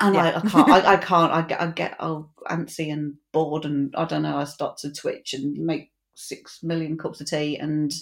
And 0.00 0.16
I, 0.16 0.30
Yeah. 0.30 0.36
I 0.44 0.48
can't. 0.48 0.68
I, 0.70 0.92
I 0.92 0.96
can't. 0.96 1.32
I 1.32 1.42
get. 1.42 1.60
I 1.60 1.66
get 1.68 1.96
oh 2.00 2.28
antsy 2.50 2.92
and 2.92 3.14
bored, 3.32 3.64
and 3.64 3.94
I 3.96 4.04
don't 4.04 4.22
know. 4.22 4.36
I 4.36 4.44
start 4.44 4.76
to 4.78 4.92
twitch 4.92 5.32
and 5.34 5.56
make 5.64 5.90
six 6.14 6.62
million 6.62 6.98
cups 6.98 7.20
of 7.20 7.28
tea 7.28 7.56
and 7.56 7.92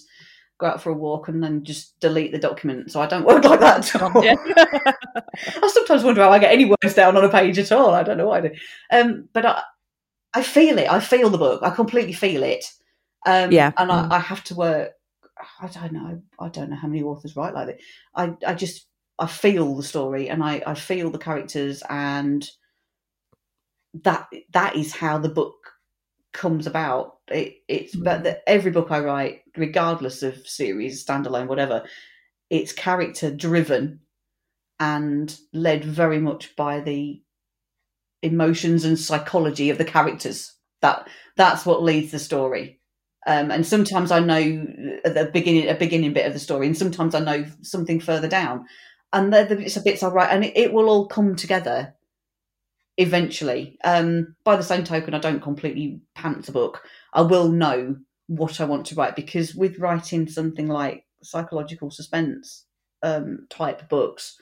go 0.59 0.67
out 0.67 0.81
for 0.83 0.91
a 0.91 0.95
walk 0.95 1.27
and 1.29 1.43
then 1.43 1.65
just 1.65 1.99
delete 2.01 2.31
the 2.33 2.39
document. 2.39 2.91
So 2.91 3.01
I 3.01 3.07
don't 3.07 3.25
work 3.27 3.45
like 3.45 3.61
that 3.61 3.95
at 3.95 4.03
all. 4.03 4.25
yeah. 4.25 4.35
I 5.63 5.71
sometimes 5.73 6.05
wonder 6.05 6.23
how 6.23 6.31
I 6.31 6.39
get 6.39 6.53
any 6.53 6.65
words 6.65 6.95
down 6.95 7.17
on 7.17 7.25
a 7.25 7.29
page 7.29 7.59
at 7.59 7.73
all. 7.73 7.91
I 7.91 8.03
don't 8.03 8.19
know 8.19 8.29
why 8.29 8.39
I 8.39 8.41
do. 8.41 8.51
Um, 8.93 9.29
but 9.33 9.47
I, 9.47 9.63
I 10.33 10.43
feel 10.43 10.79
it. 10.79 10.91
I 10.91 11.01
feel 11.01 11.29
the 11.31 11.39
book. 11.39 11.63
I 11.63 11.71
completely 11.71 12.13
feel 12.13 12.43
it. 12.45 12.65
Um, 13.27 13.51
Yeah. 13.53 13.73
And 13.77 13.91
Mm. 13.91 14.11
I, 14.13 14.17
I 14.17 14.19
have 14.21 14.45
to 14.45 14.55
work. 14.55 14.93
I 15.61 15.67
don't 15.69 15.93
know. 15.93 16.23
I 16.39 16.49
don't 16.49 16.71
know 16.71 16.77
how 16.77 16.89
many 16.89 17.03
authors 17.03 17.35
write 17.37 17.55
like 17.55 17.67
that. 17.67 17.79
I, 18.15 18.33
I 18.47 18.55
just, 18.55 18.87
I 19.19 19.27
feel 19.27 19.77
the 19.77 19.83
story 19.83 20.29
and 20.29 20.43
I, 20.43 20.63
I 20.67 20.75
feel 20.75 21.11
the 21.11 21.19
characters 21.19 21.83
and 21.89 22.49
that, 24.03 24.29
that 24.53 24.77
is 24.77 24.93
how 24.95 25.19
the 25.19 25.29
book 25.29 25.55
comes 26.33 26.67
about. 26.67 27.19
It, 27.29 27.59
it's, 27.69 27.95
but 27.95 28.25
the, 28.25 28.49
every 28.49 28.71
book 28.73 28.89
I 28.91 29.01
write, 29.01 29.43
regardless 29.57 30.23
of 30.23 30.47
series, 30.47 31.05
standalone, 31.05 31.47
whatever, 31.49 31.85
it's 32.51 32.73
character 32.73 33.31
driven 33.31 34.01
and 34.81 35.37
led 35.53 35.85
very 35.85 36.19
much 36.21 36.57
by 36.57 36.81
the 36.81 37.23
emotions 38.23 38.85
and 38.85 38.99
psychology 38.99 39.71
of 39.71 39.79
the 39.79 39.85
characters. 39.85 40.53
That 40.83 41.09
that's 41.37 41.65
what 41.67 41.83
leads 41.83 42.13
the 42.13 42.19
story. 42.19 42.81
Um, 43.27 43.51
and 43.51 43.67
sometimes 43.67 44.11
I 44.11 44.21
know 44.21 44.67
at 45.05 45.15
the 45.15 45.31
beginning 45.33 45.69
a 45.69 45.75
beginning 45.75 46.13
bit 46.13 46.27
of 46.27 46.33
the 46.33 46.39
story, 46.39 46.67
and 46.67 46.77
sometimes 46.77 47.15
I 47.15 47.21
know 47.21 47.47
something 47.63 48.01
further 48.01 48.29
down. 48.29 48.67
And 49.15 49.33
they're 49.33 49.47
the 49.47 49.57
bits, 49.57 49.79
bits 49.79 50.03
I 50.03 50.09
write, 50.09 50.31
and 50.31 50.45
it, 50.45 50.57
it 50.57 50.73
will 50.73 50.89
all 50.91 51.07
come 51.07 51.37
together 51.37 51.95
eventually. 52.97 53.79
Um, 53.85 54.35
by 54.45 54.57
the 54.57 54.63
same 54.63 54.85
token, 54.85 55.15
I 55.15 55.19
don't 55.21 55.41
completely 55.41 56.01
pants 56.15 56.49
a 56.49 56.53
book. 56.53 56.83
I 57.13 57.23
will 57.23 57.49
know 57.49 57.97
what 58.27 58.61
I 58.61 58.65
want 58.65 58.87
to 58.87 58.95
write 58.95 59.17
because 59.17 59.55
with 59.55 59.79
writing 59.79 60.29
something 60.29 60.67
like 60.67 61.05
psychological 61.23 61.91
suspense 61.91 62.67
um, 63.03 63.47
type 63.51 63.89
books, 63.89 64.37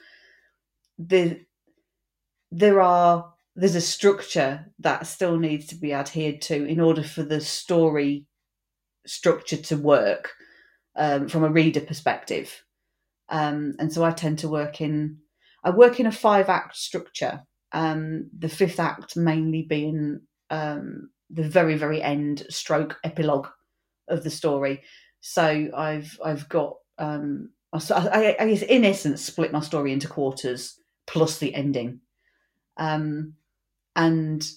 the 0.97 1.39
there 2.51 2.81
are 2.81 3.33
there's 3.55 3.75
a 3.75 3.81
structure 3.81 4.65
that 4.79 5.05
still 5.05 5.37
needs 5.37 5.67
to 5.67 5.75
be 5.75 5.93
adhered 5.93 6.41
to 6.41 6.65
in 6.65 6.79
order 6.79 7.03
for 7.03 7.23
the 7.23 7.41
story 7.41 8.25
structure 9.05 9.57
to 9.57 9.77
work 9.77 10.31
um, 10.95 11.27
from 11.27 11.43
a 11.43 11.49
reader 11.49 11.81
perspective. 11.81 12.63
Um, 13.33 13.73
and 13.79 13.91
so 13.91 14.03
I 14.03 14.11
tend 14.11 14.39
to 14.39 14.47
work 14.47 14.79
in 14.79 15.17
I 15.63 15.71
work 15.71 15.99
in 15.99 16.05
a 16.05 16.11
five 16.11 16.49
act 16.49 16.77
structure. 16.77 17.41
Um, 17.71 18.29
the 18.37 18.47
fifth 18.47 18.79
act 18.79 19.17
mainly 19.17 19.63
being 19.63 20.21
um, 20.51 21.09
the 21.31 21.43
very 21.43 21.75
very 21.75 22.01
end 22.01 22.45
stroke 22.49 22.99
epilogue 23.03 23.47
of 24.07 24.23
the 24.23 24.29
story. 24.29 24.83
So 25.21 25.67
I've 25.75 26.17
I've 26.23 26.47
got 26.47 26.75
um, 26.99 27.49
I, 27.73 27.79
I, 27.89 28.35
I 28.39 28.47
guess 28.49 28.61
in 28.61 28.85
essence 28.85 29.23
split 29.23 29.51
my 29.51 29.61
story 29.61 29.91
into 29.91 30.07
quarters 30.07 30.79
plus 31.07 31.39
the 31.39 31.55
ending, 31.55 32.01
um, 32.77 33.33
and 33.95 34.47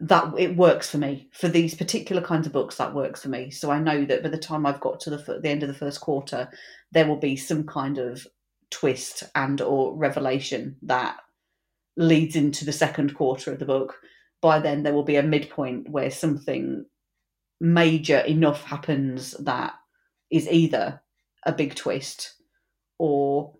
that 0.00 0.32
it 0.38 0.56
works 0.56 0.90
for 0.90 0.98
me 0.98 1.28
for 1.32 1.48
these 1.48 1.74
particular 1.74 2.22
kinds 2.22 2.46
of 2.46 2.52
books. 2.52 2.76
That 2.76 2.94
works 2.94 3.22
for 3.22 3.28
me. 3.28 3.50
So 3.50 3.70
I 3.70 3.78
know 3.78 4.04
that 4.04 4.22
by 4.22 4.30
the 4.30 4.38
time 4.38 4.66
I've 4.66 4.80
got 4.80 5.00
to 5.00 5.10
the 5.10 5.40
the 5.40 5.48
end 5.48 5.62
of 5.62 5.68
the 5.68 5.74
first 5.74 6.00
quarter, 6.00 6.48
there 6.92 7.06
will 7.06 7.18
be 7.18 7.36
some 7.36 7.64
kind 7.64 7.98
of 7.98 8.26
twist 8.70 9.22
and 9.34 9.60
or 9.60 9.94
revelation 9.96 10.76
that 10.82 11.18
leads 11.96 12.36
into 12.36 12.64
the 12.64 12.72
second 12.72 13.14
quarter 13.14 13.52
of 13.52 13.58
the 13.58 13.66
book. 13.66 13.98
By 14.40 14.58
then, 14.58 14.82
there 14.82 14.94
will 14.94 15.04
be 15.04 15.16
a 15.16 15.22
midpoint 15.22 15.88
where 15.90 16.10
something 16.10 16.86
major 17.60 18.18
enough 18.20 18.64
happens 18.64 19.32
that 19.40 19.74
is 20.30 20.48
either 20.48 21.00
a 21.44 21.52
big 21.52 21.74
twist 21.74 22.34
or 22.98 23.54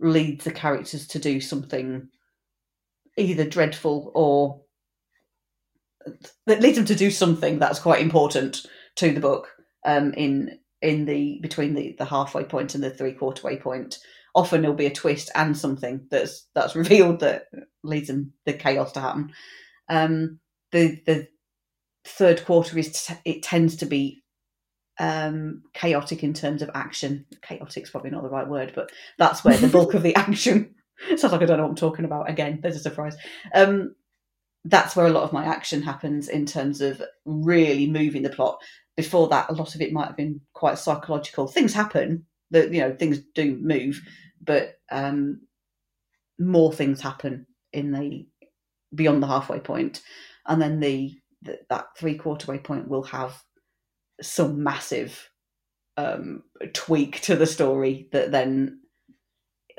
leads 0.00 0.44
the 0.44 0.52
characters 0.52 1.08
to 1.08 1.18
do 1.18 1.40
something 1.40 2.08
either 3.16 3.44
dreadful 3.44 4.12
or 4.14 4.60
that 6.46 6.60
leads 6.60 6.76
them 6.76 6.86
to 6.86 6.94
do 6.94 7.10
something 7.10 7.58
that's 7.58 7.78
quite 7.78 8.02
important 8.02 8.66
to 8.96 9.12
the 9.12 9.20
book 9.20 9.48
um, 9.84 10.12
in 10.14 10.58
in 10.80 11.04
the 11.04 11.38
between 11.42 11.74
the, 11.74 11.94
the 11.98 12.04
halfway 12.04 12.44
point 12.44 12.74
and 12.74 12.82
the 12.82 12.90
three 12.90 13.12
quarter 13.12 13.46
way 13.46 13.56
point. 13.56 13.98
Often 14.34 14.62
there'll 14.62 14.76
be 14.76 14.86
a 14.86 14.94
twist 14.94 15.30
and 15.34 15.56
something 15.56 16.06
that's 16.10 16.46
that's 16.54 16.76
revealed 16.82 17.20
that 17.20 17.46
leads 17.82 18.08
them 18.08 18.32
the 18.44 18.52
chaos 18.52 18.92
to 18.92 19.00
happen. 19.00 19.32
Um, 19.88 20.38
the 20.72 21.00
the 21.06 21.28
third 22.04 22.44
quarter 22.44 22.78
is 22.78 23.06
t- 23.06 23.14
it 23.24 23.42
tends 23.42 23.76
to 23.76 23.86
be 23.86 24.22
um, 25.00 25.62
chaotic 25.74 26.22
in 26.22 26.34
terms 26.34 26.62
of 26.62 26.70
action. 26.74 27.26
Chaotic's 27.42 27.90
probably 27.90 28.10
not 28.10 28.22
the 28.22 28.30
right 28.30 28.48
word, 28.48 28.72
but 28.74 28.90
that's 29.18 29.44
where 29.44 29.56
the 29.56 29.68
bulk 29.68 29.94
of 29.94 30.02
the 30.02 30.14
action. 30.16 30.74
Sounds 31.08 31.32
like 31.32 31.42
I 31.42 31.46
don't 31.46 31.58
know 31.58 31.62
what 31.64 31.70
I'm 31.70 31.76
talking 31.76 32.04
about. 32.04 32.28
Again, 32.28 32.58
there's 32.60 32.76
a 32.76 32.80
surprise. 32.80 33.16
Um, 33.54 33.94
that's 34.68 34.94
where 34.94 35.06
a 35.06 35.10
lot 35.10 35.24
of 35.24 35.32
my 35.32 35.44
action 35.44 35.82
happens 35.82 36.28
in 36.28 36.46
terms 36.46 36.80
of 36.80 37.02
really 37.24 37.86
moving 37.88 38.22
the 38.22 38.30
plot. 38.30 38.60
Before 38.96 39.28
that, 39.28 39.48
a 39.48 39.54
lot 39.54 39.74
of 39.74 39.80
it 39.80 39.92
might 39.92 40.06
have 40.06 40.16
been 40.16 40.40
quite 40.52 40.78
psychological. 40.78 41.46
Things 41.46 41.72
happen 41.72 42.26
that 42.50 42.72
you 42.72 42.80
know 42.80 42.94
things 42.94 43.20
do 43.34 43.56
move, 43.60 44.00
but 44.44 44.78
um, 44.90 45.40
more 46.38 46.72
things 46.72 47.00
happen 47.00 47.46
in 47.72 47.92
the 47.92 48.26
beyond 48.94 49.22
the 49.22 49.26
halfway 49.26 49.60
point, 49.60 50.02
and 50.46 50.60
then 50.60 50.80
the, 50.80 51.14
the 51.42 51.58
that 51.70 51.86
three 51.96 52.16
quarter 52.16 52.50
way 52.50 52.58
point 52.58 52.88
will 52.88 53.04
have 53.04 53.40
some 54.20 54.62
massive 54.62 55.30
um, 55.96 56.42
tweak 56.74 57.20
to 57.22 57.36
the 57.36 57.46
story 57.46 58.08
that 58.12 58.32
then 58.32 58.80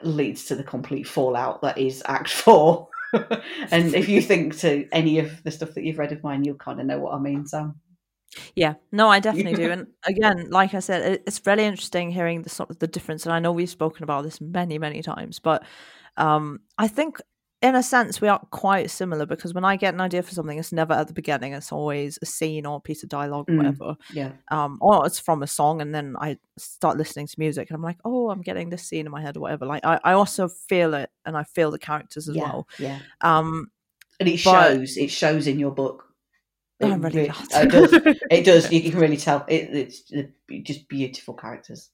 leads 0.01 0.45
to 0.45 0.55
the 0.55 0.63
complete 0.63 1.07
fallout 1.07 1.61
that 1.61 1.77
is 1.77 2.01
Act 2.05 2.29
Four. 2.33 2.87
and 3.71 3.93
if 3.93 4.09
you 4.09 4.21
think 4.21 4.57
to 4.59 4.87
any 4.91 5.19
of 5.19 5.43
the 5.43 5.51
stuff 5.51 5.73
that 5.75 5.83
you've 5.83 5.99
read 5.99 6.11
of 6.11 6.23
mine, 6.23 6.43
you'll 6.43 6.55
kind 6.55 6.79
of 6.79 6.85
know 6.85 6.99
what 6.99 7.13
I 7.13 7.19
mean. 7.19 7.45
So, 7.45 7.73
yeah, 8.55 8.75
no, 8.91 9.09
I 9.09 9.19
definitely 9.19 9.55
do. 9.55 9.71
And 9.71 9.87
again, 10.05 10.49
like 10.49 10.73
I 10.73 10.79
said, 10.79 11.21
it's 11.25 11.41
really 11.45 11.63
interesting 11.63 12.11
hearing 12.11 12.43
the 12.43 12.49
sort 12.49 12.69
of 12.69 12.79
the 12.79 12.87
difference. 12.87 13.25
And 13.25 13.33
I 13.33 13.39
know 13.39 13.51
we've 13.51 13.69
spoken 13.69 14.03
about 14.03 14.23
this 14.23 14.39
many, 14.39 14.77
many 14.77 15.01
times, 15.01 15.39
but 15.39 15.63
um, 16.17 16.59
I 16.77 16.87
think 16.87 17.21
in 17.61 17.75
a 17.75 17.83
sense, 17.83 18.21
we 18.21 18.27
are 18.29 18.39
quite 18.51 18.89
similar 18.89 19.25
because 19.25 19.53
when 19.53 19.65
I 19.65 19.75
get 19.75 19.93
an 19.93 19.99
idea 20.01 20.23
for 20.23 20.31
something, 20.33 20.57
it's 20.57 20.71
never 20.71 20.93
at 20.93 21.07
the 21.07 21.13
beginning. 21.13 21.51
It's 21.53 21.71
always 21.73 22.17
a 22.21 22.25
scene 22.25 22.65
or 22.65 22.77
a 22.77 22.79
piece 22.79 23.03
of 23.03 23.09
dialogue, 23.09 23.49
or 23.49 23.53
Mm. 23.53 23.57
whatever. 23.57 23.95
yeah, 24.13 24.31
Um, 24.49 24.77
or 24.79 25.05
it's 25.05 25.19
from 25.19 25.43
a 25.43 25.47
song, 25.47 25.81
and 25.81 25.93
then 25.93 26.15
I 26.19 26.37
start 26.57 26.97
listening 26.97 27.27
to 27.27 27.35
music, 27.37 27.69
and 27.69 27.75
I'm 27.75 27.83
like, 27.83 27.97
oh, 28.05 28.29
I'm 28.29 28.41
getting 28.41 28.69
this 28.69 28.83
scene 28.83 29.05
in 29.05 29.11
my 29.11 29.21
head, 29.21 29.35
or 29.35 29.41
whatever. 29.41 29.65
Like, 29.65 29.83
I, 29.85 29.99
I 30.03 30.13
also 30.13 30.47
feel 30.47 30.93
it, 30.93 31.09
and 31.25 31.35
I 31.35 31.43
feel 31.43 31.69
the 31.71 31.79
characters 31.79 32.29
as 32.29 32.35
yeah, 32.35 32.43
well. 32.43 32.67
yeah. 32.79 32.99
Um, 33.21 33.71
And 34.21 34.29
it 34.29 34.41
But- 34.43 34.67
shows. 34.77 34.97
It 34.97 35.11
shows 35.11 35.47
in 35.47 35.59
your 35.59 35.71
book. 35.71 36.05
I'm 36.81 36.93
It 37.03 37.07
really 37.13 37.21
re- 37.27 37.33
oh, 37.53 37.61
it 37.61 37.69
does. 37.71 37.93
It 38.31 38.45
does. 38.45 38.71
You 38.71 38.89
can 38.91 38.99
really 39.01 39.17
tell. 39.17 39.43
It, 39.49 39.69
it's 39.75 40.01
just 40.63 40.87
beautiful 40.87 41.33
characters. 41.33 41.89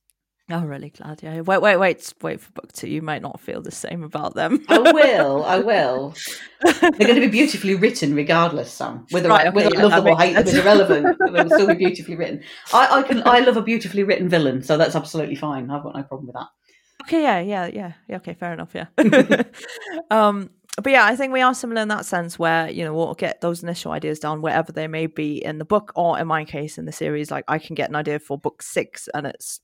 I'm 0.48 0.68
really 0.68 0.92
glad. 0.92 1.24
Yeah. 1.24 1.42
Wait, 1.42 1.60
wait, 1.60 1.78
wait, 1.78 2.04
wait 2.20 2.40
for 2.40 2.52
book 2.54 2.72
two. 2.72 2.88
You 2.88 3.02
might 3.02 3.24
not 3.24 3.40
feel 3.40 3.62
the 3.62 3.72
same 3.72 4.04
about 4.04 4.36
them. 4.36 4.64
I 4.70 4.78
will. 4.78 5.44
I 5.46 5.58
will. 5.58 6.14
They're 6.62 6.92
going 6.92 7.16
to 7.16 7.22
be 7.22 7.28
beautifully 7.28 7.74
written, 7.74 8.14
regardless, 8.14 8.72
Sam. 8.72 9.08
Whether 9.10 9.30
Right, 9.30 9.46
I, 9.46 9.50
okay, 9.50 9.56
whether 9.56 9.70
yeah, 9.74 9.80
I 9.80 9.84
love 9.84 10.04
them 10.04 10.14
or 10.14 10.18
hate 10.18 10.34
them 10.34 10.48
is 10.48 10.54
irrelevant. 10.54 11.18
They'll 11.34 11.50
still 11.50 11.68
be 11.68 11.74
beautifully 11.74 12.16
written. 12.16 12.44
I, 12.72 13.00
I 13.00 13.04
can. 13.04 13.28
I 13.28 13.40
love 13.40 13.58
a 13.58 13.62
beautifully 13.64 14.04
written 14.04 14.30
villain, 14.30 14.62
so 14.62 14.78
that's 14.78 14.96
absolutely 14.96 15.36
fine. 15.36 15.72
I've 15.72 15.82
got 15.82 15.96
no 15.96 16.04
problem 16.04 16.28
with 16.28 16.36
that. 16.36 16.48
Okay, 17.06 17.24
yeah, 17.24 17.40
yeah, 17.40 17.66
yeah, 17.66 17.94
yeah. 18.08 18.18
Okay, 18.18 18.36
fair 18.36 18.54
enough. 18.54 18.76
Yeah. 18.76 18.86
um, 20.12 20.52
but 20.82 20.92
yeah, 20.92 21.06
I 21.06 21.16
think 21.16 21.34
we 21.34 21.42
are 21.42 21.56
similar 21.56 21.82
in 21.82 21.88
that 21.88 22.06
sense, 22.06 22.38
where 22.38 22.70
you 22.70 22.84
know 22.84 22.94
we'll 22.94 23.16
get 23.16 23.42
those 23.42 23.64
initial 23.64 23.94
ideas 23.94 24.20
down 24.20 24.44
wherever 24.44 24.72
they 24.72 24.88
may 24.88 25.08
be 25.08 25.44
in 25.44 25.58
the 25.58 25.66
book, 25.66 25.92
or 25.96 26.20
in 26.20 26.28
my 26.28 26.46
case 26.46 26.78
in 26.78 26.86
the 26.86 26.92
series, 26.92 27.32
like 27.32 27.46
I 27.48 27.58
can 27.58 27.74
get 27.74 27.90
an 27.90 27.96
idea 27.96 28.20
for 28.20 28.38
book 28.38 28.62
six, 28.62 29.10
and 29.16 29.26
it's 29.26 29.60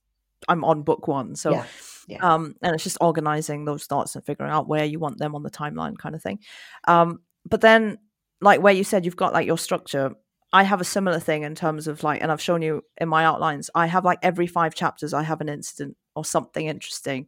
I'm 0.48 0.64
on 0.64 0.84
book 0.84 1.08
one, 1.08 1.36
so 1.36 1.52
Yeah, 1.52 1.66
yeah. 2.08 2.34
um, 2.34 2.56
and 2.62 2.74
it's 2.76 2.84
just 2.84 2.98
organizing 3.02 3.66
those 3.66 3.86
thoughts 3.86 4.16
and 4.16 4.26
figuring 4.26 4.52
out 4.52 4.68
where 4.68 4.86
you 4.86 5.00
want 5.00 5.18
them 5.18 5.36
on 5.36 5.44
the 5.44 5.52
timeline, 5.52 5.98
kind 5.98 6.16
of 6.16 6.22
thing. 6.22 6.40
Um, 6.88 7.20
but 7.48 7.62
then, 7.62 7.98
like 8.42 8.62
where 8.62 8.74
you 8.74 8.84
said 8.84 9.06
you've 9.06 9.16
got 9.16 9.34
like 9.34 9.46
your 9.46 9.58
structure, 9.58 10.14
I 10.54 10.64
have 10.64 10.82
a 10.82 10.86
similar 10.86 11.20
thing 11.20 11.44
in 11.44 11.56
terms 11.56 11.88
of 11.88 12.04
like, 12.04 12.22
and 12.22 12.32
I've 12.32 12.42
shown 12.42 12.62
you 12.62 12.84
in 13.00 13.08
my 13.08 13.24
outlines, 13.24 13.70
I 13.74 13.88
have 13.88 14.04
like 14.04 14.20
every 14.22 14.48
five 14.48 14.76
chapters, 14.76 15.14
I 15.14 15.24
have 15.24 15.42
an 15.42 15.50
incident 15.50 15.96
or 16.16 16.26
something 16.26 16.66
interesting. 16.68 17.28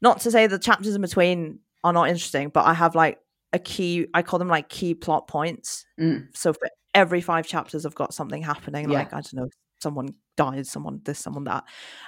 Not 0.00 0.20
to 0.20 0.30
say 0.30 0.46
the 0.46 0.58
chapters 0.58 0.94
in 0.94 1.00
between 1.00 1.60
are 1.84 1.92
not 1.92 2.08
interesting, 2.08 2.50
but 2.50 2.66
I 2.66 2.74
have 2.74 2.94
like 2.94 3.18
a 3.52 3.58
key, 3.58 4.06
I 4.12 4.22
call 4.22 4.38
them 4.38 4.48
like 4.48 4.68
key 4.68 4.94
plot 4.94 5.28
points. 5.28 5.86
Mm. 5.98 6.28
So 6.34 6.52
for 6.52 6.68
every 6.94 7.20
five 7.20 7.46
chapters, 7.46 7.86
I've 7.86 7.94
got 7.94 8.12
something 8.12 8.42
happening. 8.42 8.90
Yeah. 8.90 8.98
Like, 8.98 9.12
I 9.12 9.16
don't 9.16 9.34
know, 9.34 9.48
someone 9.80 10.14
dies, 10.36 10.70
someone 10.70 11.00
this, 11.04 11.18
someone 11.18 11.44
that. 11.44 11.64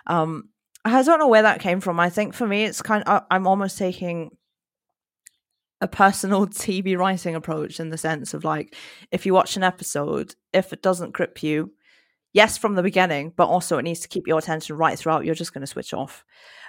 Um, 0.07 0.51
I 0.85 1.03
don't 1.03 1.19
know 1.19 1.29
where 1.29 1.43
that 1.43 1.61
came 1.61 1.81
from. 1.81 1.99
I 1.99 2.11
think 2.11 2.35
for 2.35 2.47
me, 2.47 2.65
it's 2.65 2.83
kind 2.83 3.03
of, 3.05 3.23
I'm 3.31 3.47
almost 3.47 3.79
taking 3.79 4.37
a 5.81 5.89
personal 5.89 6.47
TV 6.47 6.97
writing 6.97 7.35
approach 7.35 7.81
in 7.81 7.91
the 7.91 7.99
sense 7.99 8.35
of 8.35 8.45
like, 8.45 8.77
if 9.11 9.25
you 9.25 9.33
watch 9.33 9.57
an 9.57 9.63
episode, 9.63 10.35
if 10.53 10.73
it 10.73 10.83
doesn't 10.83 11.13
grip 11.13 11.43
you, 11.43 11.73
yes, 12.33 12.59
from 12.59 12.75
the 12.75 12.83
beginning, 12.83 13.33
but 13.35 13.49
also 13.49 13.79
it 13.79 13.83
needs 13.83 14.01
to 14.01 14.09
keep 14.09 14.27
your 14.27 14.39
attention 14.39 14.77
right 14.77 14.99
throughout, 14.99 15.25
you're 15.25 15.35
just 15.35 15.55
going 15.55 15.63
to 15.63 15.67
switch 15.67 15.95
off. 15.95 16.25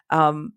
Um, 0.09 0.53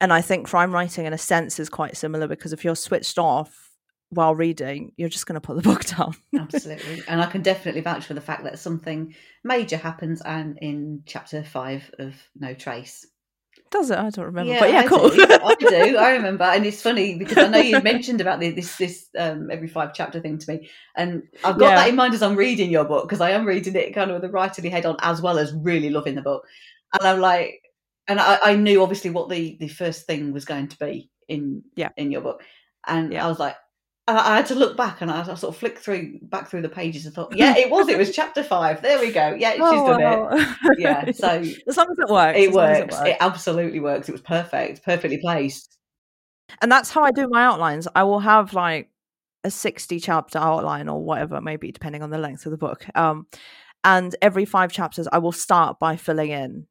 and 0.00 0.12
I 0.12 0.22
think 0.22 0.46
crime 0.46 0.72
writing, 0.72 1.04
in 1.04 1.12
a 1.12 1.18
sense, 1.18 1.60
is 1.60 1.68
quite 1.68 1.96
similar 1.96 2.26
because 2.26 2.52
if 2.52 2.64
you're 2.64 2.74
switched 2.74 3.18
off 3.18 3.69
while 4.10 4.34
reading, 4.34 4.92
you're 4.96 5.08
just 5.08 5.26
going 5.26 5.40
to 5.40 5.40
put 5.40 5.56
the 5.56 5.62
book 5.70 5.84
down. 5.84 6.14
Absolutely. 6.38 7.02
and 7.08 7.20
I 7.20 7.26
can 7.26 7.42
definitely 7.42 7.80
vouch 7.80 8.04
for 8.06 8.14
the 8.14 8.20
fact 8.20 8.44
that 8.44 8.58
something 8.58 9.14
major 9.44 9.76
happens 9.76 10.20
and 10.22 10.58
in 10.60 11.02
chapter 11.06 11.42
five 11.42 11.90
of 11.98 12.14
No 12.36 12.54
Trace. 12.54 13.06
Does 13.70 13.90
it? 13.90 13.98
I 13.98 14.10
don't 14.10 14.24
remember. 14.24 14.56
but 14.58 14.70
yeah, 14.72 14.80
I 14.80 14.86
cool. 14.86 15.10
Do. 15.10 15.26
I 15.30 15.54
do. 15.54 15.96
I 15.96 16.10
remember, 16.12 16.42
and 16.42 16.66
it's 16.66 16.82
funny 16.82 17.16
because 17.16 17.38
I 17.38 17.46
know 17.46 17.58
you 17.58 17.80
mentioned 17.80 18.20
about 18.20 18.40
the, 18.40 18.50
this 18.50 18.76
this 18.76 19.08
um, 19.16 19.48
every 19.48 19.68
five 19.68 19.94
chapter 19.94 20.18
thing 20.20 20.38
to 20.38 20.50
me, 20.52 20.68
and 20.96 21.22
I've 21.44 21.56
got 21.58 21.68
Yeah. 21.70 21.74
that 21.76 21.88
in 21.90 21.94
mind 21.94 22.14
as 22.14 22.22
I'm 22.22 22.34
reading 22.34 22.68
your 22.70 22.84
book 22.84 23.04
because 23.08 23.20
I 23.20 23.30
am 23.30 23.44
reading 23.46 23.76
it 23.76 23.92
kind 23.94 24.10
of 24.10 24.20
with 24.20 24.28
a 24.28 24.32
writerly 24.32 24.70
head 24.70 24.86
on, 24.86 24.96
as 25.02 25.22
well 25.22 25.38
as 25.38 25.52
really 25.52 25.90
loving 25.90 26.16
the 26.16 26.22
book, 26.22 26.44
and 26.98 27.06
I'm 27.08 27.20
like, 27.20 27.60
and 28.08 28.18
I, 28.18 28.38
I 28.42 28.56
knew 28.56 28.82
obviously 28.82 29.10
what 29.10 29.28
the 29.28 29.56
the 29.60 29.68
first 29.68 30.04
thing 30.04 30.32
was 30.32 30.44
going 30.44 30.66
to 30.66 30.78
be 30.78 31.08
in 31.28 31.62
Yeah. 31.76 31.90
in 31.96 32.10
your 32.10 32.22
book, 32.22 32.42
and 32.88 33.12
Yeah. 33.12 33.24
I 33.24 33.28
was 33.28 33.38
like. 33.38 33.54
I 34.16 34.36
had 34.36 34.46
to 34.46 34.54
look 34.54 34.76
back 34.76 35.00
and 35.00 35.10
I 35.10 35.22
sort 35.24 35.42
of 35.44 35.56
flicked 35.56 35.78
through 35.78 36.18
back 36.22 36.48
through 36.48 36.62
the 36.62 36.68
pages 36.68 37.06
and 37.06 37.14
thought, 37.14 37.34
yeah, 37.36 37.56
it 37.56 37.70
was. 37.70 37.88
It 37.88 37.98
was 37.98 38.14
chapter 38.14 38.42
five. 38.42 38.82
There 38.82 38.98
we 38.98 39.12
go. 39.12 39.34
Yeah, 39.38 39.52
she's 39.52 39.60
done 39.60 40.00
it. 40.02 40.48
Yeah, 40.78 41.10
so 41.12 41.28
as 41.68 41.76
long 41.76 41.86
as 41.90 41.98
it 41.98 42.08
works, 42.08 42.38
it 42.38 42.52
long 42.52 42.70
as 42.70 42.80
works. 42.80 42.98
It 43.00 43.16
absolutely 43.20 43.80
works. 43.80 44.08
It 44.08 44.12
was 44.12 44.20
perfect, 44.20 44.82
perfectly 44.84 45.18
placed. 45.18 45.76
and 46.62 46.70
that's 46.70 46.90
how 46.90 47.02
I 47.02 47.10
do 47.10 47.28
my 47.28 47.44
outlines. 47.44 47.86
I 47.94 48.04
will 48.04 48.20
have 48.20 48.54
like 48.54 48.90
a 49.44 49.50
60 49.50 50.00
chapter 50.00 50.38
outline 50.38 50.88
or 50.88 51.02
whatever 51.02 51.36
it 51.36 51.42
may 51.42 51.56
be, 51.56 51.72
depending 51.72 52.02
on 52.02 52.10
the 52.10 52.18
length 52.18 52.44
of 52.46 52.52
the 52.52 52.58
book. 52.58 52.86
Um, 52.94 53.26
and 53.84 54.14
every 54.20 54.44
five 54.44 54.70
chapters, 54.72 55.08
I 55.10 55.18
will 55.18 55.32
start 55.32 55.78
by 55.78 55.96
filling 55.96 56.30
in 56.30 56.66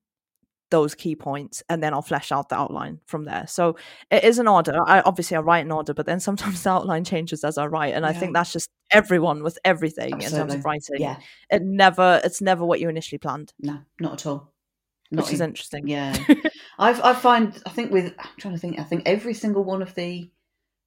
those 0.72 0.94
key 0.96 1.16
points 1.16 1.64
and 1.70 1.82
then 1.82 1.94
I'll 1.94 2.02
flesh 2.02 2.32
out 2.32 2.50
the 2.50 2.56
outline 2.56 3.00
from 3.06 3.26
there. 3.26 3.46
So 3.48 3.76
it 4.12 4.24
is 4.24 4.40
an 4.40 4.48
order. 4.48 4.80
I 4.86 5.02
obviously 5.02 5.36
I 5.38 5.40
write 5.40 5.66
an 5.66 5.72
order, 5.72 5.94
but 5.94 6.06
then 6.06 6.20
sometimes 6.20 6.62
the 6.64 6.70
outline 6.70 7.04
changes 7.04 7.44
as 7.44 7.58
I 7.58 7.66
write. 7.66 7.94
And 7.96 8.06
I 8.06 8.14
think 8.14 8.34
that's 8.34 8.54
just 8.54 8.70
everyone 8.92 9.44
with 9.44 9.58
everything 9.66 10.22
in 10.22 10.30
terms 10.30 10.54
of 10.54 10.66
writing. 10.66 10.98
Yeah, 11.00 11.18
It 11.50 11.62
never 11.64 12.22
it's 12.24 12.42
never 12.42 12.66
what 12.66 12.80
you 12.80 12.90
initially 12.90 13.20
planned. 13.20 13.54
no, 13.60 13.80
not 14.00 14.14
at 14.14 14.26
all. 14.26 14.54
Not 15.12 15.26
which 15.26 15.34
is 15.34 15.42
interesting. 15.42 15.88
Yeah, 15.88 16.16
I've 16.78 17.02
I 17.02 17.14
find 17.16 17.60
I 17.66 17.72
think 17.72 17.92
with 17.92 18.14
I'm 18.20 18.30
trying 18.38 18.54
to 18.54 18.60
think. 18.60 18.80
I 18.80 18.84
think 18.84 19.04
every 19.08 19.34
single 19.34 19.64
one 19.64 19.82
of 19.82 19.96
the 19.96 20.30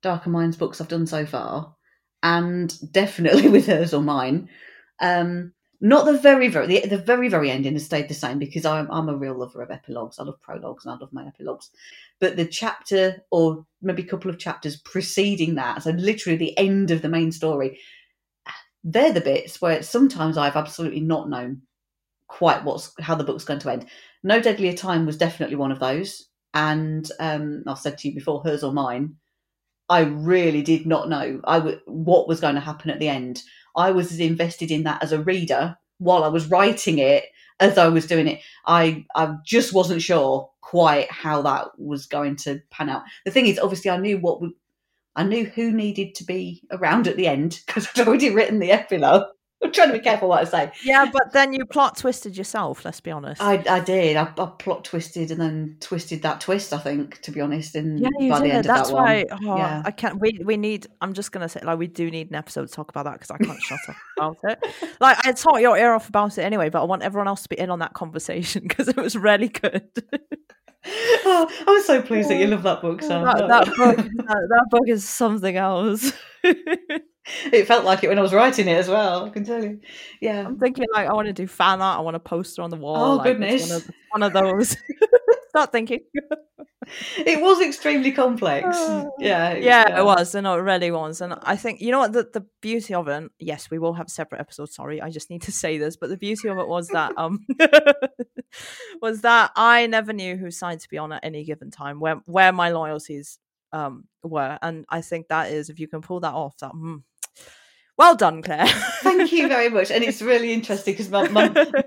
Darker 0.00 0.30
Minds 0.30 0.56
books 0.56 0.80
I've 0.80 0.86
done 0.86 1.08
so 1.08 1.26
far, 1.26 1.74
and 2.22 2.72
definitely 2.92 3.48
with 3.50 3.66
hers 3.66 3.92
or 3.92 4.00
mine. 4.00 4.48
Um, 5.00 5.54
not 5.82 6.06
the 6.06 6.16
very 6.16 6.48
very 6.48 6.66
the, 6.66 6.86
the 6.86 6.96
very 6.96 7.28
very 7.28 7.50
ending 7.50 7.72
has 7.72 7.84
stayed 7.84 8.08
the 8.08 8.14
same 8.14 8.38
because 8.38 8.64
I'm 8.64 8.88
I'm 8.90 9.08
a 9.08 9.16
real 9.16 9.34
lover 9.34 9.62
of 9.62 9.70
epilogues. 9.70 10.18
I 10.18 10.22
love 10.22 10.40
prologues 10.40 10.86
and 10.86 10.94
I 10.94 10.96
love 10.96 11.12
my 11.12 11.26
epilogues. 11.26 11.70
But 12.20 12.36
the 12.36 12.46
chapter 12.46 13.22
or 13.30 13.66
maybe 13.82 14.02
a 14.02 14.06
couple 14.06 14.30
of 14.30 14.38
chapters 14.38 14.76
preceding 14.76 15.56
that, 15.56 15.82
so 15.82 15.90
literally 15.90 16.36
the 16.36 16.56
end 16.56 16.92
of 16.92 17.02
the 17.02 17.08
main 17.08 17.32
story, 17.32 17.80
they're 18.84 19.12
the 19.12 19.20
bits 19.20 19.60
where 19.60 19.82
sometimes 19.82 20.38
I've 20.38 20.56
absolutely 20.56 21.00
not 21.00 21.28
known 21.28 21.62
quite 22.28 22.64
what's 22.64 22.92
how 23.00 23.16
the 23.16 23.24
book's 23.24 23.44
going 23.44 23.60
to 23.60 23.72
end. 23.72 23.86
No 24.22 24.40
Deadlier 24.40 24.74
Time 24.74 25.04
was 25.04 25.16
definitely 25.16 25.56
one 25.56 25.72
of 25.72 25.80
those. 25.80 26.28
And 26.54 27.10
um, 27.18 27.64
I've 27.66 27.78
said 27.78 27.98
to 27.98 28.08
you 28.08 28.14
before, 28.14 28.42
hers 28.42 28.62
or 28.62 28.72
mine, 28.72 29.16
I 29.88 30.00
really 30.00 30.62
did 30.62 30.86
not 30.86 31.08
know 31.08 31.40
I 31.44 31.58
w- 31.58 31.80
what 31.86 32.28
was 32.28 32.40
going 32.40 32.54
to 32.54 32.60
happen 32.60 32.90
at 32.90 33.00
the 33.00 33.08
end. 33.08 33.42
I 33.76 33.90
was 33.92 34.12
as 34.12 34.20
invested 34.20 34.70
in 34.70 34.84
that 34.84 35.02
as 35.02 35.12
a 35.12 35.22
reader 35.22 35.76
while 35.98 36.24
I 36.24 36.28
was 36.28 36.50
writing 36.50 36.98
it 36.98 37.24
as 37.60 37.78
I 37.78 37.88
was 37.88 38.06
doing 38.06 38.26
it. 38.26 38.40
I, 38.66 39.04
I 39.14 39.36
just 39.44 39.72
wasn't 39.72 40.02
sure 40.02 40.50
quite 40.60 41.10
how 41.10 41.42
that 41.42 41.78
was 41.78 42.06
going 42.06 42.36
to 42.36 42.60
pan 42.70 42.88
out. 42.88 43.02
The 43.24 43.30
thing 43.30 43.46
is, 43.46 43.58
obviously, 43.58 43.90
I 43.90 43.98
knew 43.98 44.18
what. 44.18 44.40
I 45.14 45.24
knew 45.24 45.44
who 45.44 45.72
needed 45.72 46.14
to 46.14 46.24
be 46.24 46.62
around 46.70 47.06
at 47.06 47.16
the 47.18 47.26
end 47.26 47.60
because 47.66 47.86
I'd 47.94 48.08
already 48.08 48.30
written 48.30 48.60
the 48.60 48.70
epilogue. 48.70 49.26
I'm 49.62 49.72
trying 49.72 49.88
to 49.88 49.94
be 49.94 50.00
careful 50.00 50.28
what 50.28 50.40
I 50.40 50.44
say. 50.44 50.72
Yeah, 50.84 51.08
but 51.12 51.32
then 51.32 51.52
you 51.52 51.64
plot 51.64 51.96
twisted 51.96 52.36
yourself. 52.36 52.84
Let's 52.84 53.00
be 53.00 53.10
honest. 53.10 53.40
I, 53.40 53.62
I 53.68 53.80
did. 53.80 54.16
I, 54.16 54.22
I 54.24 54.46
plot 54.58 54.84
twisted 54.84 55.30
and 55.30 55.40
then 55.40 55.76
twisted 55.80 56.22
that 56.22 56.40
twist. 56.40 56.72
I 56.72 56.78
think, 56.78 57.20
to 57.22 57.30
be 57.30 57.40
honest, 57.40 57.74
and 57.74 58.00
yeah, 58.00 58.08
you 58.18 58.30
by 58.30 58.38
the 58.40 58.44
did. 58.46 58.54
end 58.54 58.64
That's 58.64 58.90
of 58.90 58.96
that 58.96 59.02
why. 59.02 59.24
one, 59.30 59.44
Oh, 59.48 59.56
yeah. 59.56 59.82
I 59.84 59.90
can't. 59.90 60.20
We 60.20 60.40
we 60.44 60.56
need. 60.56 60.86
I'm 61.00 61.12
just 61.12 61.32
gonna 61.32 61.48
say, 61.48 61.60
like, 61.62 61.78
we 61.78 61.86
do 61.86 62.10
need 62.10 62.30
an 62.30 62.34
episode 62.36 62.66
to 62.68 62.72
talk 62.72 62.90
about 62.90 63.04
that 63.04 63.14
because 63.20 63.30
I 63.30 63.38
can't 63.38 63.60
shut 63.60 63.78
up 63.88 63.96
about 64.16 64.36
it. 64.44 64.64
Like, 65.00 65.24
I 65.26 65.32
taught 65.32 65.60
your 65.60 65.76
ear 65.78 65.92
off 65.94 66.08
about 66.08 66.38
it 66.38 66.42
anyway, 66.42 66.68
but 66.68 66.82
I 66.82 66.84
want 66.84 67.02
everyone 67.02 67.28
else 67.28 67.42
to 67.44 67.48
be 67.48 67.58
in 67.58 67.70
on 67.70 67.78
that 67.80 67.94
conversation 67.94 68.62
because 68.68 68.88
it 68.88 68.96
was 68.96 69.16
really 69.16 69.48
good. 69.48 69.88
oh, 70.84 71.64
I'm 71.66 71.82
so 71.82 72.02
pleased 72.02 72.30
that 72.30 72.36
you 72.36 72.46
love 72.46 72.62
that 72.64 72.82
book, 72.82 73.02
Sam. 73.02 73.24
that, 73.24 73.48
that 73.48 73.66
book, 73.66 73.96
that, 73.96 74.26
that 74.26 74.66
book 74.70 74.88
is 74.88 75.08
something 75.08 75.56
else. 75.56 76.12
it 76.44 77.66
felt 77.66 77.84
like 77.84 78.02
it 78.02 78.08
when 78.08 78.18
I 78.18 78.22
was 78.22 78.32
writing 78.32 78.68
it 78.68 78.76
as 78.76 78.88
well. 78.88 79.26
I 79.26 79.30
can 79.30 79.44
tell 79.44 79.62
you. 79.62 79.80
Yeah. 80.20 80.46
I'm 80.46 80.58
thinking 80.58 80.86
like 80.92 81.08
I 81.08 81.12
want 81.12 81.26
to 81.26 81.32
do 81.32 81.46
fan 81.46 81.80
art. 81.80 81.98
I 81.98 82.02
want 82.02 82.16
a 82.16 82.20
poster 82.20 82.62
on 82.62 82.70
the 82.70 82.76
wall. 82.76 82.96
Oh, 82.96 83.16
like, 83.16 83.24
goodness. 83.24 83.68
One 83.68 83.76
of, 83.76 83.90
one 84.10 84.22
of 84.22 84.32
those. 84.32 84.76
Start 85.50 85.72
thinking. 85.72 86.00
It 87.18 87.40
was 87.40 87.60
extremely 87.60 88.12
complex. 88.12 88.76
yeah. 89.18 89.50
it's- 89.52 89.64
yeah, 89.64 90.00
it 90.00 90.04
was. 90.04 90.34
and 90.34 90.46
it 90.46 90.50
really 90.50 90.90
was. 90.90 91.20
And 91.20 91.34
I 91.42 91.56
think 91.56 91.80
you 91.80 91.90
know 91.90 92.00
what 92.00 92.12
the, 92.12 92.28
the 92.32 92.46
beauty 92.60 92.94
of 92.94 93.08
it. 93.08 93.30
Yes, 93.38 93.70
we 93.70 93.78
will 93.78 93.94
have 93.94 94.10
separate 94.10 94.40
episode. 94.40 94.68
Sorry, 94.70 95.00
I 95.00 95.10
just 95.10 95.30
need 95.30 95.42
to 95.42 95.52
say 95.62 95.78
this. 95.78 95.96
But 95.96 96.10
the 96.10 96.16
beauty 96.16 96.48
of 96.48 96.58
it 96.58 96.68
was 96.68 96.88
that 96.88 97.12
um 97.16 97.46
was 99.00 99.20
that 99.22 99.52
I 99.56 99.86
never 99.86 100.12
knew 100.12 100.36
whose 100.36 100.58
side 100.58 100.80
to 100.80 100.88
be 100.88 100.98
on 100.98 101.12
at 101.12 101.24
any 101.24 101.44
given 101.44 101.70
time. 101.70 102.00
Where 102.00 102.16
where 102.26 102.52
my 102.52 102.70
loyalties 102.70 103.38
um 103.72 104.04
were, 104.22 104.58
and 104.62 104.84
I 104.88 105.00
think 105.00 105.28
that 105.28 105.50
is 105.52 105.70
if 105.70 105.78
you 105.78 105.88
can 105.88 106.02
pull 106.02 106.20
that 106.20 106.34
off. 106.34 106.56
That 106.58 106.72
mm, 106.72 107.02
well 108.02 108.16
done, 108.16 108.42
Claire. 108.42 108.66
Thank 109.02 109.30
you 109.30 109.46
very 109.46 109.68
much. 109.68 109.92
And 109.92 110.02
it's 110.02 110.20
really 110.20 110.52
interesting 110.58 110.94
because 110.94 111.08
my, 111.08 111.28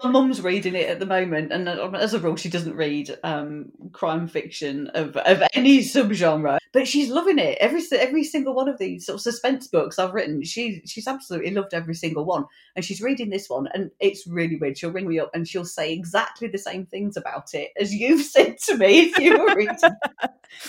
mum's 0.05 0.41
reading 0.41 0.73
it 0.73 0.89
at 0.89 0.99
the 0.99 1.05
moment. 1.05 1.51
And 1.51 1.67
uh, 1.67 1.89
as 1.91 2.13
a 2.13 2.19
rule, 2.19 2.37
she 2.37 2.47
doesn't 2.47 2.75
read 2.75 3.17
um, 3.25 3.65
crime 3.91 4.27
fiction 4.29 4.87
of, 4.93 5.17
of 5.17 5.43
any 5.53 5.79
subgenre, 5.79 6.57
but 6.71 6.87
she's 6.87 7.09
loving 7.09 7.37
it. 7.37 7.57
Every 7.59 7.81
every 7.91 8.23
single 8.23 8.53
one 8.53 8.69
of 8.69 8.77
these 8.77 9.05
sort 9.05 9.15
of 9.15 9.21
suspense 9.21 9.67
books 9.67 9.99
I've 9.99 10.13
written, 10.13 10.41
she 10.43 10.81
she's 10.85 11.07
absolutely 11.07 11.51
loved 11.51 11.73
every 11.73 11.95
single 11.95 12.23
one. 12.23 12.45
And 12.77 12.85
she's 12.85 13.01
reading 13.01 13.29
this 13.29 13.49
one, 13.49 13.67
and 13.73 13.91
it's 13.99 14.25
really 14.25 14.55
weird. 14.55 14.77
She'll 14.77 14.91
ring 14.91 15.09
me 15.09 15.19
up 15.19 15.31
and 15.33 15.45
she'll 15.45 15.65
say 15.65 15.91
exactly 15.91 16.47
the 16.47 16.57
same 16.57 16.85
things 16.85 17.17
about 17.17 17.53
it 17.53 17.71
as 17.79 17.93
you've 17.93 18.25
said 18.35 18.57
to 18.59 18.77
me 18.77 19.11
as 19.11 19.17
you 19.17 19.37
were 19.37 19.55
reading. 19.55 19.77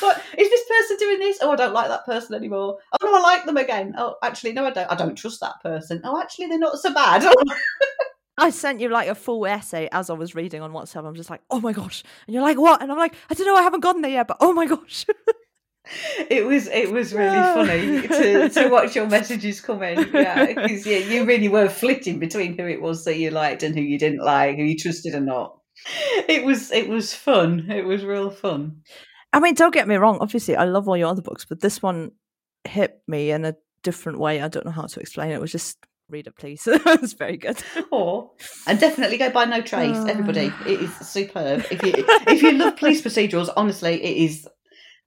But 0.01 0.23
is 0.37 0.49
this 0.49 0.65
person 0.69 0.97
doing 0.99 1.19
this? 1.21 1.39
Oh, 1.41 1.53
I 1.53 1.57
don't 1.57 1.73
like 1.73 1.89
that 1.89 2.05
person 2.05 2.35
anymore. 2.35 2.79
Oh 2.93 3.07
no, 3.07 3.15
I 3.15 3.21
like 3.21 3.45
them 3.45 3.57
again. 3.57 3.95
Oh, 3.97 4.17
actually, 4.23 4.53
no, 4.53 4.65
I 4.65 4.71
don't. 4.71 4.91
I 4.91 4.95
don't 4.95 5.15
trust 5.15 5.36
that 5.41 5.55
person. 5.63 6.01
Oh, 6.05 6.21
actually, 6.21 6.47
they're 6.47 6.59
not 6.59 6.79
so 6.79 6.93
bad. 6.93 7.25
I 8.39 8.51
sent 8.51 8.81
you 8.81 8.91
like 8.91 9.09
a 9.09 9.15
full 9.15 9.47
essay 9.47 9.89
as 9.93 10.11
I 10.11 10.13
was 10.13 10.35
reading 10.35 10.61
on 10.61 10.73
WhatsApp. 10.73 11.07
I'm 11.07 11.15
just 11.15 11.31
like, 11.31 11.41
oh 11.51 11.61
my 11.61 11.73
gosh. 11.73 12.03
And 12.27 12.35
you're 12.35 12.43
like, 12.43 12.59
what? 12.59 12.83
And 12.83 12.93
I'm 12.93 12.99
like, 12.99 13.15
I 13.31 13.35
don't 13.35 13.47
know, 13.47 13.57
I 13.57 13.63
haven't 13.63 13.81
gotten 13.81 14.03
there 14.03 14.11
yet, 14.11 14.29
but 14.29 14.37
oh 14.41 14.53
my 14.53 14.67
gosh. 14.67 15.07
it 16.29 16.45
was 16.45 16.67
it 16.69 16.91
was 16.93 17.15
really 17.15 17.33
Yeah. 17.35 17.55
funny 17.55 18.09
to, 18.09 18.49
to 18.51 18.69
watch 18.71 18.95
your 18.95 19.07
messages 19.07 19.61
come 19.61 19.83
in. 19.83 20.11
Yeah, 20.13 20.53
'cause, 20.53 20.85
yeah, 20.85 20.99
you 20.99 21.25
really 21.25 21.49
were 21.49 21.69
flitting 21.69 22.19
between 22.19 22.59
who 22.59 22.67
it 22.67 22.83
was 22.83 23.05
that 23.05 23.17
you 23.17 23.31
liked 23.31 23.63
and 23.63 23.75
who 23.75 23.81
you 23.83 23.99
didn't 23.99 24.25
like, 24.25 24.57
who 24.57 24.65
you 24.65 24.77
trusted 24.77 25.15
or 25.15 25.21
not. 25.21 25.59
It 26.29 26.45
was 26.45 26.71
it 26.73 26.89
was 26.89 27.15
fun. 27.15 27.71
It 27.71 27.85
was 27.87 28.05
real 28.05 28.31
fun. 28.31 28.83
I 29.33 29.41
mean, 29.41 29.55
don't 29.55 29.73
get 29.75 29.89
me 29.89 29.97
wrong. 29.97 30.19
Obviously, 30.21 30.57
I 30.57 30.65
love 30.65 30.89
all 30.89 30.97
your 30.97 31.09
other 31.09 31.23
books, 31.23 31.45
but 31.45 31.61
this 31.61 31.81
one 31.83 32.11
hit 32.65 33.01
me 33.07 33.31
in 33.31 33.45
a 33.45 33.55
different 33.91 34.19
way. 34.19 34.41
I 34.43 34.49
don't 34.49 34.67
know 34.67 34.73
how 34.81 34.87
to 34.87 35.01
explain 35.01 35.31
it. 35.31 35.35
It 35.35 35.41
was 35.41 35.53
just 35.53 35.79
read 36.09 36.27
it, 36.27 36.37
please. 36.37 36.67
it 36.67 37.01
was 37.01 37.13
very 37.15 37.37
good. 37.37 37.59
Oh, 37.93 38.33
and 38.67 38.79
definitely 38.81 39.17
go 39.19 39.31
buy 39.31 39.45
No 39.45 39.61
Trace, 39.61 39.97
Oh. 39.97 40.07
everybody. 40.07 40.53
It 40.67 40.81
is 40.87 40.95
superb. 40.97 41.65
If 41.71 41.83
you 41.83 41.93
if 42.33 42.43
you 42.43 42.53
love 42.53 42.77
police 42.77 43.01
procedurals, 43.03 43.51
honestly, 43.57 43.95
it 44.03 44.17
is. 44.27 44.47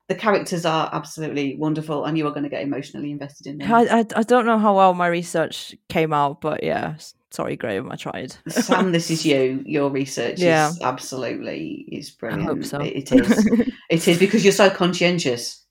The 0.07 0.15
characters 0.15 0.65
are 0.65 0.89
absolutely 0.91 1.56
wonderful, 1.57 2.06
and 2.06 2.18
you 2.18 2.26
are 2.27 2.31
going 2.31 2.43
to 2.49 2.49
get 2.49 2.64
emotionally 2.64 3.11
invested 3.11 3.45
in 3.45 3.60
them. 3.60 3.72
I, 3.72 3.81
I, 3.99 4.06
I 4.15 4.23
don't 4.23 4.47
know 4.47 4.57
how 4.57 4.76
well 4.76 4.95
my 4.95 5.06
research 5.06 5.76
came 5.88 6.14
out, 6.14 6.41
but 6.41 6.64
yeah, 6.64 6.95
sorry, 7.30 7.56
Graham, 7.56 7.91
I 7.91 7.95
tried. 7.95 8.35
Sam, 8.47 8.91
this 8.91 9.11
is 9.11 9.23
you. 9.23 9.61
Your 9.68 9.91
research 9.91 10.39
Yeah. 10.39 10.69
is 10.69 10.81
absolutely 10.81 11.85
is 11.91 12.10
I 12.10 12.14
brilliant. 12.19 12.49
hope 12.49 12.64
so. 12.65 12.80
It 12.81 13.11
it 13.11 13.11
is. 13.11 13.45
it 13.91 14.07
is 14.07 14.18
because 14.18 14.43
you're 14.43 14.51
so 14.64 14.69
conscientious. 14.72 15.64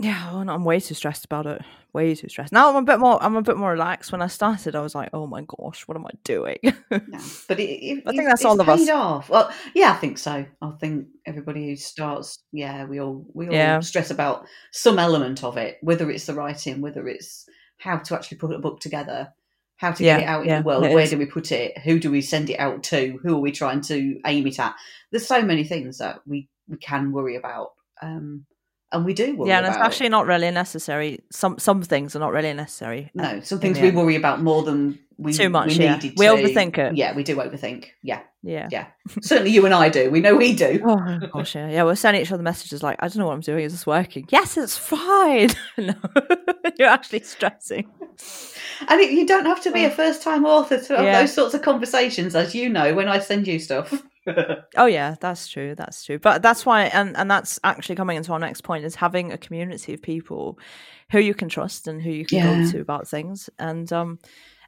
Yeah, 0.00 0.30
I'm 0.32 0.64
way 0.64 0.80
too 0.80 0.94
stressed 0.94 1.24
about 1.24 1.46
it. 1.46 1.62
Way 1.92 2.14
too 2.14 2.28
stressed. 2.28 2.52
Now 2.52 2.68
I'm 2.70 2.76
a 2.76 2.82
bit 2.82 2.98
more. 3.00 3.22
I'm 3.22 3.36
a 3.36 3.42
bit 3.42 3.56
more 3.56 3.72
relaxed. 3.72 4.12
When 4.12 4.22
I 4.22 4.28
started, 4.28 4.76
I 4.76 4.80
was 4.80 4.94
like, 4.94 5.10
"Oh 5.12 5.26
my 5.26 5.42
gosh, 5.42 5.88
what 5.88 5.96
am 5.96 6.06
I 6.06 6.10
doing?" 6.24 6.58
No, 6.90 7.18
but 7.48 7.58
it, 7.58 7.64
it, 7.64 8.02
I 8.06 8.10
think 8.12 8.28
that's 8.28 8.44
all 8.44 8.60
of 8.60 8.68
us. 8.68 8.88
Off. 8.88 9.28
Well, 9.28 9.52
yeah, 9.74 9.90
I 9.92 9.96
think 9.96 10.18
so. 10.18 10.44
I 10.62 10.70
think 10.80 11.06
everybody 11.26 11.68
who 11.68 11.76
starts, 11.76 12.38
yeah, 12.52 12.84
we 12.84 13.00
all 13.00 13.24
we 13.34 13.48
all 13.48 13.54
Yeah. 13.54 13.80
stress 13.80 14.10
about 14.10 14.46
some 14.70 14.98
element 14.98 15.42
of 15.42 15.56
it, 15.56 15.78
whether 15.82 16.10
it's 16.10 16.26
the 16.26 16.34
writing, 16.34 16.80
whether 16.80 17.08
it's 17.08 17.46
how 17.78 17.98
to 17.98 18.14
actually 18.14 18.38
put 18.38 18.52
a 18.54 18.58
book 18.58 18.80
together, 18.80 19.32
how 19.76 19.90
to 19.92 20.04
Yeah, 20.04 20.18
get 20.18 20.22
it 20.24 20.28
out 20.28 20.42
in 20.42 20.48
yeah, 20.48 20.58
the 20.60 20.66
world, 20.66 20.82
where 20.82 21.04
is. 21.04 21.10
do 21.10 21.18
we 21.18 21.26
put 21.26 21.50
it, 21.50 21.76
who 21.78 21.98
do 21.98 22.10
we 22.10 22.20
send 22.22 22.50
it 22.50 22.58
out 22.60 22.82
to, 22.84 23.18
who 23.22 23.36
are 23.36 23.40
we 23.40 23.50
trying 23.52 23.80
to 23.82 24.20
aim 24.26 24.46
it 24.46 24.60
at? 24.60 24.74
There's 25.10 25.26
so 25.26 25.42
many 25.42 25.64
things 25.64 25.98
that 25.98 26.20
we 26.26 26.48
we 26.68 26.76
can 26.76 27.10
worry 27.12 27.34
about, 27.36 27.72
um, 28.02 28.44
and 28.92 29.04
we 29.04 29.14
do 29.14 29.36
worry 29.36 29.48
yeah, 29.48 29.58
and 29.58 29.66
it's 29.66 29.76
actually 29.76 30.08
not 30.08 30.26
really 30.26 30.50
necessary. 30.50 31.20
Some 31.30 31.58
some 31.58 31.82
things 31.82 32.16
are 32.16 32.18
not 32.18 32.32
really 32.32 32.52
necessary. 32.52 33.10
no, 33.14 33.40
some 33.40 33.60
things 33.60 33.80
we 33.80 33.90
worry 33.90 34.16
about 34.16 34.42
more 34.42 34.62
than 34.62 34.98
we 35.20 35.34
Too 35.34 35.50
much, 35.50 35.76
We 35.76 35.84
yeah. 35.84 35.96
We 36.02 36.10
to. 36.10 36.32
overthink 36.32 36.78
it. 36.78 36.96
Yeah, 36.96 37.14
we 37.14 37.22
do 37.22 37.36
overthink. 37.36 37.88
Yeah, 38.02 38.20
Yeah. 38.42 38.68
yeah. 38.72 38.86
Certainly, 39.20 39.50
you 39.50 39.66
and 39.66 39.74
I 39.74 39.90
do. 39.90 40.10
We 40.10 40.20
know 40.20 40.34
we 40.34 40.54
do. 40.54 40.80
Oh 40.86 41.18
gosh, 41.30 41.54
yeah, 41.54 41.68
yeah. 41.68 41.84
We're 41.84 41.94
sending 41.94 42.22
each 42.22 42.32
other 42.32 42.42
messages 42.42 42.82
like, 42.82 42.96
"I 43.00 43.08
don't 43.08 43.18
know 43.18 43.26
what 43.26 43.34
I'm 43.34 43.40
doing. 43.40 43.64
Is 43.64 43.72
this 43.72 43.86
working?" 43.86 44.26
Yes, 44.30 44.56
it's 44.56 44.78
fine. 44.78 45.50
no, 45.76 45.94
you're 46.78 46.88
actually 46.88 47.20
stressing. 47.20 47.86
And 48.88 49.00
it, 49.00 49.10
you 49.12 49.26
don't 49.26 49.44
have 49.44 49.60
to 49.62 49.70
be 49.70 49.84
a 49.84 49.88
oh. 49.88 49.94
first 49.94 50.22
time 50.22 50.46
author 50.46 50.80
to 50.80 50.96
have 50.96 51.04
Yeah. 51.04 51.20
those 51.20 51.34
sorts 51.34 51.52
of 51.52 51.60
conversations, 51.60 52.34
as 52.34 52.54
you 52.54 52.70
know, 52.70 52.94
when 52.94 53.08
I 53.08 53.18
send 53.18 53.46
you 53.46 53.58
stuff. 53.58 54.02
Oh 54.76 54.86
yeah, 54.86 55.16
that's 55.20 55.48
true. 55.48 55.74
That's 55.74 56.04
true. 56.04 56.18
But 56.20 56.42
that's 56.42 56.64
why, 56.64 56.84
and 56.84 57.16
and 57.16 57.28
that's 57.28 57.58
actually 57.64 57.96
coming 57.96 58.16
into 58.16 58.32
our 58.32 58.38
next 58.38 58.60
point 58.62 58.84
is 58.84 58.94
having 58.94 59.32
a 59.32 59.38
community 59.38 59.94
of 59.94 60.02
people 60.02 60.58
who 61.10 61.18
you 61.18 61.34
can 61.34 61.48
trust 61.48 61.88
and 61.88 62.00
who 62.00 62.10
you 62.10 62.24
can 62.24 62.38
Yeah. 62.38 62.44
go 62.44 62.60
to 62.70 62.80
about 62.80 63.08
things. 63.08 63.50
And 63.58 63.92
um, 63.92 64.20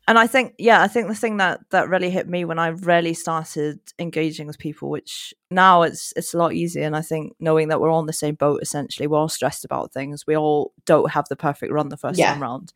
and 0.09 0.19
I 0.19 0.27
think 0.27 0.55
yeah, 0.59 0.83
I 0.83 0.89
think 0.89 1.07
the 1.07 1.15
thing 1.15 1.37
that 1.37 1.61
that 1.71 1.89
really 1.89 2.11
hit 2.11 2.29
me 2.29 2.45
when 2.45 2.59
I 2.59 2.69
really 2.69 3.15
started 3.15 3.79
engaging 4.01 4.49
with 4.49 4.59
people, 4.59 4.91
which 4.91 5.33
now 5.53 5.83
it's 5.83 6.13
it's 6.17 6.35
a 6.35 6.39
lot 6.39 6.53
easier. 6.53 6.83
And 6.85 6.97
I 6.97 7.03
think 7.03 7.35
knowing 7.39 7.69
that 7.69 7.81
we're 7.81 7.91
all 7.91 7.99
on 8.01 8.07
the 8.07 8.13
same 8.13 8.35
boat, 8.35 8.61
essentially, 8.61 9.07
we're 9.07 9.19
all 9.19 9.29
stressed 9.29 9.65
about 9.65 9.93
things. 9.93 10.27
We 10.27 10.37
all 10.37 10.73
don't 10.85 11.13
have 11.13 11.27
the 11.29 11.37
perfect 11.37 11.73
run 11.73 11.91
the 11.91 11.97
first 11.97 12.19
Yeah. 12.19 12.33
time 12.33 12.43
round. 12.43 12.73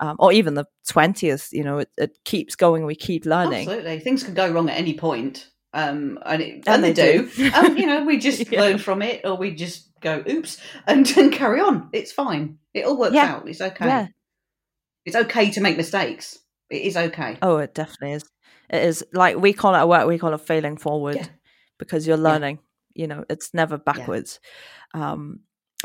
Um, 0.00 0.16
or 0.18 0.32
even 0.32 0.54
the 0.54 0.64
twentieth, 0.88 1.50
you 1.52 1.62
know, 1.62 1.78
it, 1.78 1.90
it 1.96 2.18
keeps 2.24 2.56
going. 2.56 2.84
We 2.84 2.96
keep 2.96 3.26
learning. 3.26 3.68
Absolutely. 3.68 4.00
Things 4.00 4.24
can 4.24 4.34
go 4.34 4.50
wrong 4.50 4.68
at 4.68 4.76
any 4.76 4.94
point. 4.98 5.50
Um, 5.74 6.18
and, 6.24 6.40
it, 6.40 6.54
and, 6.66 6.68
And 6.68 6.84
they, 6.84 6.92
do. 6.92 7.28
do. 7.28 7.50
um, 7.52 7.76
you 7.76 7.84
know, 7.86 8.04
we 8.04 8.18
just 8.18 8.48
Yeah. 8.50 8.60
learn 8.60 8.78
from 8.78 9.02
it 9.02 9.22
or 9.24 9.36
we 9.36 9.54
just 9.54 9.90
go, 10.00 10.22
oops, 10.28 10.58
and, 10.86 11.06
and 11.18 11.32
carry 11.32 11.60
on. 11.60 11.88
It's 11.92 12.12
fine. 12.12 12.58
It 12.72 12.84
all 12.86 12.96
works 12.96 13.14
Yeah. 13.14 13.34
out. 13.34 13.48
It's 13.48 13.60
okay. 13.60 13.86
Yeah. 13.86 14.06
It's 15.04 15.16
okay 15.16 15.50
to 15.50 15.60
make 15.60 15.76
mistakes. 15.76 16.38
It 16.70 16.82
is 16.82 16.96
okay. 16.96 17.38
Oh, 17.42 17.58
it 17.58 17.74
definitely 17.74 18.12
is. 18.12 18.24
It 18.70 18.82
is 18.84 19.04
like 19.12 19.36
we 19.36 19.52
call 19.52 19.74
it 19.74 19.80
a 19.80 19.86
work. 19.86 20.06
We 20.06 20.16
call 20.18 20.32
it 20.32 20.40
failing 20.40 20.76
forward 20.78 21.16
Yeah. 21.16 21.26
because 21.78 22.06
you're 22.06 22.16
learning. 22.16 22.60
You 22.94 23.08
know, 23.08 23.24
it's 23.28 23.52
never 23.52 23.76
backwards. 23.76 24.38
Um, 24.94 25.40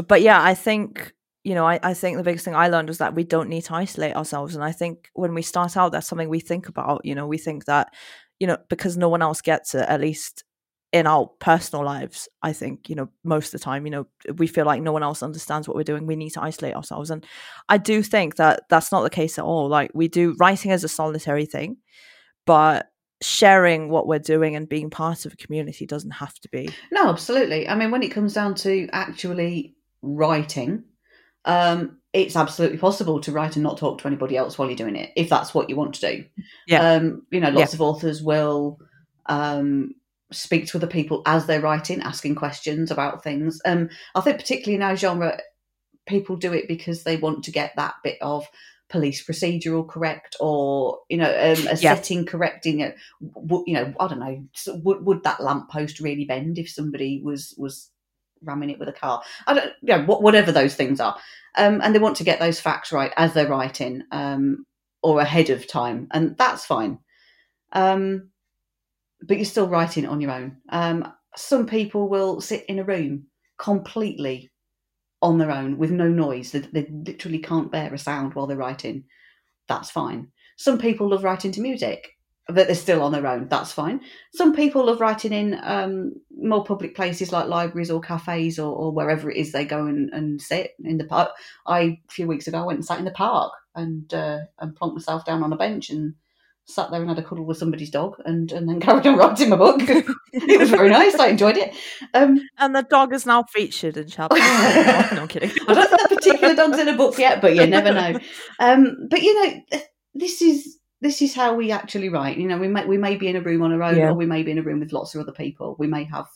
but 0.08 0.22
yeah, 0.22 0.42
I 0.42 0.54
think 0.54 1.14
you 1.44 1.56
know, 1.56 1.66
I, 1.66 1.80
I 1.82 1.94
think 1.94 2.18
the 2.18 2.24
biggest 2.24 2.46
thing 2.46 2.54
I 2.56 2.68
learned 2.68 2.90
was 2.90 2.98
that 3.00 3.16
we 3.16 3.24
don't 3.24 3.50
need 3.50 3.64
to 3.66 3.74
isolate 3.74 4.16
ourselves. 4.16 4.56
And 4.56 4.64
I 4.64 4.72
think 4.74 5.10
when 5.14 5.34
we 5.34 5.42
start 5.42 5.76
out, 5.78 5.92
that's 5.94 6.06
something 6.08 6.30
we 6.30 6.42
think 6.42 6.68
about. 6.68 7.02
You 7.06 7.16
know, 7.16 7.26
we 7.28 7.38
think 7.38 7.66
that 7.66 7.94
you 8.40 8.48
know 8.48 8.58
because 8.70 8.98
no 8.98 9.10
one 9.10 9.22
else 9.22 9.42
gets 9.42 9.76
it, 9.76 9.88
at 9.88 10.02
least 10.02 10.44
in 10.92 11.06
our 11.06 11.28
personal 11.40 11.86
lives. 11.86 12.28
I 12.42 12.54
think 12.54 12.90
you 12.90 12.96
know 12.96 13.10
most 13.24 13.54
of 13.54 13.60
the 13.60 13.64
time, 13.64 13.86
you 13.86 13.92
know, 13.92 14.08
we 14.38 14.48
feel 14.48 14.66
like 14.66 14.82
no 14.82 14.92
one 14.92 15.04
else 15.04 15.24
understands 15.24 15.68
what 15.68 15.76
we're 15.76 15.84
doing. 15.84 16.06
We 16.06 16.16
need 16.16 16.32
to 16.32 16.44
isolate 16.44 16.76
ourselves, 16.76 17.12
and 17.12 17.26
I 17.68 17.78
do 17.78 18.02
think 18.02 18.36
that 18.38 18.64
that's 18.70 18.92
not 18.92 19.04
the 19.04 19.10
case 19.10 19.38
at 19.38 19.46
all. 19.46 19.68
Like 19.68 19.92
we 19.94 20.08
do, 20.08 20.36
writing 20.40 20.72
as 20.72 20.84
a 20.84 20.90
solitary 20.90 21.46
thing, 21.46 21.78
but 22.46 22.90
sharing 23.22 23.90
what 23.90 24.08
we're 24.08 24.20
doing 24.20 24.56
and 24.56 24.70
being 24.70 24.90
part 24.90 25.26
of 25.26 25.34
a 25.34 25.38
community 25.38 25.86
doesn't 25.86 26.12
have 26.12 26.36
to 26.40 26.50
be. 26.50 26.70
No, 26.92 27.10
absolutely. 27.10 27.68
I 27.68 27.76
mean, 27.76 27.92
when 27.92 28.04
it 28.04 28.10
comes 28.10 28.34
down 28.34 28.56
to 28.56 28.88
actually 28.94 29.76
writing, 30.02 30.84
um, 31.46 31.99
it's 32.14 32.36
absolutely 32.36 32.78
possible 32.78 33.20
to 33.22 33.32
write 33.32 33.56
and 33.56 33.64
not 33.64 33.78
talk 33.78 34.00
to 34.02 34.08
anybody 34.08 34.36
else 34.36 34.58
while 34.58 34.68
you're 34.68 34.76
doing 34.76 34.96
it, 34.96 35.12
if 35.16 35.30
that's 35.30 35.54
what 35.54 35.70
you 35.70 35.76
want 35.76 35.94
to 35.96 36.02
do. 36.02 36.26
Yeah. 36.68 36.94
Um, 36.94 37.24
you 37.32 37.40
know, 37.40 37.50
lots 37.50 37.74
of 37.76 37.82
authors 37.82 38.22
will 38.22 38.80
um, 39.28 39.94
speak 40.32 40.68
to 40.68 40.78
other 40.78 40.88
people 40.88 41.22
as 41.26 41.46
they're 41.46 41.62
writing, 41.62 42.02
asking 42.02 42.36
questions 42.36 42.90
about 42.92 43.24
things. 43.24 43.62
Um, 43.66 43.90
I 44.16 44.22
think 44.22 44.38
particularly 44.38 44.76
in 44.76 44.82
our 44.82 44.96
genre, 44.96 45.40
people 46.08 46.36
do 46.36 46.54
it 46.54 46.68
because 46.68 47.04
they 47.04 47.18
want 47.18 47.44
to 47.44 47.52
get 47.52 47.76
that 47.76 47.96
bit 48.04 48.18
of 48.22 48.48
police 48.90 49.24
procedural 49.24 49.88
correct 49.88 50.36
or 50.40 50.98
you 51.10 51.18
know 51.18 51.30
um, 51.30 51.68
a 51.68 51.76
Yeah. 51.78 51.94
setting 51.94 52.26
correcting 52.26 52.80
it 52.80 52.96
w- 53.22 53.64
you 53.68 53.76
know 53.76 53.94
i 54.00 54.08
don't 54.08 54.18
know 54.20 54.44
would, 54.84 55.06
would 55.06 55.24
that 55.26 55.44
lamppost 55.44 56.00
really 56.00 56.26
bend 56.26 56.58
if 56.58 56.72
somebody 56.72 57.22
was 57.24 57.54
was 57.56 57.92
ramming 58.42 58.72
it 58.72 58.80
with 58.80 58.90
a 58.90 58.92
car 58.94 59.22
i 59.46 59.54
don't 59.54 59.74
you 59.84 59.96
know 59.96 60.02
wh- 60.06 60.24
whatever 60.24 60.52
those 60.52 60.74
things 60.74 61.00
are 61.00 61.16
um, 61.58 61.82
and 61.82 61.94
they 61.94 62.00
want 62.00 62.18
to 62.18 62.24
get 62.24 62.40
those 62.40 62.60
facts 62.60 62.92
right 62.92 63.14
as 63.18 63.34
they're 63.34 63.48
writing 63.48 64.04
um, 64.12 64.66
or 65.04 65.20
ahead 65.20 65.50
of 65.50 65.68
time 65.68 66.08
and 66.12 66.38
that's 66.38 66.66
fine 66.66 66.98
um, 67.74 68.30
but 69.22 69.38
you're 69.38 69.46
still 69.46 69.68
writing 69.68 70.04
it 70.04 70.10
on 70.10 70.22
your 70.22 70.32
own 70.32 70.58
um, 70.70 71.12
some 71.36 71.66
people 71.66 72.10
will 72.10 72.42
sit 72.42 72.66
in 72.68 72.80
a 72.80 72.84
room 72.84 73.26
completely 73.58 74.50
on 75.22 75.38
their 75.38 75.52
own 75.52 75.78
with 75.78 75.92
no 75.92 76.08
noise. 76.08 76.52
They, 76.52 76.60
they 76.60 76.88
literally 76.90 77.40
can't 77.40 77.72
bear 77.72 77.94
a 77.94 77.98
sound 77.98 78.34
while 78.34 78.48
they're 78.48 78.58
writing. 78.58 79.04
That's 79.68 79.92
fine. 79.92 80.30
Some 80.58 80.78
people 80.78 81.10
love 81.10 81.24
writing 81.24 81.52
to 81.54 81.62
music, 81.62 82.10
but 82.54 82.68
they're 82.68 82.76
still 82.76 83.02
on 83.04 83.12
their 83.12 83.28
own. 83.28 83.48
That's 83.48 83.72
fine. 83.72 84.02
Some 84.34 84.56
people 84.56 84.86
love 84.86 85.02
writing 85.02 85.34
in 85.34 85.60
um, 85.62 86.14
more 86.36 86.64
public 86.64 86.96
places 86.96 87.32
like 87.32 87.48
libraries 87.48 87.92
or 87.92 88.02
cafes 88.02 88.60
or, 88.60 88.76
or 88.76 88.92
wherever 88.92 89.30
it 89.30 89.38
is 89.38 89.52
they 89.52 89.66
go 89.66 89.86
and, 89.86 90.10
and 90.12 90.42
sit 90.42 90.72
in 90.84 90.98
the 90.98 91.06
park. 91.06 91.32
I 91.68 91.80
a 91.82 92.02
few 92.10 92.28
weeks 92.28 92.48
ago 92.48 92.60
I 92.60 92.66
went 92.66 92.78
and 92.78 92.86
sat 92.86 93.00
in 93.00 93.06
the 93.06 93.12
park 93.12 93.54
and 93.76 94.12
uh, 94.14 94.40
and 94.60 94.76
plonked 94.76 94.94
myself 94.96 95.26
down 95.26 95.44
on 95.44 95.54
a 95.54 95.58
bench 95.58 95.90
and 95.90 96.16
sat 96.66 96.92
there 96.92 97.02
and 97.02 97.10
had 97.10 97.18
a 97.18 97.24
cuddle 97.24 97.46
with 97.46 97.58
somebody's 97.58 97.90
dog 97.90 98.16
and, 98.26 98.52
and 98.52 98.70
then 98.70 98.80
carried 98.82 99.06
on 99.08 99.18
writing 99.18 99.50
my 99.50 99.56
book. 99.56 99.82
it 100.34 100.60
was 100.60 100.70
very 100.70 100.90
nice. 100.90 101.16
I 101.16 101.28
enjoyed 101.28 101.58
it. 101.58 101.74
Um, 102.14 102.42
And 102.58 102.76
the 102.76 102.84
dog 102.84 103.14
is 103.14 103.26
now 103.26 103.44
featured 103.44 103.98
in 103.98 104.08
chapter. 104.08 104.38
no, 104.38 105.22
I'm 105.22 105.28
kidding. 105.28 105.52
I 105.68 105.74
don't 105.74 105.90
think 105.90 106.02
that 106.02 106.10
particular 106.10 106.56
dog's 106.56 106.80
in 106.80 106.88
a 106.88 106.96
book 106.98 107.18
yet, 107.18 107.42
but 107.42 107.56
you 107.56 107.66
never 107.68 107.92
know. 107.92 108.20
Um, 108.60 109.08
but 109.10 109.22
you 109.22 109.34
know, 109.46 109.80
this 110.14 110.42
is 110.42 110.79
this 111.02 111.22
is 111.22 111.34
how 111.34 111.56
we 111.56 111.72
actually 111.72 112.10
write. 112.10 112.38
You 112.38 112.48
know, 112.48 112.58
we 112.58 112.68
may 112.68 112.86
we 112.86 112.98
may 112.98 113.16
be 113.16 113.28
in 113.28 113.36
a 113.36 113.42
room 113.42 113.62
on 113.62 113.72
our 113.74 113.84
own, 113.84 113.98
Yeah. 113.98 114.10
or 114.10 114.14
we 114.14 114.26
may 114.26 114.44
be 114.44 114.52
in 114.52 114.58
a 114.60 114.64
room 114.64 114.80
with 114.80 114.92
lots 114.94 115.16
of 115.16 115.22
other 115.22 115.32
people. 115.32 115.76
We 115.80 115.88
may 115.88 116.04
have 116.06 116.28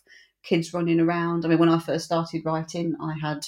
kids 0.43 0.73
running 0.73 0.99
around. 0.99 1.45
I 1.45 1.49
mean, 1.49 1.59
when 1.59 1.69
I 1.69 1.79
first 1.79 2.05
started 2.05 2.43
writing, 2.45 2.95
I 3.01 3.13
had 3.21 3.45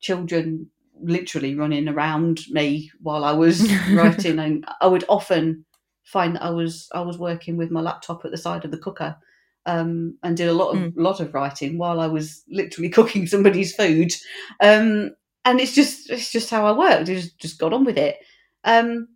children 0.00 0.68
literally 1.00 1.54
running 1.54 1.88
around 1.88 2.40
me 2.50 2.90
while 3.00 3.24
I 3.24 3.32
was 3.32 3.70
writing, 3.92 4.38
and 4.38 4.64
I 4.80 4.86
would 4.86 5.04
often 5.08 5.64
find 6.04 6.34
that 6.36 6.42
I 6.42 6.50
was 6.50 6.88
I 6.92 7.00
was 7.00 7.18
working 7.18 7.56
with 7.56 7.70
my 7.70 7.80
laptop 7.80 8.24
at 8.24 8.30
the 8.30 8.36
side 8.38 8.64
of 8.64 8.70
the 8.70 8.78
cooker. 8.78 9.16
Um, 9.64 10.18
and 10.24 10.36
did 10.36 10.48
a 10.48 10.52
lot 10.52 10.70
of 10.70 10.78
Mm. 10.80 10.92
lot 10.96 11.20
of 11.20 11.32
writing 11.34 11.78
while 11.78 12.00
I 12.00 12.08
was 12.08 12.42
literally 12.50 12.88
cooking 12.96 13.28
somebody's 13.28 13.72
food, 13.72 14.12
um, 14.60 15.10
and 15.44 15.60
it's 15.60 15.72
just 15.72 16.10
it's 16.10 16.32
just 16.32 16.50
how 16.50 16.66
I 16.66 16.72
worked. 16.76 17.02
I 17.08 17.14
just 17.14 17.38
just 17.38 17.60
got 17.60 17.72
on 17.72 17.84
with 17.84 17.96
it. 17.96 18.16
Um, 18.64 19.06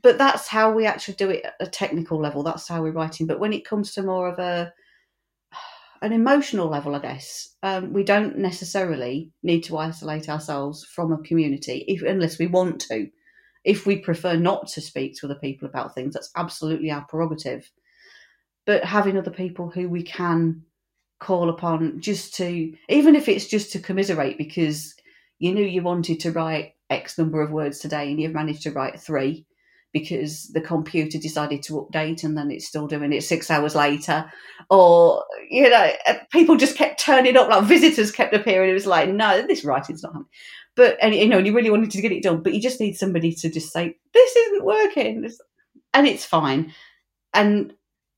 but 0.00 0.16
that's 0.16 0.48
how 0.48 0.72
we 0.72 0.86
actually 0.86 1.14
do 1.14 1.30
it 1.30 1.44
at 1.44 1.54
a 1.60 1.66
technical 1.66 2.18
level. 2.18 2.42
That's 2.42 2.66
how 2.66 2.82
we're 2.82 2.92
writing. 2.92 3.26
But 3.26 3.40
when 3.40 3.52
it 3.52 3.66
comes 3.66 3.92
to 3.92 4.02
more 4.02 4.28
of 4.28 4.38
a 4.38 4.72
an 6.02 6.12
emotional 6.12 6.68
level, 6.68 6.94
I 6.94 7.00
guess 7.00 7.54
um, 7.62 7.92
we 7.92 8.02
don't 8.02 8.38
necessarily 8.38 9.30
need 9.42 9.62
to 9.64 9.76
isolate 9.76 10.28
ourselves 10.28 10.84
from 10.84 11.12
a 11.12 11.22
community 11.22 11.84
if, 11.88 12.02
unless 12.02 12.38
we 12.38 12.46
want 12.46 12.80
to. 12.82 13.08
If 13.64 13.86
we 13.86 13.98
prefer 13.98 14.34
not 14.34 14.66
to 14.68 14.80
speak 14.80 15.14
to 15.16 15.26
other 15.26 15.38
people 15.38 15.68
about 15.68 15.94
things, 15.94 16.14
that's 16.14 16.32
absolutely 16.36 16.90
our 16.90 17.04
prerogative. 17.08 17.70
But 18.66 18.84
having 18.84 19.16
other 19.16 19.30
people 19.30 19.70
who 19.70 19.88
we 19.88 20.02
can 20.02 20.62
call 21.20 21.48
upon 21.48 22.00
just 22.00 22.34
to, 22.36 22.72
even 22.88 23.14
if 23.14 23.28
it's 23.28 23.46
just 23.46 23.70
to 23.72 23.78
commiserate, 23.78 24.36
because 24.36 24.94
you 25.38 25.54
knew 25.54 25.64
you 25.64 25.82
wanted 25.82 26.18
to 26.20 26.32
write 26.32 26.72
X 26.90 27.18
number 27.18 27.40
of 27.40 27.52
words 27.52 27.78
today 27.78 28.10
and 28.10 28.20
you've 28.20 28.32
managed 28.32 28.62
to 28.62 28.72
write 28.72 28.98
three 29.00 29.46
because 29.92 30.48
the 30.48 30.60
computer 30.60 31.18
decided 31.18 31.62
to 31.62 31.74
update 31.74 32.24
and 32.24 32.36
then 32.36 32.50
it's 32.50 32.66
still 32.66 32.86
doing 32.86 33.12
it 33.12 33.22
six 33.22 33.50
hours 33.50 33.74
later. 33.74 34.30
Or, 34.70 35.24
you 35.50 35.68
know, 35.68 35.90
uh, 36.06 36.14
people 36.30 36.56
just 36.56 36.76
kept 36.76 36.98
turning 36.98 37.36
up, 37.36 37.48
like 37.48 37.64
visitors 37.64 38.10
kept 38.10 38.34
appearing. 38.34 38.70
It 38.70 38.74
was 38.74 38.86
like, 38.86 39.10
no, 39.10 39.46
this 39.46 39.64
writing's 39.64 40.02
not 40.02 40.12
happening. 40.12 40.28
But, 40.74 40.96
and, 41.02 41.14
you 41.14 41.28
know, 41.28 41.38
and 41.38 41.46
you 41.46 41.54
really 41.54 41.70
wanted 41.70 41.90
to 41.90 42.00
get 42.00 42.12
it 42.12 42.22
done, 42.22 42.42
but 42.42 42.54
you 42.54 42.60
just 42.60 42.80
need 42.80 42.94
somebody 42.94 43.32
to 43.34 43.50
just 43.50 43.72
say, 43.72 43.94
this 44.14 44.36
isn't 44.36 44.64
working. 44.64 45.30
And 45.92 46.06
it's 46.06 46.24
fine. 46.24 46.72
And, 47.34 47.74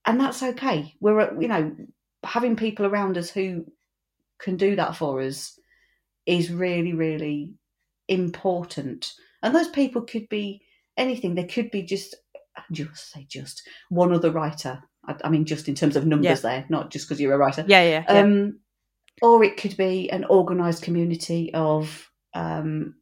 and 0.06 0.20
that's 0.20 0.42
okay. 0.42 0.94
We're, 1.00 1.20
uh, 1.20 1.40
you 1.40 1.48
know, 1.48 1.74
having 2.22 2.54
people 2.54 2.86
around 2.86 3.18
us 3.18 3.30
who 3.30 3.66
can 4.38 4.56
do 4.56 4.76
that 4.76 4.94
for 4.94 5.20
us 5.20 5.58
is 6.26 6.52
really, 6.52 6.92
really 6.92 7.54
important. 8.06 9.12
And 9.42 9.52
those 9.52 9.68
people 9.68 10.02
could 10.02 10.28
be 10.28 10.62
anything. 10.96 11.34
There 11.34 11.46
could 11.46 11.70
be 11.70 11.82
just, 11.82 12.14
just 12.72 13.12
say 13.12 13.26
just 13.28 13.68
one 13.88 14.12
other 14.12 14.30
writer. 14.30 14.82
I, 15.06 15.16
I 15.24 15.28
mean, 15.30 15.44
just 15.44 15.68
in 15.68 15.74
terms 15.74 15.96
of 15.96 16.06
numbers 16.06 16.42
there, 16.42 16.64
not 16.68 16.90
just 16.90 17.08
because 17.08 17.20
you're 17.20 17.34
a 17.34 17.38
writer. 17.38 17.64
Yeah, 17.66 17.82
yeah. 17.82 18.04
yeah. 18.08 18.20
Um, 18.20 18.60
or 19.22 19.44
it 19.44 19.56
could 19.56 19.76
be 19.76 20.10
an 20.10 20.24
organised 20.24 20.82
community 20.82 21.52
of 21.54 22.10
um, 22.34 22.94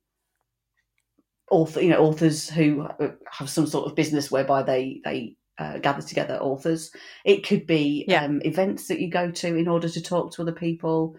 author, 1.51 1.81
you 1.81 1.91
know, 1.91 2.05
authors 2.05 2.49
who 2.51 2.87
have 3.31 3.49
some 3.49 3.67
sort 3.67 3.87
of 3.87 3.95
business 3.95 4.31
whereby 4.31 4.63
they 4.63 5.01
they 5.05 5.37
uh, 5.59 5.79
gather 5.79 6.03
together 6.03 6.39
authors. 6.39 6.91
It 7.25 7.47
could 7.47 7.67
be 7.67 8.05
Yeah. 8.09 8.25
um, 8.25 8.41
events 8.45 8.89
that 8.89 9.01
you 9.01 9.11
go 9.11 9.31
to 9.31 9.57
in 9.57 9.69
order 9.69 9.89
to 9.89 10.03
talk 10.03 10.33
to 10.33 10.43
other 10.43 10.53
people. 10.53 11.17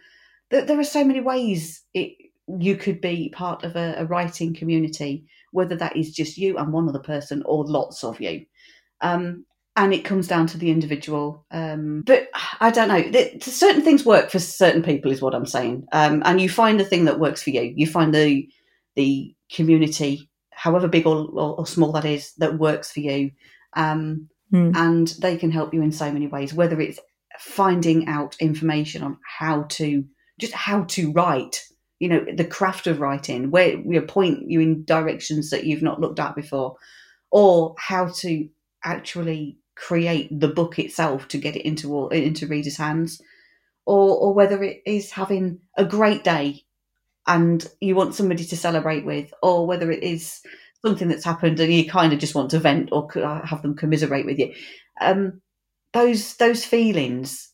There, 0.49 0.65
there 0.65 0.79
are 0.79 0.83
so 0.83 1.03
many 1.03 1.21
ways 1.21 1.83
it 1.93 2.13
you 2.59 2.75
could 2.75 2.99
be 2.99 3.29
part 3.29 3.63
of 3.63 3.75
a, 3.77 3.95
a 3.99 4.05
writing 4.05 4.53
community, 4.53 5.25
whether 5.53 5.75
that 5.77 5.95
is 5.95 6.11
just 6.11 6.37
you 6.37 6.57
and 6.57 6.73
one 6.73 6.89
other 6.89 6.99
person 6.99 7.41
or 7.45 7.65
lots 7.65 8.03
of 8.03 8.19
you. 8.19 8.45
Um, 8.99 9.45
and 9.75 9.93
it 9.93 10.05
comes 10.05 10.27
down 10.27 10.47
to 10.47 10.57
the 10.57 10.69
individual. 10.69 11.45
Um, 11.49 12.03
but 12.05 12.27
I 12.59 12.69
don't 12.69 12.89
know. 12.89 13.01
Th- 13.01 13.41
Certain 13.43 13.81
things 13.81 14.05
work 14.05 14.29
for 14.29 14.39
certain 14.39 14.83
people, 14.83 15.11
is 15.11 15.21
what 15.21 15.33
I'm 15.33 15.47
saying. 15.47 15.87
Um, 15.91 16.21
and 16.25 16.39
you 16.41 16.49
find 16.49 16.79
the 16.79 16.85
thing 16.85 17.05
that 17.05 17.19
works 17.19 17.41
for 17.41 17.49
you. 17.49 17.73
You 17.75 17.87
find 17.87 18.13
the 18.13 18.47
the 18.95 19.33
community, 19.51 20.29
however 20.51 20.87
big 20.87 21.07
or, 21.07 21.25
or, 21.33 21.59
or 21.59 21.65
small 21.65 21.91
that 21.93 22.05
is, 22.05 22.33
that 22.37 22.59
works 22.59 22.91
for 22.91 22.99
you. 22.99 23.31
Um, 23.75 24.29
Hmm. 24.53 24.71
And 24.75 25.07
they 25.19 25.35
can 25.35 25.49
help 25.49 25.73
you 25.73 25.81
in 25.81 25.91
so 25.91 26.11
many 26.11 26.27
ways. 26.27 26.53
Whether 26.53 26.79
it's 26.79 26.99
finding 27.39 28.07
out 28.07 28.35
information 28.39 29.01
on 29.01 29.17
how 29.39 29.63
to 29.63 30.05
just 30.39 30.53
how 30.53 30.83
to 30.83 31.11
write, 31.11 31.63
you 32.03 32.09
know, 32.09 32.25
the 32.35 32.43
craft 32.43 32.85
of 32.85 32.99
writing, 32.99 33.49
where 33.49 33.77
we 33.77 33.97
point 34.01 34.49
you 34.51 34.59
in 34.59 34.83
directions 34.83 35.51
that 35.51 35.63
you've 35.63 35.81
not 35.81 36.01
looked 36.01 36.19
at 36.19 36.35
before, 36.35 36.75
or 37.31 37.75
how 37.79 38.07
to 38.07 38.49
actually 38.83 39.57
create 39.75 40.27
the 40.37 40.49
book 40.49 40.77
itself 40.79 41.29
to 41.29 41.37
get 41.37 41.55
it 41.55 41.65
into 41.65 41.95
all, 41.95 42.09
into 42.09 42.45
readers' 42.45 42.75
hands, 42.75 43.21
or 43.85 44.17
or 44.17 44.33
whether 44.33 44.61
it 44.61 44.81
is 44.85 45.11
having 45.11 45.59
a 45.77 45.85
great 45.85 46.25
day 46.25 46.65
and 47.25 47.65
you 47.79 47.95
want 47.95 48.15
somebody 48.15 48.43
to 48.43 48.57
celebrate 48.57 49.05
with, 49.05 49.33
or 49.41 49.65
whether 49.65 49.89
it 49.89 50.03
is 50.03 50.41
something 50.85 51.07
that's 51.07 51.23
happened 51.23 51.57
and 51.61 51.73
you 51.73 51.89
kind 51.89 52.11
of 52.11 52.19
just 52.19 52.35
want 52.35 52.51
to 52.51 52.59
vent 52.59 52.89
or 52.91 53.07
uh, 53.17 53.47
have 53.47 53.61
them 53.61 53.77
commiserate 53.77 54.25
with 54.25 54.37
you. 54.39 54.53
Um, 54.99 55.41
those 55.93 56.35
those 56.35 56.65
feelings 56.65 57.52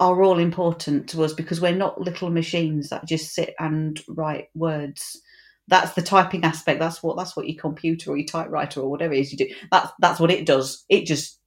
are 0.00 0.22
all 0.22 0.38
important 0.38 1.08
to 1.10 1.24
us 1.24 1.32
because 1.32 1.60
we're 1.60 1.74
not 1.74 2.00
little 2.00 2.30
machines 2.30 2.90
that 2.90 3.06
just 3.06 3.34
sit 3.34 3.54
and 3.58 4.00
write 4.08 4.48
words. 4.54 5.20
That's 5.66 5.94
the 5.94 6.02
typing 6.02 6.44
aspect. 6.44 6.80
That's 6.80 7.02
what 7.02 7.16
that's 7.16 7.36
what 7.36 7.48
your 7.48 7.60
computer 7.60 8.10
or 8.12 8.16
your 8.16 8.26
typewriter 8.26 8.80
or 8.80 8.90
whatever 8.90 9.12
it 9.14 9.20
is 9.20 9.32
you 9.32 9.38
do. 9.38 9.54
That's 9.70 9.90
that's 10.00 10.20
what 10.20 10.30
it 10.30 10.46
does. 10.46 10.84
It 10.88 11.06
just 11.06 11.40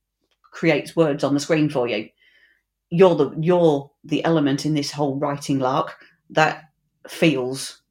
creates 0.51 0.95
words 0.95 1.23
on 1.23 1.33
the 1.33 1.39
screen 1.39 1.69
for 1.69 1.87
you. 1.87 2.09
You're 2.89 3.15
the 3.15 3.31
you're 3.39 3.89
the 4.03 4.23
element 4.25 4.65
in 4.65 4.73
this 4.73 4.91
whole 4.91 5.17
writing 5.17 5.59
lark 5.59 5.95
that 6.31 6.65
feels 7.07 7.81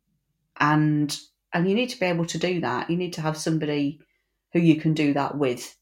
and 0.61 1.17
and 1.53 1.69
you 1.69 1.75
need 1.75 1.89
to 1.91 1.99
be 1.99 2.07
able 2.07 2.27
to 2.27 2.39
do 2.39 2.61
that. 2.61 2.91
You 2.91 2.97
need 2.97 3.15
to 3.15 3.23
have 3.23 3.37
somebody 3.37 4.01
who 4.53 4.61
you 4.61 4.77
can 4.77 4.95
do 4.95 5.15
that 5.15 5.37
with. 5.37 5.77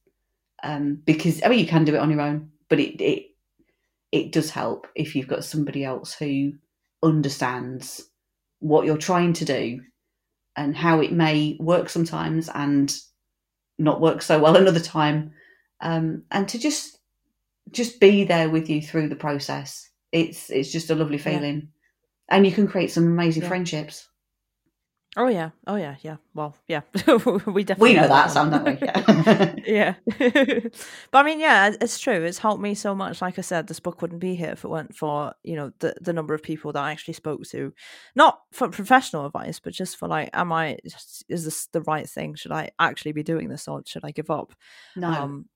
Um, 0.62 1.02
because 1.04 1.42
I 1.42 1.48
mean 1.48 1.58
you 1.58 1.66
can 1.66 1.84
do 1.84 1.94
it 1.94 2.00
on 2.00 2.10
your 2.10 2.20
own, 2.20 2.50
but 2.68 2.80
it, 2.80 3.00
it 3.02 3.26
it 4.12 4.32
does 4.32 4.50
help 4.50 4.86
if 4.94 5.14
you've 5.14 5.28
got 5.28 5.44
somebody 5.44 5.84
else 5.84 6.14
who 6.14 6.52
understands 7.02 8.02
what 8.60 8.86
you're 8.86 8.96
trying 8.96 9.32
to 9.34 9.44
do 9.44 9.80
and 10.56 10.76
how 10.76 11.00
it 11.00 11.12
may 11.12 11.56
work 11.60 11.88
sometimes 11.88 12.48
and 12.48 12.96
not 13.78 14.00
work 14.00 14.22
so 14.22 14.38
well 14.40 14.56
another 14.62 14.80
time 14.80 15.32
um, 15.80 16.24
and 16.30 16.48
to 16.48 16.58
just 16.58 16.98
just 17.70 18.00
be 18.00 18.24
there 18.24 18.48
with 18.48 18.68
you 18.70 18.80
through 18.82 19.08
the 19.08 19.16
process 19.16 19.88
it's 20.12 20.50
it's 20.50 20.72
just 20.72 20.90
a 20.90 20.94
lovely 20.94 21.18
Yeah. 21.18 21.22
feeling 21.24 21.68
and 22.30 22.46
you 22.46 22.52
can 22.52 22.66
create 22.68 22.90
some 22.90 23.06
amazing 23.06 23.42
Yeah. 23.42 23.48
friendships 23.48 24.07
Oh 25.16 25.28
yeah, 25.28 25.50
oh 25.66 25.76
yeah, 25.76 25.96
yeah. 26.02 26.16
Well, 26.34 26.54
yeah, 26.68 26.82
we 27.46 27.64
definitely 27.64 27.90
We 27.90 27.94
know 27.94 28.08
that. 28.08 28.30
Sam, 28.30 28.50
don't 28.50 28.64
we? 28.64 28.78
Yeah. 29.66 29.94
yeah 30.18 30.60
but 31.10 31.18
i 31.18 31.22
mean 31.22 31.40
yeah 31.40 31.72
it's 31.80 31.98
true 31.98 32.24
it's 32.24 32.38
helped 32.38 32.62
me 32.62 32.74
so 32.74 32.94
much 32.94 33.20
like 33.20 33.38
i 33.38 33.42
said 33.42 33.66
this 33.66 33.80
book 33.80 34.00
wouldn't 34.00 34.20
be 34.20 34.34
here 34.34 34.52
if 34.52 34.64
it 34.64 34.68
weren't 34.68 34.94
for 34.94 35.34
you 35.42 35.56
know 35.56 35.72
the, 35.80 35.94
the 36.00 36.12
number 36.12 36.34
of 36.34 36.42
people 36.42 36.72
that 36.72 36.82
i 36.82 36.90
actually 36.90 37.14
spoke 37.14 37.42
to 37.42 37.72
not 38.14 38.40
for 38.52 38.68
professional 38.68 39.26
advice 39.26 39.60
but 39.60 39.72
just 39.72 39.96
for 39.96 40.08
like 40.08 40.30
am 40.32 40.52
i 40.52 40.76
is 41.28 41.44
this 41.44 41.66
the 41.72 41.82
right 41.82 42.08
thing 42.08 42.34
should 42.34 42.52
i 42.52 42.70
actually 42.78 43.12
be 43.12 43.22
doing 43.22 43.48
this 43.48 43.68
or 43.68 43.82
should 43.86 44.04
i 44.04 44.10
give 44.10 44.30
up 44.30 44.54
no. 44.96 45.08
um 45.08 45.46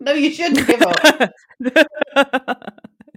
no, 0.00 0.12
you 0.12 0.32
shouldn't 0.32 0.66
give 0.66 0.82
up. 0.82 1.30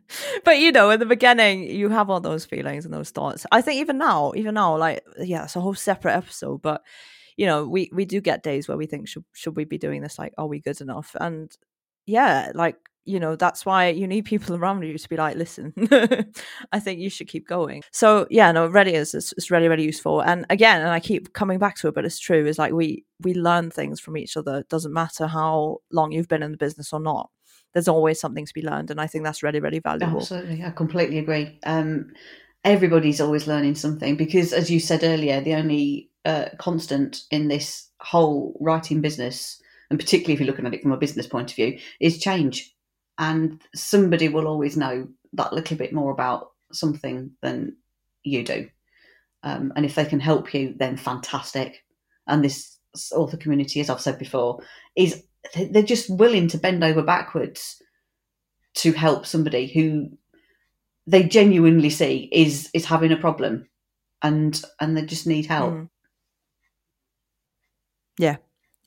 but 0.45 0.59
you 0.59 0.71
know 0.71 0.89
in 0.89 0.99
the 0.99 1.05
beginning 1.05 1.63
you 1.63 1.89
have 1.89 2.09
all 2.09 2.19
those 2.19 2.45
feelings 2.45 2.85
and 2.85 2.93
those 2.93 3.11
thoughts. 3.11 3.45
I 3.51 3.61
think 3.61 3.81
even 3.81 3.97
now 3.97 4.33
even 4.35 4.55
now 4.55 4.77
like 4.77 5.03
yeah 5.19 5.43
it's 5.43 5.55
a 5.55 5.61
whole 5.61 5.75
separate 5.75 6.15
episode 6.15 6.61
but 6.61 6.83
you 7.35 7.45
know 7.45 7.67
we 7.67 7.89
we 7.93 8.05
do 8.05 8.21
get 8.21 8.43
days 8.43 8.67
where 8.67 8.77
we 8.77 8.85
think 8.85 9.07
should 9.07 9.25
should 9.33 9.55
we 9.55 9.65
be 9.65 9.77
doing 9.77 10.01
this? 10.01 10.19
Like 10.19 10.33
are 10.37 10.47
we 10.47 10.59
good 10.59 10.81
enough? 10.81 11.15
And 11.19 11.55
yeah 12.05 12.51
like 12.55 12.77
you 13.05 13.19
know 13.19 13.35
that's 13.35 13.65
why 13.65 13.87
you 13.87 14.07
need 14.07 14.25
people 14.25 14.55
around 14.55 14.83
you 14.83 14.97
to 14.97 15.09
be 15.09 15.15
like 15.15 15.37
listen 15.37 15.73
i 16.73 16.79
think 16.79 16.99
you 16.99 17.09
should 17.09 17.27
keep 17.27 17.47
going. 17.47 17.81
So 17.91 18.27
yeah 18.29 18.51
no 18.51 18.65
it 18.65 18.71
really 18.71 18.95
is 18.95 19.13
it's, 19.13 19.33
it's 19.33 19.51
really 19.51 19.67
really 19.67 19.85
useful. 19.85 20.21
And 20.21 20.45
again 20.49 20.81
and 20.81 20.89
i 20.89 20.99
keep 20.99 21.33
coming 21.33 21.59
back 21.59 21.75
to 21.77 21.87
it 21.87 21.95
but 21.95 22.05
it's 22.05 22.19
true 22.19 22.45
is 22.45 22.57
like 22.57 22.73
we 22.73 23.05
we 23.21 23.33
learn 23.33 23.71
things 23.71 23.99
from 23.99 24.17
each 24.17 24.37
other. 24.37 24.59
It 24.59 24.69
doesn't 24.69 24.93
matter 24.93 25.27
how 25.27 25.79
long 25.91 26.11
you've 26.11 26.27
been 26.27 26.43
in 26.43 26.51
the 26.51 26.57
business 26.57 26.93
or 26.93 26.99
not 26.99 27.29
there's 27.77 27.87
always 27.87 28.19
something 28.19 28.45
to 28.45 28.53
be 28.53 28.63
learned 28.63 28.89
and 28.89 28.99
i 28.99 29.05
think 29.05 29.23
that's 29.23 29.43
really 29.43 29.59
really 29.59 29.79
valuable 29.79 30.17
Absolutely, 30.17 30.63
I 30.63 30.71
completely 30.71 31.19
agree. 31.19 31.59
Um, 31.63 32.11
everybody's 32.63 33.21
always 33.21 33.47
learning 33.47 33.75
something 33.75 34.15
because, 34.15 34.51
as 34.53 34.69
you 34.69 34.79
said 34.79 35.03
earlier, 35.03 35.41
the 35.41 35.55
only 35.55 36.09
uh, 36.25 36.49
constant 36.57 37.21
in 37.31 37.47
this 37.47 37.89
whole 37.99 38.57
writing 38.59 39.01
business, 39.01 39.61
and 39.89 39.99
particularly 39.99 40.33
if 40.33 40.39
you're 40.39 40.47
looking 40.47 40.65
at 40.65 40.73
it 40.73 40.81
from 40.81 40.91
a 40.91 40.97
business 40.97 41.27
point 41.27 41.49
of 41.49 41.55
view, 41.55 41.79
is 41.99 42.19
change. 42.19 42.73
And 43.17 43.61
somebody 43.73 44.29
will 44.29 44.47
always 44.47 44.77
know 44.77 45.07
that 45.33 45.53
little 45.53 45.77
bit 45.77 45.93
more 45.93 46.11
about 46.11 46.51
something 46.71 47.31
than 47.41 47.75
you 48.23 48.43
do. 48.43 48.69
Um, 49.43 49.71
and 49.75 49.85
if 49.85 49.95
they 49.95 50.05
can 50.05 50.19
help 50.19 50.53
you, 50.53 50.75
then 50.77 50.97
fantastic. 50.97 51.83
And 52.27 52.43
this 52.43 52.77
author 53.13 53.37
community, 53.37 53.79
as 53.79 53.89
I've 53.89 54.01
said 54.01 54.19
before, 54.19 54.59
is 54.95 55.23
they're 55.53 55.83
just 55.83 56.09
willing 56.09 56.47
to 56.49 56.57
bend 56.57 56.83
over 56.83 57.01
backwards 57.01 57.81
to 58.75 58.91
help 58.91 59.25
somebody 59.25 59.67
who 59.67 60.09
they 61.05 61.23
genuinely 61.23 61.89
see 61.89 62.29
is 62.31 62.69
is 62.73 62.85
having 62.85 63.11
a 63.11 63.17
problem 63.17 63.67
and 64.21 64.61
and 64.79 64.95
they 64.95 65.03
just 65.03 65.27
need 65.27 65.45
help 65.45 65.73
Mm. 65.73 65.89
Yeah, 68.17 68.37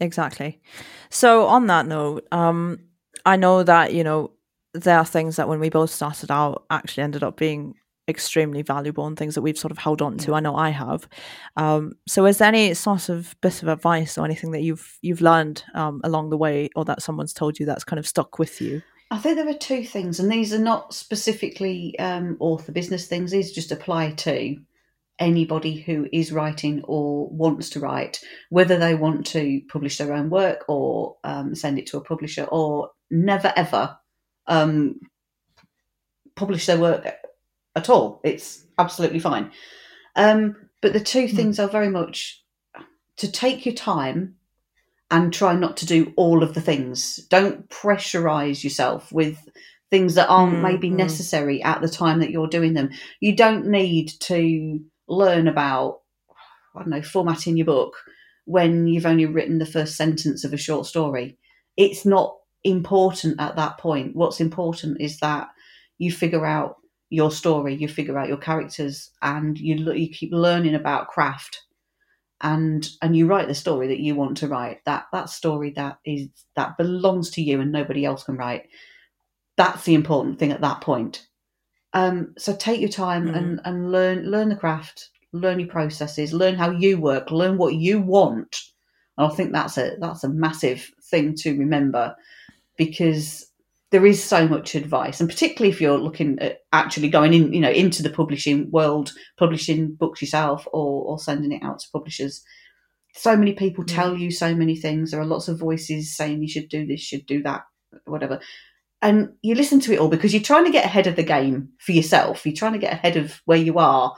exactly. 0.00 0.60
So 1.08 1.46
on 1.46 1.66
that 1.68 1.86
note, 1.86 2.26
um, 2.32 2.80
I 3.24 3.36
know 3.36 3.62
that 3.62 3.94
you 3.94 4.04
know 4.04 4.32
there 4.74 4.98
are 4.98 5.04
things 5.04 5.36
that 5.36 5.48
when 5.48 5.60
we 5.60 5.68
both 5.68 5.90
started 5.90 6.30
out 6.30 6.64
actually 6.70 7.04
ended 7.04 7.22
up 7.22 7.36
being 7.36 7.74
extremely 8.08 8.62
valuable 8.62 9.06
and 9.06 9.16
things 9.16 9.34
that 9.34 9.42
we've 9.42 9.58
sort 9.58 9.70
of 9.70 9.78
held 9.78 10.02
on 10.02 10.18
to. 10.18 10.34
I 10.34 10.40
know 10.40 10.56
I 10.56 10.70
have. 10.70 11.08
Um, 11.56 11.92
so 12.08 12.26
is 12.26 12.38
there 12.38 12.48
any 12.48 12.74
sort 12.74 13.08
of 13.08 13.36
bit 13.40 13.62
of 13.62 13.68
advice 13.68 14.18
or 14.18 14.24
anything 14.24 14.50
that 14.52 14.62
you've 14.62 14.98
you've 15.02 15.20
learned 15.20 15.64
um, 15.74 16.00
along 16.04 16.30
the 16.30 16.38
way, 16.38 16.70
or 16.76 16.84
that 16.84 17.02
someone's 17.02 17.32
told 17.32 17.58
you 17.58 17.66
that's 17.66 17.84
kind 17.84 17.98
of 17.98 18.06
stuck 18.06 18.38
with 18.38 18.60
you? 18.60 18.82
i 19.10 19.18
think 19.18 19.36
there 19.36 19.48
are 19.48 19.54
two 19.54 19.84
things 19.84 20.20
and 20.20 20.30
these 20.30 20.52
are 20.52 20.58
not 20.58 20.94
specifically 20.94 21.98
um, 21.98 22.36
author 22.38 22.72
business 22.72 23.06
things 23.06 23.32
these 23.32 23.52
just 23.52 23.72
apply 23.72 24.12
to 24.12 24.56
anybody 25.18 25.80
who 25.80 26.08
is 26.12 26.32
writing 26.32 26.82
or 26.84 27.28
wants 27.28 27.68
to 27.70 27.80
write 27.80 28.20
whether 28.48 28.78
they 28.78 28.94
want 28.94 29.26
to 29.26 29.60
publish 29.68 29.98
their 29.98 30.14
own 30.14 30.30
work 30.30 30.64
or 30.68 31.16
um, 31.24 31.54
send 31.54 31.78
it 31.78 31.86
to 31.86 31.98
a 31.98 32.04
publisher 32.04 32.44
or 32.44 32.90
never 33.10 33.52
ever 33.54 33.96
um, 34.46 34.98
publish 36.34 36.66
their 36.66 36.78
work 36.78 37.06
at 37.76 37.88
all 37.88 38.20
it's 38.24 38.64
absolutely 38.78 39.20
fine 39.20 39.50
um, 40.16 40.56
but 40.80 40.92
the 40.92 41.00
two 41.00 41.28
things 41.28 41.58
are 41.58 41.68
very 41.68 41.88
much 41.88 42.42
to 43.16 43.30
take 43.30 43.66
your 43.66 43.74
time 43.74 44.36
and 45.10 45.32
try 45.32 45.54
not 45.54 45.76
to 45.78 45.86
do 45.86 46.12
all 46.16 46.42
of 46.42 46.54
the 46.54 46.60
things. 46.60 47.16
Don't 47.28 47.68
pressurize 47.68 48.62
yourself 48.62 49.10
with 49.12 49.38
things 49.90 50.14
that 50.14 50.28
aren't 50.28 50.54
Mm, 50.54 50.62
maybe 50.62 50.90
mm. 50.90 50.94
necessary 50.94 51.62
at 51.62 51.80
the 51.80 51.88
time 51.88 52.20
that 52.20 52.30
you're 52.30 52.46
doing 52.46 52.74
them. 52.74 52.90
You 53.18 53.34
don't 53.34 53.66
need 53.66 54.08
to 54.20 54.80
learn 55.08 55.48
about, 55.48 56.00
I 56.76 56.80
don't 56.80 56.90
know, 56.90 57.02
formatting 57.02 57.56
your 57.56 57.66
book 57.66 57.96
when 58.44 58.86
you've 58.86 59.06
only 59.06 59.26
written 59.26 59.58
the 59.58 59.66
first 59.66 59.96
sentence 59.96 60.44
of 60.44 60.52
a 60.52 60.56
short 60.56 60.86
story. 60.86 61.36
It's 61.76 62.06
not 62.06 62.36
important 62.62 63.40
at 63.40 63.56
that 63.56 63.78
point. 63.78 64.14
What's 64.14 64.40
important 64.40 65.00
is 65.00 65.18
that 65.18 65.48
you 65.98 66.12
figure 66.12 66.46
out 66.46 66.76
your 67.10 67.30
story, 67.32 67.74
you 67.74 67.88
figure 67.88 68.18
out 68.18 68.28
your 68.28 68.38
characters, 68.38 69.10
and 69.22 69.58
you 69.58 69.76
you 69.94 70.08
keep 70.10 70.32
learning 70.32 70.74
about 70.76 71.08
craft. 71.08 71.62
And 72.42 72.88
and 73.02 73.16
you 73.16 73.26
write 73.26 73.48
the 73.48 73.54
story 73.54 73.88
that 73.88 74.00
you 74.00 74.14
want 74.14 74.36
to 74.38 74.48
write. 74.48 74.84
That 74.86 75.06
that 75.12 75.30
story 75.30 75.70
that 75.72 75.98
is 76.06 76.28
that 76.56 76.78
belongs 76.78 77.30
to 77.32 77.42
you 77.42 77.60
and 77.60 77.72
nobody 77.72 78.04
else 78.04 78.24
can 78.24 78.36
write. 78.36 78.68
That's 79.56 79.84
the 79.84 79.94
important 79.94 80.38
thing 80.38 80.52
at 80.52 80.60
that 80.62 80.80
point. 80.80 81.26
Um 81.94 82.34
so 82.38 82.54
take 82.56 82.80
your 82.80 82.90
time 82.90 83.26
Mhm. 83.28 83.36
and 83.36 83.60
and 83.66 83.92
learn 83.92 84.30
learn 84.30 84.50
the 84.50 84.56
craft 84.56 85.10
learn 85.32 85.60
your 85.60 85.68
processes 85.68 86.32
learn 86.32 86.56
how 86.56 86.70
you 86.70 87.00
work 87.00 87.30
learn 87.30 87.58
what 87.58 87.74
you 87.76 88.00
want. 88.00 88.62
And 89.18 89.30
i 89.32 89.34
think 89.36 89.52
that's 89.52 89.78
a 89.78 89.96
that's 90.00 90.24
a 90.24 90.28
massive 90.28 90.90
thing 91.10 91.34
to 91.36 91.58
remember 91.58 92.16
because 92.78 93.49
there 93.90 94.06
is 94.06 94.22
so 94.22 94.46
much 94.46 94.74
advice 94.74 95.20
and 95.20 95.28
particularly 95.28 95.70
if 95.72 95.80
you're 95.80 95.98
looking 95.98 96.38
at 96.38 96.60
actually 96.72 97.08
going 97.08 97.34
in 97.34 97.52
you 97.52 97.60
know 97.60 97.70
into 97.70 98.02
the 98.02 98.10
publishing 98.10 98.70
world 98.70 99.12
publishing 99.38 99.94
books 99.94 100.22
yourself 100.22 100.66
or, 100.72 101.04
or 101.04 101.18
sending 101.18 101.52
it 101.52 101.62
out 101.62 101.80
to 101.80 101.86
publishers. 101.92 102.42
So 103.14 103.36
many 103.36 103.52
people 103.54 103.84
Yeah. 103.88 103.94
tell 103.96 104.16
you 104.16 104.30
so 104.30 104.54
many 104.54 104.76
things. 104.76 105.10
There 105.10 105.20
are 105.20 105.26
lots 105.26 105.48
of 105.48 105.58
voices 105.58 106.16
saying 106.16 106.40
you 106.40 106.48
should 106.48 106.68
do 106.68 106.86
this 106.86 107.00
should 107.00 107.26
do 107.26 107.42
that 107.42 107.62
whatever. 108.04 108.40
And 109.02 109.30
you 109.42 109.54
listen 109.54 109.80
to 109.80 109.92
it 109.92 109.98
all 109.98 110.08
because 110.08 110.32
you're 110.32 110.42
trying 110.42 110.66
to 110.66 110.70
get 110.70 110.84
ahead 110.84 111.06
of 111.06 111.16
the 111.16 111.22
game 111.22 111.70
for 111.80 111.92
yourself. 111.92 112.44
You're 112.44 112.54
trying 112.54 112.74
to 112.74 112.78
get 112.78 112.92
ahead 112.92 113.16
of 113.16 113.40
where 113.46 113.58
you 113.58 113.78
are 113.78 114.14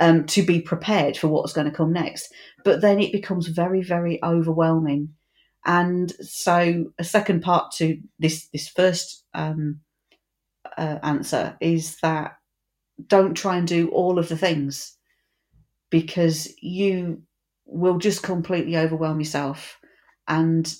um, 0.00 0.24
to 0.26 0.42
be 0.42 0.60
prepared 0.60 1.16
for 1.16 1.28
what's 1.28 1.52
going 1.52 1.70
to 1.70 1.76
come 1.76 1.92
next. 1.92 2.32
But 2.64 2.80
then 2.80 2.98
it 2.98 3.12
becomes 3.12 3.46
very 3.46 3.82
very 3.82 4.18
overwhelming 4.24 5.10
and 5.64 6.10
so 6.20 6.86
a 6.98 7.04
second 7.04 7.42
part 7.42 7.72
to 7.72 7.98
this 8.18 8.48
this 8.48 8.68
first 8.68 9.24
um, 9.34 9.80
uh, 10.76 10.98
answer 11.02 11.56
is 11.60 11.96
that 12.02 12.36
don't 13.06 13.34
try 13.34 13.56
and 13.56 13.66
do 13.68 13.88
all 13.90 14.18
of 14.18 14.28
the 14.28 14.36
things 14.36 14.96
because 15.90 16.48
you 16.60 17.22
will 17.66 17.98
just 17.98 18.22
completely 18.22 18.76
overwhelm 18.76 19.20
yourself. 19.20 19.78
And 20.28 20.72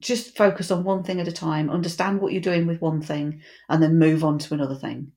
just 0.00 0.36
focus 0.36 0.70
on 0.70 0.82
one 0.82 1.02
thing 1.02 1.20
at 1.20 1.28
a 1.28 1.32
time 1.32 1.68
understand 1.68 2.20
what 2.20 2.32
you're 2.32 2.40
doing 2.40 2.66
with 2.66 2.80
one 2.80 3.02
thing 3.02 3.42
and 3.68 3.82
then 3.82 3.98
move 3.98 4.24
on 4.24 4.38
to 4.38 4.54
another 4.54 4.74
thing. 4.74 5.12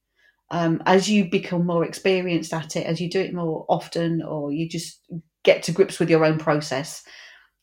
Um, 0.52 0.84
as 0.86 1.10
you 1.10 1.30
become 1.30 1.66
more 1.66 1.86
experienced 1.86 2.54
at 2.54 2.76
it 2.76 2.86
as 2.86 3.00
you 3.00 3.10
do 3.10 3.22
it 3.22 3.34
more 3.34 3.66
often 3.70 4.22
or 4.22 4.52
you 4.52 4.68
just 4.68 5.00
get 5.44 5.64
to 5.64 5.72
grips 5.72 6.00
with 6.00 6.10
your 6.10 6.26
own 6.26 6.38
process 6.38 7.04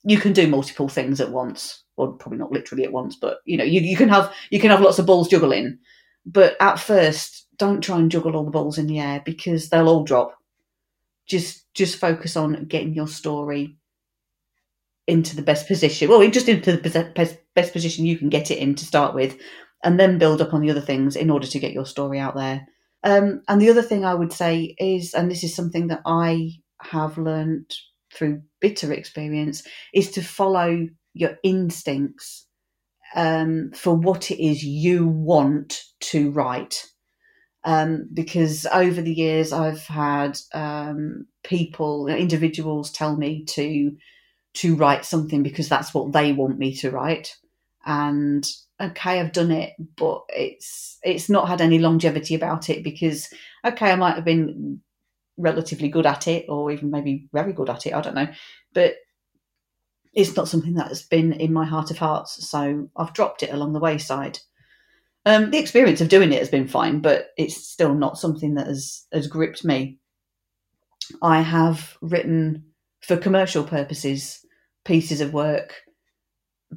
you 0.04 0.18
can 0.18 0.32
do 0.32 0.46
multiple 0.46 0.88
things 0.88 1.20
at 1.20 1.30
once 1.30 1.84
or 1.96 2.12
probably 2.14 2.38
not 2.38 2.52
literally 2.52 2.84
at 2.84 2.92
once 2.92 3.16
but 3.16 3.38
you 3.44 3.56
know 3.56 3.64
you, 3.64 3.80
you 3.80 3.96
can 3.96 4.08
have 4.08 4.32
you 4.50 4.60
can 4.60 4.70
have 4.70 4.80
lots 4.80 4.98
of 4.98 5.06
balls 5.06 5.28
juggling. 5.28 5.78
But 6.26 6.56
at 6.60 6.78
first 6.78 7.46
don't 7.56 7.82
try 7.82 7.98
and 7.98 8.10
juggle 8.10 8.36
all 8.36 8.44
the 8.44 8.50
balls 8.50 8.78
in 8.78 8.86
the 8.86 9.00
air 9.00 9.22
because 9.24 9.68
they'll 9.68 9.88
all 9.88 10.04
drop. 10.04 10.36
Just 11.26 11.72
just 11.74 11.98
focus 11.98 12.36
on 12.36 12.64
getting 12.64 12.94
your 12.94 13.08
story 13.08 13.76
into 15.06 15.34
the 15.34 15.42
best 15.42 15.66
position 15.66 16.08
well 16.08 16.28
just 16.30 16.48
into 16.48 16.76
the 16.76 17.12
best, 17.54 17.72
position 17.72 18.06
you 18.06 18.16
can 18.16 18.28
get 18.28 18.50
it 18.50 18.58
in 18.58 18.74
to 18.74 18.84
start 18.84 19.14
with 19.14 19.36
and 19.82 19.98
then 19.98 20.18
build 20.18 20.40
up 20.40 20.54
on 20.54 20.60
the 20.60 20.70
other 20.70 20.80
things 20.80 21.16
in 21.16 21.30
order 21.30 21.46
to 21.46 21.58
get 21.58 21.72
your 21.72 21.86
story 21.86 22.18
out 22.18 22.36
there. 22.36 22.66
Um, 23.02 23.42
and 23.48 23.60
the 23.60 23.70
other 23.70 23.82
thing 23.82 24.04
i 24.04 24.14
would 24.14 24.32
say 24.32 24.74
is 24.78 25.14
and 25.14 25.30
this 25.30 25.42
is 25.42 25.54
something 25.54 25.88
that 25.88 26.02
i 26.04 26.50
have 26.82 27.16
learned 27.18 27.74
through 28.12 28.42
bitter 28.60 28.92
experience 28.92 29.62
is 29.94 30.10
to 30.12 30.22
follow 30.22 30.88
your 31.14 31.38
instincts 31.42 32.46
um, 33.14 33.70
for 33.74 33.94
what 33.94 34.30
it 34.30 34.44
is 34.44 34.62
you 34.62 35.06
want 35.06 35.82
to 36.00 36.30
write. 36.30 36.86
Um, 37.64 38.08
because 38.12 38.66
over 38.72 39.02
the 39.02 39.12
years, 39.12 39.52
I've 39.52 39.86
had 39.86 40.38
um, 40.54 41.26
people, 41.44 42.06
individuals, 42.08 42.90
tell 42.90 43.16
me 43.16 43.44
to 43.46 43.96
to 44.52 44.74
write 44.74 45.04
something 45.04 45.44
because 45.44 45.68
that's 45.68 45.94
what 45.94 46.12
they 46.12 46.32
want 46.32 46.58
me 46.58 46.74
to 46.76 46.90
write, 46.90 47.36
and 47.84 48.48
okay, 48.80 49.20
I've 49.20 49.32
done 49.32 49.50
it, 49.50 49.74
but 49.96 50.22
it's 50.30 50.98
it's 51.02 51.28
not 51.28 51.48
had 51.48 51.60
any 51.60 51.78
longevity 51.78 52.34
about 52.34 52.70
it 52.70 52.82
because 52.82 53.28
okay, 53.64 53.92
I 53.92 53.96
might 53.96 54.14
have 54.14 54.24
been 54.24 54.80
relatively 55.40 55.88
good 55.88 56.06
at 56.06 56.28
it, 56.28 56.46
or 56.48 56.70
even 56.70 56.90
maybe 56.90 57.28
very 57.32 57.52
good 57.52 57.70
at 57.70 57.86
it. 57.86 57.94
I 57.94 58.00
don't 58.00 58.14
know, 58.14 58.28
but 58.74 58.94
it's 60.12 60.36
not 60.36 60.48
something 60.48 60.74
that 60.74 60.88
has 60.88 61.02
been 61.02 61.32
in 61.32 61.52
my 61.52 61.64
heart 61.64 61.90
of 61.90 61.98
hearts. 61.98 62.48
So 62.48 62.88
I've 62.96 63.14
dropped 63.14 63.42
it 63.42 63.52
along 63.52 63.72
the 63.72 63.80
wayside. 63.80 64.38
Um, 65.26 65.50
the 65.50 65.58
experience 65.58 66.00
of 66.00 66.08
doing 66.08 66.32
it 66.32 66.38
has 66.38 66.48
been 66.48 66.66
fine, 66.66 67.00
but 67.00 67.28
it's 67.36 67.56
still 67.56 67.94
not 67.94 68.18
something 68.18 68.54
that 68.54 68.66
has 68.66 69.06
has 69.12 69.26
gripped 69.26 69.64
me. 69.64 69.98
I 71.22 71.42
have 71.42 71.96
written 72.00 72.64
for 73.00 73.16
commercial 73.16 73.64
purposes 73.64 74.44
pieces 74.84 75.20
of 75.20 75.34
work 75.34 75.74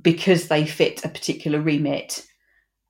because 0.01 0.47
they 0.47 0.65
fit 0.65 1.05
a 1.05 1.09
particular 1.09 1.61
remit 1.61 2.25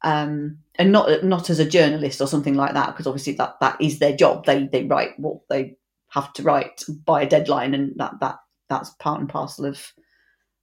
um, 0.04 0.58
and 0.76 0.92
not 0.92 1.24
not 1.24 1.50
as 1.50 1.60
a 1.60 1.70
journalist 1.70 2.22
or 2.22 2.28
something 2.28 2.56
like 2.56 2.74
that 2.74 2.88
because 2.88 3.08
obviously 3.08 3.34
that 3.34 3.56
that 3.62 3.80
is 3.80 4.00
their 4.00 4.16
job. 4.16 4.46
They 4.46 4.68
they 4.68 4.84
write 4.84 5.20
what 5.20 5.40
they 5.50 5.76
have 6.10 6.34
to 6.34 6.44
write 6.44 6.84
by 7.06 7.24
a 7.24 7.30
deadline 7.30 7.74
and 7.74 7.94
that 7.98 8.14
that 8.20 8.38
that's 8.70 8.92
part 8.92 9.20
and 9.20 9.30
parcel 9.30 9.66
of 9.66 9.94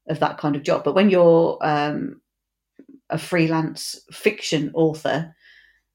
of 0.08 0.20
that 0.20 0.38
kind 0.38 0.56
of 0.56 0.62
job. 0.62 0.84
But 0.84 0.94
when 0.94 1.10
you're 1.10 1.58
um, 1.62 2.20
a 3.08 3.18
freelance 3.18 4.00
fiction 4.12 4.70
author 4.74 5.34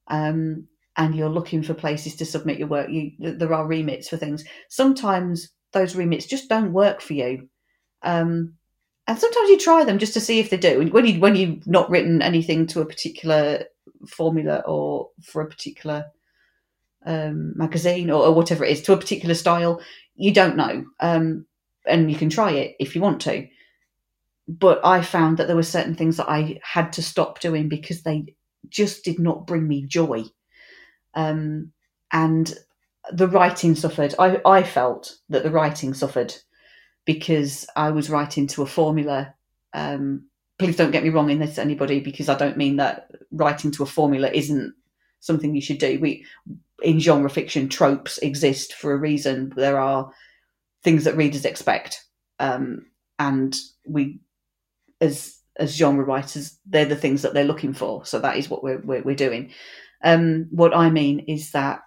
um, 0.08 0.66
and 0.96 1.14
you're 1.14 1.28
looking 1.28 1.62
for 1.62 1.74
places 1.74 2.16
to 2.16 2.24
submit 2.24 2.58
your 2.58 2.68
work 2.68 2.88
you 2.90 3.12
there 3.18 3.54
are 3.54 3.66
remits 3.66 4.08
for 4.08 4.16
things. 4.16 4.44
Sometimes 4.68 5.50
those 5.72 5.94
remits 5.94 6.26
just 6.26 6.48
don't 6.48 6.72
work 6.72 7.00
for 7.00 7.12
you. 7.12 7.48
Um, 8.02 8.54
and 9.06 9.18
sometimes 9.18 9.48
you 9.50 9.58
try 9.58 9.84
them 9.84 9.98
just 9.98 10.14
to 10.14 10.20
see 10.20 10.40
if 10.40 10.50
they 10.50 10.56
do. 10.56 10.88
When 10.90 11.06
you 11.06 11.20
when 11.20 11.36
you've 11.36 11.66
not 11.66 11.90
written 11.90 12.22
anything 12.22 12.66
to 12.68 12.80
a 12.80 12.86
particular 12.86 13.64
formula 14.08 14.62
or 14.66 15.10
for 15.22 15.42
a 15.42 15.48
particular 15.48 16.06
um, 17.04 17.56
magazine 17.56 18.10
or, 18.10 18.24
or, 18.24 18.34
whatever 18.34 18.64
it 18.64 18.72
is 18.72 18.82
to 18.82 18.92
a 18.92 18.96
particular 18.96 19.34
style, 19.34 19.80
you 20.16 20.32
don't 20.32 20.56
know, 20.56 20.84
um, 20.98 21.46
and 21.86 22.10
you 22.10 22.18
can 22.18 22.28
try 22.28 22.50
it 22.50 22.74
if 22.80 22.96
you 22.96 23.00
want 23.00 23.20
to. 23.22 23.46
But 24.48 24.84
I 24.84 25.02
found 25.02 25.38
that 25.38 25.46
there 25.46 25.56
were 25.56 25.62
certain 25.62 25.94
things 25.94 26.16
that 26.16 26.28
I 26.28 26.58
had 26.62 26.92
to 26.94 27.02
stop 27.02 27.40
doing 27.40 27.68
because 27.68 28.02
they 28.02 28.34
just 28.68 29.04
did 29.04 29.20
not 29.20 29.46
bring 29.46 29.68
me 29.68 29.86
joy, 29.86 30.24
um, 31.14 31.70
and 32.12 32.52
the 33.12 33.28
writing 33.28 33.76
suffered. 33.76 34.16
I, 34.18 34.40
I 34.44 34.64
felt 34.64 35.16
that 35.28 35.44
the 35.44 35.50
writing 35.50 35.94
suffered 35.94 36.34
because 37.06 37.66
I 37.76 37.90
was 37.90 38.10
writing 38.10 38.46
to 38.48 38.62
a 38.62 38.66
formula. 38.66 39.34
Um, 39.72 40.26
please 40.58 40.76
don't 40.76 40.90
get 40.90 41.04
me 41.04 41.08
wrong 41.08 41.30
in 41.30 41.38
this, 41.38 41.56
anybody, 41.56 42.00
because 42.00 42.28
I 42.28 42.36
don't 42.36 42.56
mean 42.58 42.76
that 42.76 43.10
writing 43.30 43.70
to 43.72 43.82
a 43.82 43.86
formula 43.86 44.30
isn't 44.32 44.74
something 45.20 45.54
you 45.54 45.62
should 45.62 45.78
do. 45.78 45.98
We 45.98 46.26
in 46.82 47.00
genre 47.00 47.30
fiction, 47.30 47.68
tropes 47.68 48.18
exist 48.18 48.74
for 48.74 48.92
a 48.92 48.98
reason. 48.98 49.52
There 49.56 49.80
are 49.80 50.10
things 50.82 51.04
that 51.04 51.16
readers 51.16 51.44
expect, 51.44 52.04
um, 52.38 52.86
and 53.18 53.56
we, 53.86 54.20
as 55.00 55.38
as 55.58 55.74
genre 55.74 56.04
writers, 56.04 56.58
they're 56.66 56.84
the 56.84 56.96
things 56.96 57.22
that 57.22 57.32
they're 57.32 57.44
looking 57.44 57.72
for. 57.72 58.04
So 58.04 58.18
that 58.18 58.36
is 58.36 58.50
what 58.50 58.62
we're 58.62 58.80
we're, 58.80 59.02
we're 59.02 59.14
doing. 59.14 59.52
Um, 60.02 60.48
what 60.50 60.76
I 60.76 60.90
mean 60.90 61.20
is 61.20 61.52
that 61.52 61.80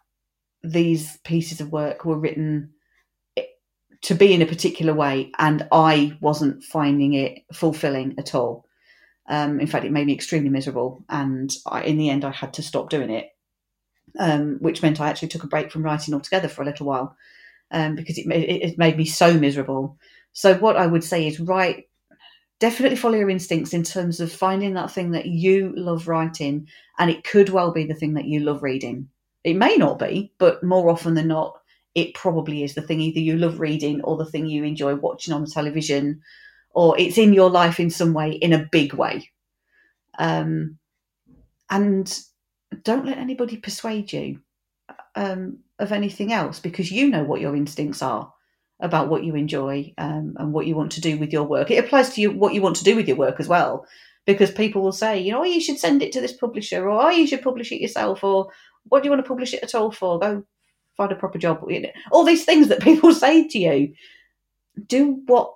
these 0.64 1.18
pieces 1.24 1.62
of 1.62 1.72
work 1.72 2.06
were 2.06 2.18
written 2.18 2.72
to 4.02 4.16
be 4.16 4.34
in 4.34 4.42
a 4.42 4.46
particular 4.46 4.94
way, 4.94 5.32
and 5.40 5.68
I 5.72 6.18
wasn't 6.22 6.64
finding 6.64 7.14
it 7.14 7.40
fulfilling 7.54 8.16
at 8.18 8.34
all. 8.34 8.66
Um, 9.28 9.60
in 9.60 9.68
fact, 9.68 9.86
it 9.86 9.92
made 9.92 10.08
me 10.08 10.14
extremely 10.14 10.50
miserable, 10.50 11.04
and 11.10 11.54
I, 11.66 11.84
in 11.84 11.98
the 11.98 12.10
end, 12.10 12.26
I 12.26 12.32
had 12.32 12.54
to 12.56 12.64
stop 12.64 12.90
doing 12.90 13.10
it, 13.10 13.30
um, 14.18 14.58
which 14.60 14.82
meant 14.82 15.00
I 15.00 15.10
actually 15.10 15.28
took 15.28 15.44
a 15.44 15.48
break 15.48 15.72
from 15.72 15.84
writing 15.84 16.14
altogether 16.14 16.48
for 16.48 16.62
a 16.62 16.66
little 16.66 16.88
while 16.88 17.16
um, 17.72 17.96
because 17.96 18.18
it, 18.18 18.26
it, 18.28 18.72
it 18.72 18.78
made 18.78 18.98
me 18.98 19.06
so 19.06 19.34
miserable. 19.34 19.98
So, 20.34 20.56
what 20.56 20.78
I 20.78 20.88
would 20.88 21.04
say 21.04 21.28
is, 21.28 21.40
write. 21.40 21.86
Definitely 22.60 22.98
follow 22.98 23.16
your 23.16 23.30
instincts 23.30 23.74
in 23.74 23.84
terms 23.84 24.20
of 24.20 24.34
finding 24.34 24.74
that 24.74 24.92
thing 24.92 25.12
that 25.12 25.28
you 25.28 25.72
love 25.78 26.10
writing, 26.10 26.68
and 26.98 27.10
it 27.10 27.24
could 27.24 27.48
well 27.50 27.72
be 27.72 27.86
the 27.86 27.94
thing 27.94 28.16
that 28.16 28.26
you 28.26 28.42
love 28.42 28.64
reading. 28.64 29.08
It 29.46 29.56
may 29.56 29.78
not 29.78 29.98
be, 29.98 30.34
but 30.40 30.62
more 30.62 30.90
often 30.90 31.14
than 31.14 31.30
not, 31.30 31.58
it 31.96 32.14
probably 32.14 32.64
is 32.64 32.76
the 32.76 32.82
thing 32.82 33.02
either 33.02 33.20
you 33.20 33.38
love 33.38 33.60
reading 33.60 34.02
or 34.02 34.18
the 34.18 34.26
thing 34.26 34.46
you 34.46 34.64
enjoy 34.64 34.96
watching 34.96 35.34
on 35.34 35.46
television 35.46 36.22
or 36.72 37.00
it's 37.00 37.18
in 37.18 37.34
your 37.34 37.50
life 37.50 37.80
in 37.80 37.90
some 37.90 38.14
way 38.14 38.32
in 38.32 38.54
a 38.54 38.68
big 38.72 38.94
way. 38.94 39.30
Um, 40.18 40.78
and 41.70 42.20
don't 42.84 43.06
let 43.06 43.18
anybody 43.18 43.58
persuade 43.58 44.14
you 44.14 44.42
um, 45.16 45.60
of 45.80 45.92
anything 45.92 46.32
else 46.32 46.60
because 46.60 46.92
you 46.92 47.10
know 47.10 47.24
what 47.24 47.42
your 47.42 47.56
instincts 47.56 48.02
are 48.02 48.32
about 48.80 49.10
what 49.10 49.24
you 49.24 49.36
enjoy 49.36 49.94
um, 49.98 50.36
and 50.38 50.54
what 50.54 50.68
you 50.68 50.76
want 50.76 50.92
to 50.94 51.02
do 51.02 51.18
with 51.18 51.34
your 51.34 51.44
work. 51.44 51.72
It 51.72 51.84
applies 51.84 52.14
to 52.14 52.22
you 52.22 52.32
what 52.32 52.54
you 52.54 52.62
want 52.62 52.76
to 52.78 52.84
do 52.84 52.96
with 52.96 53.08
your 53.08 53.18
work 53.18 53.40
as 53.40 53.48
well 53.48 53.86
because 54.26 54.52
people 54.52 54.82
will 54.82 54.92
say 54.92 55.20
you 55.20 55.32
know 55.32 55.42
oh, 55.42 55.46
you 55.46 55.60
should 55.60 55.80
send 55.80 56.04
it 56.04 56.12
to 56.12 56.22
this 56.22 56.34
publisher 56.34 56.88
or 56.88 57.02
oh, 57.02 57.10
you 57.10 57.26
should 57.26 57.42
publish 57.42 57.72
it 57.72 57.82
yourself 57.82 58.24
or 58.24 58.50
what 58.84 59.02
do 59.02 59.08
you 59.08 59.12
want 59.12 59.24
to 59.24 59.28
publish 59.28 59.54
it 59.54 59.64
at 59.64 59.76
all 59.76 59.92
for? 59.92 60.20
Go 60.20 60.44
find 61.00 61.12
a 61.14 61.16
proper 61.16 61.38
job. 61.38 61.66
All 62.12 62.26
these 62.26 62.44
things 62.44 62.68
that 62.68 62.82
people 62.82 63.14
say 63.26 63.48
to 63.48 63.58
you. 63.58 63.94
Do 64.86 65.22
what 65.26 65.54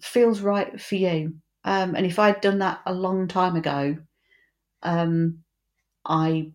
feels 0.00 0.40
right 0.40 0.80
for 0.80 0.96
you. 0.96 1.34
Um, 1.64 1.94
and 1.94 2.04
if 2.04 2.18
I'd 2.18 2.40
done 2.40 2.58
that 2.58 2.80
a 2.84 2.92
long 2.92 3.28
time 3.28 3.54
ago, 3.54 3.96
um, 4.82 5.38
I 6.04 6.50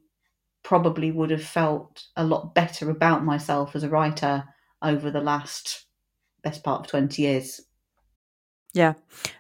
probably 0.63 1.11
would 1.11 1.31
have 1.31 1.43
felt 1.43 2.03
a 2.17 2.25
lot 2.25 2.53
better 2.53 2.89
about 2.89 3.23
myself 3.23 3.75
as 3.75 3.83
a 3.83 3.89
writer 3.89 4.43
over 4.81 5.09
the 5.09 5.21
last 5.21 5.85
best 6.43 6.63
part 6.63 6.81
of 6.81 6.87
20 6.87 7.21
years. 7.21 7.61
Yeah, 8.73 8.93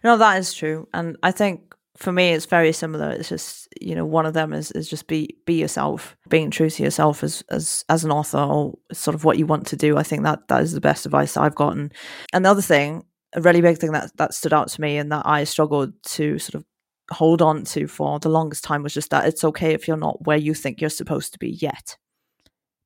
no, 0.05 0.17
that 0.17 0.37
is 0.37 0.53
true. 0.53 0.87
And 0.93 1.17
I 1.21 1.31
think 1.31 1.75
for 1.97 2.11
me 2.11 2.29
it's 2.29 2.45
very 2.45 2.71
similar. 2.71 3.11
It's 3.11 3.29
just 3.29 3.67
you 3.81 3.95
know 3.95 4.05
one 4.05 4.25
of 4.25 4.33
them 4.33 4.53
is 4.53 4.71
is 4.71 4.89
just 4.89 5.07
be 5.07 5.37
be 5.45 5.55
yourself. 5.55 6.15
Being 6.29 6.51
true 6.51 6.69
to 6.69 6.83
yourself 6.83 7.23
as 7.23 7.43
as 7.49 7.83
as 7.89 8.03
an 8.03 8.11
author 8.11 8.39
or 8.39 8.77
sort 8.93 9.15
of 9.15 9.23
what 9.23 9.37
you 9.37 9.45
want 9.45 9.67
to 9.67 9.75
do 9.75 9.97
i 9.97 10.03
think 10.03 10.23
that 10.23 10.47
that 10.47 10.61
is 10.61 10.73
the 10.73 10.81
best 10.81 11.05
advice 11.05 11.37
i've 11.37 11.55
gotten. 11.55 11.91
Another 12.33 12.61
thing 12.61 13.03
a 13.33 13.41
really 13.41 13.61
big 13.61 13.77
thing 13.77 13.91
that 13.91 14.15
that 14.17 14.33
stood 14.33 14.53
out 14.53 14.69
to 14.69 14.79
me 14.79 14.97
and 14.97 15.11
that 15.11 15.23
i 15.25 15.43
struggled 15.43 15.91
to 16.01 16.39
sort 16.39 16.55
of 16.55 16.63
hold 17.11 17.41
on 17.41 17.63
to 17.63 17.87
for 17.87 18.19
the 18.19 18.29
longest 18.29 18.63
time 18.63 18.83
was 18.83 18.93
just 18.93 19.09
that 19.11 19.27
it's 19.27 19.43
okay 19.43 19.73
if 19.73 19.87
you're 19.87 19.97
not 19.97 20.25
where 20.25 20.37
you 20.37 20.53
think 20.53 20.81
you're 20.81 20.89
supposed 20.89 21.33
to 21.33 21.39
be 21.39 21.49
yet 21.49 21.97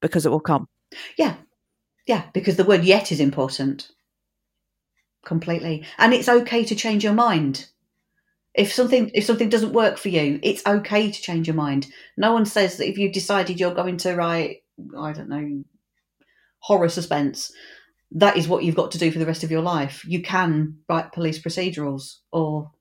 because 0.02 0.26
it 0.26 0.30
will 0.30 0.40
come. 0.40 0.68
Yeah. 1.18 1.36
Yeah 2.06 2.26
because 2.34 2.56
the 2.56 2.64
word 2.64 2.84
yet 2.84 3.12
is 3.12 3.20
important. 3.20 3.90
Completely. 5.26 5.86
And 5.98 6.14
it's 6.14 6.30
okay 6.30 6.64
to 6.66 6.76
change 6.76 7.04
your 7.04 7.14
mind 7.14 7.68
if 8.54 8.74
something 8.74 9.12
if 9.14 9.26
something 9.26 9.50
doesn't 9.50 9.74
work 9.74 9.98
for 9.98 10.10
you, 10.10 10.40
it's 10.44 10.66
okay 10.66 11.12
to 11.12 11.22
change 11.22 11.48
your 11.48 11.56
mind. 11.56 11.88
No 12.18 12.34
one 12.34 12.46
says 12.46 12.78
that 12.78 12.90
if 12.90 12.98
you've 12.98 13.14
decided 13.14 13.60
you're 13.60 13.74
going 13.74 13.98
to 13.98 14.16
write, 14.16 14.64
I 14.98 15.14
don't 15.14 15.30
know, 15.30 15.64
horror 16.60 16.90
suspense, 16.90 17.52
that 18.12 18.38
is 18.38 18.48
what 18.48 18.64
you've 18.64 18.76
got 18.76 18.92
to 18.92 18.98
do 18.98 19.12
for 19.12 19.20
the 19.20 19.26
rest 19.26 19.44
of 19.44 19.52
your 19.52 19.62
life. 19.62 20.04
You 20.06 20.22
can 20.22 20.78
write 20.90 21.14
police 21.14 21.40
procedurals 21.40 22.18
or 22.32 22.72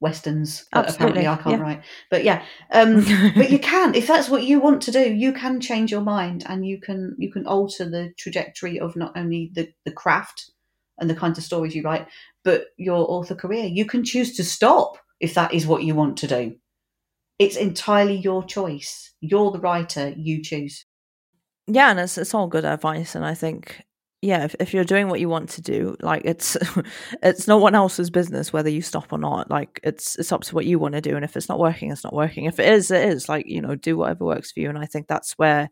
westerns. 0.00 0.66
Apparently, 0.72 1.26
I 1.26 1.36
can't 1.36 1.56
yeah. 1.56 1.62
write, 1.62 1.82
but 2.10 2.22
yeah, 2.22 2.44
um, 2.70 3.04
but 3.36 3.50
you 3.50 3.58
can 3.58 3.94
if 3.94 4.06
that's 4.06 4.28
what 4.28 4.44
you 4.44 4.60
want 4.60 4.82
to 4.82 4.92
do. 4.92 5.12
You 5.12 5.32
can 5.32 5.60
change 5.60 5.90
your 5.90 6.02
mind, 6.02 6.44
and 6.48 6.64
you 6.64 6.80
can 6.80 7.16
you 7.18 7.32
can 7.32 7.46
alter 7.46 7.88
the 7.88 8.12
trajectory 8.16 8.78
of 8.78 8.94
not 8.94 9.16
only 9.16 9.50
the 9.54 9.72
the 9.84 9.92
craft 9.92 10.52
and 10.98 11.10
the 11.10 11.14
kinds 11.16 11.38
of 11.38 11.42
stories 11.42 11.74
you 11.74 11.82
write, 11.82 12.06
but 12.44 12.66
your 12.76 13.10
author 13.10 13.34
career. 13.34 13.64
You 13.64 13.84
can 13.84 14.04
choose 14.04 14.36
to 14.36 14.44
stop 14.44 14.98
if 15.20 15.34
that 15.34 15.54
is 15.54 15.66
what 15.66 15.84
you 15.84 15.94
want 15.94 16.16
to 16.18 16.26
do. 16.26 16.56
It's 17.38 17.56
entirely 17.56 18.16
your 18.16 18.44
choice. 18.44 19.12
You're 19.20 19.50
the 19.50 19.60
writer, 19.60 20.14
you 20.16 20.42
choose. 20.42 20.84
Yeah, 21.66 21.90
and 21.90 22.00
it's 22.00 22.18
it's 22.18 22.34
all 22.34 22.46
good 22.46 22.64
advice 22.64 23.14
and 23.14 23.24
I 23.24 23.34
think 23.34 23.84
yeah, 24.24 24.44
if, 24.44 24.56
if 24.58 24.72
you're 24.72 24.84
doing 24.84 25.08
what 25.08 25.20
you 25.20 25.28
want 25.28 25.50
to 25.50 25.60
do, 25.60 25.96
like 26.00 26.22
it's 26.24 26.56
it's 27.22 27.46
no 27.46 27.58
one 27.58 27.74
else's 27.74 28.08
business 28.08 28.54
whether 28.54 28.70
you 28.70 28.80
stop 28.80 29.12
or 29.12 29.18
not. 29.18 29.50
Like 29.50 29.80
it's 29.82 30.16
it's 30.16 30.32
up 30.32 30.44
to 30.44 30.54
what 30.54 30.64
you 30.64 30.78
want 30.78 30.94
to 30.94 31.02
do, 31.02 31.14
and 31.14 31.24
if 31.24 31.36
it's 31.36 31.48
not 31.48 31.58
working, 31.58 31.92
it's 31.92 32.04
not 32.04 32.14
working. 32.14 32.46
If 32.46 32.58
it 32.58 32.72
is, 32.72 32.90
it 32.90 33.06
is. 33.06 33.28
Like 33.28 33.46
you 33.46 33.60
know, 33.60 33.74
do 33.74 33.98
whatever 33.98 34.24
works 34.24 34.50
for 34.50 34.60
you. 34.60 34.70
And 34.70 34.78
I 34.78 34.86
think 34.86 35.08
that's 35.08 35.34
where 35.34 35.68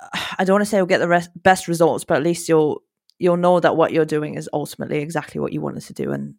I 0.38 0.44
don't 0.44 0.54
want 0.54 0.62
to 0.62 0.66
say 0.66 0.76
you'll 0.76 0.86
get 0.86 0.98
the 0.98 1.08
rest, 1.08 1.30
best 1.34 1.66
results, 1.66 2.04
but 2.04 2.16
at 2.16 2.22
least 2.22 2.48
you'll 2.48 2.82
you'll 3.18 3.36
know 3.36 3.60
that 3.60 3.76
what 3.76 3.92
you're 3.92 4.04
doing 4.04 4.34
is 4.34 4.48
ultimately 4.52 4.98
exactly 4.98 5.40
what 5.40 5.52
you 5.52 5.60
wanted 5.60 5.82
to 5.82 5.92
do 5.92 6.12
and 6.12 6.34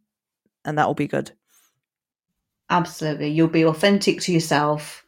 and 0.66 0.78
that 0.78 0.88
will 0.88 0.94
be 0.94 1.08
good. 1.08 1.32
Absolutely. 2.70 3.30
You'll 3.30 3.48
be 3.48 3.66
authentic 3.66 4.22
to 4.22 4.34
yourself 4.34 5.04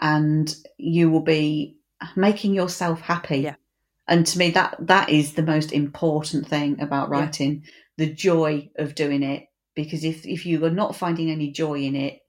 and 0.00 0.54
you 0.76 1.10
will 1.10 1.20
be 1.20 1.78
making 2.14 2.54
yourself 2.54 3.00
happy. 3.00 3.38
Yeah. 3.38 3.54
And 4.08 4.26
to 4.26 4.38
me 4.38 4.50
that 4.50 4.76
that 4.80 5.10
is 5.10 5.34
the 5.34 5.42
most 5.42 5.72
important 5.72 6.46
thing 6.46 6.80
about 6.80 7.08
writing 7.08 7.62
yeah. 7.64 7.70
the 8.06 8.12
joy 8.12 8.70
of 8.76 8.94
doing 8.94 9.22
it 9.22 9.48
because 9.74 10.04
if 10.04 10.26
if 10.26 10.46
you 10.46 10.64
are 10.64 10.70
not 10.70 10.96
finding 10.96 11.30
any 11.30 11.50
joy 11.50 11.80
in 11.80 11.96
it 11.96 12.20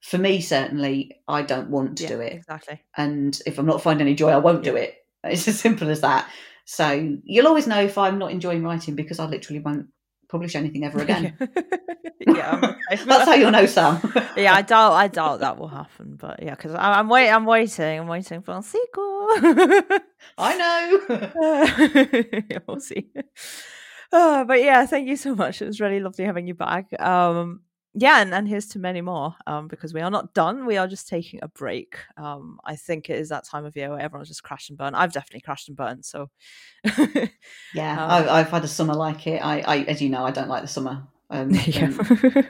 for 0.00 0.16
me 0.16 0.40
certainly 0.40 1.20
i 1.28 1.42
don't 1.42 1.68
want 1.68 1.98
to 1.98 2.04
yeah, 2.04 2.08
do 2.08 2.20
it. 2.20 2.32
exactly. 2.34 2.80
And 2.96 3.38
if 3.44 3.58
i'm 3.58 3.66
not 3.66 3.82
finding 3.82 4.06
any 4.06 4.14
joy 4.14 4.30
i 4.30 4.38
won't 4.38 4.64
do 4.64 4.76
it. 4.76 4.94
It's 5.24 5.48
as 5.48 5.60
simple 5.60 5.90
as 5.90 6.00
that 6.00 6.30
So 6.64 7.16
you'll 7.24 7.46
always 7.46 7.66
know 7.66 7.80
if 7.80 7.98
I'm 7.98 8.18
not 8.18 8.30
enjoying 8.30 8.62
writing 8.62 8.94
because 8.94 9.18
I 9.18 9.26
literally 9.26 9.60
won't 9.60 9.88
publish 10.28 10.54
anything 10.54 10.84
ever 10.84 11.00
again. 11.00 11.36
yeah. 12.26 12.74
That's 12.90 13.24
how 13.24 13.34
you'll 13.34 13.50
know, 13.50 13.66
Sam. 13.66 14.00
yeah, 14.36 14.54
I 14.54 14.62
doubt 14.62 14.92
I 14.92 15.08
doubt 15.08 15.40
that 15.40 15.58
will 15.58 15.68
happen, 15.68 16.16
but 16.16 16.42
yeah, 16.42 16.54
because 16.54 16.74
I'm 16.74 17.08
wait, 17.08 17.30
I'm 17.30 17.44
waiting, 17.46 18.00
I'm 18.00 18.08
waiting 18.08 18.42
for 18.42 18.56
a 18.56 18.62
sequel. 18.62 19.26
I 20.38 20.56
know. 20.56 22.42
yeah, 22.48 22.58
we'll 22.66 22.80
see. 22.80 23.10
Uh, 24.12 24.44
but 24.44 24.60
yeah, 24.60 24.86
thank 24.86 25.08
you 25.08 25.16
so 25.16 25.34
much. 25.34 25.62
It 25.62 25.66
was 25.66 25.80
really 25.80 26.00
lovely 26.00 26.24
having 26.24 26.46
you 26.46 26.54
back. 26.54 27.00
Um, 27.00 27.60
yeah, 27.94 28.20
and, 28.22 28.32
and 28.32 28.48
here's 28.48 28.66
to 28.68 28.78
many 28.78 29.00
more. 29.00 29.34
Um, 29.46 29.68
because 29.68 29.92
we 29.92 30.00
are 30.00 30.10
not 30.10 30.34
done. 30.34 30.66
We 30.66 30.76
are 30.76 30.86
just 30.88 31.08
taking 31.08 31.40
a 31.42 31.48
break. 31.48 31.96
Um, 32.16 32.58
I 32.64 32.76
think 32.76 33.10
it 33.10 33.18
is 33.18 33.28
that 33.30 33.44
time 33.44 33.64
of 33.64 33.76
year 33.76 33.90
where 33.90 34.00
everyone's 34.00 34.28
just 34.28 34.42
crashed 34.42 34.70
and 34.70 34.78
burned. 34.78 34.96
I've 34.96 35.12
definitely 35.12 35.40
crashed 35.40 35.68
and 35.68 35.76
burned. 35.76 36.04
So 36.04 36.30
yeah, 37.72 38.02
Um, 38.04 38.10
I've, 38.10 38.28
I've 38.28 38.50
had 38.50 38.64
a 38.64 38.68
summer 38.68 38.94
like 38.94 39.26
it. 39.26 39.44
I, 39.44 39.60
I, 39.60 39.76
as 39.82 40.00
you 40.02 40.08
know, 40.08 40.24
I 40.24 40.30
don't 40.30 40.48
like 40.48 40.62
the 40.62 40.68
summer. 40.68 41.06
Um, 41.30 41.50
Yeah. 41.66 41.84
um, 41.86 42.00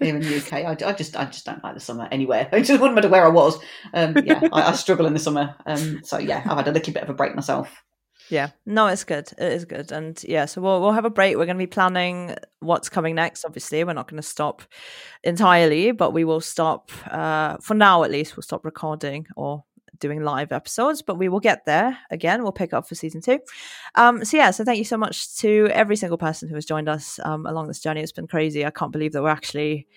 here 0.01 0.17
in 0.17 0.23
the 0.23 0.37
UK, 0.39 0.53
I, 0.65 0.89
I 0.89 0.93
just, 0.93 1.17
I 1.17 1.25
just 1.27 1.45
don't 1.45 1.63
like 1.63 1.75
the 1.75 1.81
summer 1.81 2.09
anywhere. 2.11 2.49
It 2.53 2.63
just 2.65 2.81
wouldn't 2.81 2.95
matter 2.95 3.09
where 3.09 3.25
I 3.25 3.29
was. 3.29 3.59
Um, 3.93 4.21
yeah, 4.25 4.41
I, 4.53 4.63
I 4.63 4.73
struggle 4.73 5.07
in 5.07 5.13
the 5.15 5.19
summer. 5.21 5.55
Um, 5.67 6.03
so 6.03 6.19
yeah, 6.19 6.43
I've 6.47 6.57
had 6.57 6.69
a 6.69 6.73
little 6.73 6.93
bit 6.95 7.03
of 7.03 7.11
a 7.11 7.15
break 7.15 7.35
myself. 7.35 7.83
Yeah, 8.31 8.51
no, 8.65 8.87
it's 8.87 9.03
good. 9.03 9.29
It 9.39 9.53
is 9.53 9.65
good, 9.65 9.91
and 9.91 10.23
yeah, 10.23 10.45
so 10.45 10.61
we'll 10.61 10.81
we'll 10.81 10.93
have 10.93 11.05
a 11.05 11.11
break. 11.11 11.37
We're 11.37 11.47
going 11.47 11.57
to 11.57 11.63
be 11.63 11.67
planning 11.67 12.37
what's 12.61 12.89
coming 12.89 13.17
next. 13.17 13.45
Obviously, 13.45 13.83
we're 13.83 13.93
not 13.93 14.09
going 14.09 14.23
to 14.23 14.29
stop 14.29 14.63
entirely, 15.25 15.91
but 15.91 16.13
we 16.13 16.25
will 16.25 16.41
stop 16.41 16.93
uh, 17.11 17.57
for 17.61 17.75
now. 17.75 18.05
At 18.05 18.13
least, 18.13 18.37
we'll 18.37 18.43
stop 18.43 18.65
recording 18.65 19.27
or 19.37 19.65
doing 19.99 20.23
live 20.23 20.53
episodes, 20.53 21.03
but 21.03 21.17
we 21.17 21.29
will 21.29 21.41
get 21.41 21.65
there 21.67 21.99
again. 22.11 22.43
We'll 22.43 22.53
pick 22.53 22.73
up 22.73 22.89
for 22.89 22.95
season 22.95 23.21
two. 23.21 23.41
Um, 23.97 24.25
so 24.25 24.37
yeah, 24.37 24.53
so 24.53 24.65
thank 24.65 24.79
you 24.79 24.85
so 24.85 24.97
much 24.97 25.37
to 25.39 25.69
every 25.73 25.97
single 25.97 26.19
person 26.19 26.49
who 26.49 26.55
has 26.55 26.65
joined 26.65 26.89
us 26.89 27.19
um, 27.25 27.47
along 27.47 27.67
this 27.67 27.81
journey. 27.81 28.01
It's 28.01 28.13
been 28.13 28.29
crazy. 28.29 28.65
I 28.65 28.71
can't 28.71 28.93
believe 28.93 29.13
that 29.13 29.23
we're 29.23 29.29
actually. 29.31 29.89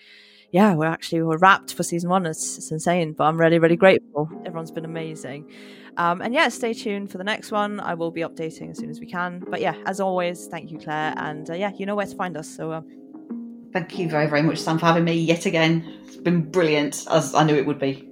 Yeah, 0.50 0.74
we're 0.74 0.86
actually 0.86 1.22
we're 1.22 1.38
wrapped 1.38 1.74
for 1.74 1.82
season 1.82 2.10
one. 2.10 2.26
It's, 2.26 2.58
it's 2.58 2.70
insane, 2.70 3.12
but 3.12 3.24
I'm 3.24 3.38
really, 3.38 3.58
really 3.58 3.76
grateful. 3.76 4.28
Everyone's 4.44 4.70
been 4.70 4.84
amazing. 4.84 5.50
Um, 5.96 6.20
and 6.22 6.34
yeah, 6.34 6.48
stay 6.48 6.74
tuned 6.74 7.10
for 7.10 7.18
the 7.18 7.24
next 7.24 7.50
one. 7.52 7.80
I 7.80 7.94
will 7.94 8.10
be 8.10 8.22
updating 8.22 8.70
as 8.70 8.78
soon 8.78 8.90
as 8.90 9.00
we 9.00 9.06
can. 9.06 9.44
But 9.48 9.60
yeah, 9.60 9.74
as 9.86 10.00
always, 10.00 10.46
thank 10.46 10.70
you, 10.70 10.78
Claire. 10.78 11.14
And 11.16 11.48
uh, 11.50 11.54
yeah, 11.54 11.72
you 11.76 11.86
know 11.86 11.94
where 11.94 12.06
to 12.06 12.16
find 12.16 12.36
us. 12.36 12.48
So 12.48 12.72
uh, 12.72 12.82
Thank 13.72 13.98
you 13.98 14.08
very, 14.08 14.28
very 14.28 14.42
much, 14.42 14.58
Sam, 14.58 14.78
for 14.78 14.86
having 14.86 15.02
me 15.02 15.14
yet 15.14 15.46
again. 15.46 15.84
It's 16.06 16.16
been 16.16 16.48
brilliant, 16.48 17.06
as 17.10 17.34
I 17.34 17.42
knew 17.42 17.56
it 17.56 17.66
would 17.66 17.80
be. 17.80 18.08